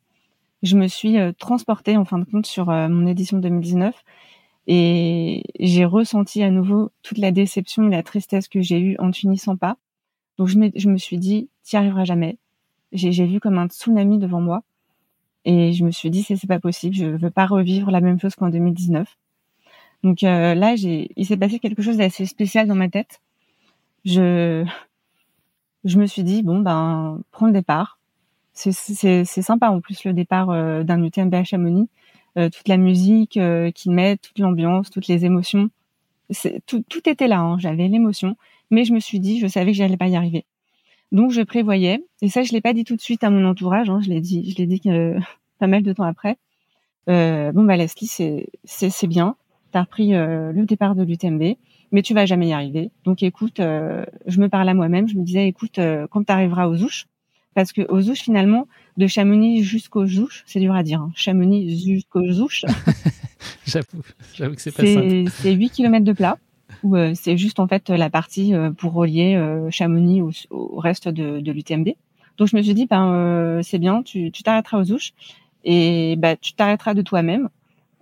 Je 0.65 0.77
me 0.77 0.87
suis 0.87 1.19
euh, 1.19 1.31
transportée 1.31 1.95
en 1.95 2.05
fin 2.05 2.17
de 2.17 2.25
compte 2.25 2.47
sur 2.47 2.71
euh, 2.71 2.89
mon 2.89 3.05
édition 3.05 3.37
2019 3.37 3.93
et 4.65 5.43
j'ai 5.59 5.85
ressenti 5.85 6.41
à 6.41 6.49
nouveau 6.49 6.91
toute 7.03 7.19
la 7.19 7.29
déception 7.29 7.87
et 7.87 7.91
la 7.91 8.01
tristesse 8.01 8.47
que 8.47 8.63
j'ai 8.63 8.79
eue 8.79 8.95
en 8.97 9.05
ne 9.05 9.11
finissant 9.11 9.57
pas. 9.57 9.77
Donc 10.39 10.47
je 10.47 10.57
me, 10.57 10.97
suis 10.97 11.19
dit, 11.19 11.49
tu 11.63 11.75
n'y 11.75 11.79
arriveras 11.79 12.03
jamais. 12.03 12.39
J'ai 12.91 13.27
vu 13.27 13.39
comme 13.39 13.59
un 13.59 13.67
tsunami 13.67 14.17
devant 14.17 14.41
moi 14.41 14.63
et 15.43 15.71
je 15.71 15.85
me 15.85 15.91
suis 15.91 16.09
dit, 16.09 16.23
c'est 16.23 16.47
pas 16.47 16.59
possible, 16.59 16.95
je 16.95 17.05
veux 17.05 17.29
pas 17.29 17.45
revivre 17.45 17.91
la 17.91 18.01
même 18.01 18.19
chose 18.19 18.33
qu'en 18.33 18.49
2019. 18.49 19.07
Donc 20.01 20.23
euh, 20.23 20.55
là, 20.55 20.73
il 20.73 21.25
s'est 21.27 21.37
passé 21.37 21.59
quelque 21.59 21.83
chose 21.83 21.97
d'assez 21.97 22.25
spécial 22.25 22.67
dans 22.67 22.73
ma 22.73 22.89
tête. 22.89 23.21
Je, 24.03 24.65
je 25.83 25.99
me 25.99 26.07
suis 26.07 26.23
dit, 26.23 26.41
bon 26.41 26.61
ben, 26.61 27.21
prends 27.29 27.45
le 27.45 27.53
départ, 27.53 27.99
c'est 28.55 29.41
sympa 29.41 29.69
en 29.69 29.81
plus 29.81 30.03
le 30.05 30.13
départ 30.13 30.49
euh, 30.49 30.83
d'un 30.83 31.03
UTMB 31.03 31.33
à 31.33 31.43
Chamonix, 31.43 31.89
euh, 32.37 32.49
toute 32.49 32.67
la 32.67 32.77
musique 32.77 33.37
euh, 33.37 33.69
qu'ils 33.71 33.91
mettent, 33.91 34.21
toute 34.21 34.39
l'ambiance, 34.39 34.89
toutes 34.89 35.07
les 35.07 35.25
émotions, 35.25 35.69
tout, 36.65 36.83
était 37.05 37.27
là. 37.27 37.39
Hein, 37.39 37.57
J'avais 37.59 37.87
l'émotion, 37.87 38.35
mais 38.71 38.85
je 38.85 38.93
me 38.93 38.99
suis 38.99 39.19
dit, 39.19 39.39
je 39.39 39.47
savais 39.47 39.71
que 39.71 39.77
j'allais 39.77 39.97
pas 39.97 40.07
y 40.07 40.15
arriver. 40.15 40.45
Donc 41.11 41.31
je 41.31 41.41
prévoyais, 41.41 42.03
et 42.21 42.29
ça 42.29 42.43
je 42.43 42.51
l'ai 42.51 42.61
pas 42.61 42.73
dit 42.73 42.83
tout 42.83 42.95
de 42.95 43.01
suite 43.01 43.23
à 43.23 43.29
mon 43.29 43.45
entourage, 43.45 43.89
hein, 43.89 43.99
je 44.01 44.09
l'ai 44.09 44.21
dit, 44.21 44.49
je 44.49 44.57
l'ai 44.57 44.65
dit 44.65 44.81
pas 45.59 45.67
mal 45.67 45.83
de 45.83 45.93
temps 45.93 46.03
après. 46.03 46.37
bon 47.07 47.63
bah 47.63 47.77
Leslie, 47.77 48.07
c'est 48.07 48.47
c'est 48.63 49.07
bien, 49.07 49.35
t'as 49.71 49.81
repris 49.81 50.11
le 50.13 50.63
départ 50.65 50.95
de 50.95 51.03
l'UTMB, 51.03 51.57
mais 51.91 52.01
tu 52.01 52.13
vas 52.13 52.25
jamais 52.25 52.47
y 52.47 52.53
arriver. 52.53 52.89
Donc 53.03 53.21
écoute, 53.21 53.57
je 53.59 54.39
me 54.39 54.49
parle 54.49 54.67
à 54.67 54.73
moi-même, 54.73 55.07
je 55.07 55.15
me 55.15 55.23
disais 55.23 55.47
écoute, 55.47 55.79
quand 56.09 56.23
tu 56.23 56.31
arriveras 56.31 56.67
aux 56.67 56.81
ouches, 56.81 57.05
parce 57.55 57.71
que 57.71 57.81
aux 57.89 58.09
Ouches 58.09 58.19
finalement, 58.19 58.67
de 58.97 59.07
Chamonix 59.07 59.63
jusqu'aux 59.63 60.05
Ouches, 60.05 60.43
c'est 60.45 60.59
dur 60.59 60.75
à 60.75 60.83
dire. 60.83 61.01
Hein. 61.01 61.11
Chamonix 61.15 61.75
jusqu'aux 61.83 62.21
Ouches. 62.21 62.65
j'avoue, 63.65 64.03
j'avoue 64.35 64.55
que 64.55 64.61
c'est 64.61 64.71
pas 64.71 64.85
simple. 64.85 65.31
C'est 65.41 65.53
8 65.53 65.69
km 65.71 66.05
de 66.05 66.13
plat 66.13 66.37
où 66.83 66.95
euh, 66.95 67.13
c'est 67.15 67.37
juste 67.37 67.59
en 67.59 67.67
fait 67.67 67.89
la 67.89 68.09
partie 68.09 68.53
euh, 68.53 68.71
pour 68.71 68.93
relier 68.93 69.35
euh, 69.35 69.69
Chamonix 69.71 70.21
au, 70.49 70.79
reste 70.79 71.07
de, 71.07 71.39
de 71.39 71.51
l'UTMB. 71.51 71.89
Donc 72.37 72.49
je 72.49 72.55
me 72.55 72.61
suis 72.61 72.73
dit 72.73 72.85
ben 72.85 73.61
c'est 73.63 73.79
bien, 73.79 74.03
tu 74.03 74.31
t'arrêteras 74.31 74.81
aux 74.81 74.91
Ouches 74.91 75.13
et 75.63 76.15
bah 76.17 76.35
tu 76.35 76.53
t'arrêteras 76.53 76.93
de 76.93 77.01
toi-même 77.01 77.49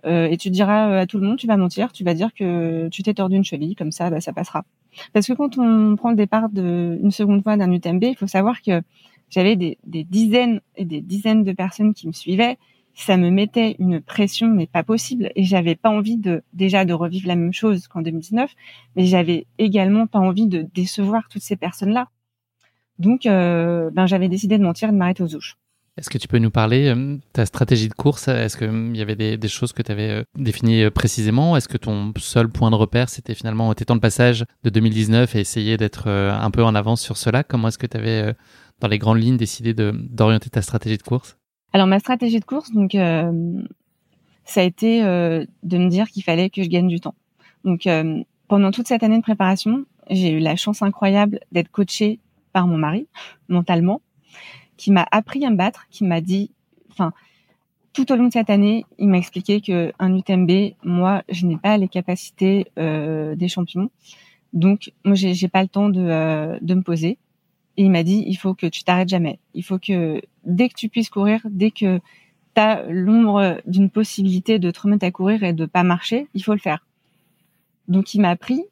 et 0.06 0.36
tu 0.36 0.50
diras 0.50 0.98
à 0.98 1.06
tout 1.06 1.18
le 1.18 1.26
monde, 1.26 1.38
tu 1.38 1.46
vas 1.46 1.56
mentir, 1.56 1.92
tu 1.92 2.04
vas 2.04 2.12
dire 2.12 2.34
que 2.34 2.88
tu 2.88 3.02
t'es 3.02 3.14
tordu 3.14 3.36
une 3.36 3.44
cheville, 3.44 3.74
comme 3.76 3.92
ça 3.92 4.10
bah, 4.10 4.20
ça 4.20 4.32
passera. 4.32 4.64
Parce 5.12 5.26
que 5.26 5.32
quand 5.32 5.56
on 5.56 5.94
prend 5.96 6.10
le 6.10 6.16
départ 6.16 6.48
de 6.50 6.98
une 7.00 7.12
seconde 7.12 7.42
fois 7.42 7.56
d'un 7.56 7.70
UTMB, 7.70 8.02
il 8.02 8.16
faut 8.16 8.26
savoir 8.26 8.60
que 8.60 8.82
j'avais 9.34 9.56
des, 9.56 9.78
dizaines 9.84 10.60
et 10.76 10.84
des 10.84 11.00
dizaines 11.00 11.42
de 11.42 11.52
personnes 11.52 11.92
qui 11.92 12.06
me 12.06 12.12
suivaient. 12.12 12.56
Ça 12.94 13.16
me 13.16 13.30
mettait 13.30 13.74
une 13.80 14.00
pression, 14.00 14.46
mais 14.46 14.68
pas 14.68 14.84
possible. 14.84 15.32
Et 15.34 15.42
j'avais 15.42 15.74
pas 15.74 15.90
envie 15.90 16.16
de 16.16 16.44
déjà 16.52 16.84
de 16.84 16.92
revivre 16.92 17.26
la 17.26 17.34
même 17.34 17.52
chose 17.52 17.88
qu'en 17.88 18.00
2019, 18.02 18.54
mais 18.94 19.06
j'avais 19.06 19.46
également 19.58 20.06
pas 20.06 20.20
envie 20.20 20.46
de 20.46 20.62
décevoir 20.62 21.28
toutes 21.28 21.42
ces 21.42 21.56
personnes-là. 21.56 22.08
Donc, 23.00 23.26
euh, 23.26 23.90
ben 23.90 24.06
j'avais 24.06 24.28
décidé 24.28 24.56
de 24.56 24.62
mentir 24.62 24.90
et 24.90 24.92
de 24.92 24.96
m'arrêter 24.96 25.24
aux 25.24 25.34
ouches. 25.34 25.56
Est-ce 25.96 26.10
que 26.10 26.18
tu 26.18 26.26
peux 26.26 26.38
nous 26.38 26.50
parler 26.50 26.86
de 26.86 26.94
euh, 26.94 27.18
ta 27.32 27.46
stratégie 27.46 27.88
de 27.88 27.94
course? 27.94 28.28
Est-ce 28.28 28.56
qu'il 28.56 28.68
hum, 28.68 28.94
y 28.94 29.00
avait 29.00 29.14
des, 29.14 29.48
choses 29.48 29.72
que 29.72 29.82
tu 29.82 29.92
avais 29.92 30.10
euh, 30.10 30.22
définies 30.36 30.90
précisément? 30.90 31.56
Est-ce 31.56 31.68
que 31.68 31.76
ton 31.78 32.12
seul 32.18 32.48
point 32.48 32.70
de 32.70 32.76
repère, 32.76 33.08
c'était 33.08 33.34
finalement 33.34 33.72
t'étant 33.74 33.94
le 33.94 34.00
passage 34.00 34.44
de 34.64 34.70
2019 34.70 35.36
et 35.36 35.40
essayer 35.40 35.76
d'être 35.76 36.08
un 36.08 36.50
peu 36.50 36.64
en 36.64 36.74
avance 36.74 37.00
sur 37.00 37.16
cela? 37.16 37.44
Comment 37.44 37.68
est-ce 37.68 37.78
que 37.78 37.86
tu 37.86 37.96
avais 37.96 38.34
dans 38.80 38.88
les 38.88 38.98
grandes 38.98 39.20
lignes, 39.20 39.36
décidé 39.36 39.72
d'orienter 39.74 40.50
ta 40.50 40.62
stratégie 40.62 40.98
de 40.98 41.02
course? 41.02 41.36
Alors 41.74 41.88
ma 41.88 41.98
stratégie 41.98 42.38
de 42.38 42.44
course, 42.44 42.70
donc 42.70 42.94
euh, 42.94 43.60
ça 44.44 44.60
a 44.60 44.62
été 44.62 45.02
euh, 45.02 45.44
de 45.64 45.76
me 45.76 45.88
dire 45.88 46.08
qu'il 46.08 46.22
fallait 46.22 46.48
que 46.48 46.62
je 46.62 46.68
gagne 46.68 46.86
du 46.86 47.00
temps. 47.00 47.16
Donc 47.64 47.88
euh, 47.88 48.22
pendant 48.46 48.70
toute 48.70 48.86
cette 48.86 49.02
année 49.02 49.16
de 49.16 49.22
préparation, 49.22 49.84
j'ai 50.08 50.30
eu 50.30 50.38
la 50.38 50.54
chance 50.54 50.82
incroyable 50.82 51.40
d'être 51.50 51.72
coachée 51.72 52.20
par 52.52 52.68
mon 52.68 52.78
mari 52.78 53.08
mentalement, 53.48 54.02
qui 54.76 54.92
m'a 54.92 55.06
appris 55.10 55.44
à 55.44 55.50
me 55.50 55.56
battre, 55.56 55.86
qui 55.90 56.04
m'a 56.04 56.20
dit, 56.20 56.50
enfin 56.90 57.12
tout 57.92 58.10
au 58.10 58.16
long 58.16 58.26
de 58.26 58.32
cette 58.32 58.50
année, 58.50 58.84
il 58.98 59.08
m'a 59.08 59.18
expliqué 59.18 59.60
que 59.60 59.92
un 60.00 60.16
UTMB, 60.16 60.74
moi, 60.82 61.22
je 61.28 61.46
n'ai 61.46 61.56
pas 61.56 61.78
les 61.78 61.86
capacités 61.86 62.66
des 62.76 63.48
champions. 63.48 63.88
Donc, 64.52 64.92
moi, 65.04 65.14
j'ai 65.14 65.48
pas 65.48 65.62
le 65.62 65.68
temps 65.68 65.88
de, 65.88 66.58
de 66.60 66.74
me 66.74 66.82
poser. 66.82 67.18
Et 67.76 67.84
il 67.84 67.90
m'a 67.90 68.02
dit, 68.02 68.24
il 68.26 68.34
faut 68.34 68.54
que 68.54 68.66
tu 68.66 68.82
t'arrêtes 68.84 69.08
jamais. 69.08 69.38
Il 69.54 69.64
faut 69.64 69.78
que 69.78 70.20
dès 70.44 70.68
que 70.68 70.74
tu 70.74 70.88
puisses 70.88 71.08
courir, 71.08 71.40
dès 71.48 71.70
que 71.70 71.98
tu 72.54 72.60
as 72.60 72.84
l'ombre 72.88 73.60
d'une 73.66 73.90
possibilité 73.90 74.58
de 74.58 74.70
te 74.70 74.80
remettre 74.80 75.06
à 75.06 75.10
courir 75.10 75.42
et 75.42 75.52
de 75.52 75.66
pas 75.66 75.82
marcher, 75.82 76.28
il 76.34 76.42
faut 76.42 76.52
le 76.52 76.58
faire. 76.58 76.84
Donc 77.88 78.14
il 78.14 78.20
m'a 78.20 78.30
appris 78.30 78.62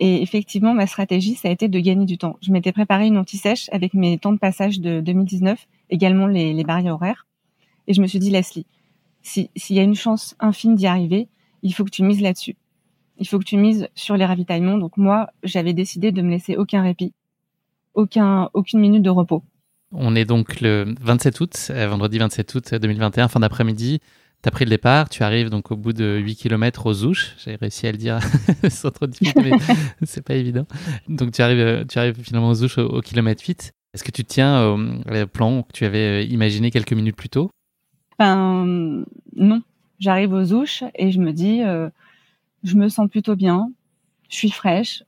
et 0.00 0.22
effectivement 0.22 0.74
ma 0.74 0.86
stratégie 0.86 1.34
ça 1.34 1.48
a 1.48 1.50
été 1.50 1.68
de 1.68 1.78
gagner 1.78 2.06
du 2.06 2.18
temps. 2.18 2.36
Je 2.42 2.52
m'étais 2.52 2.72
préparé 2.72 3.06
une 3.06 3.18
anti-sèche 3.18 3.68
avec 3.72 3.94
mes 3.94 4.18
temps 4.18 4.32
de 4.32 4.38
passage 4.38 4.80
de 4.80 5.00
2019, 5.00 5.66
également 5.90 6.26
les, 6.26 6.64
barrières 6.64 6.94
horaires 6.94 7.26
et 7.86 7.94
je 7.94 8.00
me 8.00 8.06
suis 8.06 8.18
dit 8.18 8.30
Leslie, 8.30 8.66
s'il 9.22 9.48
y 9.70 9.78
a 9.78 9.82
une 9.82 9.94
chance 9.94 10.36
infime 10.40 10.74
d'y 10.74 10.86
arriver, 10.86 11.28
il 11.62 11.72
faut 11.72 11.84
que 11.84 11.90
tu 11.90 12.02
mises 12.02 12.20
là-dessus. 12.20 12.56
Il 13.18 13.28
faut 13.28 13.38
que 13.38 13.44
tu 13.44 13.56
mises 13.56 13.88
sur 13.94 14.16
les 14.16 14.24
ravitaillements. 14.24 14.78
Donc 14.78 14.96
moi, 14.96 15.30
j'avais 15.44 15.74
décidé 15.74 16.10
de 16.10 16.22
me 16.22 16.30
laisser 16.30 16.56
aucun 16.56 16.82
répit 16.82 17.12
aucun, 17.94 18.48
aucune 18.54 18.80
minute 18.80 19.02
de 19.02 19.10
repos. 19.10 19.42
On 19.92 20.16
est 20.16 20.24
donc 20.24 20.60
le 20.60 20.94
27 21.00 21.40
août, 21.40 21.68
euh, 21.70 21.88
vendredi 21.88 22.18
27 22.18 22.54
août 22.54 22.74
2021, 22.74 23.28
fin 23.28 23.40
d'après-midi. 23.40 24.00
Tu 24.42 24.48
as 24.48 24.50
pris 24.50 24.64
le 24.64 24.70
départ, 24.70 25.08
tu 25.08 25.22
arrives 25.22 25.50
donc 25.50 25.70
au 25.70 25.76
bout 25.76 25.92
de 25.92 26.18
8 26.18 26.34
km 26.34 26.86
aux 26.86 27.04
Ouches. 27.04 27.36
J'ai 27.44 27.54
réussi 27.54 27.86
à 27.86 27.92
le 27.92 27.98
dire 27.98 28.18
sans 28.70 28.90
trop 28.90 29.06
de 29.06 29.12
difficulté, 29.12 29.50
mais 29.50 29.58
c'est 30.02 30.24
pas 30.24 30.34
évident. 30.34 30.66
Donc 31.08 31.30
tu 31.30 31.42
arrives, 31.42 31.60
euh, 31.60 31.84
tu 31.84 31.96
arrives 32.00 32.20
finalement 32.20 32.50
aux 32.50 32.64
Ouches 32.64 32.78
au, 32.78 33.00
kilomètre 33.02 33.44
8. 33.46 33.72
Est-ce 33.94 34.02
que 34.02 34.10
tu 34.10 34.24
tiens 34.24 34.66
au, 34.66 35.26
plan 35.28 35.62
que 35.62 35.72
tu 35.72 35.84
avais 35.84 36.22
euh, 36.22 36.22
imaginé 36.22 36.72
quelques 36.72 36.92
minutes 36.92 37.14
plus 37.14 37.28
tôt? 37.28 37.50
Ben, 38.18 39.04
Non. 39.36 39.62
J'arrive 40.00 40.32
aux 40.32 40.52
Ouches 40.52 40.82
et 40.96 41.12
je 41.12 41.20
me 41.20 41.32
dis, 41.32 41.60
je 42.64 42.74
me 42.74 42.88
sens 42.88 43.08
plutôt 43.08 43.36
bien, 43.36 43.70
je 44.28 44.34
suis 44.34 44.50
fraîche, 44.50 45.04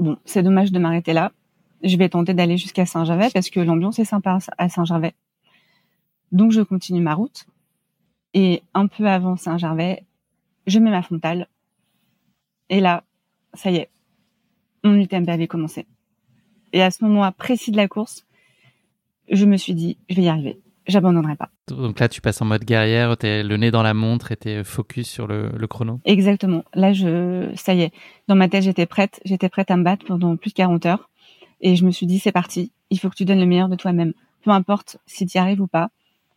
bon, 0.00 0.16
c'est 0.24 0.42
dommage 0.42 0.72
de 0.72 0.80
m'arrêter 0.80 1.12
là. 1.12 1.30
Je 1.84 1.96
vais 1.96 2.08
tenter 2.08 2.34
d'aller 2.34 2.56
jusqu'à 2.56 2.86
Saint-Gervais 2.86 3.28
parce 3.32 3.48
que 3.48 3.60
l'ambiance 3.60 4.00
est 4.00 4.04
sympa 4.04 4.38
à 4.58 4.68
Saint-Gervais. 4.68 5.14
Donc 6.32 6.50
je 6.50 6.60
continue 6.60 7.00
ma 7.00 7.14
route. 7.14 7.46
Et 8.34 8.62
un 8.74 8.86
peu 8.86 9.06
avant 9.06 9.36
Saint-Gervais, 9.36 10.04
je 10.66 10.78
mets 10.78 10.90
ma 10.90 11.02
frontale. 11.02 11.48
Et 12.68 12.80
là, 12.80 13.04
ça 13.54 13.70
y 13.70 13.76
est, 13.76 13.90
mon 14.84 14.94
UTMB 14.94 15.28
avait 15.28 15.48
commencé. 15.48 15.86
Et 16.72 16.82
à 16.82 16.90
ce 16.90 17.04
moment 17.04 17.30
précis 17.32 17.72
de 17.72 17.76
la 17.76 17.88
course, 17.88 18.24
je 19.28 19.44
me 19.44 19.56
suis 19.56 19.74
dit, 19.74 19.98
je 20.08 20.16
vais 20.16 20.22
y 20.22 20.28
arriver 20.28 20.60
j'abandonnerai 20.90 21.36
pas. 21.36 21.50
Donc 21.68 21.98
là, 22.00 22.08
tu 22.08 22.20
passes 22.20 22.42
en 22.42 22.44
mode 22.44 22.64
guerrière, 22.64 23.16
tu 23.16 23.26
es 23.26 23.42
le 23.42 23.56
nez 23.56 23.70
dans 23.70 23.82
la 23.82 23.94
montre 23.94 24.32
et 24.32 24.36
tu 24.36 24.48
es 24.48 24.64
focus 24.64 25.08
sur 25.08 25.26
le, 25.26 25.50
chrono. 25.66 26.00
Exactement. 26.04 26.64
Là, 26.74 26.92
je, 26.92 27.50
ça 27.54 27.74
y 27.74 27.82
est, 27.82 27.92
dans 28.28 28.34
ma 28.34 28.48
tête, 28.48 28.64
j'étais 28.64 28.86
prête, 28.86 29.20
j'étais 29.24 29.48
prête 29.48 29.70
à 29.70 29.76
me 29.76 29.84
battre 29.84 30.04
pendant 30.04 30.36
plus 30.36 30.50
de 30.50 30.54
40 30.54 30.86
heures. 30.86 31.10
Et 31.60 31.76
je 31.76 31.84
me 31.84 31.90
suis 31.90 32.06
dit, 32.06 32.18
c'est 32.18 32.32
parti, 32.32 32.72
il 32.90 32.98
faut 32.98 33.08
que 33.10 33.16
tu 33.16 33.24
donnes 33.24 33.40
le 33.40 33.46
meilleur 33.46 33.68
de 33.68 33.76
toi-même. 33.76 34.12
Peu 34.42 34.50
importe 34.50 34.98
si 35.06 35.26
tu 35.26 35.36
y 35.36 35.40
arrives 35.40 35.60
ou 35.60 35.66
pas, 35.66 35.90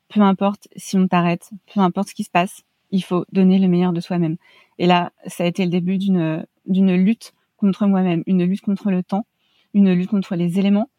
peu 0.10 0.22
importe 0.22 0.68
si 0.76 0.98
on 0.98 1.08
t'arrête, 1.08 1.50
peu 1.74 1.80
importe 1.80 2.10
ce 2.10 2.16
qui 2.16 2.24
se 2.24 2.30
passe, 2.30 2.64
il 2.92 3.04
faut 3.04 3.26
donner 3.32 3.60
le 3.60 3.68
meilleur 3.68 3.94
de 3.94 4.02
soi-même. 4.02 4.38
Et 4.78 4.86
là, 4.86 5.12
ça 5.28 5.44
a 5.44 5.48
été 5.48 5.64
le 5.66 5.72
début 5.72 5.98
d'une, 5.98 6.46
d'une 6.66 6.96
lutte 6.96 7.34
contre 7.58 7.88
moi-même, 7.88 8.24
une 8.28 8.44
lutte 8.44 8.62
contre 8.62 8.92
le 8.92 9.04
temps, 9.04 9.26
une 9.74 9.92
lutte 9.94 10.10
contre 10.10 10.36
les 10.36 10.60
éléments, 10.60 10.90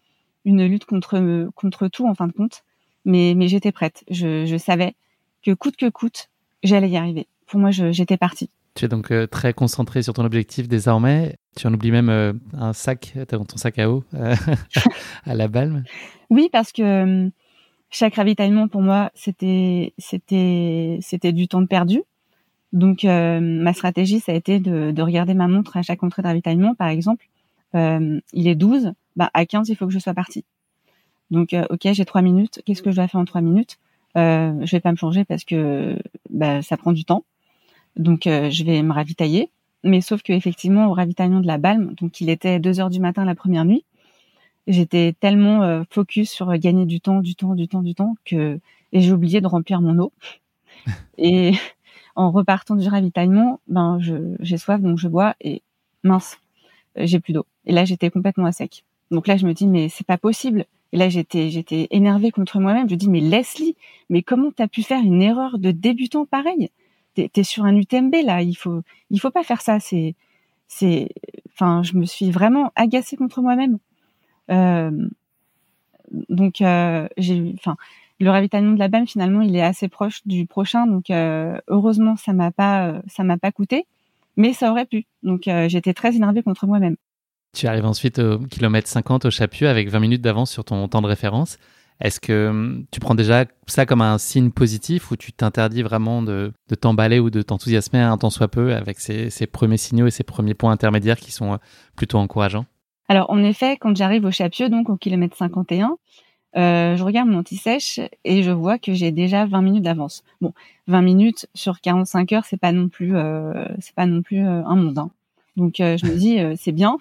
une 0.45 0.65
lutte 0.67 0.85
contre, 0.85 1.49
contre 1.55 1.89
tout 1.89 2.07
en 2.09 2.15
fin 2.15 2.27
de 2.27 2.33
compte 2.33 2.65
mais, 3.05 3.35
mais 3.37 3.49
j'étais 3.49 3.73
prête. 3.73 4.05
Je, 4.11 4.47
je 4.47 4.57
savais 4.57 4.95
que 5.43 5.53
coûte 5.53 5.77
que 5.77 5.89
coûte, 5.89 6.31
j'allais 6.63 6.89
y 6.89 6.97
arriver. 6.97 7.27
Pour 7.47 7.61
moi, 7.61 7.71
j'étais 7.71 8.17
partie. 8.17 8.51
Tu 8.75 8.87
es 8.87 8.89
donc 8.89 9.13
euh, 9.13 9.27
très 9.27 9.53
concentré 9.53 10.03
sur 10.03 10.15
ton 10.15 10.25
objectif 10.25 10.67
désormais. 10.67 11.37
Tu 11.57 11.67
en 11.67 11.75
oublies 11.75 11.93
même 11.93 12.09
euh, 12.09 12.33
un 12.55 12.73
sac 12.73 13.15
ton 13.29 13.45
sac 13.57 13.79
à 13.79 13.89
eau 13.89 14.03
euh, 14.15 14.35
à 15.25 15.35
la 15.35 15.47
balme. 15.47 15.85
Oui, 16.31 16.49
parce 16.51 16.73
que 16.73 17.31
chaque 17.95 18.17
ravitaillement 18.17 18.69
pour 18.69 18.83
moi, 18.83 19.11
c'était 19.15 19.95
c'était 19.99 20.99
c'était 21.01 21.33
du 21.33 21.49
temps 21.49 21.65
perdu. 21.67 22.03
Donc 22.73 23.05
ma 23.05 23.73
stratégie, 23.73 24.21
ça 24.21 24.33
a 24.33 24.35
été 24.35 24.59
de, 24.61 24.91
de, 24.91 25.03
regarder 25.03 25.35
ma 25.35 25.49
montre 25.49 25.77
à 25.77 25.83
chaque 25.83 26.03
entrée 26.03 26.23
de 26.23 26.27
ravitaillement, 26.27 26.75
par 26.75 26.89
exemple. 26.89 27.29
il 27.75 28.49
est 28.49 28.55
12, 28.57 28.93
bah 29.17 29.31
à 29.35 29.47
15, 29.47 29.69
il 29.69 29.77
faut 29.77 29.87
que 29.87 29.93
je 29.93 29.99
sois 29.99 30.15
partie. 30.15 30.45
Donc 31.31 31.55
ok, 31.71 31.81
j'ai 31.93 32.05
trois 32.05 32.23
minutes. 32.23 32.63
Qu'est-ce 32.67 32.83
que 32.83 32.91
je 32.91 32.97
dois 32.97 33.09
faire 33.09 33.21
en 33.21 33.25
trois 33.25 33.41
minutes? 33.43 33.79
Euh, 34.17 34.53
Je 34.65 34.77
vais 34.77 34.81
pas 34.81 34.93
me 34.93 34.97
changer 34.97 35.25
parce 35.25 35.45
que 35.45 35.97
bah, 36.31 36.63
ça 36.63 36.77
prend 36.77 36.93
du 36.93 37.05
temps. 37.05 37.25
Donc 37.97 38.23
je 38.25 38.65
vais 38.65 38.83
me 38.83 38.93
ravitailler 38.93 39.51
mais 39.85 40.01
sauf 40.01 40.23
que 40.23 40.33
effectivement 40.33 40.89
au 40.89 40.95
ravitaillement 40.95 41.41
de 41.41 41.47
la 41.47 41.59
Balme, 41.59 41.95
donc 41.95 42.21
il 42.21 42.31
était 42.31 42.59
2 42.59 42.81
heures 42.81 42.91
du 42.91 43.01
matin 43.01 43.25
la 43.25 43.35
première 43.35 43.65
nuit, 43.65 43.85
j'étais 44.67 45.15
tellement 45.19 45.63
euh, 45.63 45.83
focus 45.91 46.31
sur 46.31 46.57
gagner 46.59 46.87
du 46.87 47.01
temps, 47.01 47.21
du 47.21 47.35
temps, 47.35 47.55
du 47.55 47.69
temps, 47.69 47.83
du 47.83 47.95
temps 47.95 48.17
que 48.25 48.61
et 48.93 49.01
j'ai 49.01 49.13
oublié 49.13 49.41
de 49.41 49.47
remplir 49.47 49.81
mon 49.81 49.99
eau. 49.99 50.13
et 51.19 51.53
en 52.17 52.31
repartant 52.31 52.77
du 52.77 52.89
ravitaillement, 52.89 53.61
ben 53.69 53.99
j'ai 54.41 54.59
soif 54.59 54.81
donc 54.81 54.99
je 54.99 55.09
bois 55.09 55.35
et 55.41 55.63
mince, 56.05 56.39
j'ai 56.97 57.21
plus 57.21 57.33
d'eau. 57.33 57.47
Et 57.67 57.73
là 57.73 57.85
j'étais 57.85 58.11
complètement 58.11 58.47
à 58.47 58.53
sec. 58.53 58.85
Donc 59.11 59.27
là 59.27 59.37
je 59.37 59.47
me 59.47 59.53
dis 59.55 59.67
mais 59.67 59.89
c'est 59.89 60.07
pas 60.07 60.19
possible. 60.19 60.67
Et 60.93 60.97
là 60.97 61.09
j'étais 61.09 61.51
j'étais 61.51 61.89
énervée 61.91 62.31
contre 62.31 62.61
moi-même. 62.61 62.89
Je 62.89 62.95
dis 62.95 63.09
mais 63.09 63.21
Leslie, 63.21 63.77
mais 64.11 64.23
comment 64.23 64.51
t'as 64.53 64.69
pu 64.69 64.83
faire 64.83 65.01
une 65.03 65.23
erreur 65.23 65.59
de 65.59 65.71
débutant 65.73 66.27
pareil? 66.27 66.71
T'es 67.15 67.31
es 67.37 67.43
sur 67.45 67.65
un 67.65 67.77
UTMB 67.77 68.15
là, 68.25 68.43
il 68.43 68.57
faut 68.57 68.83
il 69.11 69.21
faut 69.21 69.31
pas 69.31 69.45
faire 69.45 69.61
ça. 69.61 69.81
C'est 69.81 70.15
c'est 70.69 71.09
enfin 71.53 71.83
je 71.83 71.97
me 71.97 72.05
suis 72.05 72.31
vraiment 72.31 72.73
agacée 72.77 73.17
contre 73.17 73.43
moi-même. 73.43 73.79
Euh, 74.51 74.91
donc 76.29 76.61
euh, 76.61 77.09
j'ai 77.17 77.55
le 78.21 78.31
ravitaillement 78.31 78.73
de 78.73 78.79
la 78.79 78.89
BAM 78.89 79.07
finalement 79.07 79.41
il 79.41 79.57
est 79.57 79.63
assez 79.63 79.89
proche 79.89 80.21
du 80.27 80.47
prochain 80.47 80.87
donc 80.87 81.11
euh, 81.11 81.59
heureusement 81.69 82.15
ça 82.17 82.33
m'a 82.33 82.51
pas 82.51 83.01
ça 83.09 83.25
m'a 83.25 83.39
pas 83.39 83.51
coûté 83.53 83.87
mais 84.37 84.53
ça 84.53 84.71
aurait 84.71 84.87
pu 84.87 85.07
donc 85.23 85.49
j'étais 85.67 85.95
très 85.95 86.15
énervée 86.17 86.43
contre 86.43 86.67
moi-même. 86.67 86.97
Tu 87.55 87.69
arrives 87.69 87.87
ensuite 87.87 88.19
au 88.19 88.41
kilomètre 88.41 88.89
50 88.89 89.27
au 89.27 89.31
Chapieux 89.31 89.69
avec 89.69 89.89
20 89.89 90.01
minutes 90.01 90.23
d'avance 90.23 90.51
sur 90.51 90.65
ton 90.65 90.89
temps 90.89 91.03
de 91.03 91.07
référence. 91.07 91.57
Est-ce 92.01 92.21
que 92.21 92.49
hum, 92.49 92.87
tu 92.91 93.01
prends 93.01 93.15
déjà 93.15 93.45
ça 93.67 93.87
comme 93.87 94.03
un 94.03 94.19
signe 94.19 94.51
positif 94.51 95.11
ou 95.11 95.17
tu 95.17 95.33
t'interdis 95.33 95.83
vraiment 95.83 96.23
de, 96.23 96.53
t'emballer 96.81 97.21
ou 97.21 97.31
de 97.31 97.43
t'enthousiasmer 97.43 98.01
un 98.01 98.19
tant 98.19 98.31
soit 98.31 98.49
peu 98.49 98.75
avec 98.75 98.99
ces, 98.99 99.47
premiers 99.47 99.77
signaux 99.77 100.07
et 100.07 100.11
ces 100.11 100.25
premiers 100.25 100.55
points 100.55 100.73
intermédiaires 100.73 101.19
qui 101.19 101.31
sont 101.31 101.59
plutôt 101.97 102.19
encourageants? 102.19 102.67
Alors 103.09 103.31
en 103.31 103.43
effet, 103.43 103.77
quand 103.77 103.97
j'arrive 103.97 104.25
au 104.25 104.31
Chapieux, 104.31 104.69
donc 104.69 104.89
au 104.89 104.97
kilomètre 104.97 105.37
51, 105.37 105.97
euh, 106.57 106.97
je 106.97 107.03
regarde 107.03 107.29
mon 107.29 107.39
anti-sèche 107.39 108.01
et 108.25 108.43
je 108.43 108.51
vois 108.51 108.79
que 108.79 108.95
j'ai 108.95 109.11
déjà 109.11 109.45
20 109.45 109.63
minutes 109.63 109.83
d'avance. 109.83 110.23
Bon, 110.41 110.53
20 110.87 111.03
minutes 111.03 111.47
sur 111.55 111.81
45 111.81 112.33
heures, 112.33 112.45
c'est 112.45 112.61
pas 112.61 112.73
non 112.73 112.89
plus, 112.89 113.17
euh, 113.17 113.67
c'est 113.81 113.95
pas 113.95 114.07
non 114.07 114.23
plus 114.23 114.39
un 114.39 114.77
monde. 114.77 114.99
Hein. 114.99 115.11
Donc 115.57 115.75
je 115.79 116.07
me 116.07 116.17
dis 116.17 116.39
c'est 116.57 116.73
bien, 116.73 116.99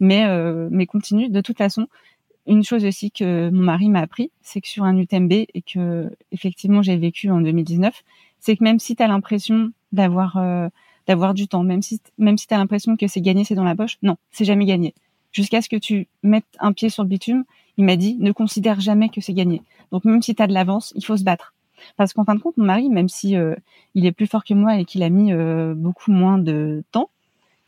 mais 0.00 0.26
mais 0.70 0.86
continue. 0.86 1.28
De 1.28 1.40
toute 1.40 1.58
façon, 1.58 1.86
une 2.46 2.62
chose 2.62 2.84
aussi 2.84 3.10
que 3.10 3.50
mon 3.50 3.62
mari 3.62 3.88
m'a 3.88 4.00
appris, 4.00 4.30
c'est 4.40 4.60
que 4.60 4.68
sur 4.68 4.84
un 4.84 4.96
UTMB 4.96 5.32
et 5.32 5.62
que 5.62 6.10
effectivement 6.32 6.82
j'ai 6.82 6.96
vécu 6.96 7.30
en 7.30 7.40
2019, 7.40 8.02
c'est 8.38 8.56
que 8.56 8.64
même 8.64 8.78
si 8.78 8.94
tu 8.94 9.02
as 9.02 9.08
l'impression 9.08 9.72
d'avoir 9.92 10.36
euh, 10.36 10.68
d'avoir 11.06 11.34
du 11.34 11.48
temps, 11.48 11.64
même 11.64 11.82
si 11.82 12.00
même 12.18 12.38
si 12.38 12.46
tu 12.46 12.54
as 12.54 12.58
l'impression 12.58 12.96
que 12.96 13.06
c'est 13.08 13.20
gagné, 13.20 13.44
c'est 13.44 13.54
dans 13.54 13.64
la 13.64 13.74
poche, 13.74 13.98
non, 14.02 14.16
c'est 14.30 14.44
jamais 14.44 14.64
gagné. 14.64 14.94
Jusqu'à 15.36 15.60
ce 15.60 15.68
que 15.68 15.76
tu 15.76 16.08
mettes 16.22 16.46
un 16.60 16.72
pied 16.72 16.88
sur 16.88 17.02
le 17.02 17.10
bitume, 17.10 17.44
il 17.76 17.84
m'a 17.84 17.96
dit 17.96 18.16
ne 18.18 18.32
considère 18.32 18.80
jamais 18.80 19.10
que 19.10 19.20
c'est 19.20 19.34
gagné. 19.34 19.60
Donc 19.92 20.06
même 20.06 20.22
si 20.22 20.34
tu 20.34 20.42
as 20.42 20.46
de 20.46 20.54
l'avance, 20.54 20.94
il 20.96 21.04
faut 21.04 21.18
se 21.18 21.24
battre. 21.24 21.52
Parce 21.98 22.14
qu'en 22.14 22.24
fin 22.24 22.34
de 22.34 22.40
compte, 22.40 22.56
mon 22.56 22.64
mari, 22.64 22.88
même 22.88 23.10
si 23.10 23.36
euh, 23.36 23.54
il 23.94 24.06
est 24.06 24.12
plus 24.12 24.26
fort 24.26 24.44
que 24.44 24.54
moi 24.54 24.78
et 24.78 24.86
qu'il 24.86 25.02
a 25.02 25.10
mis 25.10 25.34
euh, 25.34 25.74
beaucoup 25.76 26.10
moins 26.10 26.38
de 26.38 26.84
temps, 26.90 27.10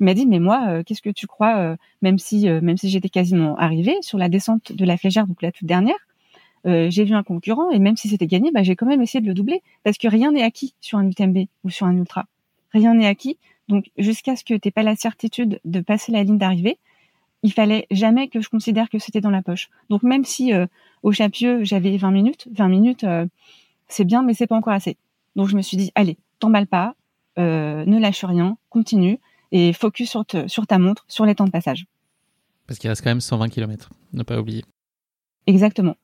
il 0.01 0.07
m'a 0.07 0.15
dit 0.15 0.25
mais 0.25 0.39
moi 0.39 0.65
euh, 0.69 0.83
qu'est-ce 0.83 1.03
que 1.03 1.11
tu 1.11 1.27
crois 1.27 1.77
même 2.01 2.19
si 2.19 2.49
j'étais 2.85 3.11
quasiment 3.11 3.55
arrivée 3.59 3.99
sur 4.01 4.17
la 4.17 4.31
descente 4.31 4.73
de 4.73 4.85
la 4.87 4.97
flégère 4.97 5.27
donc 5.27 5.43
la 5.43 5.53
toute 5.53 5.67
dernière 5.67 5.99
j'ai 6.65 7.05
vu 7.05 7.15
un 7.15 7.23
concurrent 7.23 7.71
et 7.71 7.79
même 7.79 7.97
si 7.97 8.09
c'était 8.09 8.29
gagné 8.29 8.51
bah, 8.53 8.63
j'ai 8.63 8.77
quand 8.77 8.87
même 8.87 9.03
essayé 9.03 9.21
de 9.21 9.27
le 9.27 9.35
doubler 9.35 9.63
parce 9.83 9.99
que 9.99 10.07
rien 10.07 10.31
n'est 10.31 10.43
acquis 10.43 10.75
sur 10.81 10.99
un 10.99 11.09
UTMB 11.09 11.49
ou 11.65 11.71
sur 11.71 11.87
un 11.87 11.97
ultra 11.97 12.27
rien 12.73 12.95
n'est 12.95 13.09
acquis 13.09 13.39
donc 13.69 13.91
jusqu'à 13.99 14.37
ce 14.37 14.45
que 14.45 14.55
tu 14.55 14.71
pas 14.71 14.85
la 14.85 14.95
certitude 14.95 15.61
de 15.65 15.81
passer 15.81 16.13
la 16.13 16.23
ligne 16.23 16.39
d'arrivée 16.39 16.79
il 17.43 17.53
fallait 17.53 17.87
jamais 17.91 18.29
que 18.29 18.41
je 18.41 18.49
considère 18.49 18.89
que 18.89 18.99
c'était 18.99 19.21
dans 19.21 19.31
la 19.31 19.43
poche 19.43 19.69
donc 19.91 20.03
même 20.03 20.25
si 20.25 20.53
au 21.03 21.13
Chapieux 21.13 21.65
j'avais 21.65 21.97
20 21.97 22.11
minutes 22.11 22.49
20 22.53 22.69
minutes 22.69 23.07
c'est 23.87 24.05
bien 24.05 24.23
mais 24.23 24.35
c'est 24.35 24.47
pas 24.47 24.57
encore 24.57 24.73
assez 24.73 24.97
donc 25.37 25.49
je 25.49 25.57
me 25.57 25.63
suis 25.63 25.77
dit 25.77 25.93
allez 25.95 26.19
t'emballe 26.41 26.67
pas 26.67 26.95
ne 27.37 27.99
lâche 27.99 28.25
rien 28.25 28.57
continue 28.71 29.19
et 29.53 29.73
focus 29.73 30.11
sur, 30.11 30.25
sur 30.47 30.67
ta 30.67 30.79
montre, 30.79 31.05
sur 31.09 31.25
les 31.25 31.35
temps 31.35 31.45
de 31.45 31.51
passage. 31.51 31.87
Parce 32.67 32.79
qu'il 32.79 32.91
reste 32.91 33.03
quand 33.03 33.11
même 33.11 33.21
120 33.21 33.49
km, 33.49 33.91
ne 34.13 34.23
pas 34.23 34.39
oublier. 34.39 34.65
Exactement. 35.47 35.97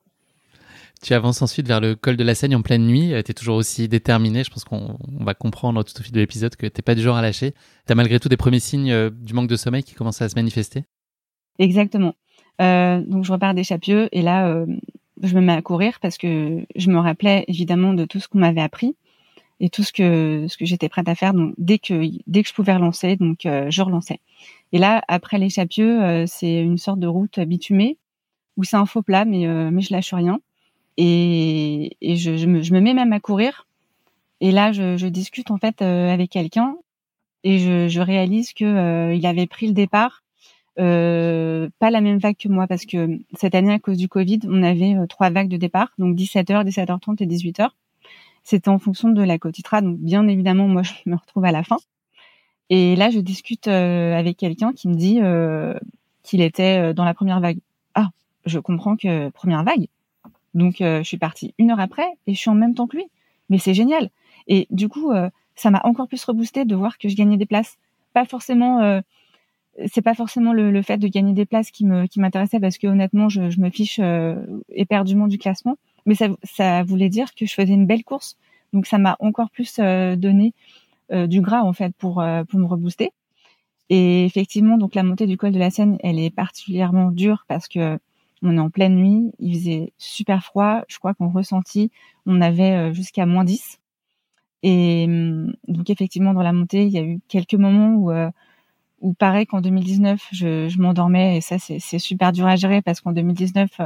Tu 1.03 1.12
avances 1.12 1.43
ensuite 1.43 1.68
vers 1.68 1.80
le 1.80 1.97
col 1.97 2.16
de 2.16 2.24
la 2.24 2.35
Seigne 2.35 2.57
en 2.57 2.62
pleine 2.62 2.87
nuit. 2.87 3.11
Tu 3.24 3.30
es 3.30 3.35
toujours 3.35 3.57
aussi 3.57 3.89
déterminé. 3.89 4.43
Je 4.43 4.51
pense 4.51 4.64
qu'on 4.64 4.97
va 5.20 5.35
comprendre 5.35 5.82
tout 5.82 5.93
au 6.01 6.03
fil 6.03 6.12
de 6.12 6.20
l'épisode 6.20 6.57
que 6.57 6.66
tu 6.66 6.78
n'es 6.78 6.82
pas 6.82 6.95
du 6.95 7.03
genre 7.03 7.16
à 7.16 7.22
lâcher. 7.22 7.53
Tu 7.87 7.93
as 7.93 7.95
malgré 7.95 8.18
tout 8.18 8.30
des 8.30 8.39
premiers 8.39 8.61
signes 8.61 8.91
euh, 8.91 9.11
du 9.11 9.35
manque 9.35 9.49
de 9.49 9.57
sommeil 9.57 9.82
qui 9.82 9.95
commencent 9.95 10.22
à 10.22 10.28
se 10.30 10.35
manifester 10.35 10.85
Exactement. 11.59 12.14
Euh, 12.61 13.00
donc 13.00 13.24
je 13.24 13.32
repars 13.32 13.55
des 13.55 13.64
Chapieux 13.64 14.09
et 14.12 14.22
là, 14.22 14.48
euh, 14.48 14.66
je 15.22 15.34
me 15.34 15.40
mets 15.40 15.52
à 15.52 15.62
courir 15.62 15.98
parce 16.00 16.18
que 16.18 16.64
je 16.76 16.90
me 16.90 16.98
rappelais 16.98 17.44
évidemment 17.48 17.94
de 17.94 18.05
tout 18.05 18.20
ce 18.20 18.28
qu'on 18.28 18.38
m'avait 18.38 18.61
appris 18.61 18.96
et 19.61 19.70
tout 19.70 19.82
ce 19.84 19.92
que 19.92 20.46
ce 20.48 20.57
que 20.57 20.66
j'étais 20.66 20.88
prête 20.88 21.09
à 21.09 21.14
faire. 21.14 21.34
Donc 21.34 21.55
dès 21.59 21.78
que 21.78 22.02
dès 22.26 22.42
que 22.42 22.48
je 22.48 22.55
pouvais 22.55 22.74
relancer, 22.74 23.16
donc 23.16 23.46
euh, 23.46 23.70
je 23.70 23.82
relançais. 23.82 24.20
Et 24.72 24.78
là, 24.78 25.02
après 25.09 25.38
les 25.38 25.50
Chapieux, 25.50 26.02
euh, 26.02 26.26
c'est 26.26 26.61
une 26.61 26.78
sorte 26.78 27.00
de 27.00 27.07
route 27.07 27.38
bitumée 27.40 27.98
où 28.57 28.64
c'est 28.64 28.76
un 28.76 28.86
faux 28.86 29.02
plat, 29.02 29.24
mais 29.24 29.46
euh, 29.46 29.70
mais 29.72 29.82
je 29.82 29.92
lâche 29.92 30.12
rien. 30.14 30.40
Et, 30.96 31.96
et 32.00 32.16
je, 32.16 32.36
je, 32.36 32.46
me, 32.46 32.62
je 32.62 32.72
me 32.74 32.80
mets 32.80 32.94
même 32.94 33.12
à 33.12 33.20
courir. 33.20 33.66
Et 34.40 34.52
là, 34.52 34.72
je, 34.72 34.96
je 34.96 35.07
discute 35.09 35.50
en 35.50 35.59
fait 35.59 35.82
avec 35.82 36.30
quelqu'un 36.30 36.76
et 37.44 37.59
je, 37.61 37.88
je 37.88 38.00
réalise 38.00 38.52
que 38.52 39.14
il 39.14 39.26
avait 39.26 39.46
pris 39.46 39.66
le 39.68 39.72
départ. 39.74 40.24
Euh, 40.81 41.68
pas 41.79 41.91
la 41.91 42.01
même 42.01 42.18
vague 42.18 42.37
que 42.37 42.49
moi 42.49 42.66
parce 42.66 42.85
que 42.85 43.18
cette 43.35 43.55
année 43.55 43.72
à 43.72 43.79
cause 43.79 43.97
du 43.97 44.09
Covid, 44.09 44.41
on 44.49 44.62
avait 44.62 44.95
trois 45.09 45.31
vagues 45.31 45.49
de 45.49 45.57
départ, 45.57 45.93
donc 45.99 46.16
17h, 46.16 46.64
17h30 46.64 47.22
et 47.22 47.27
18h. 47.27 47.70
C'était 48.45 48.68
en 48.68 48.79
fonction 48.79 49.09
de 49.09 49.22
la 49.22 49.39
quotitra. 49.39 49.81
Donc, 49.81 49.99
bien 49.99 50.29
évidemment, 50.29 50.68
moi, 50.68 50.83
je 50.83 50.93
me 51.07 51.16
retrouve 51.16 51.45
à 51.47 51.53
la 51.53 51.64
fin. 51.64 51.79
Et 52.70 52.95
là, 52.97 53.11
je 53.11 53.18
discute 53.18 53.68
euh, 53.68 54.16
avec 54.16 54.37
quelqu'un 54.37 54.72
qui 54.72 54.89
me 54.89 54.95
dit 54.95 55.18
euh, 55.20 55.75
qu'il 56.22 56.41
était 56.41 56.91
euh, 56.91 56.93
dans 56.93 57.05
la 57.05 57.14
première 57.14 57.41
vague. 57.41 57.59
Ah, 57.95 58.11
je 58.47 58.59
comprends 58.59 58.97
que 58.97 59.31
première 59.31 59.64
vague. 59.64 59.89
Donc, 60.55 60.77
je 60.79 61.03
suis 61.03 61.16
partie 61.16 61.53
une 61.59 61.72
heure 61.72 61.81
après 61.81 62.07
et 62.29 62.35
je 62.35 62.39
suis 62.39 62.49
en 62.49 62.55
même 62.55 62.75
temps 62.75 62.87
que 62.87 62.97
lui. 62.97 63.07
Mais 63.51 63.59
c'est 63.59 63.75
génial. 63.75 64.11
Et 64.47 64.68
du 64.70 64.89
coup, 64.89 65.12
ça 65.57 65.72
m'a 65.72 65.81
encore 65.83 66.07
plus 66.07 66.25
reboosté 66.25 66.64
de 66.64 66.77
voir 66.77 66.97
que 66.97 67.09
je 67.09 67.16
gagnais 67.16 67.37
des 67.37 67.45
places. 67.45 67.77
Pas 68.12 68.25
forcément 68.25 69.01
c'est 69.87 70.03
pas 70.03 70.14
forcément 70.14 70.53
le, 70.53 70.83
fait 70.83 70.99
de 70.99 71.09
gagner 71.09 71.33
des 71.33 71.47
places 71.47 71.70
qui 71.70 71.85
me 71.85 72.07
qui 72.07 72.20
m'intéressait 72.20 72.61
parce 72.61 72.79
que 72.79 72.87
honnêtement 72.87 73.29
je, 73.29 73.61
me 73.61 73.70
fiche 73.70 74.01
éperdument 74.70 75.27
du 75.27 75.39
classement 75.39 75.77
mais 76.07 76.14
ça, 76.14 76.29
ça 76.43 76.83
voulait 76.83 77.09
dire 77.09 77.35
que 77.35 77.47
je 77.47 77.55
faisais 77.55 77.72
une 77.72 77.87
belle 77.87 78.05
course. 78.05 78.37
Donc 78.72 78.87
ça 78.87 78.99
m'a 78.99 79.16
encore 79.20 79.51
plus 79.51 79.77
euh, 79.79 80.16
donné 80.16 80.55
euh, 81.12 81.27
du 81.27 81.41
gras 81.41 81.62
en 81.62 81.72
fait 81.72 81.95
pour 81.97 82.20
euh, 82.20 82.45
pour 82.45 82.59
me 82.59 82.66
rebooster. 82.66 83.11
Et 83.91 84.25
effectivement, 84.25 84.79
donc 84.79 84.95
la 84.95 85.03
montée 85.03 85.27
du 85.27 85.37
col 85.37 85.53
de 85.53 85.59
la 85.59 85.70
Seine, 85.70 85.99
elle 86.03 86.18
est 86.18 86.31
particulièrement 86.31 87.11
dure 87.11 87.45
parce 87.49 87.68
que 87.68 87.99
on 88.43 88.57
est 88.57 88.61
en 88.61 88.70
pleine 88.70 88.97
nuit, 88.97 89.33
il 89.39 89.55
faisait 89.55 89.93
super 89.99 90.45
froid. 90.45 90.83
Je 90.89 90.99
crois 90.99 91.14
qu'on 91.14 91.31
ressentit, 91.31 91.91
on 92.27 92.41
avait 92.41 92.93
jusqu'à 92.95 93.27
moins 93.27 93.45
10. 93.45 93.81
Et 94.62 95.05
hum, 95.07 95.55
donc 95.68 95.91
effectivement, 95.91 96.35
dans 96.35 96.43
la 96.43 96.53
montée, 96.53 96.85
il 96.87 96.93
y 96.93 96.99
a 96.99 97.03
eu 97.03 97.20
quelques 97.29 97.55
moments 97.55 97.95
où 97.95 98.11
pareil 99.12 99.46
qu'en 99.46 99.61
2019, 99.61 100.28
je, 100.32 100.68
je 100.68 100.78
m'endormais 100.80 101.36
et 101.36 101.40
ça 101.40 101.59
c'est 101.59 101.98
super 101.98 102.32
dur 102.32 102.46
à 102.46 102.57
gérer 102.57 102.80
parce 102.80 103.00
qu'en 103.00 103.12
2019, 103.12 103.80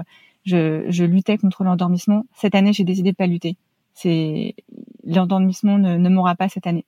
je, 0.45 0.85
je 0.89 1.05
luttais 1.05 1.39
contre 1.39 1.65
l'endormissement. 1.65 2.25
Cette 2.35 2.55
année, 2.55 2.73
j'ai 2.73 2.85
décidé 2.85 3.11
de 3.11 3.17
pas 3.17 3.27
lutter. 3.27 3.57
C'est 3.95 4.55
l'endormissement 5.05 5.79
ne, 5.79 6.09
m'aura 6.09 6.37
pas 6.37 6.49
cette 6.49 6.67
année. 6.67 6.85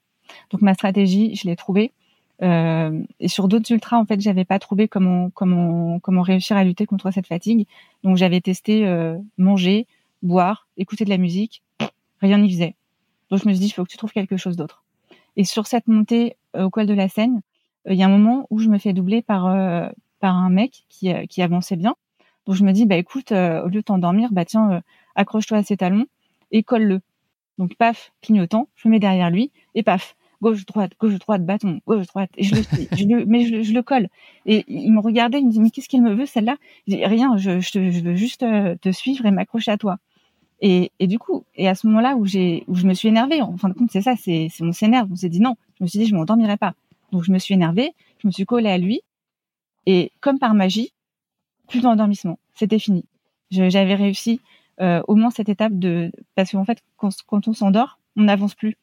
Donc 0.50 0.62
ma 0.62 0.74
stratégie, 0.74 1.34
je 1.34 1.48
l'ai 1.48 1.56
trouvée. 1.56 1.92
Euh, 2.42 3.02
et 3.18 3.28
sur 3.28 3.48
d'autres 3.48 3.70
ultras, 3.72 3.98
en 3.98 4.06
fait, 4.06 4.20
j'avais 4.20 4.44
pas 4.44 4.58
trouvé 4.58 4.86
comment 4.86 5.28
comment 5.30 5.98
comment 5.98 6.22
réussir 6.22 6.56
à 6.56 6.64
lutter 6.64 6.86
contre 6.86 7.10
cette 7.10 7.26
fatigue. 7.26 7.66
Donc 8.04 8.16
j'avais 8.16 8.40
testé 8.40 8.86
euh, 8.86 9.18
manger, 9.38 9.86
boire, 10.22 10.68
écouter 10.76 11.04
de 11.04 11.10
la 11.10 11.18
musique. 11.18 11.62
Rien 12.20 12.38
n'y 12.38 12.50
faisait. 12.50 12.76
Donc 13.30 13.40
je 13.42 13.48
me 13.48 13.52
suis 13.52 13.60
dit, 13.60 13.66
il 13.66 13.72
faut 13.72 13.84
que 13.84 13.90
tu 13.90 13.96
trouves 13.96 14.12
quelque 14.12 14.36
chose 14.36 14.56
d'autre. 14.56 14.84
Et 15.36 15.44
sur 15.44 15.66
cette 15.66 15.88
montée 15.88 16.36
euh, 16.56 16.64
au 16.64 16.70
col 16.70 16.86
de 16.86 16.94
la 16.94 17.08
Seine, 17.08 17.36
euh, 17.36 17.40
il 17.88 17.94
y 17.94 18.02
a 18.02 18.06
un 18.06 18.10
moment 18.10 18.46
où 18.50 18.58
je 18.58 18.68
me 18.68 18.78
fais 18.78 18.92
doubler 18.92 19.22
par 19.22 19.46
euh, 19.46 19.88
par 20.20 20.36
un 20.36 20.50
mec 20.50 20.84
qui 20.88 21.12
qui 21.28 21.42
avançait 21.42 21.76
bien. 21.76 21.94
Donc 22.46 22.56
je 22.56 22.64
me 22.64 22.72
dis 22.72 22.86
bah 22.86 22.96
écoute, 22.96 23.32
euh, 23.32 23.62
au 23.62 23.68
lieu 23.68 23.80
de 23.80 23.84
t'endormir, 23.84 24.30
bah 24.32 24.44
tiens, 24.44 24.72
euh, 24.72 24.80
accroche-toi 25.14 25.58
à 25.58 25.62
ses 25.62 25.76
talons 25.76 26.06
et 26.50 26.62
colle-le. 26.62 27.00
Donc 27.58 27.76
paf, 27.76 28.12
clignotant, 28.22 28.68
je 28.76 28.88
me 28.88 28.92
mets 28.92 28.98
derrière 28.98 29.30
lui 29.30 29.52
et 29.74 29.82
paf, 29.82 30.16
gauche 30.40 30.64
droite, 30.66 30.92
gauche 30.98 31.18
droite, 31.18 31.44
bâton, 31.44 31.80
gauche 31.86 32.06
droite, 32.06 32.30
et 32.36 32.44
je 32.44 32.56
le, 32.56 32.62
je 32.92 33.04
le 33.04 33.24
mais 33.28 33.62
je, 33.62 33.72
le 33.72 33.82
colle. 33.82 34.08
Et 34.46 34.64
il 34.68 34.92
me 34.92 35.00
regardait, 35.00 35.38
il 35.38 35.46
me 35.46 35.50
dit 35.52 35.60
mais 35.60 35.70
qu'est-ce 35.70 35.88
qu'il 35.88 36.02
me 36.02 36.14
veut 36.14 36.26
celle-là? 36.26 36.56
Je 36.88 36.96
rien, 36.96 37.36
je, 37.36 37.60
je, 37.60 38.02
veux 38.02 38.16
juste 38.16 38.42
euh, 38.42 38.74
te 38.80 38.90
suivre 38.90 39.26
et 39.26 39.30
m'accrocher 39.30 39.70
à 39.70 39.76
toi. 39.76 39.98
Et, 40.62 40.92
et 40.98 41.06
du 41.06 41.18
coup, 41.18 41.44
et 41.54 41.68
à 41.68 41.74
ce 41.74 41.86
moment-là 41.86 42.16
où 42.16 42.26
j'ai 42.26 42.64
où 42.66 42.74
je 42.74 42.86
me 42.86 42.94
suis 42.94 43.08
énervée, 43.08 43.42
en 43.42 43.56
fin 43.56 43.68
de 43.68 43.74
compte 43.74 43.90
c'est 43.92 44.02
ça, 44.02 44.14
c'est 44.16 44.48
on 44.60 44.72
s'énerve, 44.72 45.08
on 45.10 45.16
s'est 45.16 45.28
dit 45.28 45.40
non, 45.40 45.56
je 45.78 45.84
me 45.84 45.88
suis 45.88 45.98
dit 45.98 46.06
je 46.06 46.14
m'endormirai 46.14 46.56
pas. 46.56 46.74
Donc 47.12 47.24
je 47.24 47.32
me 47.32 47.38
suis 47.38 47.54
énervée, 47.54 47.92
je 48.18 48.26
me 48.26 48.32
suis 48.32 48.44
collée 48.44 48.70
à 48.70 48.78
lui 48.78 49.02
et 49.86 50.12
comme 50.20 50.38
par 50.38 50.54
magie, 50.54 50.92
plus 51.68 51.80
d'endormissement, 51.80 52.38
c'était 52.54 52.78
fini. 52.78 53.04
J'avais 53.50 53.94
réussi 53.94 54.40
euh, 54.80 55.02
au 55.08 55.14
moins 55.14 55.30
cette 55.30 55.48
étape 55.48 55.78
de 55.78 56.12
parce 56.34 56.52
qu'en 56.52 56.64
fait 56.64 56.78
quand, 56.96 57.10
quand 57.26 57.48
on 57.48 57.52
s'endort, 57.52 57.98
on 58.16 58.22
n'avance 58.22 58.54
plus. 58.54 58.76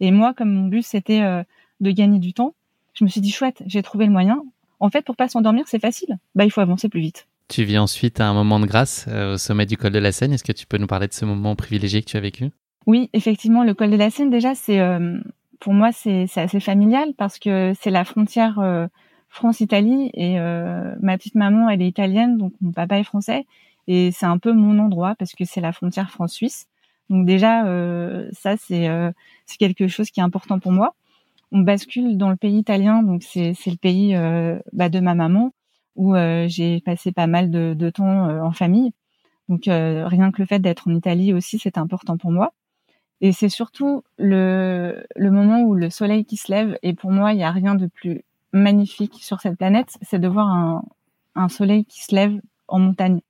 Et 0.00 0.10
moi, 0.10 0.34
comme 0.34 0.52
mon 0.52 0.68
but 0.68 0.82
c'était 0.82 1.22
euh, 1.22 1.42
de 1.80 1.90
gagner 1.90 2.18
du 2.18 2.32
temps, 2.32 2.54
je 2.94 3.04
me 3.04 3.08
suis 3.08 3.20
dit 3.20 3.30
chouette, 3.30 3.62
j'ai 3.66 3.82
trouvé 3.82 4.06
le 4.06 4.12
moyen. 4.12 4.42
En 4.78 4.90
fait, 4.90 5.02
pour 5.02 5.16
pas 5.16 5.28
s'endormir, 5.28 5.64
c'est 5.68 5.78
facile. 5.78 6.18
Bah, 6.34 6.44
il 6.44 6.50
faut 6.50 6.60
avancer 6.60 6.88
plus 6.88 7.00
vite. 7.00 7.28
Tu 7.48 7.64
vis 7.64 7.78
ensuite 7.78 8.20
à 8.20 8.28
un 8.28 8.34
moment 8.34 8.60
de 8.60 8.66
grâce 8.66 9.06
euh, 9.08 9.34
au 9.34 9.36
sommet 9.36 9.66
du 9.66 9.76
col 9.76 9.92
de 9.92 9.98
la 9.98 10.12
Seine. 10.12 10.32
Est-ce 10.32 10.44
que 10.44 10.52
tu 10.52 10.66
peux 10.66 10.78
nous 10.78 10.86
parler 10.86 11.08
de 11.08 11.12
ce 11.12 11.24
moment 11.24 11.56
privilégié 11.56 12.00
que 12.00 12.08
tu 12.08 12.16
as 12.16 12.20
vécu? 12.20 12.50
Oui, 12.86 13.10
effectivement, 13.12 13.64
le 13.64 13.74
col 13.74 13.90
de 13.90 13.96
la 13.96 14.10
Seine, 14.10 14.30
déjà, 14.30 14.54
c'est 14.54 14.80
euh, 14.80 15.18
pour 15.60 15.72
moi 15.74 15.92
c'est 15.92 16.26
assez 16.36 16.60
familial 16.60 17.14
parce 17.16 17.38
que 17.38 17.72
c'est 17.80 17.90
la 17.90 18.04
frontière 18.04 18.60
France-Italie 19.28 20.10
et 20.14 20.38
ma 21.00 21.16
petite 21.18 21.36
maman, 21.36 21.68
elle 21.68 21.82
est 21.82 21.88
italienne, 21.88 22.38
donc 22.38 22.52
mon 22.60 22.72
papa 22.72 22.98
est 22.98 23.04
français 23.04 23.46
et 23.86 24.12
c'est 24.12 24.26
un 24.26 24.38
peu 24.38 24.52
mon 24.52 24.78
endroit 24.78 25.14
parce 25.18 25.32
que 25.32 25.44
c'est 25.44 25.60
la 25.60 25.72
frontière 25.72 26.10
France-Suisse. 26.10 26.68
Donc 27.08 27.26
déjà, 27.26 27.66
euh, 27.66 28.28
ça 28.32 28.54
euh, 28.70 29.12
c'est 29.46 29.58
quelque 29.58 29.88
chose 29.88 30.10
qui 30.10 30.20
est 30.20 30.22
important 30.22 30.60
pour 30.60 30.70
moi. 30.70 30.94
On 31.50 31.60
bascule 31.60 32.16
dans 32.16 32.30
le 32.30 32.36
pays 32.36 32.58
italien, 32.58 33.02
donc 33.02 33.24
c'est 33.24 33.52
le 33.66 33.76
pays 33.76 34.14
euh, 34.14 34.60
bah, 34.72 34.88
de 34.88 35.00
ma 35.00 35.14
maman 35.14 35.52
où 35.96 36.14
j'ai 36.46 36.80
passé 36.80 37.12
pas 37.12 37.26
mal 37.26 37.50
de, 37.50 37.74
de 37.74 37.90
temps 37.90 38.28
en 38.42 38.52
famille. 38.52 38.92
Donc 39.48 39.64
rien 39.66 40.30
que 40.30 40.40
le 40.40 40.46
fait 40.46 40.60
d'être 40.60 40.88
en 40.88 40.94
Italie 40.94 41.34
aussi, 41.34 41.58
c'est 41.58 41.76
important 41.76 42.16
pour 42.16 42.30
moi. 42.30 42.54
Et 43.20 43.32
c'est 43.32 43.48
surtout 43.48 44.02
le, 44.18 45.04
moment 45.18 45.62
où 45.62 45.74
le 45.74 45.90
soleil 45.90 46.24
qui 46.24 46.36
se 46.36 46.50
lève. 46.50 46.78
Et 46.82 46.94
pour 46.94 47.10
moi, 47.10 47.32
il 47.32 47.36
n'y 47.36 47.44
a 47.44 47.50
rien 47.50 47.74
de 47.74 47.86
plus 47.86 48.22
magnifique 48.52 49.22
sur 49.22 49.40
cette 49.40 49.56
planète, 49.56 49.96
c'est 50.02 50.18
de 50.18 50.28
voir 50.28 50.48
un, 51.34 51.48
soleil 51.48 51.84
qui 51.84 52.02
se 52.02 52.14
lève 52.14 52.40
en 52.68 52.78
montagne. 52.78 53.20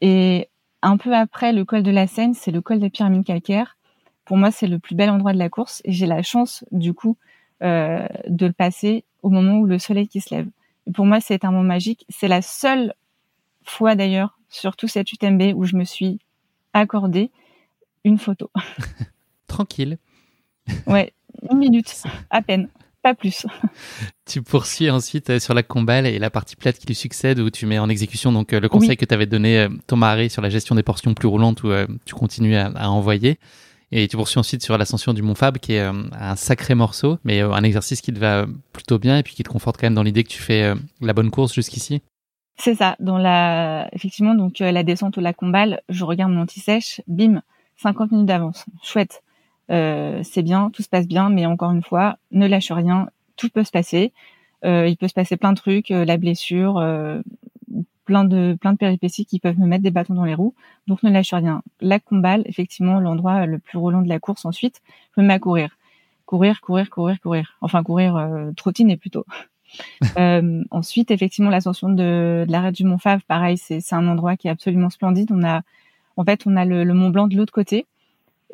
Et 0.00 0.48
un 0.82 0.96
peu 0.96 1.14
après 1.14 1.52
le 1.52 1.64
col 1.64 1.82
de 1.82 1.90
la 1.90 2.06
Seine, 2.06 2.34
c'est 2.34 2.50
le 2.50 2.60
col 2.60 2.78
des 2.78 2.90
pyramides 2.90 3.24
calcaires. 3.24 3.76
Pour 4.24 4.36
moi, 4.36 4.50
c'est 4.50 4.66
le 4.66 4.78
plus 4.78 4.94
bel 4.94 5.10
endroit 5.10 5.32
de 5.32 5.38
la 5.38 5.48
course 5.48 5.80
et 5.84 5.92
j'ai 5.92 6.06
la 6.06 6.22
chance, 6.22 6.64
du 6.72 6.92
coup, 6.92 7.16
euh, 7.62 8.06
de 8.28 8.46
le 8.46 8.52
passer 8.52 9.04
au 9.22 9.30
moment 9.30 9.58
où 9.58 9.66
le 9.66 9.78
soleil 9.78 10.08
qui 10.08 10.20
se 10.20 10.34
lève. 10.34 10.48
Et 10.86 10.92
pour 10.92 11.06
moi, 11.06 11.20
c'est 11.20 11.44
un 11.44 11.50
moment 11.50 11.64
magique. 11.64 12.04
C'est 12.08 12.28
la 12.28 12.42
seule 12.42 12.94
fois 13.64 13.94
d'ailleurs 13.94 14.38
sur 14.48 14.76
tout 14.76 14.88
cet 14.88 15.12
UTMB 15.12 15.54
où 15.56 15.64
je 15.64 15.76
me 15.76 15.84
suis 15.84 16.20
accordé 16.72 17.30
une 18.06 18.18
photo. 18.18 18.50
Tranquille. 19.46 19.98
Ouais, 20.88 21.12
une 21.48 21.58
minute, 21.58 22.02
à 22.30 22.42
peine 22.42 22.68
plus. 23.14 23.46
tu 24.26 24.42
poursuis 24.42 24.90
ensuite 24.90 25.30
euh, 25.30 25.38
sur 25.38 25.54
la 25.54 25.62
combale 25.62 26.06
et 26.06 26.18
la 26.18 26.30
partie 26.30 26.56
plate 26.56 26.78
qui 26.78 26.86
lui 26.86 26.94
succède 26.94 27.38
où 27.38 27.50
tu 27.50 27.66
mets 27.66 27.78
en 27.78 27.88
exécution 27.88 28.32
donc 28.32 28.52
euh, 28.52 28.60
le 28.60 28.68
conseil 28.68 28.96
que 28.96 29.04
tu 29.04 29.14
avais 29.14 29.26
donné 29.26 29.60
euh, 29.60 29.68
ton 29.86 29.96
mari 29.96 30.30
sur 30.30 30.42
la 30.42 30.50
gestion 30.50 30.74
des 30.74 30.82
portions 30.82 31.14
plus 31.14 31.28
roulantes 31.28 31.62
où 31.62 31.70
tu 32.04 32.14
continues 32.14 32.56
à, 32.56 32.90
envoyer. 32.90 33.38
Et 33.92 34.08
tu 34.08 34.16
poursuis 34.16 34.40
ensuite 34.40 34.64
sur 34.64 34.76
l'ascension 34.76 35.14
du 35.14 35.22
Mont 35.22 35.36
Fab, 35.36 35.58
qui 35.58 35.74
est 35.74 35.80
un 35.80 36.34
sacré 36.34 36.74
morceau, 36.74 37.18
mais 37.22 37.40
un 37.40 37.62
exercice 37.62 38.00
qui 38.00 38.12
te 38.12 38.18
va 38.18 38.46
plutôt 38.72 38.98
bien 38.98 39.18
et 39.18 39.22
puis 39.22 39.34
qui 39.34 39.44
te 39.44 39.48
conforte 39.48 39.76
quand 39.76 39.86
même 39.86 39.94
dans 39.94 40.02
l'idée 40.02 40.24
que 40.24 40.28
tu 40.28 40.42
fais 40.42 40.74
la 41.00 41.12
bonne 41.12 41.30
course 41.30 41.54
jusqu'ici. 41.54 42.02
C'est 42.58 42.74
ça. 42.74 42.96
Dans 42.98 43.16
la, 43.16 43.88
effectivement, 43.92 44.34
donc 44.34 44.58
la 44.58 44.82
descente 44.82 45.16
ou 45.18 45.20
la 45.20 45.32
combale, 45.32 45.82
je 45.88 46.04
regarde 46.04 46.32
mon 46.32 46.42
anti-sèche, 46.42 47.00
bim, 47.06 47.42
50 47.76 48.12
minutes 48.12 48.26
d'avance. 48.26 48.66
Chouette. 48.82 49.22
Euh, 49.70 50.20
c'est 50.22 50.42
bien, 50.42 50.70
tout 50.70 50.82
se 50.82 50.88
passe 50.88 51.08
bien, 51.08 51.28
mais 51.28 51.46
encore 51.46 51.72
une 51.72 51.82
fois, 51.82 52.18
ne 52.30 52.46
lâche 52.46 52.70
rien, 52.70 53.08
tout 53.36 53.48
peut 53.48 53.64
se 53.64 53.70
passer. 53.70 54.12
Euh, 54.64 54.88
il 54.88 54.96
peut 54.96 55.08
se 55.08 55.14
passer 55.14 55.36
plein 55.36 55.52
de 55.52 55.58
trucs, 55.58 55.90
euh, 55.90 56.04
la 56.04 56.16
blessure, 56.16 56.74
plein 58.04 58.24
de 58.24 58.56
plein 58.60 58.72
de 58.72 58.78
péripéties 58.78 59.26
qui 59.26 59.40
peuvent 59.40 59.58
me 59.58 59.66
mettre 59.66 59.82
des 59.82 59.90
bâtons 59.90 60.14
dans 60.14 60.24
les 60.24 60.34
roues. 60.34 60.54
Donc 60.86 61.02
ne 61.02 61.10
lâche 61.10 61.34
rien. 61.34 61.62
La 61.80 61.98
combale, 61.98 62.42
effectivement, 62.46 63.00
l'endroit 63.00 63.46
le 63.46 63.58
plus 63.58 63.78
roulant 63.78 64.02
de 64.02 64.08
la 64.08 64.18
course. 64.18 64.44
Ensuite, 64.44 64.80
je 65.16 65.20
me 65.20 65.26
mets 65.26 65.34
à 65.34 65.38
courir, 65.38 65.76
courir, 66.24 66.60
courir, 66.60 66.88
courir, 66.90 67.20
courir. 67.20 67.56
Enfin 67.60 67.82
courir, 67.82 68.16
euh, 68.16 68.52
trottiner 68.56 68.96
plutôt. 68.96 69.26
ensuite, 70.70 71.10
effectivement, 71.10 71.50
l'ascension 71.50 71.88
de, 71.88 72.44
de 72.46 72.52
l'arrêt 72.52 72.72
du 72.72 72.84
Mont 72.84 72.98
Fave, 72.98 73.22
pareil, 73.26 73.58
c'est 73.58 73.92
un 73.92 74.06
endroit 74.06 74.36
qui 74.36 74.48
est 74.48 74.50
absolument 74.50 74.90
splendide. 74.90 75.30
On 75.32 75.44
a, 75.44 75.62
en 76.16 76.24
fait, 76.24 76.42
on 76.46 76.56
a 76.56 76.64
le 76.64 76.92
Mont 76.94 77.10
Blanc 77.10 77.28
de 77.28 77.36
l'autre 77.36 77.52
côté. 77.52 77.86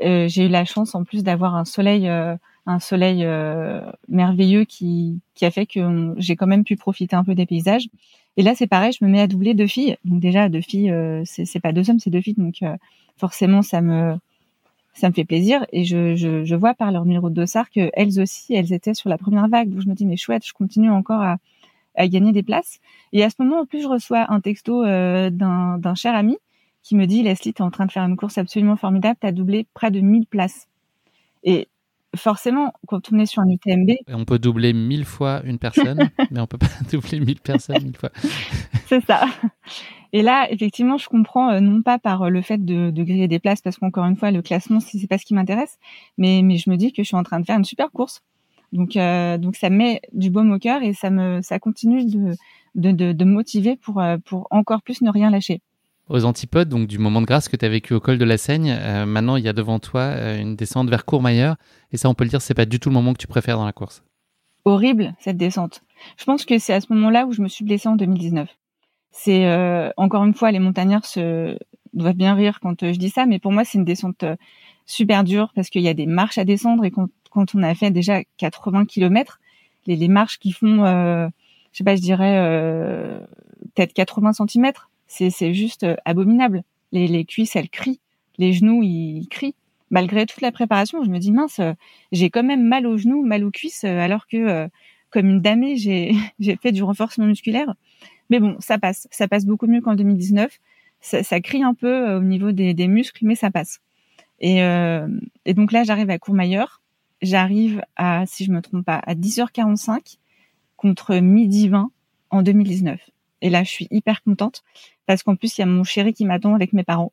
Euh, 0.03 0.27
j'ai 0.29 0.47
eu 0.47 0.49
la 0.49 0.65
chance 0.65 0.95
en 0.95 1.05
plus 1.05 1.23
d'avoir 1.23 1.55
un 1.55 1.65
soleil, 1.65 2.09
euh, 2.09 2.35
un 2.67 2.81
soleil 2.81 3.25
euh, 3.25 3.83
merveilleux 4.09 4.65
qui, 4.65 5.21
qui 5.35 5.45
a 5.45 5.51
fait 5.51 5.67
que 5.67 6.15
j'ai 6.17 6.37
quand 6.37 6.47
même 6.47 6.65
pu 6.65 6.77
profiter 6.77 7.15
un 7.15 7.25
peu 7.25 7.35
des 7.35 7.47
paysages. 7.47 7.89
Et 8.37 8.43
là, 8.43 8.55
c'est 8.55 8.67
pareil, 8.67 8.93
je 8.99 9.05
me 9.05 9.11
mets 9.11 9.21
à 9.21 9.27
doubler 9.27 9.55
deux 9.55 9.67
filles. 9.67 9.97
Donc 10.05 10.21
déjà, 10.21 10.49
deux 10.49 10.63
filles, 10.63 10.93
c'est 11.25 11.61
pas 11.61 11.73
deux 11.73 11.91
hommes, 11.91 11.99
c'est 11.99 12.11
deux 12.11 12.23
filles. 12.23 12.37
Donc 12.39 12.61
forcément, 13.19 13.63
ça 13.63 13.81
me 13.83 14.17
ça 14.95 15.09
me 15.09 15.15
fait 15.15 15.25
plaisir. 15.25 15.67
Et 15.73 15.85
je, 15.85 16.17
je, 16.17 16.45
je 16.45 16.55
vois 16.55 16.75
par 16.75 16.93
leur 16.93 17.05
numéro 17.05 17.31
de 17.31 17.35
dossard 17.35 17.71
que 17.71 17.91
elles 17.95 18.21
aussi, 18.21 18.55
elles 18.55 18.73
étaient 18.73 18.95
sur 18.95 19.11
la 19.11 19.19
première 19.19 19.49
vague. 19.49 19.71
Donc 19.71 19.83
je 19.83 19.89
me 19.89 19.95
dis, 19.95 20.07
mais 20.07 20.17
chouette, 20.17 20.47
je 20.47 20.53
continue 20.55 20.91
encore 20.91 21.21
à, 21.21 21.37
à 21.95 22.09
gagner 22.09 22.33
des 22.33 22.43
places. 22.43 22.81
Et 23.13 23.23
à 23.23 23.29
ce 23.29 23.37
moment, 23.39 23.61
en 23.61 23.67
plus, 23.67 23.83
je 23.83 23.89
reçois 23.89 24.33
un 24.33 24.41
texto 24.41 24.83
d'un 24.85 25.95
cher 25.95 26.15
ami 26.15 26.39
qui 26.83 26.97
me 26.97 27.07
dit 27.07 27.23
Leslie, 27.23 27.55
tu 27.55 27.63
es 27.63 27.65
en 27.65 27.71
train 27.71 27.87
de 27.87 27.93
faire 27.93 28.05
une 28.05 28.17
course 28.17 28.39
absolument 28.39 28.77
formidable, 28.77 29.17
tu 29.21 29.27
as 29.27 29.33
doublé 29.33 29.67
près 29.75 29.91
de 29.91 30.01
1000 30.01 30.27
places. 30.27 30.69
Et 31.45 31.69
forcément, 32.17 32.73
quand 32.87 33.13
on 33.13 33.19
est 33.19 33.27
sur 33.27 33.43
un 33.43 33.49
UTMB. 33.49 33.91
On 34.09 34.25
peut 34.25 34.39
doubler 34.39 34.73
1000 34.73 35.05
fois 35.05 35.43
une 35.45 35.59
personne, 35.59 36.11
mais 36.31 36.41
on 36.41 36.47
peut 36.47 36.59
pas 36.59 36.67
doubler 36.93 37.21
1000 37.21 37.41
personnes 37.41 37.83
mille 37.83 37.97
fois. 37.97 38.11
C'est 38.87 39.05
ça. 39.05 39.25
Et 40.13 40.21
là, 40.23 40.51
effectivement, 40.51 40.99
je 40.99 41.09
comprends 41.09 41.51
euh, 41.51 41.61
non 41.61 41.81
pas 41.81 41.99
par 41.99 42.23
euh, 42.23 42.29
le 42.29 42.43
fait 42.43 42.63
de, 42.63 42.91
de 42.91 43.03
griller 43.03 43.29
des 43.29 43.39
places, 43.39 43.63
parce 43.63 43.79
qu'encore 43.79 44.05
une 44.05 44.17
fois, 44.17 44.31
le 44.31 44.43
classement, 44.43 44.81
c'est 44.81 45.07
pas 45.07 45.17
ce 45.17 45.25
qui 45.25 45.35
m'intéresse, 45.35 45.79
mais, 46.19 46.43
mais 46.43 46.59
je 46.59 46.69
me 46.69 46.77
dis 46.77 46.93
que 46.93 47.03
je 47.03 47.07
suis 47.09 47.17
en 47.17 47.23
train 47.23 47.41
de 47.41 47.47
faire 47.47 47.57
une 47.57 47.65
super 47.65 47.91
course. 47.91 48.23
Donc, 48.73 48.97
euh, 48.97 49.39
donc 49.39 49.57
ça 49.57 49.71
met 49.71 50.01
du 50.13 50.31
baume 50.31 50.53
au 50.53 50.59
cœur 50.59 50.83
et 50.83 50.93
ça 50.93 51.11
me, 51.11 51.41
ça 51.43 51.59
continue 51.59 52.05
de, 52.05 52.35
de, 52.75 52.91
de, 52.91 53.13
de 53.13 53.25
motiver 53.25 53.77
pour, 53.77 54.03
pour 54.25 54.47
encore 54.51 54.83
plus 54.83 55.03
ne 55.03 55.11
rien 55.11 55.31
lâcher 55.31 55.61
aux 56.13 56.25
antipodes 56.27 56.69
donc 56.69 56.87
du 56.87 56.99
moment 56.99 57.21
de 57.21 57.27
grâce 57.27 57.49
que 57.49 57.57
tu 57.57 57.65
as 57.65 57.69
vécu 57.69 57.95
au 57.95 58.01
col 58.01 58.19
de 58.19 58.25
la 58.25 58.37
Seigne. 58.37 58.77
Euh, 58.79 59.07
maintenant, 59.07 59.37
il 59.37 59.45
y 59.45 59.49
a 59.49 59.53
devant 59.53 59.79
toi 59.79 60.03
euh, 60.03 60.39
une 60.39 60.57
descente 60.57 60.89
vers 60.91 61.05
Courmayeur. 61.05 61.57
Et 61.91 61.97
ça, 61.97 62.09
on 62.09 62.15
peut 62.15 62.25
le 62.25 62.31
dire, 62.31 62.43
c'est 62.43 62.55
pas 62.55 62.67
du 62.67 62.79
tout 62.79 62.91
le 62.91 62.95
moment 62.95 63.15
que 63.15 63.19
tu 63.19 63.27
préfères 63.27 63.57
dans 63.57 63.65
la 63.65 63.73
course. 63.73 64.05
Horrible, 64.65 65.15
cette 65.19 65.39
descente. 65.39 65.83
Je 66.19 66.25
pense 66.25 66.45
que 66.45 66.59
c'est 66.59 66.75
à 66.75 66.81
ce 66.81 66.93
moment-là 66.93 67.27
où 67.27 67.33
je 67.33 67.41
me 67.41 67.49
suis 67.49 67.65
blessée 67.65 67.89
en 67.89 67.97
2019. 67.97 68.49
C'est 69.11 69.47
euh, 69.47 69.91
encore 69.97 70.25
une 70.25 70.35
fois, 70.35 70.53
les 70.53 70.59
montagnards 70.59 71.03
doivent 71.95 72.15
bien 72.15 72.35
rire 72.35 72.61
quand 72.61 72.81
je 72.81 72.99
dis 72.99 73.11
ça, 73.11 73.27
mais 73.27 73.39
pour 73.39 73.53
moi, 73.53 73.65
c'est 73.65 73.79
une 73.79 73.85
descente 73.85 74.25
super 74.87 75.25
dure 75.25 75.53
parce 75.55 75.71
qu'il 75.71 75.83
y 75.83 75.89
a 75.89 75.95
des 75.95 76.07
marches 76.07 76.39
à 76.39 76.45
descendre 76.45 76.85
et 76.85 76.91
quand, 76.91 77.09
on 77.55 77.63
a 77.63 77.75
fait 77.75 77.91
déjà 77.91 78.23
80 78.37 78.85
km, 78.87 79.41
les, 79.87 79.97
les 79.97 80.09
marches 80.09 80.39
qui 80.39 80.53
font, 80.53 80.85
je 80.85 81.77
sais 81.77 81.85
pas, 81.85 81.97
je 81.97 82.01
dirais 82.01 83.21
peut-être 83.75 83.93
80 83.93 84.33
cm, 84.33 84.73
c'est 85.13 85.55
juste 85.55 85.85
euh, 85.85 85.97
abominable. 86.05 86.63
Les, 86.91 87.07
les 87.07 87.25
cuisses, 87.25 87.57
elles 87.57 87.69
crient. 87.69 88.01
Les 88.39 88.53
genoux, 88.53 88.83
ils 88.83 89.29
crient. 89.29 89.55
Malgré 89.91 90.25
toute 90.25 90.41
la 90.41 90.53
préparation, 90.53 91.05
je 91.05 91.11
me 91.11 91.19
dis 91.19 91.33
mince, 91.33 91.59
euh, 91.59 91.75
j'ai 92.13 92.31
quand 92.31 92.43
même 92.43 92.67
mal 92.67 92.87
aux 92.87 92.97
genoux, 92.97 93.23
mal 93.23 93.45
aux 93.45 93.51
cuisses, 93.51 93.85
euh, 93.85 93.99
alors 93.99 94.27
que 94.27 94.69
comme 95.11 95.29
une 95.29 95.43
damée, 95.43 95.77
j'ai 95.77 96.13
j'ai 96.41 96.57
fait 96.57 96.73
du 96.73 96.83
renforcement 96.83 97.27
musculaire. 97.27 97.75
Mais 98.31 98.41
bon, 98.41 98.57
ça 98.59 98.79
passe. 98.79 99.07
Ça 99.11 99.29
passe 99.29 99.45
beaucoup 99.45 99.67
mieux 99.67 99.83
qu'en 99.83 99.95
2019. 99.95 100.59
Ça, 101.01 101.23
ça, 101.23 101.41
crie 101.41 101.63
un 101.63 101.75
peu 101.75 102.15
au 102.15 102.23
niveau 102.23 102.53
des, 102.53 102.75
des 102.75 102.89
muscles, 102.89 103.27
mais 103.27 103.35
ça 103.35 103.51
passe. 103.51 103.81
Et, 104.41 104.59
et 104.59 105.55
donc 105.55 105.73
là, 105.73 105.85
j'arrive 105.85 106.11
à 106.11 106.19
Courmayeur. 106.19 106.81
J'arrive 107.23 107.83
à, 107.97 108.25
si 108.27 108.45
je 108.45 108.53
me 108.53 108.63
trompe 108.63 108.85
pas, 108.85 109.01
à 109.05 109.15
10h45 109.15 110.19
contre 110.77 111.17
midi 111.17 111.69
20 111.69 111.91
en 112.31 112.43
2019. 112.43 113.01
Et 113.43 113.51
là, 113.51 113.65
je 113.65 113.71
suis 113.71 113.89
hyper 113.91 114.23
contente 114.23 114.63
parce 115.07 115.23
qu'en 115.23 115.37
plus, 115.37 115.59
il 115.59 115.61
y 115.61 115.65
a 115.65 115.67
mon 115.67 115.85
chéri 115.85 116.13
qui 116.13 116.25
m'attend 116.25 116.55
avec 116.55 116.73
mes 116.73 116.85
parents. 116.85 117.13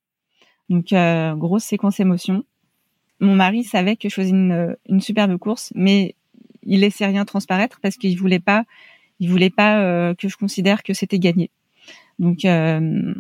Donc, 0.70 0.94
euh, 0.94 1.36
grosse 1.36 1.64
séquence 1.64 2.00
émotion. 2.00 2.44
Mon 3.20 3.36
mari 3.36 3.64
savait 3.64 3.96
que 3.96 4.08
je 4.08 4.14
faisais 4.14 4.30
une, 4.30 4.76
une 4.88 5.02
superbe 5.02 5.38
course, 5.38 5.72
mais 5.76 6.16
il 6.64 6.82
laissait 6.82 7.06
rien 7.06 7.26
transparaître 7.26 7.80
parce 7.82 7.98
qu'il 7.98 8.18
voulait 8.18 8.40
pas, 8.40 8.66
il 9.20 9.30
voulait 9.30 9.50
pas 9.50 9.82
euh, 9.82 10.14
que 10.14 10.30
je 10.30 10.38
considère 10.38 10.84
que 10.84 10.94
c'était 10.94 11.20
gagné. 11.20 11.50
Donc, 12.20 12.46
euh, 12.46 13.14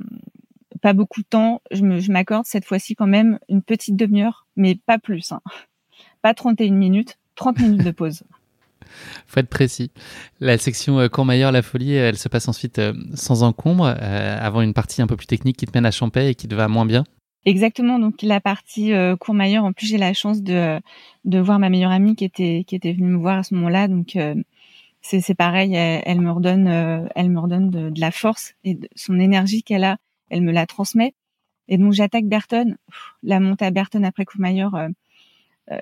pas 0.82 0.94
beaucoup 0.94 1.22
de 1.22 1.28
temps. 1.28 1.62
Je 1.72 2.12
m'accorde 2.12 2.46
cette 2.46 2.66
fois-ci 2.66 2.96
quand 2.96 3.08
même 3.08 3.40
une 3.50 3.62
petite 3.62 3.96
demi-heure, 3.96 4.46
mais 4.56 4.76
pas 4.76 5.00
plus. 5.00 5.32
Hein. 5.32 5.42
Pas 6.22 6.34
31 6.34 6.72
minutes, 6.74 7.18
30 7.36 7.60
minutes 7.60 7.84
de 7.84 7.92
pause. 7.92 8.24
Faut 9.28 9.40
être 9.40 9.50
précis. 9.50 9.92
La 10.40 10.58
section 10.58 11.00
euh, 11.00 11.08
Courmayeur, 11.08 11.52
la 11.52 11.62
folie, 11.62 11.94
elle 11.94 12.18
se 12.18 12.30
passe 12.30 12.48
ensuite 12.48 12.80
euh, 12.80 12.94
sans 13.14 13.44
encombre, 13.44 13.86
euh, 13.86 14.38
avant 14.40 14.62
une 14.62 14.74
partie 14.74 15.02
un 15.02 15.08
peu 15.08 15.16
plus 15.16 15.28
technique 15.28 15.58
qui 15.58 15.66
te 15.66 15.72
mène 15.76 15.86
à 15.86 15.92
Champais 15.92 16.32
et 16.32 16.36
qui 16.36 16.48
te 16.48 16.56
va 16.56 16.68
moins 16.68 16.86
bien. 16.86 17.04
Exactement. 17.46 18.00
Donc 18.00 18.22
la 18.22 18.42
partie 18.42 18.92
Courmayeur, 19.20 19.64
en 19.64 19.72
plus 19.72 19.88
j'ai 19.88 19.98
la 19.98 20.14
chance 20.14 20.44
de 20.44 20.78
de 21.24 21.40
voir 21.40 21.58
ma 21.58 21.70
meilleure 21.70 21.92
amie 21.92 22.18
qui 22.18 22.26
était 22.26 22.66
qui 22.68 22.76
était 22.76 22.92
venue 22.92 23.12
me 23.12 23.18
voir 23.18 23.40
à 23.40 23.44
ce 23.44 23.56
moment-là. 23.56 23.88
Donc 23.88 24.18
c'est 25.02 25.36
pareil. 25.36 25.74
Elle, 25.74 26.20
me 26.20 26.32
redonne 26.32 26.68
elle 27.16 27.30
me 27.30 27.70
de, 27.70 28.00
la 28.00 28.12
force 28.12 28.56
et 28.66 28.74
de 28.74 28.90
son 28.94 29.18
énergie 29.22 29.64
qu'elle 29.64 29.86
a. 29.86 29.98
Elle 30.30 30.42
me 30.42 30.52
la 30.52 30.66
transmet. 30.66 31.14
Et 31.70 31.78
donc 31.78 31.94
j'attaque 31.94 32.26
Berton. 32.26 32.76
La 33.24 33.40
montée 33.40 33.66
à 33.66 33.72
Berton 33.72 34.04
après 34.04 34.26
Courmayeur 34.26 34.76
euh, 35.72 35.78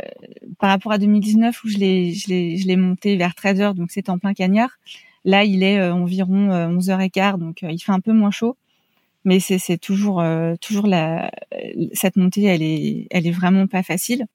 par 0.59 0.69
rapport 0.69 0.91
à 0.91 0.97
2019 0.97 1.64
où 1.64 1.69
je 1.69 1.77
l'ai 1.77 2.76
monté 2.76 3.15
vers 3.15 3.35
13 3.35 3.61
heures 3.61 3.73
donc 3.73 3.91
c'est 3.91 4.09
en 4.09 4.18
plein 4.18 4.34
cagnard. 4.34 4.80
Là, 5.26 5.43
il 5.43 5.64
est 5.64 5.80
euh, 5.80 5.93
environ 5.93 6.49
11h15 6.49 7.35
euh, 7.35 7.38
donc 7.38 7.61
il 7.61 7.80
fait 7.80 7.91
un 7.91 7.99
peu 7.99 8.14
moins 8.14 8.31
chaud 8.31 8.57
mais 9.26 9.39
c'est 9.39 9.77
toujours 9.77 10.22
la 10.22 11.31
cette 11.91 12.15
montée 12.15 12.43
elle 12.43 13.27
est 13.27 13.31
vraiment 13.31 13.68
pas 13.68 13.84
facile. 13.84 14.26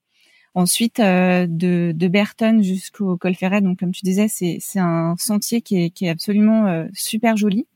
Ensuite 0.54 1.00
de 1.00 1.92
de 1.94 2.08
Berton 2.08 2.60
jusqu'au 2.62 3.16
col 3.16 3.34
Ferret 3.34 3.62
donc 3.62 3.78
comme 3.78 3.92
tu 3.92 4.02
disais 4.02 4.28
c'est 4.28 4.60
un 4.78 5.14
sentier 5.18 5.62
qui 5.62 5.92
est 5.98 6.08
absolument 6.08 6.86
super 6.92 7.38
joli. 7.38 7.66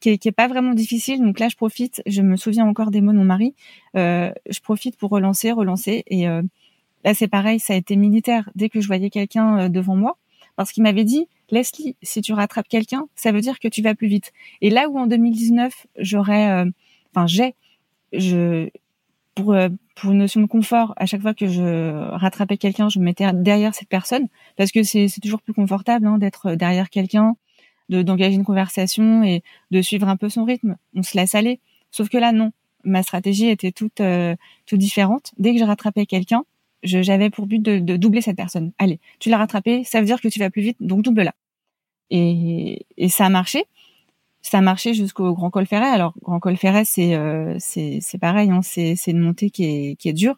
Qui 0.00 0.10
est, 0.10 0.18
qui 0.18 0.30
pas 0.32 0.48
vraiment 0.48 0.74
difficile. 0.74 1.22
Donc 1.22 1.38
là, 1.38 1.48
je 1.48 1.56
profite. 1.56 2.02
Je 2.04 2.20
me 2.20 2.36
souviens 2.36 2.66
encore 2.66 2.90
des 2.90 3.00
mots 3.00 3.12
de 3.12 3.16
mon 3.16 3.24
mari. 3.24 3.54
Euh, 3.96 4.30
je 4.50 4.60
profite 4.60 4.98
pour 4.98 5.10
relancer, 5.10 5.50
relancer. 5.50 6.02
Et 6.08 6.28
euh, 6.28 6.42
Là, 7.04 7.12
c'est 7.14 7.28
pareil, 7.28 7.60
ça 7.60 7.74
a 7.74 7.76
été 7.76 7.96
militaire. 7.96 8.50
Dès 8.54 8.68
que 8.68 8.80
je 8.80 8.86
voyais 8.86 9.10
quelqu'un 9.10 9.58
euh, 9.58 9.68
devant 9.68 9.94
moi, 9.94 10.16
parce 10.56 10.72
qu'il 10.72 10.82
m'avait 10.82 11.04
dit, 11.04 11.28
Leslie, 11.50 11.96
si 12.02 12.22
tu 12.22 12.32
rattrapes 12.32 12.68
quelqu'un, 12.68 13.06
ça 13.14 13.30
veut 13.30 13.40
dire 13.40 13.58
que 13.60 13.68
tu 13.68 13.82
vas 13.82 13.94
plus 13.94 14.08
vite. 14.08 14.32
Et 14.62 14.70
là 14.70 14.88
où 14.88 14.98
en 14.98 15.06
2019, 15.06 15.86
j'aurais, 15.98 16.50
euh, 16.50 16.70
enfin, 17.14 17.26
j'ai, 17.26 17.54
je, 18.12 18.70
pour 19.34 19.52
euh, 19.52 19.68
pour 19.96 20.12
une 20.12 20.18
notion 20.18 20.40
de 20.40 20.46
confort, 20.46 20.94
à 20.96 21.06
chaque 21.06 21.22
fois 21.22 21.34
que 21.34 21.46
je 21.46 22.08
rattrapais 22.16 22.56
quelqu'un, 22.56 22.88
je 22.88 22.98
me 22.98 23.04
mettais 23.04 23.30
derrière 23.32 23.74
cette 23.74 23.88
personne 23.88 24.26
parce 24.56 24.72
que 24.72 24.82
c'est 24.82 25.08
toujours 25.22 25.40
plus 25.40 25.54
confortable 25.54 26.06
hein, 26.06 26.18
d'être 26.18 26.54
derrière 26.54 26.90
quelqu'un, 26.90 27.36
de 27.90 28.02
d'engager 28.02 28.34
une 28.34 28.44
conversation 28.44 29.22
et 29.22 29.42
de 29.70 29.82
suivre 29.82 30.08
un 30.08 30.16
peu 30.16 30.28
son 30.28 30.44
rythme. 30.44 30.76
On 30.96 31.02
se 31.04 31.16
laisse 31.16 31.34
aller. 31.36 31.60
Sauf 31.92 32.08
que 32.08 32.18
là, 32.18 32.32
non. 32.32 32.52
Ma 32.82 33.02
stratégie 33.02 33.48
était 33.48 33.72
toute 33.72 34.02
différente. 34.72 35.32
Dès 35.38 35.52
que 35.54 35.60
je 35.60 35.64
rattrapais 35.64 36.06
quelqu'un, 36.06 36.44
j'avais 36.84 37.30
pour 37.30 37.46
but 37.46 37.60
de, 37.60 37.78
de, 37.78 37.96
doubler 37.96 38.20
cette 38.20 38.36
personne. 38.36 38.72
Allez, 38.78 39.00
tu 39.18 39.30
l'as 39.30 39.38
rattrapé, 39.38 39.84
ça 39.84 40.00
veut 40.00 40.06
dire 40.06 40.20
que 40.20 40.28
tu 40.28 40.38
vas 40.38 40.50
plus 40.50 40.62
vite, 40.62 40.76
donc 40.80 41.02
double-la. 41.02 41.34
Et, 42.10 42.86
et 42.96 43.08
ça 43.08 43.26
a 43.26 43.28
marché. 43.28 43.64
Ça 44.42 44.58
a 44.58 44.60
marché 44.60 44.92
jusqu'au 44.92 45.32
Grand 45.34 45.50
Col 45.50 45.66
Ferret. 45.66 45.88
Alors, 45.88 46.12
Grand 46.22 46.38
Col 46.38 46.56
Ferret, 46.56 46.84
c'est 46.84 47.14
euh, 47.14 47.56
c'est 47.58 48.18
pareil, 48.20 48.50
hein, 48.50 48.60
c'est 48.62 48.94
une 49.06 49.20
montée 49.20 49.48
qui 49.48 49.64
est, 49.64 49.96
qui 49.96 50.10
est 50.10 50.12
dure. 50.12 50.36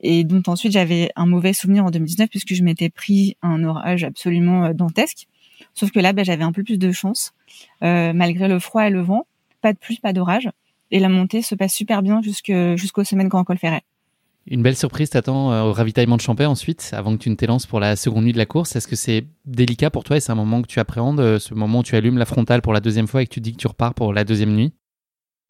Et 0.00 0.24
dont 0.24 0.42
ensuite, 0.48 0.72
j'avais 0.72 1.10
un 1.14 1.26
mauvais 1.26 1.52
souvenir 1.52 1.84
en 1.84 1.90
2019 1.90 2.28
puisque 2.28 2.54
je 2.54 2.64
m'étais 2.64 2.90
pris 2.90 3.36
un 3.40 3.62
orage 3.62 4.02
absolument 4.02 4.64
euh, 4.64 4.72
dantesque. 4.72 5.28
Sauf 5.72 5.92
que 5.92 6.00
là, 6.00 6.12
bah, 6.12 6.24
j'avais 6.24 6.42
un 6.42 6.50
peu 6.50 6.64
plus 6.64 6.78
de 6.78 6.90
chance, 6.90 7.32
euh, 7.84 8.12
malgré 8.12 8.48
le 8.48 8.58
froid 8.58 8.88
et 8.88 8.90
le 8.90 9.00
vent. 9.00 9.26
Pas 9.60 9.72
de 9.72 9.78
pluie, 9.78 10.00
pas 10.02 10.12
d'orage. 10.12 10.50
Et 10.90 10.98
la 10.98 11.08
montée 11.08 11.42
se 11.42 11.54
passe 11.54 11.72
super 11.72 12.02
bien 12.02 12.20
jusqu'aux 12.22 13.04
semaines 13.04 13.28
Grand 13.28 13.44
Col 13.44 13.58
Ferret. 13.58 13.84
Une 14.46 14.62
belle 14.62 14.76
surprise 14.76 15.10
t'attend 15.10 15.52
euh, 15.52 15.62
au 15.62 15.72
ravitaillement 15.72 16.16
de 16.16 16.20
Champais 16.20 16.46
ensuite, 16.46 16.90
avant 16.92 17.16
que 17.16 17.22
tu 17.22 17.30
ne 17.30 17.36
t'élances 17.36 17.66
pour 17.66 17.78
la 17.78 17.94
seconde 17.94 18.24
nuit 18.24 18.32
de 18.32 18.38
la 18.38 18.46
course. 18.46 18.74
Est-ce 18.74 18.88
que 18.88 18.96
c'est 18.96 19.24
délicat 19.44 19.90
pour 19.90 20.02
toi 20.02 20.16
et 20.16 20.20
c'est 20.20 20.32
un 20.32 20.36
moment 20.36 20.62
que 20.62 20.66
tu 20.66 20.80
appréhendes, 20.80 21.20
euh, 21.20 21.38
ce 21.38 21.54
moment 21.54 21.80
où 21.80 21.82
tu 21.84 21.94
allumes 21.94 22.18
la 22.18 22.24
frontale 22.24 22.60
pour 22.60 22.72
la 22.72 22.80
deuxième 22.80 23.06
fois 23.06 23.22
et 23.22 23.26
que 23.26 23.32
tu 23.32 23.40
dis 23.40 23.52
que 23.52 23.58
tu 23.58 23.68
repars 23.68 23.94
pour 23.94 24.12
la 24.12 24.24
deuxième 24.24 24.54
nuit? 24.54 24.72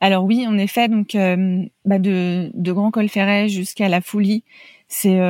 Alors 0.01 0.25
oui, 0.25 0.47
en 0.47 0.59
effet, 0.59 0.89
donc 0.89 1.15
euh, 1.15 1.65
bah 1.87 1.99
de, 1.99 2.51
Grand 2.55 2.91
Col 2.91 3.09
Ferret 3.09 3.49
jusqu'à 3.49 3.89
la 3.89 4.01
Foulie, 4.01 4.45
c'est 4.89 5.21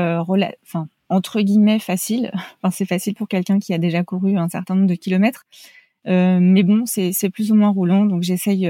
entre 1.08 1.40
guillemets 1.42 1.78
facile. 1.78 2.32
Enfin 2.62 2.70
c'est 2.70 2.86
facile 2.86 3.14
pour 3.14 3.28
quelqu'un 3.28 3.58
qui 3.58 3.74
a 3.74 3.78
déjà 3.78 4.02
couru 4.02 4.38
un 4.38 4.48
certain 4.48 4.74
nombre 4.74 4.88
de 4.88 4.94
kilomètres, 4.94 5.44
mais 6.06 6.62
bon 6.62 6.84
c'est 6.86 7.30
plus 7.30 7.52
ou 7.52 7.54
moins 7.54 7.68
roulant, 7.68 8.06
donc 8.06 8.22
j'essaye 8.22 8.66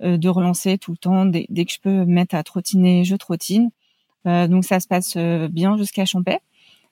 de 0.00 0.28
relancer 0.28 0.78
tout 0.78 0.92
le 0.92 0.98
temps. 0.98 1.26
Dès, 1.26 1.46
que 1.46 1.72
je 1.72 1.80
peux 1.80 1.90
me 1.90 2.04
mettre 2.04 2.36
à 2.36 2.44
trottiner, 2.44 3.04
je 3.04 3.16
trottine. 3.16 3.70
Euh, 4.26 4.48
donc 4.48 4.64
ça 4.64 4.80
se 4.80 4.88
passe 4.88 5.14
euh, 5.16 5.48
bien 5.48 5.76
jusqu'à 5.76 6.04
Champais. 6.04 6.40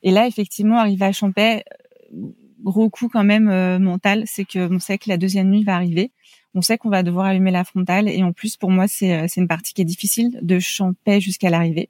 Et 0.03 0.11
là, 0.11 0.27
effectivement, 0.27 0.79
arrivé 0.79 1.05
à 1.05 1.13
Champais, 1.13 1.65
euh, 2.13 2.29
gros 2.63 2.91
coup 2.91 3.09
quand 3.09 3.25
même 3.25 3.79
mental, 3.79 4.23
c'est 4.27 4.45
que 4.45 4.73
on 4.73 4.79
sait 4.79 4.97
que 4.97 5.09
la 5.09 5.17
deuxième 5.17 5.51
nuit 5.51 5.65
va 5.65 5.75
arriver. 5.75 6.13
On 6.55 6.63
sait 6.63 6.79
qu'on 6.79 6.91
va 6.91 7.03
devoir 7.03 7.27
allumer 7.27 7.51
la 7.51 7.65
frontale 7.65 8.09
et 8.09 8.23
en 8.23 8.33
plus 8.33 8.57
pour 8.57 8.71
moi 8.71 8.87
c'est 8.87 9.27
une 9.37 9.49
partie 9.49 9.75
qui 9.75 9.83
est 9.83 9.87
difficile 9.87 10.39
de 10.43 10.61
Champais 10.61 11.21
jusqu'à 11.21 11.51
l'arrivée. 11.51 11.89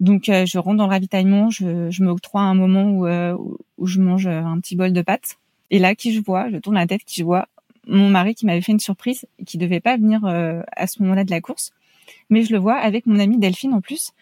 Donc 0.00 0.22
je 0.26 0.58
rentre 0.58 0.78
dans 0.78 0.86
le 0.86 0.90
ravitaillement, 0.90 1.50
je, 1.50 1.90
je 1.90 2.02
m'octroie 2.02 2.40
un 2.40 2.54
moment 2.54 2.92
où, 2.92 3.86
je 3.86 4.00
mange 4.00 4.26
un 4.26 4.58
petit 4.58 4.74
bol 4.74 4.94
de 4.94 5.02
pâtes 5.02 5.36
et 5.70 5.78
là 5.78 5.94
qui 5.94 6.14
je 6.14 6.22
vois, 6.22 6.48
je 6.48 6.56
tourne 6.56 6.76
la 6.76 6.86
tête, 6.86 7.04
qui 7.04 7.20
je 7.20 7.24
vois 7.24 7.46
mon 7.86 8.08
mari 8.08 8.34
qui 8.34 8.46
m'avait 8.46 8.62
fait 8.62 8.72
une 8.72 8.80
surprise 8.80 9.26
qui 9.44 9.58
devait 9.58 9.80
pas 9.80 9.98
venir 9.98 10.24
à 10.24 10.86
ce 10.86 11.02
moment-là 11.02 11.24
de 11.24 11.30
la 11.30 11.42
course 11.42 11.72
mais 12.32 12.44
je 12.44 12.52
le 12.52 12.58
vois 12.58 12.76
avec 12.76 13.04
mon 13.06 13.18
amie 13.20 13.38
Delphine 13.38 13.74
en 13.74 13.82
plus. 13.82 14.12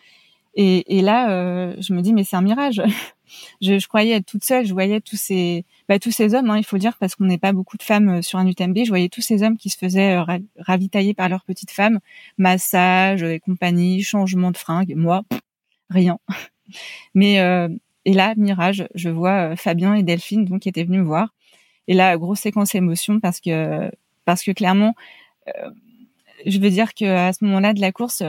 Et, 0.57 0.99
et 0.99 1.01
là, 1.01 1.31
euh, 1.31 1.77
je 1.79 1.95
me 1.95 2.03
dis 2.03 2.13
mais 2.13 2.25
c'est 2.25 2.35
un 2.35 2.43
mirage. 2.43 2.83
je, 3.63 3.79
je, 3.79 3.89
croyais 3.89 4.17
être 4.17 4.27
toute 4.27 4.43
seule. 4.43 4.67
Je 4.67 4.73
voyais 4.73 5.01
tous 5.01 5.17
ces, 5.17 5.65
bah, 5.89 6.01
tous 6.01 6.11
ces 6.11 6.35
hommes, 6.35 6.51
hein, 6.51 6.59
il 6.59 6.65
faut 6.65 6.77
dire, 6.77 6.97
parce 6.99 7.15
qu'on 7.15 7.27
n'est 7.27 7.39
pas 7.39 7.53
beaucoup 7.53 7.77
de 7.77 7.85
femmes 7.85 8.19
euh, 8.19 8.23
sur 8.23 8.41
un 8.41 8.47
UTMB. 8.49 8.79
Je 8.85 8.89
voyais 8.89 9.09
tous 9.09 9.21
ces 9.21 9.45
hommes 9.45 9.57
qui 9.57 9.71
se 9.71 9.79
faisaient 9.79 10.17
euh, 10.17 10.39
ravitailler 10.59 11.15
par 11.15 11.29
leurs 11.29 11.45
petites 11.45 11.71
femmes, 11.71 12.01
massage 12.37 13.23
et 13.23 13.39
compagnie, 13.39 14.03
changement 14.03 14.51
de 14.51 14.57
fringues. 14.57 14.95
Moi, 14.97 15.23
rien. 15.89 16.19
Mais 17.15 17.37
et 18.07 18.13
là, 18.13 18.35
mirage, 18.37 18.89
je 18.95 19.09
vois 19.09 19.55
Fabien 19.57 19.95
et 19.95 20.03
Delphine 20.03 20.45
donc 20.45 20.63
qui 20.63 20.69
étaient 20.69 20.85
venus 20.85 21.01
me 21.01 21.05
voir. 21.05 21.35
Et 21.87 21.95
là, 21.95 22.17
grosse 22.17 22.41
séquence 22.41 22.75
émotion 22.75 23.21
parce 23.21 23.41
que 23.41 23.91
parce 24.25 24.43
que 24.43 24.53
clairement 24.53 24.95
je 26.47 26.59
veux 26.59 26.71
dire 26.71 26.95
que 26.95 27.05
à 27.05 27.33
ce 27.33 27.45
moment-là 27.45 27.75
de 27.75 27.81
la 27.81 27.93
course, 27.93 28.23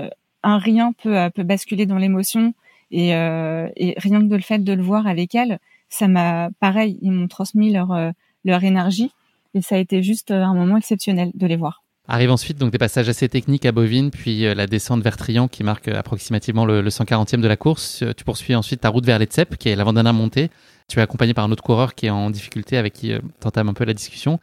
un 0.44 0.58
rien 0.58 0.94
peut, 0.94 1.18
euh, 1.18 1.30
peut 1.30 1.44
basculer 1.44 1.86
dans 1.86 1.98
l'émotion 1.98 2.54
et, 2.92 3.16
euh, 3.16 3.70
et 3.76 3.94
rien 3.98 4.20
que 4.20 4.26
de 4.26 4.36
le 4.36 4.42
fait 4.42 4.60
de 4.60 4.74
le 4.74 4.84
voir 4.84 5.08
avec 5.08 5.36
elle, 5.36 5.60
ça 5.90 6.08
m'a 6.08 6.50
pareil, 6.60 6.98
ils 7.02 7.12
m'ont 7.12 7.28
transmis 7.28 7.72
leur 7.72 7.92
euh, 7.92 8.12
leur 8.44 8.64
énergie 8.64 9.12
et 9.54 9.62
ça 9.62 9.76
a 9.76 9.78
été 9.78 10.02
juste 10.02 10.32
un 10.32 10.54
moment 10.54 10.78
exceptionnel 10.78 11.32
de 11.34 11.46
les 11.46 11.58
voir. 11.58 11.84
Arrive 12.08 12.32
ensuite 12.32 12.58
donc 12.58 12.72
des 12.72 12.78
passages 12.78 13.08
assez 13.08 13.30
techniques 13.30 13.66
à 13.66 13.72
Bovine, 13.72 14.10
puis 14.10 14.42
la 14.42 14.66
descente 14.66 15.04
vers 15.04 15.16
Trian 15.18 15.48
qui 15.48 15.64
marque 15.64 15.88
approximativement 15.88 16.66
le, 16.66 16.82
140e 16.82 17.40
de 17.40 17.48
la 17.48 17.58
course. 17.58 18.04
Tu 18.18 18.24
poursuis 18.24 18.56
ensuite 18.56 18.82
ta 18.82 18.90
route 18.90 19.06
vers 19.06 19.20
l'Etzep, 19.20 19.58
qui 19.58 19.70
est 19.70 19.76
l'avant-dernière 19.76 20.14
montée. 20.14 20.50
Tu 20.88 21.00
es 21.00 21.02
accompagné 21.02 21.34
par 21.34 21.46
un 21.46 21.52
autre 21.52 21.64
coureur 21.64 21.94
qui 21.94 22.08
est 22.08 22.10
en 22.10 22.32
difficulté 22.32 22.78
avec 22.78 22.94
qui 22.94 23.14
tu 23.14 23.60
un 23.60 23.74
peu 23.74 23.86
la 23.86 23.94
discussion. 23.94 24.40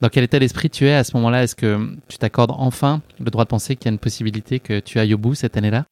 Dans 0.00 0.08
quel 0.08 0.22
état 0.22 0.38
d'esprit 0.38 0.70
tu 0.70 0.86
es 0.86 0.92
à 0.92 1.02
ce 1.02 1.16
moment-là? 1.16 1.42
Est-ce 1.42 1.56
que 1.56 1.96
tu 2.08 2.18
t'accordes 2.18 2.52
enfin 2.54 3.02
le 3.18 3.30
droit 3.30 3.44
de 3.44 3.48
penser 3.48 3.74
qu'il 3.74 3.86
y 3.86 3.88
a 3.88 3.92
une 3.92 3.98
possibilité 3.98 4.60
que 4.60 4.78
tu 4.78 4.98
ailles 4.98 5.14
au 5.14 5.18
bout 5.18 5.34
cette 5.34 5.56
année-là? 5.56 5.86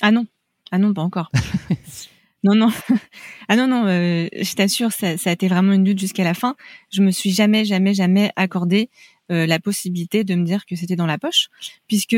Ah 0.00 0.12
non, 0.12 0.26
ah 0.70 0.78
non, 0.78 0.94
pas 0.94 1.02
encore. 1.02 1.30
non, 2.44 2.54
non, 2.54 2.68
ah 3.48 3.56
non, 3.56 3.66
non. 3.66 3.86
Euh, 3.86 4.28
je 4.32 4.54
t'assure, 4.54 4.92
ça, 4.92 5.16
ça, 5.16 5.30
a 5.30 5.32
été 5.32 5.48
vraiment 5.48 5.72
une 5.72 5.84
lutte 5.84 5.98
jusqu'à 5.98 6.22
la 6.22 6.34
fin. 6.34 6.54
Je 6.92 7.02
me 7.02 7.10
suis 7.10 7.30
jamais, 7.30 7.64
jamais, 7.64 7.94
jamais 7.94 8.30
accordé 8.36 8.90
euh, 9.32 9.46
la 9.46 9.58
possibilité 9.58 10.22
de 10.22 10.34
me 10.36 10.44
dire 10.44 10.66
que 10.66 10.76
c'était 10.76 10.96
dans 10.96 11.06
la 11.06 11.18
poche, 11.18 11.48
puisque 11.88 12.16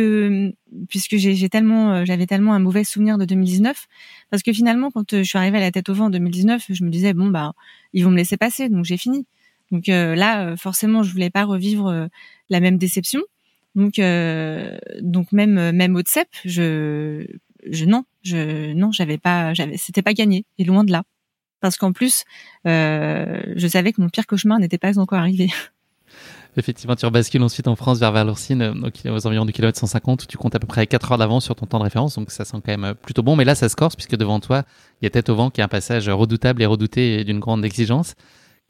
puisque 0.89 1.16
j'ai 1.16 1.48
tellement, 1.48 1.94
euh, 1.94 2.05
j'avais 2.05 2.27
tellement 2.27 2.53
un 2.53 2.59
mauvais 2.59 2.85
souvenir 2.85 3.16
de 3.16 3.24
2019, 3.24 3.86
parce 4.31 4.43
que 4.43 4.53
finalement, 4.53 4.90
quand 4.90 5.16
je 5.16 5.23
suis 5.23 5.39
arrivée 5.39 5.59
à 5.59 5.61
la 5.61 5.70
tête 5.70 5.89
au 5.89 5.94
vent 5.94 6.07
en 6.07 6.11
2019, 6.11 6.66
je 6.69 6.85
me 6.85 6.90
disais 6.90 7.15
bon 7.15 7.28
bah 7.28 7.53
ils 7.94 8.05
vont 8.05 8.11
me 8.11 8.16
laisser 8.16 8.36
passer, 8.36 8.69
donc 8.69 8.85
j'ai 8.85 8.98
fini. 8.98 9.27
Donc 9.73 9.89
euh, 9.89 10.15
là, 10.15 10.47
euh, 10.47 10.57
forcément, 10.57 11.03
je 11.03 11.13
voulais 11.13 11.31
pas 11.31 11.45
revivre 11.45 11.89
euh, 11.89 12.07
la 12.51 12.61
même 12.61 12.79
déception. 12.79 13.21
Donc, 13.75 14.01
donc 15.03 15.33
même 15.33 15.71
même 15.73 15.97
au 15.97 16.01
CEP, 16.03 16.29
je, 16.47 17.27
je 17.71 17.85
non, 17.85 18.05
je 18.23 18.73
non, 18.73 18.91
j'avais 18.91 19.19
pas, 19.19 19.53
j'avais, 19.53 19.77
c'était 19.77 20.01
pas 20.01 20.15
gagné, 20.15 20.47
et 20.57 20.65
loin 20.65 20.83
de 20.83 20.91
là. 20.91 21.03
Parce 21.61 21.77
qu'en 21.77 21.93
plus, 21.93 22.25
je 22.65 23.69
savais 23.69 23.93
que 23.93 24.01
mon 24.01 24.09
pire 24.09 24.27
cauchemar 24.27 24.59
n'était 24.61 24.79
pas 24.79 24.99
encore 24.99 25.19
arrivé. 25.19 25.51
Effectivement, 26.57 26.97
tu 26.97 27.05
rebascules 27.05 27.43
ensuite 27.43 27.69
en 27.69 27.77
France 27.77 27.99
vers 27.99 28.13
Valourcine, 28.13 28.81
donc 28.81 28.95
aux 29.05 29.27
environs 29.27 29.45
du 29.45 29.53
kilomètre 29.53 29.79
150, 29.79 30.23
où 30.23 30.27
tu 30.27 30.39
comptes 30.39 30.55
à 30.55 30.59
peu 30.59 30.67
près 30.67 30.87
4 30.87 31.13
heures 31.13 31.19
d'avance 31.19 31.45
sur 31.45 31.55
ton 31.55 31.67
temps 31.67 31.79
de 31.79 31.85
référence, 31.85 32.15
donc 32.15 32.31
ça 32.31 32.47
sent 32.47 32.57
quand 32.65 32.79
même 32.79 32.95
plutôt 32.95 33.23
bon. 33.23 33.37
Mais 33.37 33.45
là, 33.45 33.55
ça 33.55 33.69
se 33.69 33.77
corse, 33.77 33.95
puisque 33.95 34.17
devant 34.17 34.41
toi, 34.41 34.63
il 35.03 35.05
y 35.05 35.07
a 35.07 35.11
Tête 35.11 35.29
au 35.29 35.35
vent, 35.35 35.51
qui 35.51 35.61
est 35.61 35.65
un 35.65 35.69
passage 35.69 36.09
redoutable 36.09 36.63
et 36.63 36.67
redouté 36.67 37.25
d'une 37.25 37.41
grande 37.41 37.63
exigence. 37.63 38.15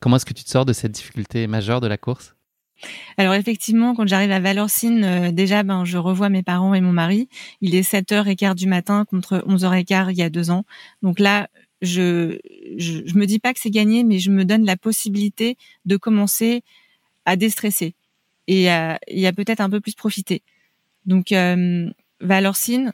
Comment 0.01 0.17
est-ce 0.17 0.27
que 0.27 0.35
tu 0.35 0.45
te 0.45 0.51
sors 0.51 0.65
de 0.65 0.73
cette 0.73 0.93
difficulté 0.93 1.47
majeure 1.47 1.81
de 1.81 1.87
la 1.87 1.97
course? 1.97 2.37
Alors 3.17 3.35
effectivement, 3.35 3.95
quand 3.95 4.07
j'arrive 4.07 4.31
à 4.31 4.41
Valorcine, 4.41 5.05
euh, 5.05 5.33
déjà, 5.33 5.63
ben, 5.63 5.85
je 5.85 5.97
revois 5.97 6.29
mes 6.29 6.43
parents 6.43 6.75
et 6.75 6.81
mon 6.81 6.93
mari. 6.93 7.29
Il 7.63 7.75
est 7.75 7.91
7h15 7.91 8.55
du 8.55 8.67
matin 8.67 9.05
contre 9.07 9.43
11h15 9.47 10.11
il 10.11 10.19
y 10.19 10.23
a 10.23 10.31
deux 10.31 10.51
ans. 10.51 10.65
Donc 11.03 11.19
là, 11.19 11.49
je, 11.83 12.39
je, 12.77 13.15
me 13.15 13.25
dis 13.27 13.39
pas 13.39 13.55
que 13.55 13.61
c'est 13.61 13.71
gagné, 13.71 14.05
mais 14.05 14.19
je 14.19 14.31
me 14.31 14.45
donne 14.45 14.65
la 14.65 14.77
possibilité 14.77 15.57
de 15.85 15.97
commencer 15.97 16.63
à 17.25 17.37
déstresser 17.37 17.95
et 18.47 18.71
à, 18.71 18.99
peut-être 19.37 19.61
un 19.61 19.71
peu 19.71 19.81
plus 19.81 19.95
profiter. 19.95 20.43
Donc 21.07 21.33
euh, 21.33 21.89
Valorcine, 22.21 22.93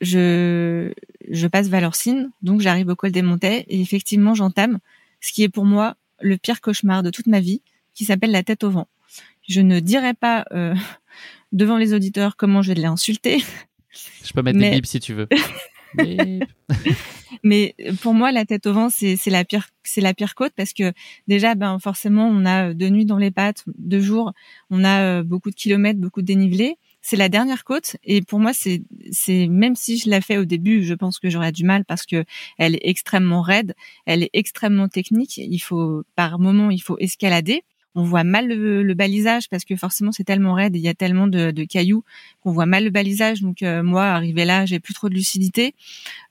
je, 0.00 0.92
je 1.28 1.46
passe 1.46 1.68
Valorcine, 1.68 2.30
donc 2.42 2.60
j'arrive 2.60 2.88
au 2.88 2.96
col 2.96 3.12
des 3.12 3.22
Montets 3.22 3.66
et 3.68 3.80
effectivement 3.80 4.34
j'entame 4.34 4.78
ce 5.20 5.32
qui 5.32 5.42
est 5.42 5.48
pour 5.48 5.64
moi 5.64 5.96
le 6.20 6.36
pire 6.36 6.60
cauchemar 6.60 7.02
de 7.02 7.10
toute 7.10 7.26
ma 7.26 7.40
vie, 7.40 7.62
qui 7.94 8.04
s'appelle 8.04 8.30
la 8.30 8.42
tête 8.42 8.64
au 8.64 8.70
vent. 8.70 8.88
Je 9.48 9.60
ne 9.60 9.80
dirai 9.80 10.14
pas 10.14 10.44
euh, 10.52 10.74
devant 11.52 11.76
les 11.76 11.94
auditeurs 11.94 12.36
comment 12.36 12.62
je 12.62 12.72
vais 12.72 12.80
l'insulter. 12.80 13.42
Je 14.24 14.32
peux 14.32 14.42
mettre 14.42 14.58
des 14.58 14.70
bips 14.70 14.86
si 14.86 15.00
tu 15.00 15.14
veux. 15.14 15.28
Mais 17.42 17.74
pour 18.02 18.14
moi, 18.14 18.30
la 18.30 18.44
tête 18.44 18.66
au 18.66 18.72
vent, 18.72 18.88
c'est 18.88 19.18
la 19.26 19.44
pire, 19.44 19.68
c'est 19.82 20.00
la 20.00 20.14
pire 20.14 20.36
côte 20.36 20.52
parce 20.56 20.72
que 20.72 20.92
déjà, 21.26 21.56
ben 21.56 21.78
forcément, 21.80 22.28
on 22.28 22.46
a 22.46 22.72
deux 22.72 22.88
nuits 22.88 23.06
dans 23.06 23.18
les 23.18 23.32
pattes, 23.32 23.64
deux 23.78 24.00
jours, 24.00 24.32
on 24.70 24.84
a 24.84 25.00
euh, 25.00 25.22
beaucoup 25.24 25.50
de 25.50 25.56
kilomètres, 25.56 25.98
beaucoup 25.98 26.22
de 26.22 26.26
dénivelé. 26.26 26.76
C'est 27.02 27.16
la 27.16 27.28
dernière 27.28 27.64
côte 27.64 27.96
et 28.04 28.20
pour 28.22 28.38
moi, 28.40 28.52
c'est 28.52 28.82
même 29.48 29.74
si 29.74 29.98
je 29.98 30.10
l'ai 30.10 30.20
fait 30.20 30.36
au 30.36 30.44
début, 30.44 30.84
je 30.84 30.94
pense 30.94 31.18
que 31.18 31.30
j'aurais 31.30 31.52
du 31.52 31.64
mal 31.64 31.84
parce 31.84 32.04
que 32.04 32.24
elle 32.58 32.74
est 32.76 32.82
extrêmement 32.82 33.42
raide, 33.42 33.74
elle 34.06 34.22
est 34.22 34.30
extrêmement 34.32 34.88
technique. 34.88 35.38
Il 35.38 35.58
faut 35.58 36.02
par 36.14 36.38
moment, 36.38 36.70
il 36.70 36.82
faut 36.82 36.98
escalader 36.98 37.64
on 37.94 38.04
voit 38.04 38.24
mal 38.24 38.46
le, 38.48 38.94
balisage 38.94 39.48
parce 39.48 39.64
que 39.64 39.76
forcément 39.76 40.12
c'est 40.12 40.24
tellement 40.24 40.54
raide, 40.54 40.76
il 40.76 40.82
y 40.82 40.88
a 40.88 40.94
tellement 40.94 41.26
de, 41.26 41.64
cailloux 41.64 42.04
qu'on 42.40 42.52
voit 42.52 42.66
mal 42.66 42.84
le 42.84 42.90
balisage. 42.90 43.40
Donc 43.40 43.62
euh, 43.62 43.82
moi, 43.82 44.04
arrivé 44.06 44.44
là, 44.44 44.66
j'ai 44.66 44.80
plus 44.80 44.94
trop 44.94 45.08
de 45.08 45.14
lucidité. 45.14 45.74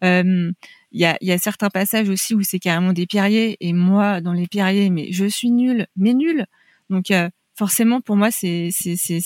Euh, 0.03 0.51
il 0.91 0.99
y, 0.99 1.31
a, 1.31 1.37
certains 1.37 1.69
passages 1.69 2.09
aussi 2.09 2.33
où 2.33 2.41
c'est 2.41 2.57
carrément 2.57 2.93
des 2.93 3.05
pierriers 3.05 3.57
et 3.59 3.73
moi 3.73 4.21
dans 4.21 4.33
les 4.33 4.47
pierriers, 4.47 4.89
mais 4.89 5.11
je 5.11 5.25
suis 5.25 5.51
nulle, 5.51 5.85
mais 5.95 6.13
nulle. 6.13 6.45
Donc 6.89 7.11
euh, 7.11 7.29
forcément 7.59 8.01
pour 8.01 8.15
moi 8.15 8.31
c'est 8.31 8.69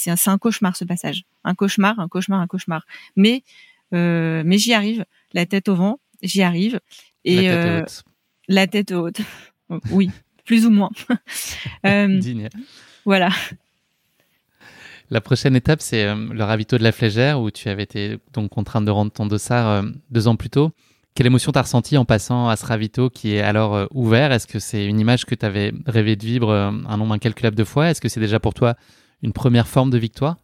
un, 0.07 0.15
un 0.33 0.37
cauchemar 0.37 0.75
ce 0.75 0.83
passage, 0.83 1.23
un 1.43 1.55
cauchemar, 1.55 1.99
un 1.99 2.09
cauchemar, 2.09 2.39
un 2.41 2.47
cauchemar. 2.47 2.85
Mais 3.15 3.43
mais 3.91 4.57
j'y 4.57 4.73
arrive, 4.73 5.05
la 5.33 5.45
tête 5.45 5.69
au 5.69 5.75
vent, 5.75 5.99
j'y 6.23 6.41
arrive 6.41 6.79
et 7.23 7.47
la 7.47 7.55
tête 7.55 7.83
haute. 7.83 8.03
La 8.47 8.67
tête 8.67 8.91
haute. 8.91 9.21
oui, 9.91 10.09
plus 10.45 10.65
ou 10.65 10.69
moins. 10.69 10.89
euh, 11.85 12.19
Voilà. 13.05 13.29
La 15.09 15.21
prochaine 15.21 15.55
étape, 15.55 15.81
c'est 15.81 16.05
euh, 16.05 16.15
le 16.15 16.43
ravito 16.43 16.77
de 16.77 16.83
la 16.83 16.91
Flégère, 16.91 17.39
où 17.39 17.51
tu 17.51 17.69
avais 17.69 17.83
été 17.83 18.17
donc 18.33 18.49
contrainte 18.49 18.85
de 18.85 18.91
rendre 18.91 19.11
ton 19.11 19.25
dossard 19.25 19.67
euh, 19.67 19.89
deux 20.09 20.27
ans 20.27 20.35
plus 20.35 20.49
tôt. 20.49 20.71
Quelle 21.15 21.27
émotion 21.27 21.51
t'as 21.51 21.61
ressenti 21.61 21.97
en 21.97 22.05
passant 22.05 22.49
à 22.49 22.55
ce 22.55 22.65
ravito 22.65 23.09
qui 23.09 23.35
est 23.35 23.41
alors 23.41 23.75
euh, 23.75 23.85
ouvert? 23.91 24.31
Est-ce 24.31 24.47
que 24.47 24.59
c'est 24.59 24.85
une 24.85 24.99
image 24.99 25.25
que 25.25 25.35
tu 25.35 25.45
avais 25.45 25.71
rêvé 25.85 26.15
de 26.15 26.25
vivre 26.25 26.51
un 26.51 26.97
nombre 26.97 27.13
incalculable 27.13 27.55
de 27.55 27.63
fois? 27.63 27.89
Est-ce 27.89 28.01
que 28.01 28.09
c'est 28.09 28.19
déjà 28.19 28.39
pour 28.39 28.53
toi 28.53 28.75
une 29.21 29.33
première 29.33 29.67
forme 29.67 29.89
de 29.89 29.97
victoire? 29.97 30.37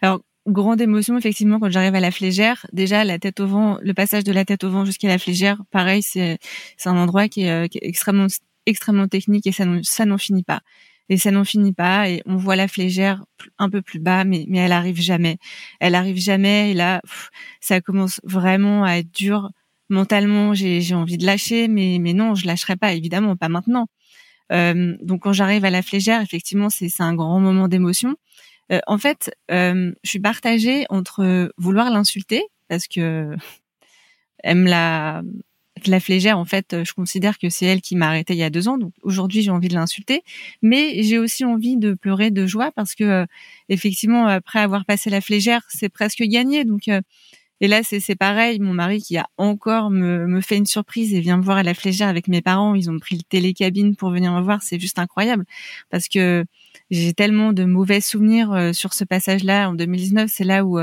Alors, 0.00 0.20
grande 0.46 0.80
émotion 0.80 1.18
effectivement 1.18 1.58
quand 1.58 1.70
j'arrive 1.70 1.94
à 1.94 2.00
la 2.00 2.10
Flégère. 2.10 2.66
Déjà 2.72 3.04
la 3.04 3.18
tête 3.18 3.40
au 3.40 3.46
vent, 3.46 3.78
le 3.82 3.92
passage 3.92 4.24
de 4.24 4.32
la 4.32 4.44
tête 4.44 4.64
au 4.64 4.70
vent 4.70 4.84
jusqu'à 4.84 5.08
la 5.08 5.18
Flégère, 5.18 5.60
pareil, 5.70 6.02
c'est 6.02 6.38
un 6.84 6.96
endroit 6.96 7.28
qui 7.28 7.42
est, 7.42 7.68
qui 7.68 7.78
est 7.78 7.86
extrêmement 7.86 8.28
extrêmement 8.66 9.08
technique 9.08 9.46
et 9.46 9.52
ça, 9.52 9.64
n'en 10.06 10.18
finit 10.18 10.44
pas. 10.44 10.60
Et 11.08 11.16
ça 11.16 11.32
n'en 11.32 11.44
finit 11.44 11.72
pas 11.72 12.08
et 12.08 12.22
on 12.24 12.36
voit 12.36 12.54
la 12.54 12.68
flégère 12.68 13.24
un 13.58 13.68
peu 13.68 13.82
plus 13.82 13.98
bas, 13.98 14.22
mais, 14.24 14.44
mais 14.48 14.58
elle 14.58 14.72
arrive 14.72 15.00
jamais. 15.00 15.38
Elle 15.80 15.96
arrive 15.96 16.18
jamais 16.18 16.70
et 16.70 16.74
là, 16.74 17.02
ça 17.60 17.80
commence 17.80 18.20
vraiment 18.22 18.84
à 18.84 18.92
être 18.94 19.10
dur 19.12 19.50
mentalement. 19.90 20.54
J'ai, 20.54 20.94
envie 20.94 21.18
de 21.18 21.26
lâcher, 21.26 21.68
mais, 21.68 21.98
mais 22.00 22.12
non, 22.12 22.34
je 22.34 22.46
lâcherai 22.46 22.76
pas, 22.76 22.92
évidemment, 22.94 23.36
pas 23.36 23.48
maintenant. 23.48 23.86
Euh, 24.52 24.96
donc 25.02 25.22
quand 25.22 25.32
j'arrive 25.32 25.64
à 25.64 25.70
la 25.70 25.82
flégère, 25.82 26.22
effectivement, 26.22 26.70
c'est, 26.70 26.88
un 27.00 27.14
grand 27.14 27.40
moment 27.40 27.68
d'émotion. 27.68 28.16
Euh, 28.72 28.80
en 28.86 28.98
fait, 28.98 29.34
euh, 29.50 29.92
je 30.02 30.10
suis 30.10 30.20
partagée 30.20 30.86
entre 30.90 31.52
vouloir 31.58 31.90
l'insulter 31.90 32.42
parce 32.68 32.86
que 32.86 33.34
elle 34.38 34.58
me 34.58 34.70
l'a 34.70 35.22
la 35.88 36.00
flégère, 36.00 36.38
en 36.38 36.44
fait, 36.44 36.84
je 36.84 36.92
considère 36.92 37.38
que 37.38 37.48
c'est 37.48 37.66
elle 37.66 37.80
qui 37.80 37.96
m'a 37.96 38.08
arrêté 38.08 38.34
il 38.34 38.38
y 38.38 38.42
a 38.42 38.50
deux 38.50 38.68
ans. 38.68 38.78
Donc 38.78 38.92
aujourd'hui, 39.02 39.42
j'ai 39.42 39.50
envie 39.50 39.68
de 39.68 39.74
l'insulter, 39.74 40.22
mais 40.62 41.02
j'ai 41.02 41.18
aussi 41.18 41.44
envie 41.44 41.76
de 41.76 41.94
pleurer 41.94 42.30
de 42.30 42.46
joie 42.46 42.70
parce 42.72 42.94
que 42.94 43.04
euh, 43.04 43.26
effectivement, 43.68 44.26
après 44.26 44.60
avoir 44.60 44.84
passé 44.84 45.10
la 45.10 45.20
flégère, 45.20 45.62
c'est 45.68 45.88
presque 45.88 46.22
gagné. 46.22 46.64
Donc 46.64 46.88
euh, 46.88 47.00
et 47.60 47.68
là, 47.68 47.82
c'est 47.82 48.16
pareil. 48.16 48.58
Mon 48.60 48.72
mari 48.72 49.02
qui 49.02 49.16
a 49.16 49.26
encore 49.36 49.90
me, 49.90 50.26
me, 50.26 50.40
fait 50.40 50.56
une 50.56 50.66
surprise 50.66 51.14
et 51.14 51.20
vient 51.20 51.36
me 51.36 51.42
voir 51.42 51.58
à 51.58 51.62
la 51.62 51.74
flégère 51.74 52.08
avec 52.08 52.28
mes 52.28 52.42
parents. 52.42 52.74
Ils 52.74 52.90
ont 52.90 52.98
pris 52.98 53.16
le 53.16 53.22
télécabine 53.22 53.96
pour 53.96 54.10
venir 54.10 54.32
me 54.32 54.40
voir. 54.40 54.62
C'est 54.62 54.80
juste 54.80 54.98
incroyable 54.98 55.44
parce 55.90 56.08
que 56.08 56.44
j'ai 56.90 57.12
tellement 57.14 57.52
de 57.52 57.64
mauvais 57.64 58.00
souvenirs 58.00 58.52
euh, 58.52 58.72
sur 58.72 58.94
ce 58.94 59.04
passage-là 59.04 59.70
en 59.70 59.74
2019. 59.74 60.30
C'est 60.32 60.44
là 60.44 60.64
où 60.64 60.78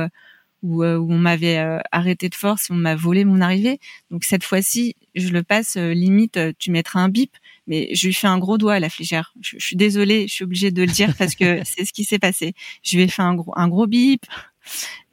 euh, 0.63 0.97
où, 0.97 1.13
on 1.13 1.17
m'avait 1.17 1.59
euh, 1.59 1.79
arrêté 1.91 2.29
de 2.29 2.35
force 2.35 2.69
et 2.69 2.73
on 2.73 2.77
m'a 2.77 2.95
volé 2.95 3.25
mon 3.25 3.41
arrivée. 3.41 3.79
Donc 4.09 4.23
cette 4.23 4.43
fois-ci, 4.43 4.95
je 5.15 5.29
le 5.29 5.43
passe 5.43 5.77
euh, 5.77 5.93
limite, 5.93 6.39
tu 6.57 6.71
mettras 6.71 6.99
un 6.99 7.09
bip, 7.09 7.31
mais 7.67 7.93
je 7.93 8.07
lui 8.07 8.13
fais 8.13 8.27
un 8.27 8.39
gros 8.39 8.57
doigt 8.57 8.73
à 8.73 8.79
la 8.79 8.89
flégère. 8.89 9.33
Je, 9.39 9.57
suis 9.59 9.75
désolée, 9.75 10.27
je 10.27 10.33
suis 10.33 10.43
obligée 10.43 10.71
de 10.71 10.81
le 10.81 10.91
dire 10.91 11.15
parce 11.17 11.35
que 11.35 11.61
c'est 11.65 11.85
ce 11.85 11.93
qui 11.93 12.03
s'est 12.03 12.19
passé. 12.19 12.53
Je 12.83 12.97
lui 12.97 13.03
ai 13.03 13.07
fait 13.07 13.21
un 13.21 13.35
gros, 13.35 13.53
un 13.55 13.67
gros 13.67 13.87
bip 13.87 14.25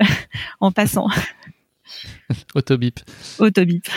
en 0.61 0.73
passant. 0.73 1.09
Autobip. 2.55 3.01
Autobip. 3.39 3.89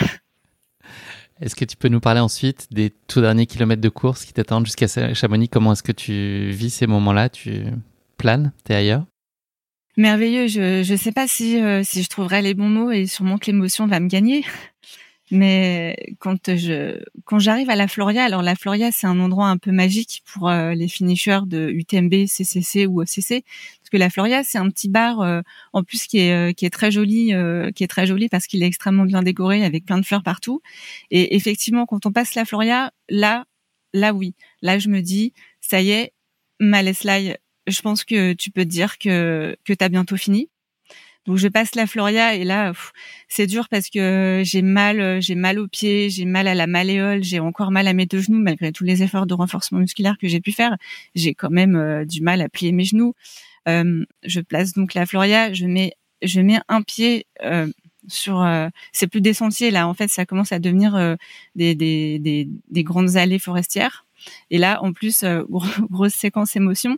Est-ce 1.40 1.54
que 1.54 1.64
tu 1.64 1.76
peux 1.76 1.88
nous 1.88 2.00
parler 2.00 2.20
ensuite 2.20 2.66
des 2.72 2.90
tout 3.06 3.20
derniers 3.20 3.46
kilomètres 3.46 3.80
de 3.80 3.88
course 3.88 4.24
qui 4.24 4.32
t'attendent 4.32 4.66
jusqu'à 4.66 5.14
Chamonix? 5.14 5.48
Comment 5.48 5.72
est-ce 5.72 5.84
que 5.84 5.92
tu 5.92 6.50
vis 6.50 6.70
ces 6.70 6.86
moments-là? 6.86 7.28
Tu 7.28 7.64
planes? 8.16 8.52
T'es 8.64 8.74
ailleurs? 8.74 9.04
Merveilleux. 9.96 10.48
Je 10.48 10.90
ne 10.90 10.96
sais 10.96 11.12
pas 11.12 11.28
si 11.28 11.60
euh, 11.60 11.82
si 11.84 12.02
je 12.02 12.08
trouverai 12.08 12.42
les 12.42 12.54
bons 12.54 12.68
mots 12.68 12.90
et 12.90 13.06
sûrement 13.06 13.38
que 13.38 13.46
l'émotion 13.46 13.86
va 13.86 14.00
me 14.00 14.08
gagner. 14.08 14.44
Mais 15.30 15.96
quand 16.18 16.56
je 16.56 17.02
quand 17.24 17.38
j'arrive 17.38 17.68
à 17.70 17.76
la 17.76 17.88
Floria, 17.88 18.24
alors 18.24 18.42
la 18.42 18.54
Floria 18.54 18.90
c'est 18.92 19.06
un 19.06 19.20
endroit 19.20 19.48
un 19.48 19.58
peu 19.58 19.72
magique 19.72 20.22
pour 20.32 20.48
euh, 20.48 20.74
les 20.74 20.88
finishers 20.88 21.40
de 21.46 21.68
UTMB, 21.68 22.26
CCC 22.26 22.86
ou 22.86 23.02
OCC 23.02 23.44
parce 23.80 23.90
que 23.92 23.96
la 23.96 24.10
Floria 24.10 24.42
c'est 24.44 24.58
un 24.58 24.70
petit 24.70 24.88
bar 24.88 25.20
euh, 25.20 25.42
en 25.72 25.82
plus 25.82 26.06
qui 26.06 26.18
est 26.18 26.54
qui 26.56 26.64
est 26.66 26.70
très 26.70 26.90
joli 26.90 27.32
qui 27.74 27.84
est 27.84 27.88
très 27.88 28.06
joli 28.06 28.28
parce 28.28 28.46
qu'il 28.46 28.62
est 28.62 28.66
extrêmement 28.66 29.04
bien 29.04 29.22
décoré 29.22 29.64
avec 29.64 29.84
plein 29.84 29.98
de 29.98 30.06
fleurs 30.06 30.22
partout 30.22 30.62
et 31.10 31.36
effectivement 31.36 31.86
quand 31.86 32.06
on 32.06 32.12
passe 32.12 32.34
la 32.34 32.44
Floria 32.44 32.92
là 33.08 33.44
là 33.92 34.14
oui 34.14 34.34
là 34.62 34.78
je 34.78 34.88
me 34.88 35.02
dis 35.02 35.32
ça 35.60 35.80
y 35.80 35.90
est 35.90 36.12
ma 36.60 36.82
je 37.68 37.82
pense 37.82 38.04
que 38.04 38.32
tu 38.32 38.50
peux 38.50 38.64
te 38.64 38.68
dire 38.68 38.98
que 38.98 39.56
que 39.64 39.72
t'as 39.72 39.88
bientôt 39.88 40.16
fini. 40.16 40.48
Donc 41.28 41.36
je 41.36 41.46
passe 41.46 41.74
la 41.74 41.86
Floria 41.86 42.34
et 42.34 42.42
là 42.42 42.72
c'est 43.28 43.46
dur 43.46 43.68
parce 43.68 43.90
que 43.90 44.40
j'ai 44.46 44.62
mal, 44.62 45.20
j'ai 45.20 45.34
mal 45.34 45.58
aux 45.58 45.68
pieds, 45.68 46.08
j'ai 46.08 46.24
mal 46.24 46.48
à 46.48 46.54
la 46.54 46.66
malléole, 46.66 47.22
j'ai 47.22 47.38
encore 47.38 47.70
mal 47.70 47.86
à 47.86 47.92
mes 47.92 48.06
deux 48.06 48.20
genoux 48.22 48.38
malgré 48.38 48.72
tous 48.72 48.84
les 48.84 49.02
efforts 49.02 49.26
de 49.26 49.34
renforcement 49.34 49.78
musculaire 49.78 50.16
que 50.18 50.26
j'ai 50.26 50.40
pu 50.40 50.52
faire. 50.52 50.78
J'ai 51.14 51.34
quand 51.34 51.50
même 51.50 51.76
euh, 51.76 52.06
du 52.06 52.22
mal 52.22 52.40
à 52.40 52.48
plier 52.48 52.72
mes 52.72 52.84
genoux. 52.84 53.12
Euh, 53.68 54.06
je 54.24 54.40
place 54.40 54.72
donc 54.72 54.94
la 54.94 55.04
Floria, 55.04 55.52
je 55.52 55.66
mets 55.66 55.92
je 56.22 56.40
mets 56.40 56.60
un 56.66 56.80
pied 56.80 57.26
euh, 57.44 57.70
sur 58.06 58.42
c'est 58.92 59.06
plus 59.06 59.20
des 59.20 59.34
sentiers 59.34 59.70
là 59.70 59.86
en 59.86 59.92
fait 59.92 60.08
ça 60.08 60.24
commence 60.24 60.52
à 60.52 60.58
devenir 60.58 61.16
des, 61.56 61.74
des, 61.74 62.18
des, 62.18 62.48
des, 62.70 62.84
grandes 62.84 63.18
allées 63.18 63.38
forestières 63.38 64.06
et 64.50 64.56
là 64.56 64.82
en 64.82 64.94
plus 64.94 65.26
grosse 65.90 66.14
séquence 66.14 66.56
émotion 66.56 66.96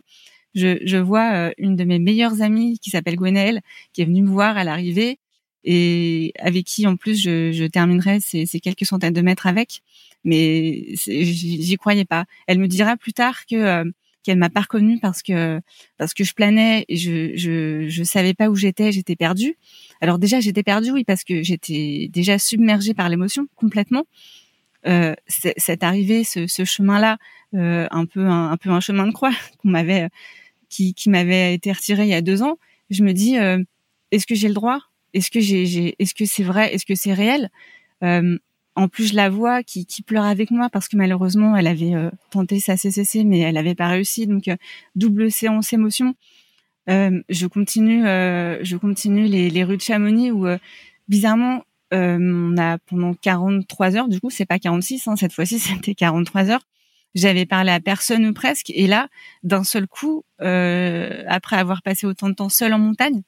je, 0.55 0.77
je 0.83 0.97
vois 0.97 1.33
euh, 1.33 1.51
une 1.57 1.75
de 1.75 1.83
mes 1.83 1.99
meilleures 1.99 2.41
amies 2.41 2.79
qui 2.79 2.89
s'appelle 2.89 3.15
Gwenaëlle, 3.15 3.61
qui 3.93 4.01
est 4.01 4.05
venue 4.05 4.23
me 4.23 4.29
voir 4.29 4.57
à 4.57 4.63
l'arrivée 4.63 5.19
et 5.63 6.33
avec 6.39 6.65
qui 6.65 6.87
en 6.87 6.95
plus 6.95 7.21
je, 7.21 7.51
je 7.51 7.65
terminerai 7.65 8.19
ces, 8.19 8.45
ces, 8.45 8.59
quelques 8.59 8.85
centaines 8.85 9.13
de 9.13 9.21
mètres 9.21 9.47
avec. 9.47 9.81
Mais 10.23 10.85
j'y 10.95 11.75
croyais 11.77 12.05
pas. 12.05 12.25
Elle 12.47 12.59
me 12.59 12.67
dira 12.67 12.97
plus 12.97 13.13
tard 13.13 13.45
que 13.45 13.55
euh, 13.55 13.85
qu'elle 14.23 14.37
m'a 14.37 14.49
pas 14.49 14.61
reconnue 14.61 14.99
parce 14.99 15.23
que 15.23 15.59
parce 15.97 16.13
que 16.13 16.23
je 16.23 16.33
planais 16.33 16.85
et 16.87 16.95
je 16.95 17.35
je 17.35 17.87
je 17.89 18.03
savais 18.03 18.33
pas 18.35 18.49
où 18.49 18.55
j'étais, 18.55 18.91
j'étais 18.91 19.15
perdue. 19.15 19.57
Alors 19.99 20.19
déjà 20.19 20.39
j'étais 20.39 20.63
perdue 20.63 20.91
oui 20.91 21.03
parce 21.03 21.23
que 21.23 21.41
j'étais 21.41 22.07
déjà 22.11 22.37
submergée 22.37 22.93
par 22.93 23.09
l'émotion 23.09 23.47
complètement. 23.55 24.05
Euh, 24.87 25.13
cette 25.27 25.83
arrivée, 25.83 26.23
ce, 26.23 26.47
ce 26.47 26.65
chemin-là, 26.65 27.17
euh, 27.53 27.87
un 27.91 28.05
peu 28.05 28.25
un, 28.25 28.51
un, 28.51 28.57
peu 28.57 28.71
un 28.71 28.79
chemin 28.79 29.05
de 29.05 29.11
croix 29.11 29.31
qu'on 29.59 29.69
m'avait 29.69 30.09
qui, 30.71 30.95
qui 30.95 31.09
m'avait 31.09 31.53
été 31.53 31.71
retiré 31.71 32.03
il 32.03 32.09
y 32.09 32.15
a 32.15 32.21
deux 32.21 32.41
ans, 32.41 32.57
je 32.89 33.03
me 33.03 33.11
dis 33.13 33.37
euh, 33.37 33.61
est-ce 34.11 34.25
que 34.25 34.33
j'ai 34.33 34.47
le 34.47 34.55
droit? 34.55 34.79
Est-ce 35.13 35.29
que 35.29 35.39
j'ai, 35.41 35.95
est-ce 35.99 36.15
que 36.15 36.25
c'est 36.25 36.43
vrai? 36.43 36.73
Est-ce 36.73 36.85
que 36.85 36.95
c'est 36.95 37.13
réel? 37.13 37.49
Euh, 38.03 38.39
en 38.75 38.87
plus 38.87 39.07
je 39.07 39.15
la 39.15 39.29
vois 39.29 39.63
qui, 39.63 39.85
qui 39.85 40.01
pleure 40.01 40.23
avec 40.23 40.49
moi 40.49 40.69
parce 40.69 40.87
que 40.87 40.95
malheureusement 40.95 41.57
elle 41.57 41.67
avait 41.67 41.93
tenté 42.31 42.61
sa 42.61 42.77
CCC 42.77 43.25
mais 43.25 43.39
elle 43.39 43.57
avait 43.57 43.75
pas 43.75 43.89
réussi. 43.89 44.27
Donc 44.27 44.49
double 44.95 45.29
séance 45.29 45.73
émotion. 45.73 46.15
Je 46.87 47.45
continue 47.47 48.03
je 48.03 48.77
continue 48.77 49.27
les, 49.27 49.49
les 49.49 49.63
rues 49.65 49.75
de 49.75 49.81
Chamonix 49.81 50.31
où 50.31 50.47
bizarrement 51.09 51.65
on 51.91 52.57
a 52.57 52.77
pendant 52.77 53.13
43 53.13 53.97
heures 53.97 54.07
du 54.07 54.21
coup 54.21 54.29
c'est 54.29 54.45
pas 54.45 54.57
46 54.57 55.07
hein, 55.07 55.17
cette 55.17 55.33
fois-ci 55.33 55.59
c'était 55.59 55.93
43 55.93 56.49
heures 56.49 56.65
j'avais 57.15 57.45
parlé 57.45 57.71
à 57.71 57.79
personne 57.79 58.25
ou 58.25 58.33
presque. 58.33 58.69
Et 58.69 58.87
là, 58.87 59.09
d'un 59.43 59.63
seul 59.63 59.87
coup, 59.87 60.23
euh, 60.41 61.23
après 61.27 61.57
avoir 61.57 61.81
passé 61.81 62.05
autant 62.07 62.29
de 62.29 62.35
temps 62.35 62.49
seul 62.49 62.73
en 62.73 62.79
montagne, 62.79 63.21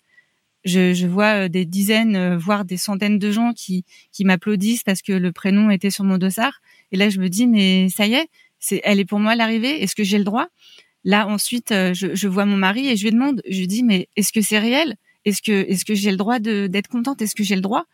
je, 0.65 1.05
vois 1.05 1.45
euh, 1.45 1.49
des 1.49 1.65
dizaines, 1.65 2.15
euh, 2.15 2.37
voire 2.37 2.63
des 2.63 2.77
centaines 2.77 3.19
de 3.19 3.31
gens 3.31 3.51
qui, 3.53 3.83
m'applaudissent 4.21 4.83
parce 4.83 5.01
que 5.01 5.11
le 5.11 5.31
prénom 5.31 5.69
était 5.69 5.89
sur 5.89 6.05
mon 6.05 6.17
dossard. 6.17 6.61
Et 6.91 6.97
là, 6.97 7.09
je 7.09 7.19
me 7.19 7.27
dis, 7.27 7.47
mais 7.47 7.89
ça 7.89 8.05
y 8.07 8.13
est, 8.13 8.29
elle 8.83 8.99
est 8.99 9.05
pour 9.05 9.19
moi 9.19 9.35
l'arrivée. 9.35 9.83
Est-ce 9.83 9.95
que 9.95 10.03
j'ai 10.03 10.17
le 10.17 10.23
droit? 10.23 10.47
Là, 11.03 11.27
ensuite, 11.27 11.71
je, 11.71 12.27
vois 12.27 12.45
mon 12.45 12.55
mari 12.55 12.87
et 12.87 12.95
je 12.95 13.03
lui 13.03 13.11
demande, 13.11 13.41
je 13.49 13.59
lui 13.59 13.67
dis, 13.67 13.83
mais 13.83 14.07
est-ce 14.15 14.31
que 14.31 14.39
c'est 14.39 14.59
réel? 14.59 14.95
Est-ce 15.25 15.41
que, 15.41 15.93
j'ai 15.93 16.11
le 16.11 16.17
droit 16.17 16.39
d'être 16.39 16.87
contente? 16.87 17.21
Est-ce 17.21 17.35
que 17.35 17.43
j'ai 17.43 17.55
le 17.55 17.61
droit? 17.61 17.85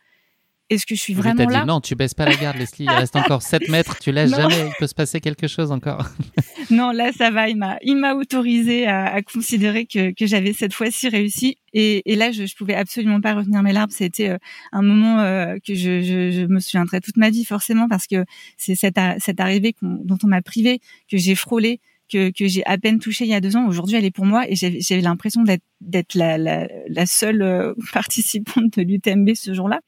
Est-ce 0.70 0.86
que 0.86 0.96
je 0.96 1.00
suis 1.00 1.14
vraiment 1.14 1.46
là? 1.46 1.66
Non, 1.66 1.82
tu 1.82 1.96
baisses 1.96 2.14
pas 2.14 2.26
la 2.26 2.36
garde, 2.36 2.58
Leslie. 2.58 2.86
Il 2.86 2.90
reste 2.90 3.16
encore 3.16 3.42
7 3.42 3.68
mètres. 3.70 3.98
Tu 4.00 4.12
laisses 4.12 4.36
jamais. 4.36 4.68
Il 4.68 4.74
peut 4.78 4.88
se 4.88 4.94
passer 4.94 5.20
quelque 5.20 5.48
chose 5.48 5.72
encore. 5.72 6.08
non, 6.70 6.92
là, 6.92 7.12
ça 7.12 7.32
va. 7.32 7.50
Il 7.50 7.58
m'a, 7.58 7.78
il 7.82 7.96
m'a 7.96 8.14
autorisé 8.14 8.86
à, 8.88 9.14
à, 9.14 9.22
considérer 9.22 9.86
que, 9.86 10.14
que 10.14 10.28
j'avais 10.28 10.54
cette 10.54 10.74
fois-ci 10.74 11.10
réussi. 11.10 11.58
Et, 11.74 12.12
et 12.12 12.16
là, 12.16 12.32
je, 12.32 12.46
je 12.46 12.56
pouvais 12.56 12.76
absolument 12.76 13.20
pas 13.20 13.34
retenir 13.34 13.64
mes 13.64 13.74
larmes. 13.74 13.90
C'était 13.90 14.30
euh, 14.30 14.38
un 14.72 14.82
moment 14.82 15.20
euh, 15.20 15.56
que 15.66 15.74
je, 15.74 16.02
je, 16.02 16.32
je, 16.32 16.46
me 16.46 16.60
souviendrai 16.60 17.02
toute 17.02 17.18
ma 17.18 17.30
vie, 17.30 17.46
forcément, 17.46 17.88
parce 17.88 18.06
que 18.06 18.24
c'est 18.58 18.76
cette, 18.76 19.00
cette 19.20 19.40
arrivée 19.40 19.76
dont 19.82 20.18
on 20.24 20.28
m'a 20.28 20.42
privé, 20.42 20.80
que 21.10 21.18
j'ai 21.18 21.36
frôlé, 21.36 21.80
que, 22.10 22.32
que 22.32 22.48
j'ai 22.48 22.66
à 22.66 22.78
peine 22.78 23.00
touché 23.00 23.26
il 23.26 23.30
y 23.30 23.34
a 23.34 23.42
deux 23.42 23.56
ans. 23.56 23.68
Aujourd'hui, 23.68 23.96
elle 23.96 24.06
est 24.06 24.12
pour 24.12 24.26
moi 24.26 24.46
et 24.50 24.56
j'ai 24.56 25.02
l'impression 25.02 25.44
d'être 25.44 25.64
d'être 25.82 26.16
la, 26.16 26.38
la, 26.38 26.68
la, 26.90 27.06
seule 27.06 27.42
euh, 27.42 27.74
participante 27.94 28.78
de 28.78 28.82
l'UTMB 28.82 29.30
ce 29.34 29.54
jour-là. 29.54 29.80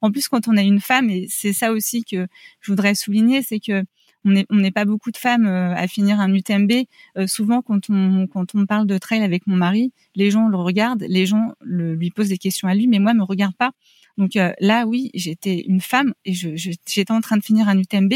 En 0.00 0.10
plus, 0.10 0.28
quand 0.28 0.48
on 0.48 0.56
a 0.56 0.62
une 0.62 0.80
femme, 0.80 1.10
et 1.10 1.26
c'est 1.28 1.52
ça 1.52 1.72
aussi 1.72 2.04
que 2.04 2.26
je 2.60 2.72
voudrais 2.72 2.94
souligner, 2.94 3.42
c'est 3.42 3.60
que 3.60 3.84
on 4.26 4.30
n'est 4.50 4.70
pas 4.70 4.84
beaucoup 4.84 5.10
de 5.10 5.16
femmes 5.16 5.46
euh, 5.46 5.74
à 5.74 5.88
finir 5.88 6.20
un 6.20 6.34
UTMB. 6.34 6.72
Euh, 7.16 7.26
souvent, 7.26 7.62
quand 7.62 7.88
on 7.90 8.66
parle 8.68 8.86
de 8.86 8.98
trail 8.98 9.22
avec 9.22 9.46
mon 9.46 9.56
mari, 9.56 9.94
les 10.14 10.30
gens 10.30 10.48
le 10.48 10.58
regardent, 10.58 11.06
les 11.08 11.24
gens 11.24 11.54
lui 11.62 12.10
posent 12.10 12.28
des 12.28 12.36
questions 12.36 12.68
à 12.68 12.74
lui, 12.74 12.86
mais 12.86 12.98
moi, 12.98 13.14
me 13.14 13.22
regarde 13.22 13.56
pas. 13.56 13.72
Donc 14.18 14.32
là, 14.34 14.84
oui, 14.86 15.10
j'étais 15.14 15.64
une 15.66 15.80
femme 15.80 16.12
et 16.26 16.34
j'étais 16.34 17.12
en 17.12 17.22
train 17.22 17.38
de 17.38 17.42
finir 17.42 17.66
un 17.68 17.78
UTMB. 17.78 18.12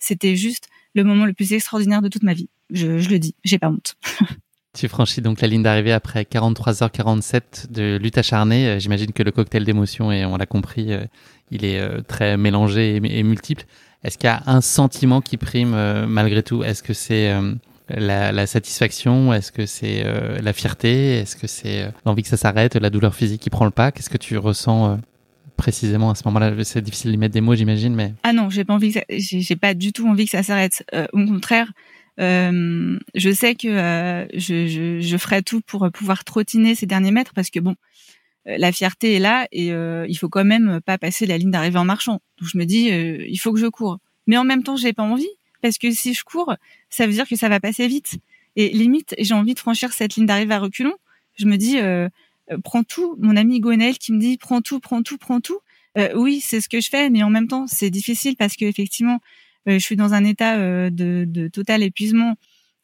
C'était 0.00 0.34
juste 0.34 0.68
le 0.94 1.04
moment 1.04 1.24
le 1.24 1.34
plus 1.34 1.52
extraordinaire 1.52 2.02
de 2.02 2.08
toute 2.08 2.24
ma 2.24 2.34
vie 2.34 2.48
je, 2.70 2.98
je 2.98 3.10
le 3.10 3.18
dis, 3.18 3.34
j'ai 3.44 3.58
pas 3.58 3.68
honte. 3.68 3.94
Tu 4.74 4.88
franchis 4.88 5.20
donc 5.20 5.40
la 5.40 5.46
ligne 5.46 5.62
d'arrivée 5.62 5.92
après 5.92 6.22
43h47 6.24 7.70
de 7.70 7.96
lutte 7.96 8.18
acharnée. 8.18 8.66
Euh, 8.66 8.78
j'imagine 8.80 9.12
que 9.12 9.22
le 9.22 9.30
cocktail 9.30 9.64
d'émotions, 9.64 10.10
et 10.10 10.24
on 10.24 10.36
l'a 10.36 10.46
compris, 10.46 10.92
euh, 10.92 11.04
il 11.52 11.64
est 11.64 11.78
euh, 11.78 12.00
très 12.00 12.36
mélangé 12.36 12.96
et, 12.96 13.22
multiple. 13.22 13.66
Est-ce 14.02 14.18
qu'il 14.18 14.26
y 14.26 14.32
a 14.32 14.42
un 14.46 14.60
sentiment 14.60 15.20
qui 15.20 15.36
prime 15.36 16.04
malgré 16.06 16.42
tout? 16.42 16.62
Est-ce 16.62 16.82
que 16.82 16.92
c'est 16.92 17.32
la, 17.88 18.46
satisfaction? 18.46 19.32
Est-ce 19.32 19.50
que 19.50 19.64
c'est 19.64 20.04
la 20.42 20.52
fierté? 20.52 21.20
Est-ce 21.20 21.36
que 21.36 21.46
c'est 21.46 21.90
l'envie 22.04 22.22
que 22.22 22.28
ça 22.28 22.36
s'arrête 22.36 22.76
La 22.76 22.90
douleur 22.90 23.14
physique 23.14 23.40
qui 23.40 23.48
prend 23.48 23.64
le 23.64 23.70
pas? 23.70 23.92
Qu'est-ce 23.92 24.10
que 24.10 24.18
tu 24.18 24.36
ressens 24.36 24.98
précisément 25.56 26.10
à 26.10 26.14
ce 26.16 26.22
moment-là? 26.26 26.52
C'est 26.64 26.82
difficile 26.82 27.12
d'y 27.12 27.16
mettre 27.16 27.32
des 27.32 27.40
mots, 27.40 27.54
j'imagine, 27.54 27.94
mais 27.94 28.12
ah 28.24 28.34
non, 28.34 28.50
j'ai 28.50 28.66
pas 28.66 28.74
envie, 28.74 28.94
j'ai 29.08 29.56
pas 29.56 29.72
du 29.72 29.94
tout 29.94 30.06
envie 30.06 30.26
que 30.26 30.32
ça 30.32 30.42
s'arrête. 30.42 30.84
au 31.14 31.24
contraire, 31.24 31.72
euh, 32.20 32.98
je 33.14 33.30
sais 33.30 33.54
que 33.54 33.68
euh, 33.68 34.26
je, 34.34 35.16
ferai 35.18 35.42
tout 35.42 35.60
pour 35.60 35.90
pouvoir 35.92 36.24
trottiner 36.24 36.74
ces 36.74 36.86
derniers 36.86 37.10
mètres 37.10 37.32
parce 37.34 37.50
que 37.50 37.58
bon, 37.58 37.74
euh, 38.46 38.56
la 38.56 38.72
fierté 38.72 39.14
est 39.14 39.18
là 39.18 39.48
et 39.50 39.68
il 39.68 40.18
faut 40.18 40.28
quand 40.28 40.44
même 40.44 40.80
pas 40.84 40.98
passer 40.98 41.26
la 41.26 41.38
ligne 41.38 41.50
d'arrivée 41.50 41.78
en 41.78 41.84
marchant. 41.84 42.20
Donc 42.38 42.48
je 42.52 42.58
me 42.58 42.64
dis, 42.64 42.88
il 42.88 43.38
faut 43.38 43.52
que 43.52 43.60
je 43.60 43.66
cours. 43.66 43.98
Mais 44.26 44.36
en 44.36 44.44
même 44.44 44.62
temps, 44.62 44.76
j'ai 44.76 44.92
pas 44.92 45.02
envie 45.02 45.28
parce 45.60 45.78
que 45.78 45.90
si 45.90 46.14
je 46.14 46.24
cours, 46.24 46.54
ça 46.90 47.06
veut 47.06 47.12
dire 47.12 47.28
que 47.28 47.36
ça 47.36 47.48
va 47.48 47.60
passer 47.60 47.86
vite. 47.88 48.16
Et 48.56 48.68
limite, 48.68 49.14
j'ai 49.18 49.34
envie 49.34 49.54
de 49.54 49.58
franchir 49.58 49.92
cette 49.92 50.14
ligne 50.14 50.26
d'arrivée 50.26 50.54
à 50.54 50.60
reculons. 50.60 50.96
Je 51.36 51.46
me 51.46 51.56
dis, 51.56 51.78
prends 52.62 52.84
tout. 52.84 53.16
Mon 53.18 53.36
ami 53.36 53.60
Gwenaël 53.60 53.98
qui 53.98 54.12
me 54.12 54.20
dit, 54.20 54.38
prends 54.38 54.60
tout, 54.60 54.78
prends 54.78 55.02
tout, 55.02 55.18
prends 55.18 55.40
tout. 55.40 55.58
oui, 56.14 56.40
c'est 56.40 56.60
ce 56.60 56.68
que 56.68 56.80
je 56.80 56.88
fais, 56.88 57.10
mais 57.10 57.22
en 57.22 57.30
même 57.30 57.48
temps, 57.48 57.66
c'est 57.66 57.90
difficile 57.90 58.36
parce 58.36 58.56
que 58.56 58.64
effectivement, 58.64 59.14
euh, 59.16 59.18
je 59.66 59.78
suis 59.78 59.96
dans 59.96 60.14
un 60.14 60.24
état 60.24 60.56
euh, 60.56 60.90
de, 60.90 61.24
de, 61.26 61.48
total 61.48 61.82
épuisement. 61.82 62.34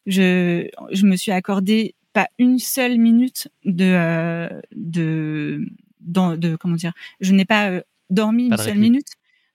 Je, 0.05 0.67
je 0.91 1.05
me 1.05 1.15
suis 1.15 1.31
accordé 1.31 1.95
pas 2.13 2.27
une 2.39 2.59
seule 2.59 2.97
minute 2.97 3.49
de 3.65 3.85
euh, 3.85 4.49
de, 4.75 5.65
dans, 5.99 6.35
de 6.35 6.55
comment 6.55 6.75
dire. 6.75 6.93
Je 7.19 7.33
n'ai 7.33 7.45
pas 7.45 7.81
dormi 8.09 8.47
une 8.47 8.57
seule 8.57 8.77
minute. 8.77 9.07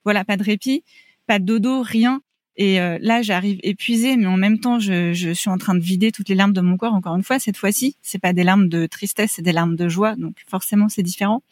Voilà, 0.05 0.25
pas 0.25 0.37
de 0.37 0.45
répit, 0.45 0.85
pas 1.27 1.39
de 1.39 1.45
dodo, 1.45 1.83
rien. 1.83 2.23
Et 2.59 2.79
là, 2.79 3.21
j'arrive 3.21 3.59
épuisée, 3.65 4.17
mais 4.17 4.25
en 4.27 4.39
même 4.39 4.61
temps, 4.61 4.79
je, 4.79 5.13
je, 5.13 5.31
suis 5.31 5.51
en 5.51 5.59
train 5.59 5.75
de 5.75 5.81
vider 5.81 6.11
toutes 6.11 6.31
les 6.31 6.35
larmes 6.35 6.55
de 6.55 6.63
mon 6.63 6.79
corps. 6.79 6.95
Encore 6.95 7.15
une 7.15 7.23
fois, 7.23 7.39
cette 7.39 7.59
fois-ci, 7.59 7.97
c'est 8.01 8.19
pas 8.19 8.33
des 8.33 8.45
larmes 8.45 8.71
de 8.71 8.87
tristesse, 8.87 9.33
c'est 9.35 9.43
des 9.43 9.53
larmes 9.53 9.77
de 9.77 9.89
joie. 9.91 10.17
Donc 10.17 10.37
forcément, 10.49 10.89
c'est 10.89 11.03
différent. 11.03 11.43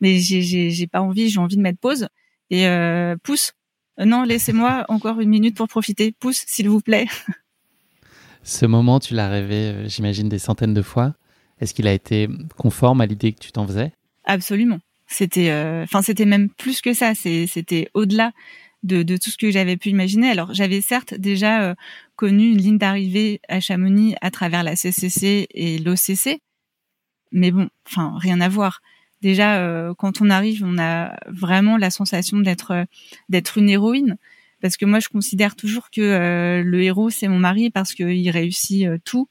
Mais 0.00 0.18
j'ai, 0.18 0.70
j'ai, 0.70 0.86
pas 0.86 1.02
envie, 1.02 1.28
j'ai 1.28 1.40
envie 1.40 1.56
de 1.56 1.60
mettre 1.60 1.78
pause 1.78 2.08
et 2.50 2.66
euh, 2.66 3.16
pousse. 3.22 3.52
Euh, 3.98 4.04
non, 4.04 4.22
laissez-moi 4.22 4.84
encore 4.88 5.20
une 5.20 5.28
minute 5.28 5.56
pour 5.56 5.68
profiter. 5.68 6.12
Pousse, 6.12 6.44
s'il 6.46 6.68
vous 6.68 6.80
plaît. 6.80 7.06
Ce 8.42 8.66
moment, 8.66 9.00
tu 9.00 9.14
l'as 9.14 9.28
rêvé, 9.28 9.54
euh, 9.54 9.88
j'imagine, 9.88 10.28
des 10.28 10.38
centaines 10.38 10.74
de 10.74 10.82
fois. 10.82 11.14
Est-ce 11.60 11.74
qu'il 11.74 11.86
a 11.86 11.92
été 11.92 12.28
conforme 12.56 13.00
à 13.00 13.06
l'idée 13.06 13.32
que 13.32 13.40
tu 13.40 13.52
t'en 13.52 13.66
faisais? 13.66 13.92
Absolument. 14.24 14.78
C'était, 15.06 15.50
euh, 15.50 15.82
enfin, 15.82 16.02
c'était 16.02 16.24
même 16.24 16.48
plus 16.48 16.80
que 16.80 16.94
ça. 16.94 17.14
C'était 17.14 17.88
au-delà 17.94 18.32
de, 18.82 19.02
tout 19.02 19.30
ce 19.30 19.36
que 19.36 19.50
j'avais 19.50 19.76
pu 19.76 19.90
imaginer. 19.90 20.30
Alors, 20.30 20.54
j'avais 20.54 20.80
certes 20.80 21.14
déjà 21.14 21.74
connu 22.16 22.52
une 22.52 22.58
ligne 22.58 22.78
d'arrivée 22.78 23.40
à 23.48 23.60
Chamonix 23.60 24.14
à 24.22 24.30
travers 24.30 24.62
la 24.62 24.76
CCC 24.76 25.48
et 25.50 25.78
l'OCC, 25.78 26.40
mais 27.32 27.50
bon, 27.50 27.68
enfin, 27.86 28.14
rien 28.18 28.40
à 28.40 28.48
voir 28.48 28.80
déjà 29.22 29.58
euh, 29.58 29.94
quand 29.94 30.20
on 30.20 30.30
arrive, 30.30 30.64
on 30.64 30.78
a 30.78 31.16
vraiment 31.28 31.76
la 31.76 31.90
sensation 31.90 32.38
d'être 32.38 32.72
euh, 32.72 32.84
d'être 33.28 33.58
une 33.58 33.68
héroïne 33.68 34.16
parce 34.60 34.76
que 34.76 34.84
moi 34.84 35.00
je 35.00 35.08
considère 35.08 35.56
toujours 35.56 35.90
que 35.90 36.00
euh, 36.00 36.62
le 36.62 36.82
héros 36.82 37.10
c'est 37.10 37.28
mon 37.28 37.38
mari 37.38 37.70
parce 37.70 37.94
qu'il 37.94 38.30
réussit 38.30 38.86
tout 39.04 39.28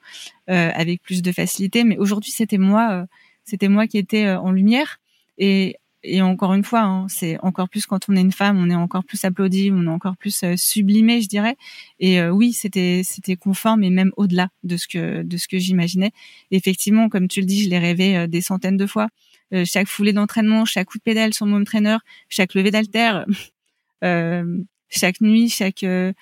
avec 0.47 1.03
plus 1.03 1.21
de 1.21 1.31
facilité 1.31 1.83
mais 1.83 1.97
aujourd'hui 1.99 2.31
c'était 2.31 2.57
moi 2.57 3.05
c'était 3.43 3.67
moi 3.67 3.85
qui 3.85 3.99
étais 3.99 4.27
en 4.31 4.51
lumière 4.51 4.99
et 5.37 5.77
et 6.01 6.21
encore 6.21 6.53
une 6.53 6.63
fois, 6.63 6.83
hein, 6.83 7.07
c'est 7.09 7.37
encore 7.41 7.67
plus 7.67 7.85
quand 7.85 8.07
on 8.07 8.15
est 8.15 8.21
une 8.21 8.31
femme, 8.31 8.57
on 8.57 8.69
est 8.69 8.75
encore 8.75 9.03
plus 9.03 9.25
applaudi, 9.25 9.69
on 9.73 9.83
est 9.83 9.89
encore 9.89 10.15
plus 10.15 10.45
sublimé, 10.55 11.21
je 11.21 11.27
dirais. 11.27 11.57
Et 11.99 12.23
oui, 12.23 12.53
c'était 12.53 13.01
c'était 13.03 13.35
conforme 13.35 13.83
et 13.83 13.89
même 13.89 14.11
au-delà 14.15 14.47
de 14.63 14.77
ce 14.77 14.87
que 14.87 15.23
de 15.23 15.37
ce 15.37 15.49
que 15.49 15.59
j'imaginais. 15.59 16.11
Effectivement, 16.51 17.09
comme 17.09 17.27
tu 17.27 17.41
le 17.41 17.45
dis, 17.45 17.63
je 17.63 17.69
l'ai 17.69 17.79
rêvé 17.79 18.29
des 18.29 18.39
centaines 18.39 18.77
de 18.77 18.87
fois. 18.87 19.09
Euh, 19.53 19.65
chaque 19.65 19.87
foulée 19.87 20.13
d'entraînement, 20.13 20.65
chaque 20.65 20.87
coup 20.87 20.97
de 20.97 21.03
pédale 21.03 21.33
sur 21.33 21.45
mon 21.45 21.63
trainer, 21.63 21.97
chaque 22.27 22.53
levée 22.53 22.71
d'altère, 22.71 23.25
euh, 24.03 24.63
chaque 24.89 25.21
nuit, 25.21 25.49
chaque, 25.49 25.83
euh, 25.83 26.13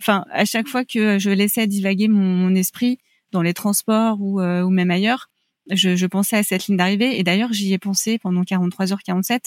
enfin 0.00 0.24
à 0.30 0.44
chaque 0.44 0.68
fois 0.68 0.84
que 0.84 1.18
je 1.18 1.30
laissais 1.30 1.66
divaguer 1.66 2.08
mon, 2.08 2.54
esprit 2.54 2.98
dans 3.32 3.42
les 3.42 3.54
transports 3.54 4.20
ou, 4.20 4.40
ou 4.40 4.70
même 4.70 4.90
ailleurs, 4.90 5.28
je, 5.70 5.94
je, 5.94 6.06
pensais 6.06 6.36
à 6.36 6.42
cette 6.42 6.66
ligne 6.66 6.76
d'arrivée. 6.76 7.18
Et 7.18 7.22
d'ailleurs 7.22 7.52
j'y 7.52 7.72
ai 7.72 7.78
pensé 7.78 8.18
pendant 8.18 8.42
43h47. 8.42 9.44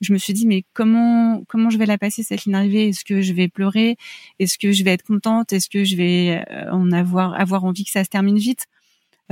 Je 0.00 0.12
me 0.12 0.18
suis 0.18 0.32
dit 0.32 0.46
mais 0.46 0.64
comment 0.72 1.42
comment 1.48 1.70
je 1.70 1.78
vais 1.78 1.86
la 1.86 1.98
passer 1.98 2.22
cette 2.22 2.44
ligne 2.44 2.52
d'arrivée? 2.52 2.88
Est-ce 2.90 3.04
que 3.04 3.22
je 3.22 3.32
vais 3.32 3.48
pleurer? 3.48 3.96
Est-ce 4.38 4.58
que 4.58 4.72
je 4.72 4.84
vais 4.84 4.92
être 4.92 5.04
contente? 5.04 5.52
Est-ce 5.52 5.68
que 5.68 5.84
je 5.84 5.96
vais 5.96 6.44
en 6.70 6.92
avoir 6.92 7.34
avoir 7.40 7.64
envie 7.64 7.84
que 7.84 7.90
ça 7.90 8.04
se 8.04 8.10
termine 8.10 8.38
vite? 8.38 8.66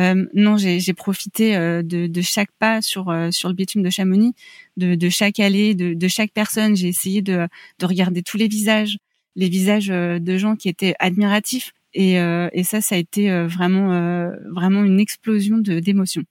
Euh, 0.00 0.26
non, 0.34 0.56
j'ai 0.56 0.92
profité 0.94 1.56
euh, 1.56 1.82
de, 1.82 2.06
de, 2.06 2.22
chaque 2.22 2.50
pas 2.58 2.80
sur 2.80 3.10
euh, 3.10 3.30
sur 3.30 3.48
le 3.48 3.54
bitume 3.54 3.82
de 3.82 3.90
Chamonix, 3.90 4.34
de, 4.76 4.94
de 4.94 5.08
chaque 5.10 5.38
allée, 5.38 5.74
de, 5.74 5.92
de 5.94 6.08
chaque 6.08 6.32
personne. 6.32 6.76
J'ai 6.76 6.88
essayé 6.88 7.20
de, 7.20 7.46
de 7.78 7.86
regarder 7.86 8.22
tous 8.22 8.38
les 8.38 8.48
visages, 8.48 8.96
les 9.36 9.48
visages 9.48 9.88
de 9.88 10.38
gens 10.38 10.56
qui 10.56 10.68
étaient 10.68 10.94
admiratifs. 10.98 11.72
Et, 11.94 12.14
et 12.14 12.64
ça, 12.64 12.80
ça 12.80 12.94
a 12.94 12.98
été 12.98 13.30
vraiment 13.46 14.30
vraiment 14.50 14.82
une 14.82 14.98
explosion 14.98 15.58
d'émotions. 15.58 16.22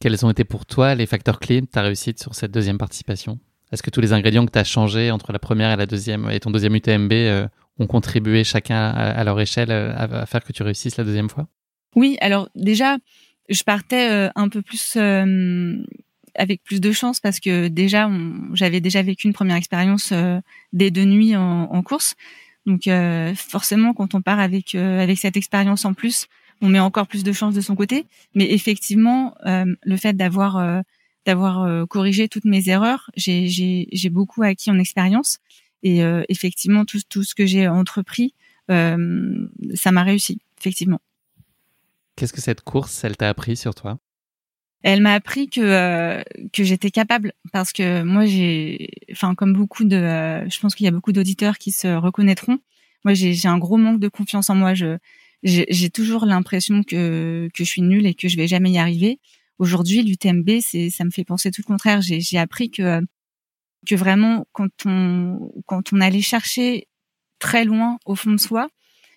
Quels 0.00 0.26
ont 0.26 0.30
été 0.30 0.42
pour 0.42 0.66
toi 0.66 0.96
les 0.96 1.06
facteurs 1.06 1.38
clés 1.38 1.60
de 1.60 1.66
ta 1.66 1.82
réussite 1.82 2.20
sur 2.20 2.34
cette 2.34 2.50
deuxième 2.50 2.76
participation? 2.76 3.38
Est-ce 3.70 3.82
que 3.82 3.90
tous 3.90 4.00
les 4.00 4.12
ingrédients 4.12 4.44
que 4.44 4.50
tu 4.50 4.58
as 4.58 4.64
changés 4.64 5.12
entre 5.12 5.30
la 5.30 5.38
première 5.38 5.70
et 5.70 5.76
la 5.76 5.86
deuxième 5.86 6.28
et 6.30 6.40
ton 6.40 6.50
deuxième 6.50 6.74
UTMB 6.74 7.12
ont 7.78 7.86
contribué 7.86 8.42
chacun 8.42 8.88
à, 8.88 9.22
leur 9.22 9.38
échelle 9.38 9.70
à 9.70 10.26
faire 10.26 10.42
que 10.42 10.52
tu 10.52 10.64
réussisses 10.64 10.96
la 10.96 11.04
deuxième 11.04 11.30
fois? 11.30 11.46
Oui, 11.96 12.18
alors 12.20 12.48
déjà, 12.54 12.98
je 13.48 13.62
partais 13.62 14.10
euh, 14.10 14.28
un 14.36 14.48
peu 14.48 14.60
plus 14.62 14.94
euh, 14.96 15.82
avec 16.34 16.62
plus 16.62 16.80
de 16.80 16.92
chance 16.92 17.18
parce 17.20 17.40
que 17.40 17.68
déjà, 17.68 18.10
j'avais 18.52 18.80
déjà 18.80 19.02
vécu 19.02 19.26
une 19.26 19.32
première 19.32 19.56
expérience 19.56 20.12
des 20.74 20.90
deux 20.90 21.06
nuits 21.06 21.34
en, 21.34 21.62
en 21.62 21.82
course. 21.82 22.14
Donc 22.66 22.90
forcément, 23.36 23.94
quand 23.94 24.14
on 24.14 24.20
part 24.20 24.40
avec 24.40 24.74
avec 24.74 25.18
cette 25.18 25.36
expérience 25.36 25.86
en 25.86 25.94
plus, 25.94 26.26
on 26.60 26.68
met 26.68 26.80
encore 26.80 27.06
plus 27.06 27.24
de 27.24 27.32
chance 27.32 27.54
de 27.54 27.60
son 27.62 27.74
côté. 27.74 28.04
Mais 28.34 28.52
effectivement, 28.52 29.34
le 29.44 29.96
fait 29.96 30.14
d'avoir 30.14 30.82
d'avoir 31.24 31.86
corrigé 31.86 32.28
toutes 32.28 32.44
mes 32.44 32.68
erreurs, 32.68 33.10
j'ai 33.16 33.46
j'ai 33.48 34.10
beaucoup 34.10 34.42
acquis 34.42 34.70
en 34.70 34.78
expérience 34.78 35.38
et 35.82 36.00
effectivement 36.28 36.84
tout 36.84 37.00
tout 37.08 37.22
ce 37.22 37.34
que 37.34 37.46
j'ai 37.46 37.66
entrepris, 37.66 38.34
ça 38.68 38.96
m'a 39.92 40.02
réussi 40.02 40.40
effectivement. 40.58 41.00
Qu'est-ce 42.16 42.32
que 42.32 42.40
cette 42.40 42.62
course, 42.62 43.04
elle 43.04 43.16
t'a 43.16 43.28
appris 43.28 43.56
sur 43.56 43.74
toi? 43.74 43.98
Elle 44.82 45.00
m'a 45.00 45.14
appris 45.14 45.48
que 45.48 45.60
euh, 45.60 46.22
que 46.52 46.62
j'étais 46.62 46.90
capable 46.90 47.32
parce 47.52 47.72
que 47.72 48.02
moi 48.02 48.24
j'ai, 48.24 48.90
enfin 49.10 49.34
comme 49.34 49.52
beaucoup 49.52 49.84
de, 49.84 49.96
euh, 49.96 50.48
je 50.48 50.60
pense 50.60 50.74
qu'il 50.74 50.84
y 50.84 50.88
a 50.88 50.92
beaucoup 50.92 51.12
d'auditeurs 51.12 51.58
qui 51.58 51.72
se 51.72 51.88
reconnaîtront. 51.88 52.58
Moi 53.04 53.14
j'ai 53.14 53.48
un 53.48 53.58
gros 53.58 53.78
manque 53.78 54.00
de 54.00 54.08
confiance 54.08 54.50
en 54.50 54.54
moi. 54.54 54.74
Je 54.74 54.98
j'ai 55.42 55.90
toujours 55.90 56.24
l'impression 56.26 56.82
que 56.82 57.48
que 57.54 57.64
je 57.64 57.68
suis 57.68 57.82
nulle 57.82 58.06
et 58.06 58.14
que 58.14 58.28
je 58.28 58.36
vais 58.36 58.48
jamais 58.48 58.70
y 58.70 58.78
arriver. 58.78 59.20
Aujourd'hui, 59.58 60.02
l'UTMB, 60.02 60.60
c'est 60.60 60.90
ça 60.90 61.04
me 61.04 61.10
fait 61.10 61.24
penser 61.24 61.50
tout 61.50 61.62
le 61.62 61.66
contraire. 61.66 62.00
J'ai 62.02 62.38
appris 62.38 62.70
que 62.70 63.00
que 63.86 63.94
vraiment 63.94 64.46
quand 64.52 64.70
on 64.86 65.52
quand 65.66 65.92
on 65.92 66.00
allait 66.00 66.22
chercher 66.22 66.88
très 67.38 67.64
loin 67.64 67.98
au 68.06 68.14
fond 68.14 68.32
de 68.32 68.40
soi 68.40 68.68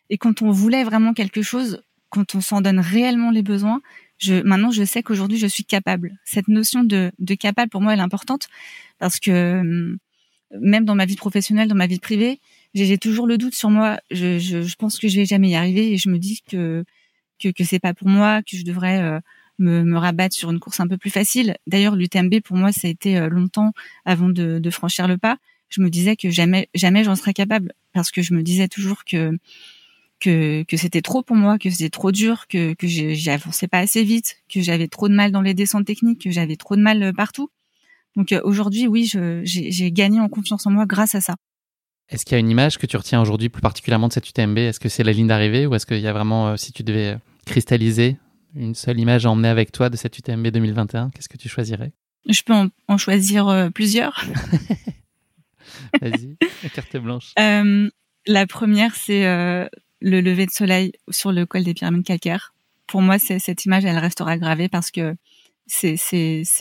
et 0.10 0.18
quand 0.18 0.42
on 0.42 0.52
voulait 0.52 0.84
vraiment 0.84 1.14
quelque 1.14 1.42
chose, 1.42 1.82
quand 2.10 2.36
on 2.36 2.42
s'en 2.42 2.62
donne 2.62 2.80
réellement 2.80 3.32
les 3.32 3.44
besoins, 3.44 3.82
je, 4.18 4.42
maintenant 4.44 4.72
je 4.72 4.84
sais 4.84 5.04
qu'aujourd'hui 5.04 5.38
je 5.38 5.48
suis 5.48 5.64
capable. 5.64 6.18
Cette 6.26 6.48
notion 6.48 6.84
de, 6.84 7.12
de 7.20 7.36
capable 7.36 7.70
pour 7.70 7.82
moi 7.82 7.94
elle 7.94 8.00
est 8.00 8.04
importante 8.04 8.48
parce 9.00 9.20
que 9.20 9.60
hum, 9.60 9.98
même 10.60 10.86
dans 10.86 10.96
ma 10.96 11.06
vie 11.06 11.16
professionnelle, 11.16 11.68
dans 11.68 11.76
ma 11.76 11.88
vie 11.88 12.00
privée, 12.00 12.40
j'ai 12.74 12.98
toujours 12.98 13.28
le 13.28 13.38
doute 13.38 13.56
sur 13.56 13.70
moi. 13.70 14.00
Je, 14.12 14.40
je, 14.40 14.62
je, 14.62 14.76
pense 14.76 14.98
que 15.00 15.08
je 15.08 15.18
vais 15.18 15.26
jamais 15.26 15.50
y 15.50 15.56
arriver 15.56 15.92
et 15.94 15.98
je 15.98 16.10
me 16.10 16.18
dis 16.18 16.42
que 16.50 16.84
que, 17.40 17.50
que 17.50 17.64
c'est 17.64 17.80
pas 17.80 17.94
pour 17.94 18.10
moi, 18.10 18.42
que 18.44 18.58
je 18.58 18.64
devrais 18.64 19.00
euh, 19.02 19.20
me, 19.60 19.84
me, 19.84 19.98
rabattre 19.98 20.36
sur 20.36 20.52
une 20.52 20.60
course 20.60 20.82
un 20.82 20.88
peu 20.88 20.98
plus 20.98 21.10
facile. 21.10 21.56
D'ailleurs, 21.68 21.96
l'UTMB 21.96 22.42
pour 22.44 22.58
moi 22.58 22.72
ça 22.72 22.88
a 22.88 22.92
été 22.92 23.18
euh, 23.18 23.30
longtemps 23.30 23.72
avant 24.06 24.30
de, 24.30 24.60
de 24.60 24.70
franchir 24.70 25.08
le 25.08 25.18
pas. 25.18 25.38
Je 25.70 25.82
me 25.82 25.90
disais 25.90 26.16
que 26.16 26.30
jamais 26.30 26.68
jamais 26.74 27.04
j'en 27.04 27.16
serais 27.16 27.34
capable 27.34 27.74
parce 27.94 28.12
que 28.12 28.22
je 28.22 28.34
me 28.34 28.44
disais 28.44 28.68
toujours 28.68 29.06
que 29.06 29.38
que, 30.20 30.64
que 30.64 30.78
c'était 30.78 31.02
trop 31.02 31.24
pour 31.24 31.36
moi, 31.36 31.58
que 31.58 31.70
c'était 31.70 31.90
trop 31.90 32.12
dur, 32.12 32.48
que, 32.48 32.74
que 32.74 32.88
j'avançais 32.88 33.68
pas 33.68 33.80
assez 33.80 34.04
vite, 34.04 34.38
que 34.54 34.62
j'avais 34.62 34.88
trop 34.88 35.08
de 35.10 35.14
mal 35.14 35.32
dans 35.32 35.42
les 35.42 35.54
descentes 35.54 35.86
techniques, 35.86 36.22
que 36.22 36.32
j'avais 36.32 36.56
trop 36.56 36.76
de 36.76 36.82
mal 36.82 37.02
euh, 37.02 37.14
partout. 37.14 37.50
Donc 38.16 38.32
euh, 38.32 38.42
aujourd'hui, 38.44 38.88
oui, 38.88 39.12
j'ai 39.44 39.92
gagné 39.92 40.20
en 40.20 40.30
confiance 40.30 40.66
en 40.66 40.72
moi 40.72 40.86
grâce 40.86 41.16
à 41.16 41.22
ça. 41.22 41.36
Est-ce 42.10 42.26
qu'il 42.26 42.34
y 42.34 42.38
a 42.38 42.40
une 42.40 42.50
image 42.50 42.78
que 42.78 42.88
tu 42.88 42.98
retiens 42.98 43.22
aujourd'hui 43.22 43.50
plus 43.50 43.62
particulièrement 43.62 44.08
de 44.08 44.14
cette 44.14 44.28
UTMB 44.28 44.58
Est-ce 44.58 44.80
que 44.80 44.90
c'est 44.90 45.04
la 45.04 45.12
ligne 45.12 45.28
d'arrivée 45.28 45.68
ou 45.68 45.76
est-ce 45.76 45.86
qu'il 45.86 46.00
y 46.00 46.08
a 46.08 46.14
vraiment, 46.14 46.50
euh, 46.50 46.56
si 46.58 46.74
tu 46.74 46.84
devais 46.84 47.18
cristalliser 47.46 48.18
une 48.56 48.74
seule 48.74 49.00
image 49.00 49.26
à 49.26 49.30
emmener 49.30 49.48
avec 49.48 49.72
toi 49.72 49.90
de 49.90 49.96
cette 49.96 50.18
UTMB 50.18 50.48
2021, 50.48 51.12
qu'est-ce 51.12 51.30
que 51.30 51.38
tu 51.38 51.50
choisirais? 51.50 51.92
Je 52.28 52.42
peux 52.42 52.54
en, 52.88 52.98
choisir 52.98 53.70
plusieurs. 53.74 54.26
Vas-y, 56.02 56.36
la 56.64 56.70
carte 56.70 56.98
blanche. 56.98 57.34
la 57.38 58.48
première, 58.48 58.96
c'est 58.96 59.70
le 60.02 60.22
lever 60.22 60.46
de 60.46 60.52
soleil 60.52 60.94
sur 61.10 61.32
le 61.32 61.46
col 61.46 61.64
des 61.64 61.74
pyramides 61.74 62.06
calcaires. 62.06 62.54
Pour 62.88 63.02
moi, 63.02 63.20
cette 63.20 63.66
image, 63.66 63.86
elle 63.86 63.98
restera 63.98 64.38
gravée 64.38 64.70
parce 64.70 64.92
que 64.92 65.16
c'est 65.68 65.98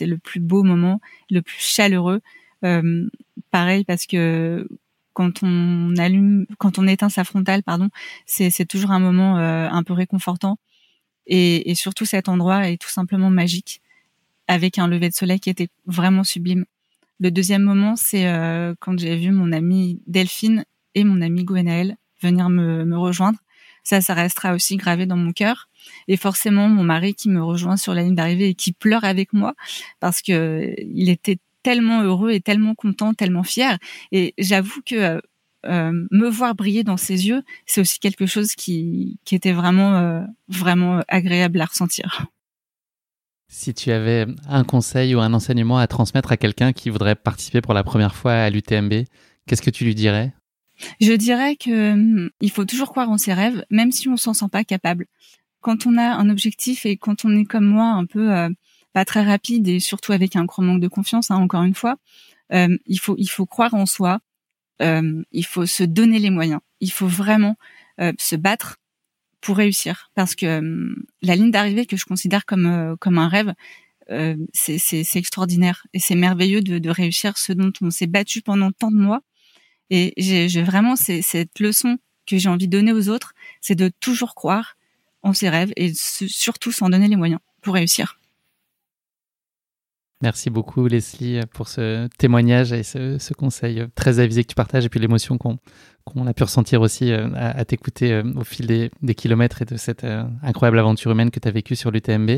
le 0.01 0.17
plus 0.17 0.39
beau 0.39 0.63
moment, 0.63 1.01
le 1.29 1.41
plus 1.41 1.59
chaleureux. 1.59 2.21
Euh, 2.65 3.07
pareil 3.51 3.83
parce 3.85 4.05
que 4.05 4.67
quand 5.13 5.43
on 5.43 5.95
allume, 5.97 6.45
quand 6.57 6.77
on 6.77 6.87
éteint 6.87 7.09
sa 7.09 7.23
frontale, 7.23 7.63
pardon, 7.63 7.89
c'est 8.25 8.49
c'est 8.49 8.65
toujours 8.65 8.91
un 8.91 8.99
moment 8.99 9.37
euh, 9.37 9.67
un 9.69 9.83
peu 9.83 9.93
réconfortant. 9.93 10.57
Et, 11.27 11.69
et 11.71 11.75
surtout 11.75 12.05
cet 12.05 12.29
endroit 12.29 12.69
est 12.69 12.77
tout 12.77 12.89
simplement 12.89 13.29
magique, 13.29 13.81
avec 14.47 14.79
un 14.79 14.87
lever 14.87 15.09
de 15.09 15.13
soleil 15.13 15.39
qui 15.39 15.49
était 15.49 15.69
vraiment 15.85 16.23
sublime. 16.23 16.65
Le 17.19 17.31
deuxième 17.31 17.63
moment, 17.63 17.95
c'est 17.95 18.27
euh, 18.27 18.73
quand 18.79 18.97
j'ai 18.97 19.17
vu 19.17 19.31
mon 19.31 19.51
amie 19.51 20.01
Delphine 20.07 20.63
et 20.95 21.03
mon 21.03 21.21
amie 21.21 21.43
Gwenaël 21.43 21.97
venir 22.21 22.49
me, 22.49 22.85
me 22.85 22.97
rejoindre. 22.97 23.39
Ça, 23.83 24.01
ça 24.01 24.13
restera 24.13 24.53
aussi 24.53 24.77
gravé 24.77 25.05
dans 25.05 25.17
mon 25.17 25.31
cœur. 25.31 25.69
Et 26.07 26.17
forcément, 26.17 26.67
mon 26.67 26.83
mari 26.83 27.15
qui 27.15 27.29
me 27.29 27.43
rejoint 27.43 27.77
sur 27.77 27.93
la 27.93 28.03
ligne 28.03 28.15
d'arrivée 28.15 28.49
et 28.49 28.53
qui 28.53 28.73
pleure 28.73 29.03
avec 29.03 29.33
moi 29.33 29.55
parce 29.99 30.21
que 30.21 30.75
il 30.77 31.09
était 31.09 31.39
tellement 31.63 32.03
heureux 32.03 32.31
et 32.31 32.41
tellement 32.41 32.75
content, 32.75 33.13
tellement 33.13 33.43
fier. 33.43 33.77
Et 34.11 34.33
j'avoue 34.37 34.81
que 34.85 35.21
euh, 35.65 36.07
me 36.11 36.29
voir 36.29 36.55
briller 36.55 36.83
dans 36.83 36.97
ses 36.97 37.27
yeux, 37.27 37.43
c'est 37.65 37.81
aussi 37.81 37.99
quelque 37.99 38.25
chose 38.25 38.53
qui, 38.53 39.19
qui 39.25 39.35
était 39.35 39.51
vraiment, 39.51 39.97
euh, 39.97 40.21
vraiment 40.47 41.01
agréable 41.07 41.59
à 41.59 41.65
ressentir. 41.65 42.27
Si 43.51 43.73
tu 43.73 43.91
avais 43.91 44.27
un 44.47 44.63
conseil 44.63 45.15
ou 45.15 45.19
un 45.19 45.33
enseignement 45.33 45.79
à 45.79 45.87
transmettre 45.87 46.31
à 46.31 46.37
quelqu'un 46.37 46.71
qui 46.71 46.89
voudrait 46.89 47.15
participer 47.15 47.61
pour 47.61 47.73
la 47.73 47.83
première 47.83 48.15
fois 48.15 48.33
à 48.33 48.49
l'UTMB, 48.49 49.05
qu'est-ce 49.47 49.61
que 49.61 49.71
tu 49.71 49.85
lui 49.85 49.95
dirais? 49.95 50.33
Je 50.99 51.13
dirais 51.13 51.55
que 51.55 51.93
hum, 51.93 52.29
il 52.41 52.51
faut 52.51 52.65
toujours 52.65 52.89
croire 52.89 53.09
en 53.09 53.17
ses 53.17 53.33
rêves, 53.33 53.65
même 53.69 53.91
si 53.91 54.07
on 54.09 54.17
s'en 54.17 54.33
sent 54.33 54.49
pas 54.51 54.63
capable. 54.63 55.07
Quand 55.61 55.85
on 55.85 55.97
a 55.97 56.03
un 56.03 56.29
objectif 56.29 56.85
et 56.85 56.97
quand 56.97 57.25
on 57.25 57.37
est 57.37 57.45
comme 57.45 57.65
moi 57.65 57.87
un 57.87 58.05
peu 58.05 58.33
euh, 58.33 58.49
pas 58.93 59.05
très 59.05 59.23
rapide 59.23 59.67
et 59.67 59.79
surtout 59.79 60.13
avec 60.13 60.35
un 60.35 60.45
gros 60.45 60.61
manque 60.61 60.81
de 60.81 60.87
confiance, 60.87 61.31
hein, 61.31 61.37
encore 61.37 61.63
une 61.63 61.75
fois, 61.75 61.97
euh, 62.53 62.77
il 62.85 62.99
faut 62.99 63.15
il 63.17 63.27
faut 63.27 63.45
croire 63.45 63.73
en 63.73 63.85
soi, 63.85 64.19
euh, 64.81 65.23
il 65.31 65.45
faut 65.45 65.65
se 65.65 65.83
donner 65.83 66.19
les 66.19 66.29
moyens, 66.29 66.61
il 66.79 66.91
faut 66.91 67.07
vraiment 67.07 67.55
se 68.17 68.37
battre 68.37 68.77
pour 69.41 69.57
réussir, 69.57 70.09
parce 70.15 70.35
que 70.35 70.59
hum, 70.59 70.95
la 71.21 71.35
ligne 71.35 71.51
d'arrivée 71.51 71.85
que 71.85 71.97
je 71.97 72.05
considère 72.05 72.45
comme 72.45 72.95
comme 72.99 73.17
un 73.17 73.27
rêve, 73.27 73.53
c'est 74.53 75.15
extraordinaire. 75.15 75.85
Et 75.93 75.99
c'est 75.99 76.15
merveilleux 76.15 76.61
de 76.61 76.89
réussir 76.89 77.37
ce 77.37 77.53
dont 77.53 77.73
on 77.81 77.89
s'est 77.91 78.07
battu 78.07 78.41
pendant 78.41 78.71
tant 78.71 78.91
de 78.91 78.97
mois 78.97 79.21
et 79.89 80.13
j'ai 80.17 80.63
vraiment 80.63 80.95
cette 80.95 81.59
leçon 81.59 81.97
que 82.27 82.37
j'ai 82.37 82.49
envie 82.49 82.67
de 82.67 82.77
donner 82.77 82.93
aux 82.93 83.09
autres, 83.09 83.33
c'est 83.61 83.75
de 83.75 83.89
toujours 83.99 84.35
croire 84.35 84.75
en 85.23 85.33
ses 85.33 85.49
rêves 85.49 85.73
et 85.75 85.91
surtout 85.95 86.71
s'en 86.71 86.89
donner 86.89 87.07
les 87.07 87.15
moyens 87.15 87.39
pour 87.61 87.73
réussir. 87.73 88.18
Merci 90.21 90.49
beaucoup 90.49 90.85
Leslie 90.87 91.39
pour 91.53 91.69
ce 91.69 92.07
témoignage 92.17 92.73
et 92.73 92.83
ce, 92.83 93.33
conseil 93.33 93.85
très 93.95 94.19
avisé 94.19 94.43
que 94.43 94.49
tu 94.49 94.55
partages 94.55 94.83
et 94.83 94.89
puis 94.89 94.99
l'émotion 94.99 95.37
qu'on 95.37 96.27
a 96.27 96.33
pu 96.33 96.43
ressentir 96.43 96.81
aussi 96.81 97.13
euh, 97.13 97.29
à, 97.35 97.63
t'écouter 97.63 98.11
euh, 98.11 98.23
au 98.35 98.43
fil 98.43 98.67
des, 98.67 99.15
kilomètres 99.15 99.61
et 99.61 99.65
de 99.65 99.77
cette 99.77 100.03
euh, 100.03 100.25
incroyable 100.43 100.77
aventure 100.77 101.11
humaine 101.11 101.31
que 101.31 101.39
tu 101.39 101.47
as 101.47 101.51
vécue 101.51 101.77
sur 101.77 101.89
l'UTMB. 101.89 102.31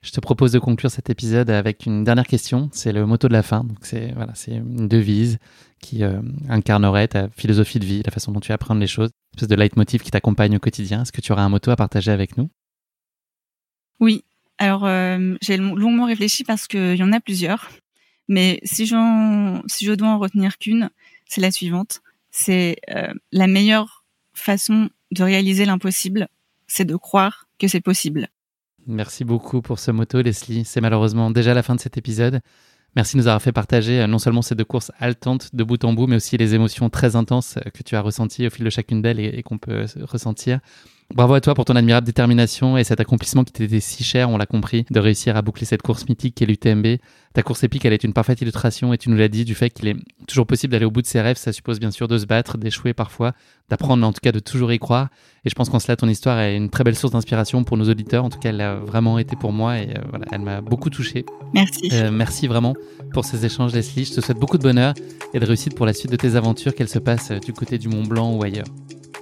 Je 0.00 0.12
te 0.12 0.20
propose 0.20 0.52
de 0.52 0.58
conclure 0.58 0.90
cet 0.90 1.10
épisode 1.10 1.50
avec 1.50 1.84
une 1.84 2.04
dernière 2.04 2.26
question. 2.26 2.70
C'est 2.72 2.92
le 2.92 3.04
motto 3.04 3.28
de 3.28 3.34
la 3.34 3.42
fin. 3.42 3.66
C'est 3.82 4.12
voilà, 4.12 4.32
une 4.48 4.88
devise 4.88 5.36
qui 5.82 6.02
incarnerait 6.48 7.08
ta 7.08 7.28
philosophie 7.28 7.80
de 7.80 7.84
vie, 7.84 8.02
la 8.02 8.12
façon 8.12 8.32
dont 8.32 8.40
tu 8.40 8.52
apprends 8.52 8.74
les 8.74 8.86
choses, 8.86 9.10
une 9.10 9.38
espèce 9.38 9.48
de 9.48 9.56
leitmotiv 9.56 10.02
qui 10.02 10.10
t'accompagne 10.10 10.56
au 10.56 10.60
quotidien. 10.60 11.02
Est-ce 11.02 11.12
que 11.12 11.20
tu 11.20 11.32
auras 11.32 11.42
un 11.42 11.48
motto 11.50 11.70
à 11.70 11.76
partager 11.76 12.12
avec 12.12 12.38
nous? 12.38 12.48
Oui, 14.00 14.24
alors, 14.58 14.86
euh, 14.86 15.34
j'ai 15.42 15.56
longuement 15.56 16.06
réfléchi 16.06 16.44
parce 16.44 16.66
qu'il 16.66 16.96
y 16.96 17.02
en 17.02 17.12
a 17.12 17.20
plusieurs. 17.20 17.68
Mais 18.28 18.60
si, 18.64 18.86
si 18.86 19.84
je 19.84 19.92
dois 19.92 20.08
en 20.08 20.18
retenir 20.18 20.58
qu'une, 20.58 20.90
c'est 21.26 21.40
la 21.40 21.50
suivante. 21.50 22.00
C'est 22.30 22.76
euh, 22.90 23.12
la 23.32 23.46
meilleure 23.46 24.04
façon 24.34 24.90
de 25.12 25.22
réaliser 25.22 25.64
l'impossible, 25.64 26.28
c'est 26.66 26.84
de 26.84 26.96
croire 26.96 27.46
que 27.58 27.68
c'est 27.68 27.80
possible. 27.80 28.28
Merci 28.86 29.24
beaucoup 29.24 29.62
pour 29.62 29.78
ce 29.78 29.90
motto, 29.90 30.20
Leslie. 30.20 30.64
C'est 30.64 30.80
malheureusement 30.80 31.30
déjà 31.30 31.54
la 31.54 31.62
fin 31.62 31.74
de 31.74 31.80
cet 31.80 31.96
épisode. 31.96 32.40
Merci 32.94 33.16
de 33.16 33.22
nous 33.22 33.28
avoir 33.28 33.42
fait 33.42 33.52
partager 33.52 34.00
euh, 34.00 34.06
non 34.06 34.18
seulement 34.18 34.42
ces 34.42 34.54
deux 34.54 34.64
courses 34.64 34.90
haletantes 34.98 35.54
de 35.54 35.64
bout 35.64 35.84
en 35.84 35.92
bout, 35.92 36.06
mais 36.06 36.16
aussi 36.16 36.36
les 36.36 36.54
émotions 36.54 36.88
très 36.88 37.14
intenses 37.14 37.58
que 37.74 37.82
tu 37.82 37.94
as 37.94 38.00
ressenties 38.00 38.46
au 38.46 38.50
fil 38.50 38.64
de 38.64 38.70
chacune 38.70 39.02
d'elles 39.02 39.20
et 39.20 39.42
qu'on 39.42 39.58
peut 39.58 39.84
ressentir. 40.02 40.60
Bravo 41.14 41.34
à 41.34 41.40
toi 41.40 41.54
pour 41.54 41.64
ton 41.64 41.76
admirable 41.76 42.06
détermination 42.06 42.76
et 42.76 42.84
cet 42.84 43.00
accomplissement 43.00 43.44
qui 43.44 43.52
t'était 43.52 43.80
si 43.80 44.02
cher, 44.02 44.28
on 44.28 44.36
l'a 44.36 44.46
compris, 44.46 44.84
de 44.90 44.98
réussir 44.98 45.36
à 45.36 45.42
boucler 45.42 45.64
cette 45.64 45.82
course 45.82 46.08
mythique 46.08 46.34
qu'est 46.34 46.46
l'UTMB. 46.46 46.98
Ta 47.32 47.42
course 47.42 47.62
épique, 47.62 47.84
elle 47.84 47.92
est 47.92 48.02
une 48.02 48.12
parfaite 48.12 48.40
illustration 48.40 48.92
et 48.92 48.98
tu 48.98 49.08
nous 49.08 49.16
l'as 49.16 49.28
dit 49.28 49.44
du 49.44 49.54
fait 49.54 49.70
qu'il 49.70 49.86
est 49.88 49.96
toujours 50.26 50.46
possible 50.46 50.72
d'aller 50.72 50.84
au 50.84 50.90
bout 50.90 51.02
de 51.02 51.06
ses 51.06 51.20
rêves. 51.20 51.36
Ça 51.36 51.52
suppose 51.52 51.78
bien 51.78 51.92
sûr 51.92 52.08
de 52.08 52.18
se 52.18 52.26
battre, 52.26 52.58
d'échouer 52.58 52.92
parfois, 52.92 53.34
d'apprendre, 53.68 54.00
mais 54.00 54.06
en 54.06 54.12
tout 54.12 54.20
cas 54.20 54.32
de 54.32 54.40
toujours 54.40 54.72
y 54.72 54.78
croire. 54.78 55.08
Et 55.44 55.48
je 55.48 55.54
pense 55.54 55.68
qu'en 55.68 55.78
cela, 55.78 55.96
ton 55.96 56.08
histoire 56.08 56.40
est 56.40 56.56
une 56.56 56.70
très 56.70 56.82
belle 56.82 56.96
source 56.96 57.12
d'inspiration 57.12 57.62
pour 57.62 57.76
nos 57.76 57.88
auditeurs. 57.88 58.24
En 58.24 58.30
tout 58.30 58.40
cas, 58.40 58.48
elle 58.48 58.60
a 58.60 58.74
vraiment 58.74 59.18
été 59.18 59.36
pour 59.36 59.52
moi 59.52 59.78
et 59.78 59.90
euh, 59.90 60.02
voilà, 60.10 60.26
elle 60.32 60.40
m'a 60.40 60.60
beaucoup 60.60 60.90
touché. 60.90 61.24
Merci. 61.54 61.88
Euh, 61.92 62.10
merci 62.10 62.48
vraiment 62.48 62.74
pour 63.12 63.24
ces 63.24 63.46
échanges, 63.46 63.72
Leslie. 63.72 64.06
Je 64.06 64.14
te 64.14 64.20
souhaite 64.20 64.38
beaucoup 64.38 64.58
de 64.58 64.64
bonheur 64.64 64.92
et 65.32 65.38
de 65.38 65.46
réussite 65.46 65.76
pour 65.76 65.86
la 65.86 65.92
suite 65.92 66.10
de 66.10 66.16
tes 66.16 66.34
aventures, 66.34 66.74
qu'elles 66.74 66.88
se 66.88 66.98
passent 66.98 67.30
du 67.30 67.52
côté 67.52 67.78
du 67.78 67.88
Mont 67.88 68.02
Blanc 68.02 68.34
ou 68.34 68.42
ailleurs. 68.42 68.66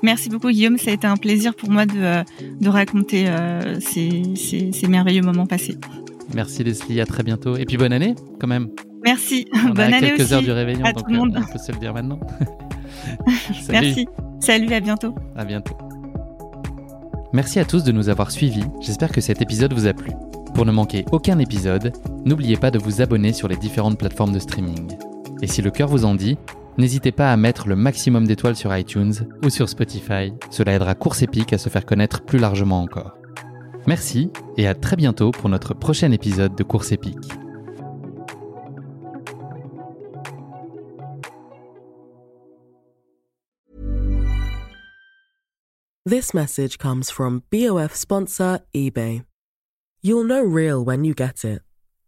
Merci 0.03 0.29
beaucoup 0.29 0.51
Guillaume, 0.51 0.79
ça 0.79 0.91
a 0.91 0.95
été 0.95 1.07
un 1.07 1.16
plaisir 1.16 1.55
pour 1.55 1.71
moi 1.71 1.87
de, 1.87 1.93
euh, 1.97 2.23
de 2.61 2.69
raconter 2.69 3.29
euh, 3.29 3.81
ces, 3.81 4.23
ces, 4.37 4.73
ces 4.73 4.89
merveilleux 4.89 5.23
moments 5.23 5.47
passés. 5.47 5.77
Merci 6.35 6.65
Leslie, 6.65 7.01
à 7.01 7.07
très 7.07 7.23
bientôt. 7.23 7.57
Et 7.57 7.65
puis 7.65 7.77
bonne 7.77 7.93
année 7.93 8.15
quand 8.41 8.47
même. 8.47 8.69
Merci. 9.05 9.47
On 9.55 9.69
bonne 9.75 9.81
a 9.93 9.97
année 9.97 10.09
quelques 10.09 10.21
aussi 10.21 10.35
heures 10.35 10.43
du 10.43 10.53
réveillon, 10.53 10.85
à 10.85 10.93
donc 10.93 11.05
tout 11.05 11.11
le 11.11 11.16
euh, 11.16 11.21
monde. 11.21 11.37
on 11.37 11.53
peut 11.53 11.59
se 11.59 11.73
le 11.73 11.79
dire 11.79 11.93
maintenant. 11.93 12.19
Salut. 13.62 13.87
Merci. 13.87 14.09
Salut, 14.41 14.73
à 14.73 14.81
bientôt. 14.81 15.15
À 15.37 15.45
bientôt. 15.45 15.77
Merci 17.33 17.59
à 17.59 17.65
tous 17.65 17.85
de 17.85 17.93
nous 17.93 18.09
avoir 18.09 18.31
suivis. 18.31 18.65
J'espère 18.81 19.11
que 19.11 19.21
cet 19.21 19.43
épisode 19.43 19.73
vous 19.73 19.87
a 19.87 19.93
plu. 19.93 20.11
Pour 20.55 20.65
ne 20.65 20.73
manquer 20.73 21.05
aucun 21.12 21.39
épisode, 21.39 21.93
n'oubliez 22.25 22.57
pas 22.57 22.71
de 22.71 22.79
vous 22.79 23.03
abonner 23.03 23.33
sur 23.33 23.49
les 23.49 23.57
différentes 23.57 23.99
plateformes 23.99 24.33
de 24.33 24.39
streaming. 24.39 24.97
Et 25.43 25.47
si 25.47 25.61
le 25.61 25.71
cœur 25.71 25.89
vous 25.89 26.05
en 26.05 26.15
dit, 26.15 26.39
n'hésitez 26.78 27.12
pas 27.12 27.32
à 27.32 27.36
mettre 27.36 27.68
le 27.68 27.76
maximum 27.76 28.26
d'étoiles 28.26 28.56
sur 28.56 28.76
iTunes 28.76 29.14
ou 29.44 29.51
sur 29.51 29.68
Spotify. 29.68 30.32
Cela 30.51 30.74
aidera 30.74 30.94
Course 30.94 31.22
Épique 31.22 31.52
à 31.52 31.59
se 31.59 31.68
faire 31.68 31.86
connaître 31.86 32.22
plus 32.22 32.38
largement 32.38 32.82
encore. 32.82 33.16
Merci 33.86 34.30
et 34.56 34.66
à 34.66 34.74
très 34.74 34.96
bientôt 34.96 35.30
pour 35.30 35.48
notre 35.48 35.74
prochain 35.74 36.10
épisode 36.12 36.55
de 36.55 36.62
Course 36.62 36.92
Épique. 36.92 37.28
This 46.06 46.34
message 46.34 46.76
comes 46.76 47.10
from 47.10 47.42
BOF 47.51 47.94
sponsor 47.94 48.60
eBay. 48.74 49.24
You'll 50.02 50.24
know 50.24 50.42
real 50.42 50.84
when 50.84 51.05
you 51.05 51.14
get 51.14 51.44
it. 51.46 51.62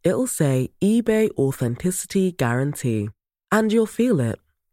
It'll 0.05 0.27
say 0.27 0.69
eBay 0.83 1.31
Authenticity 1.39 2.33
Guarantee. 2.33 3.09
And 3.51 3.73
you'll 3.73 3.87
feel 3.87 4.21
it. 4.21 4.37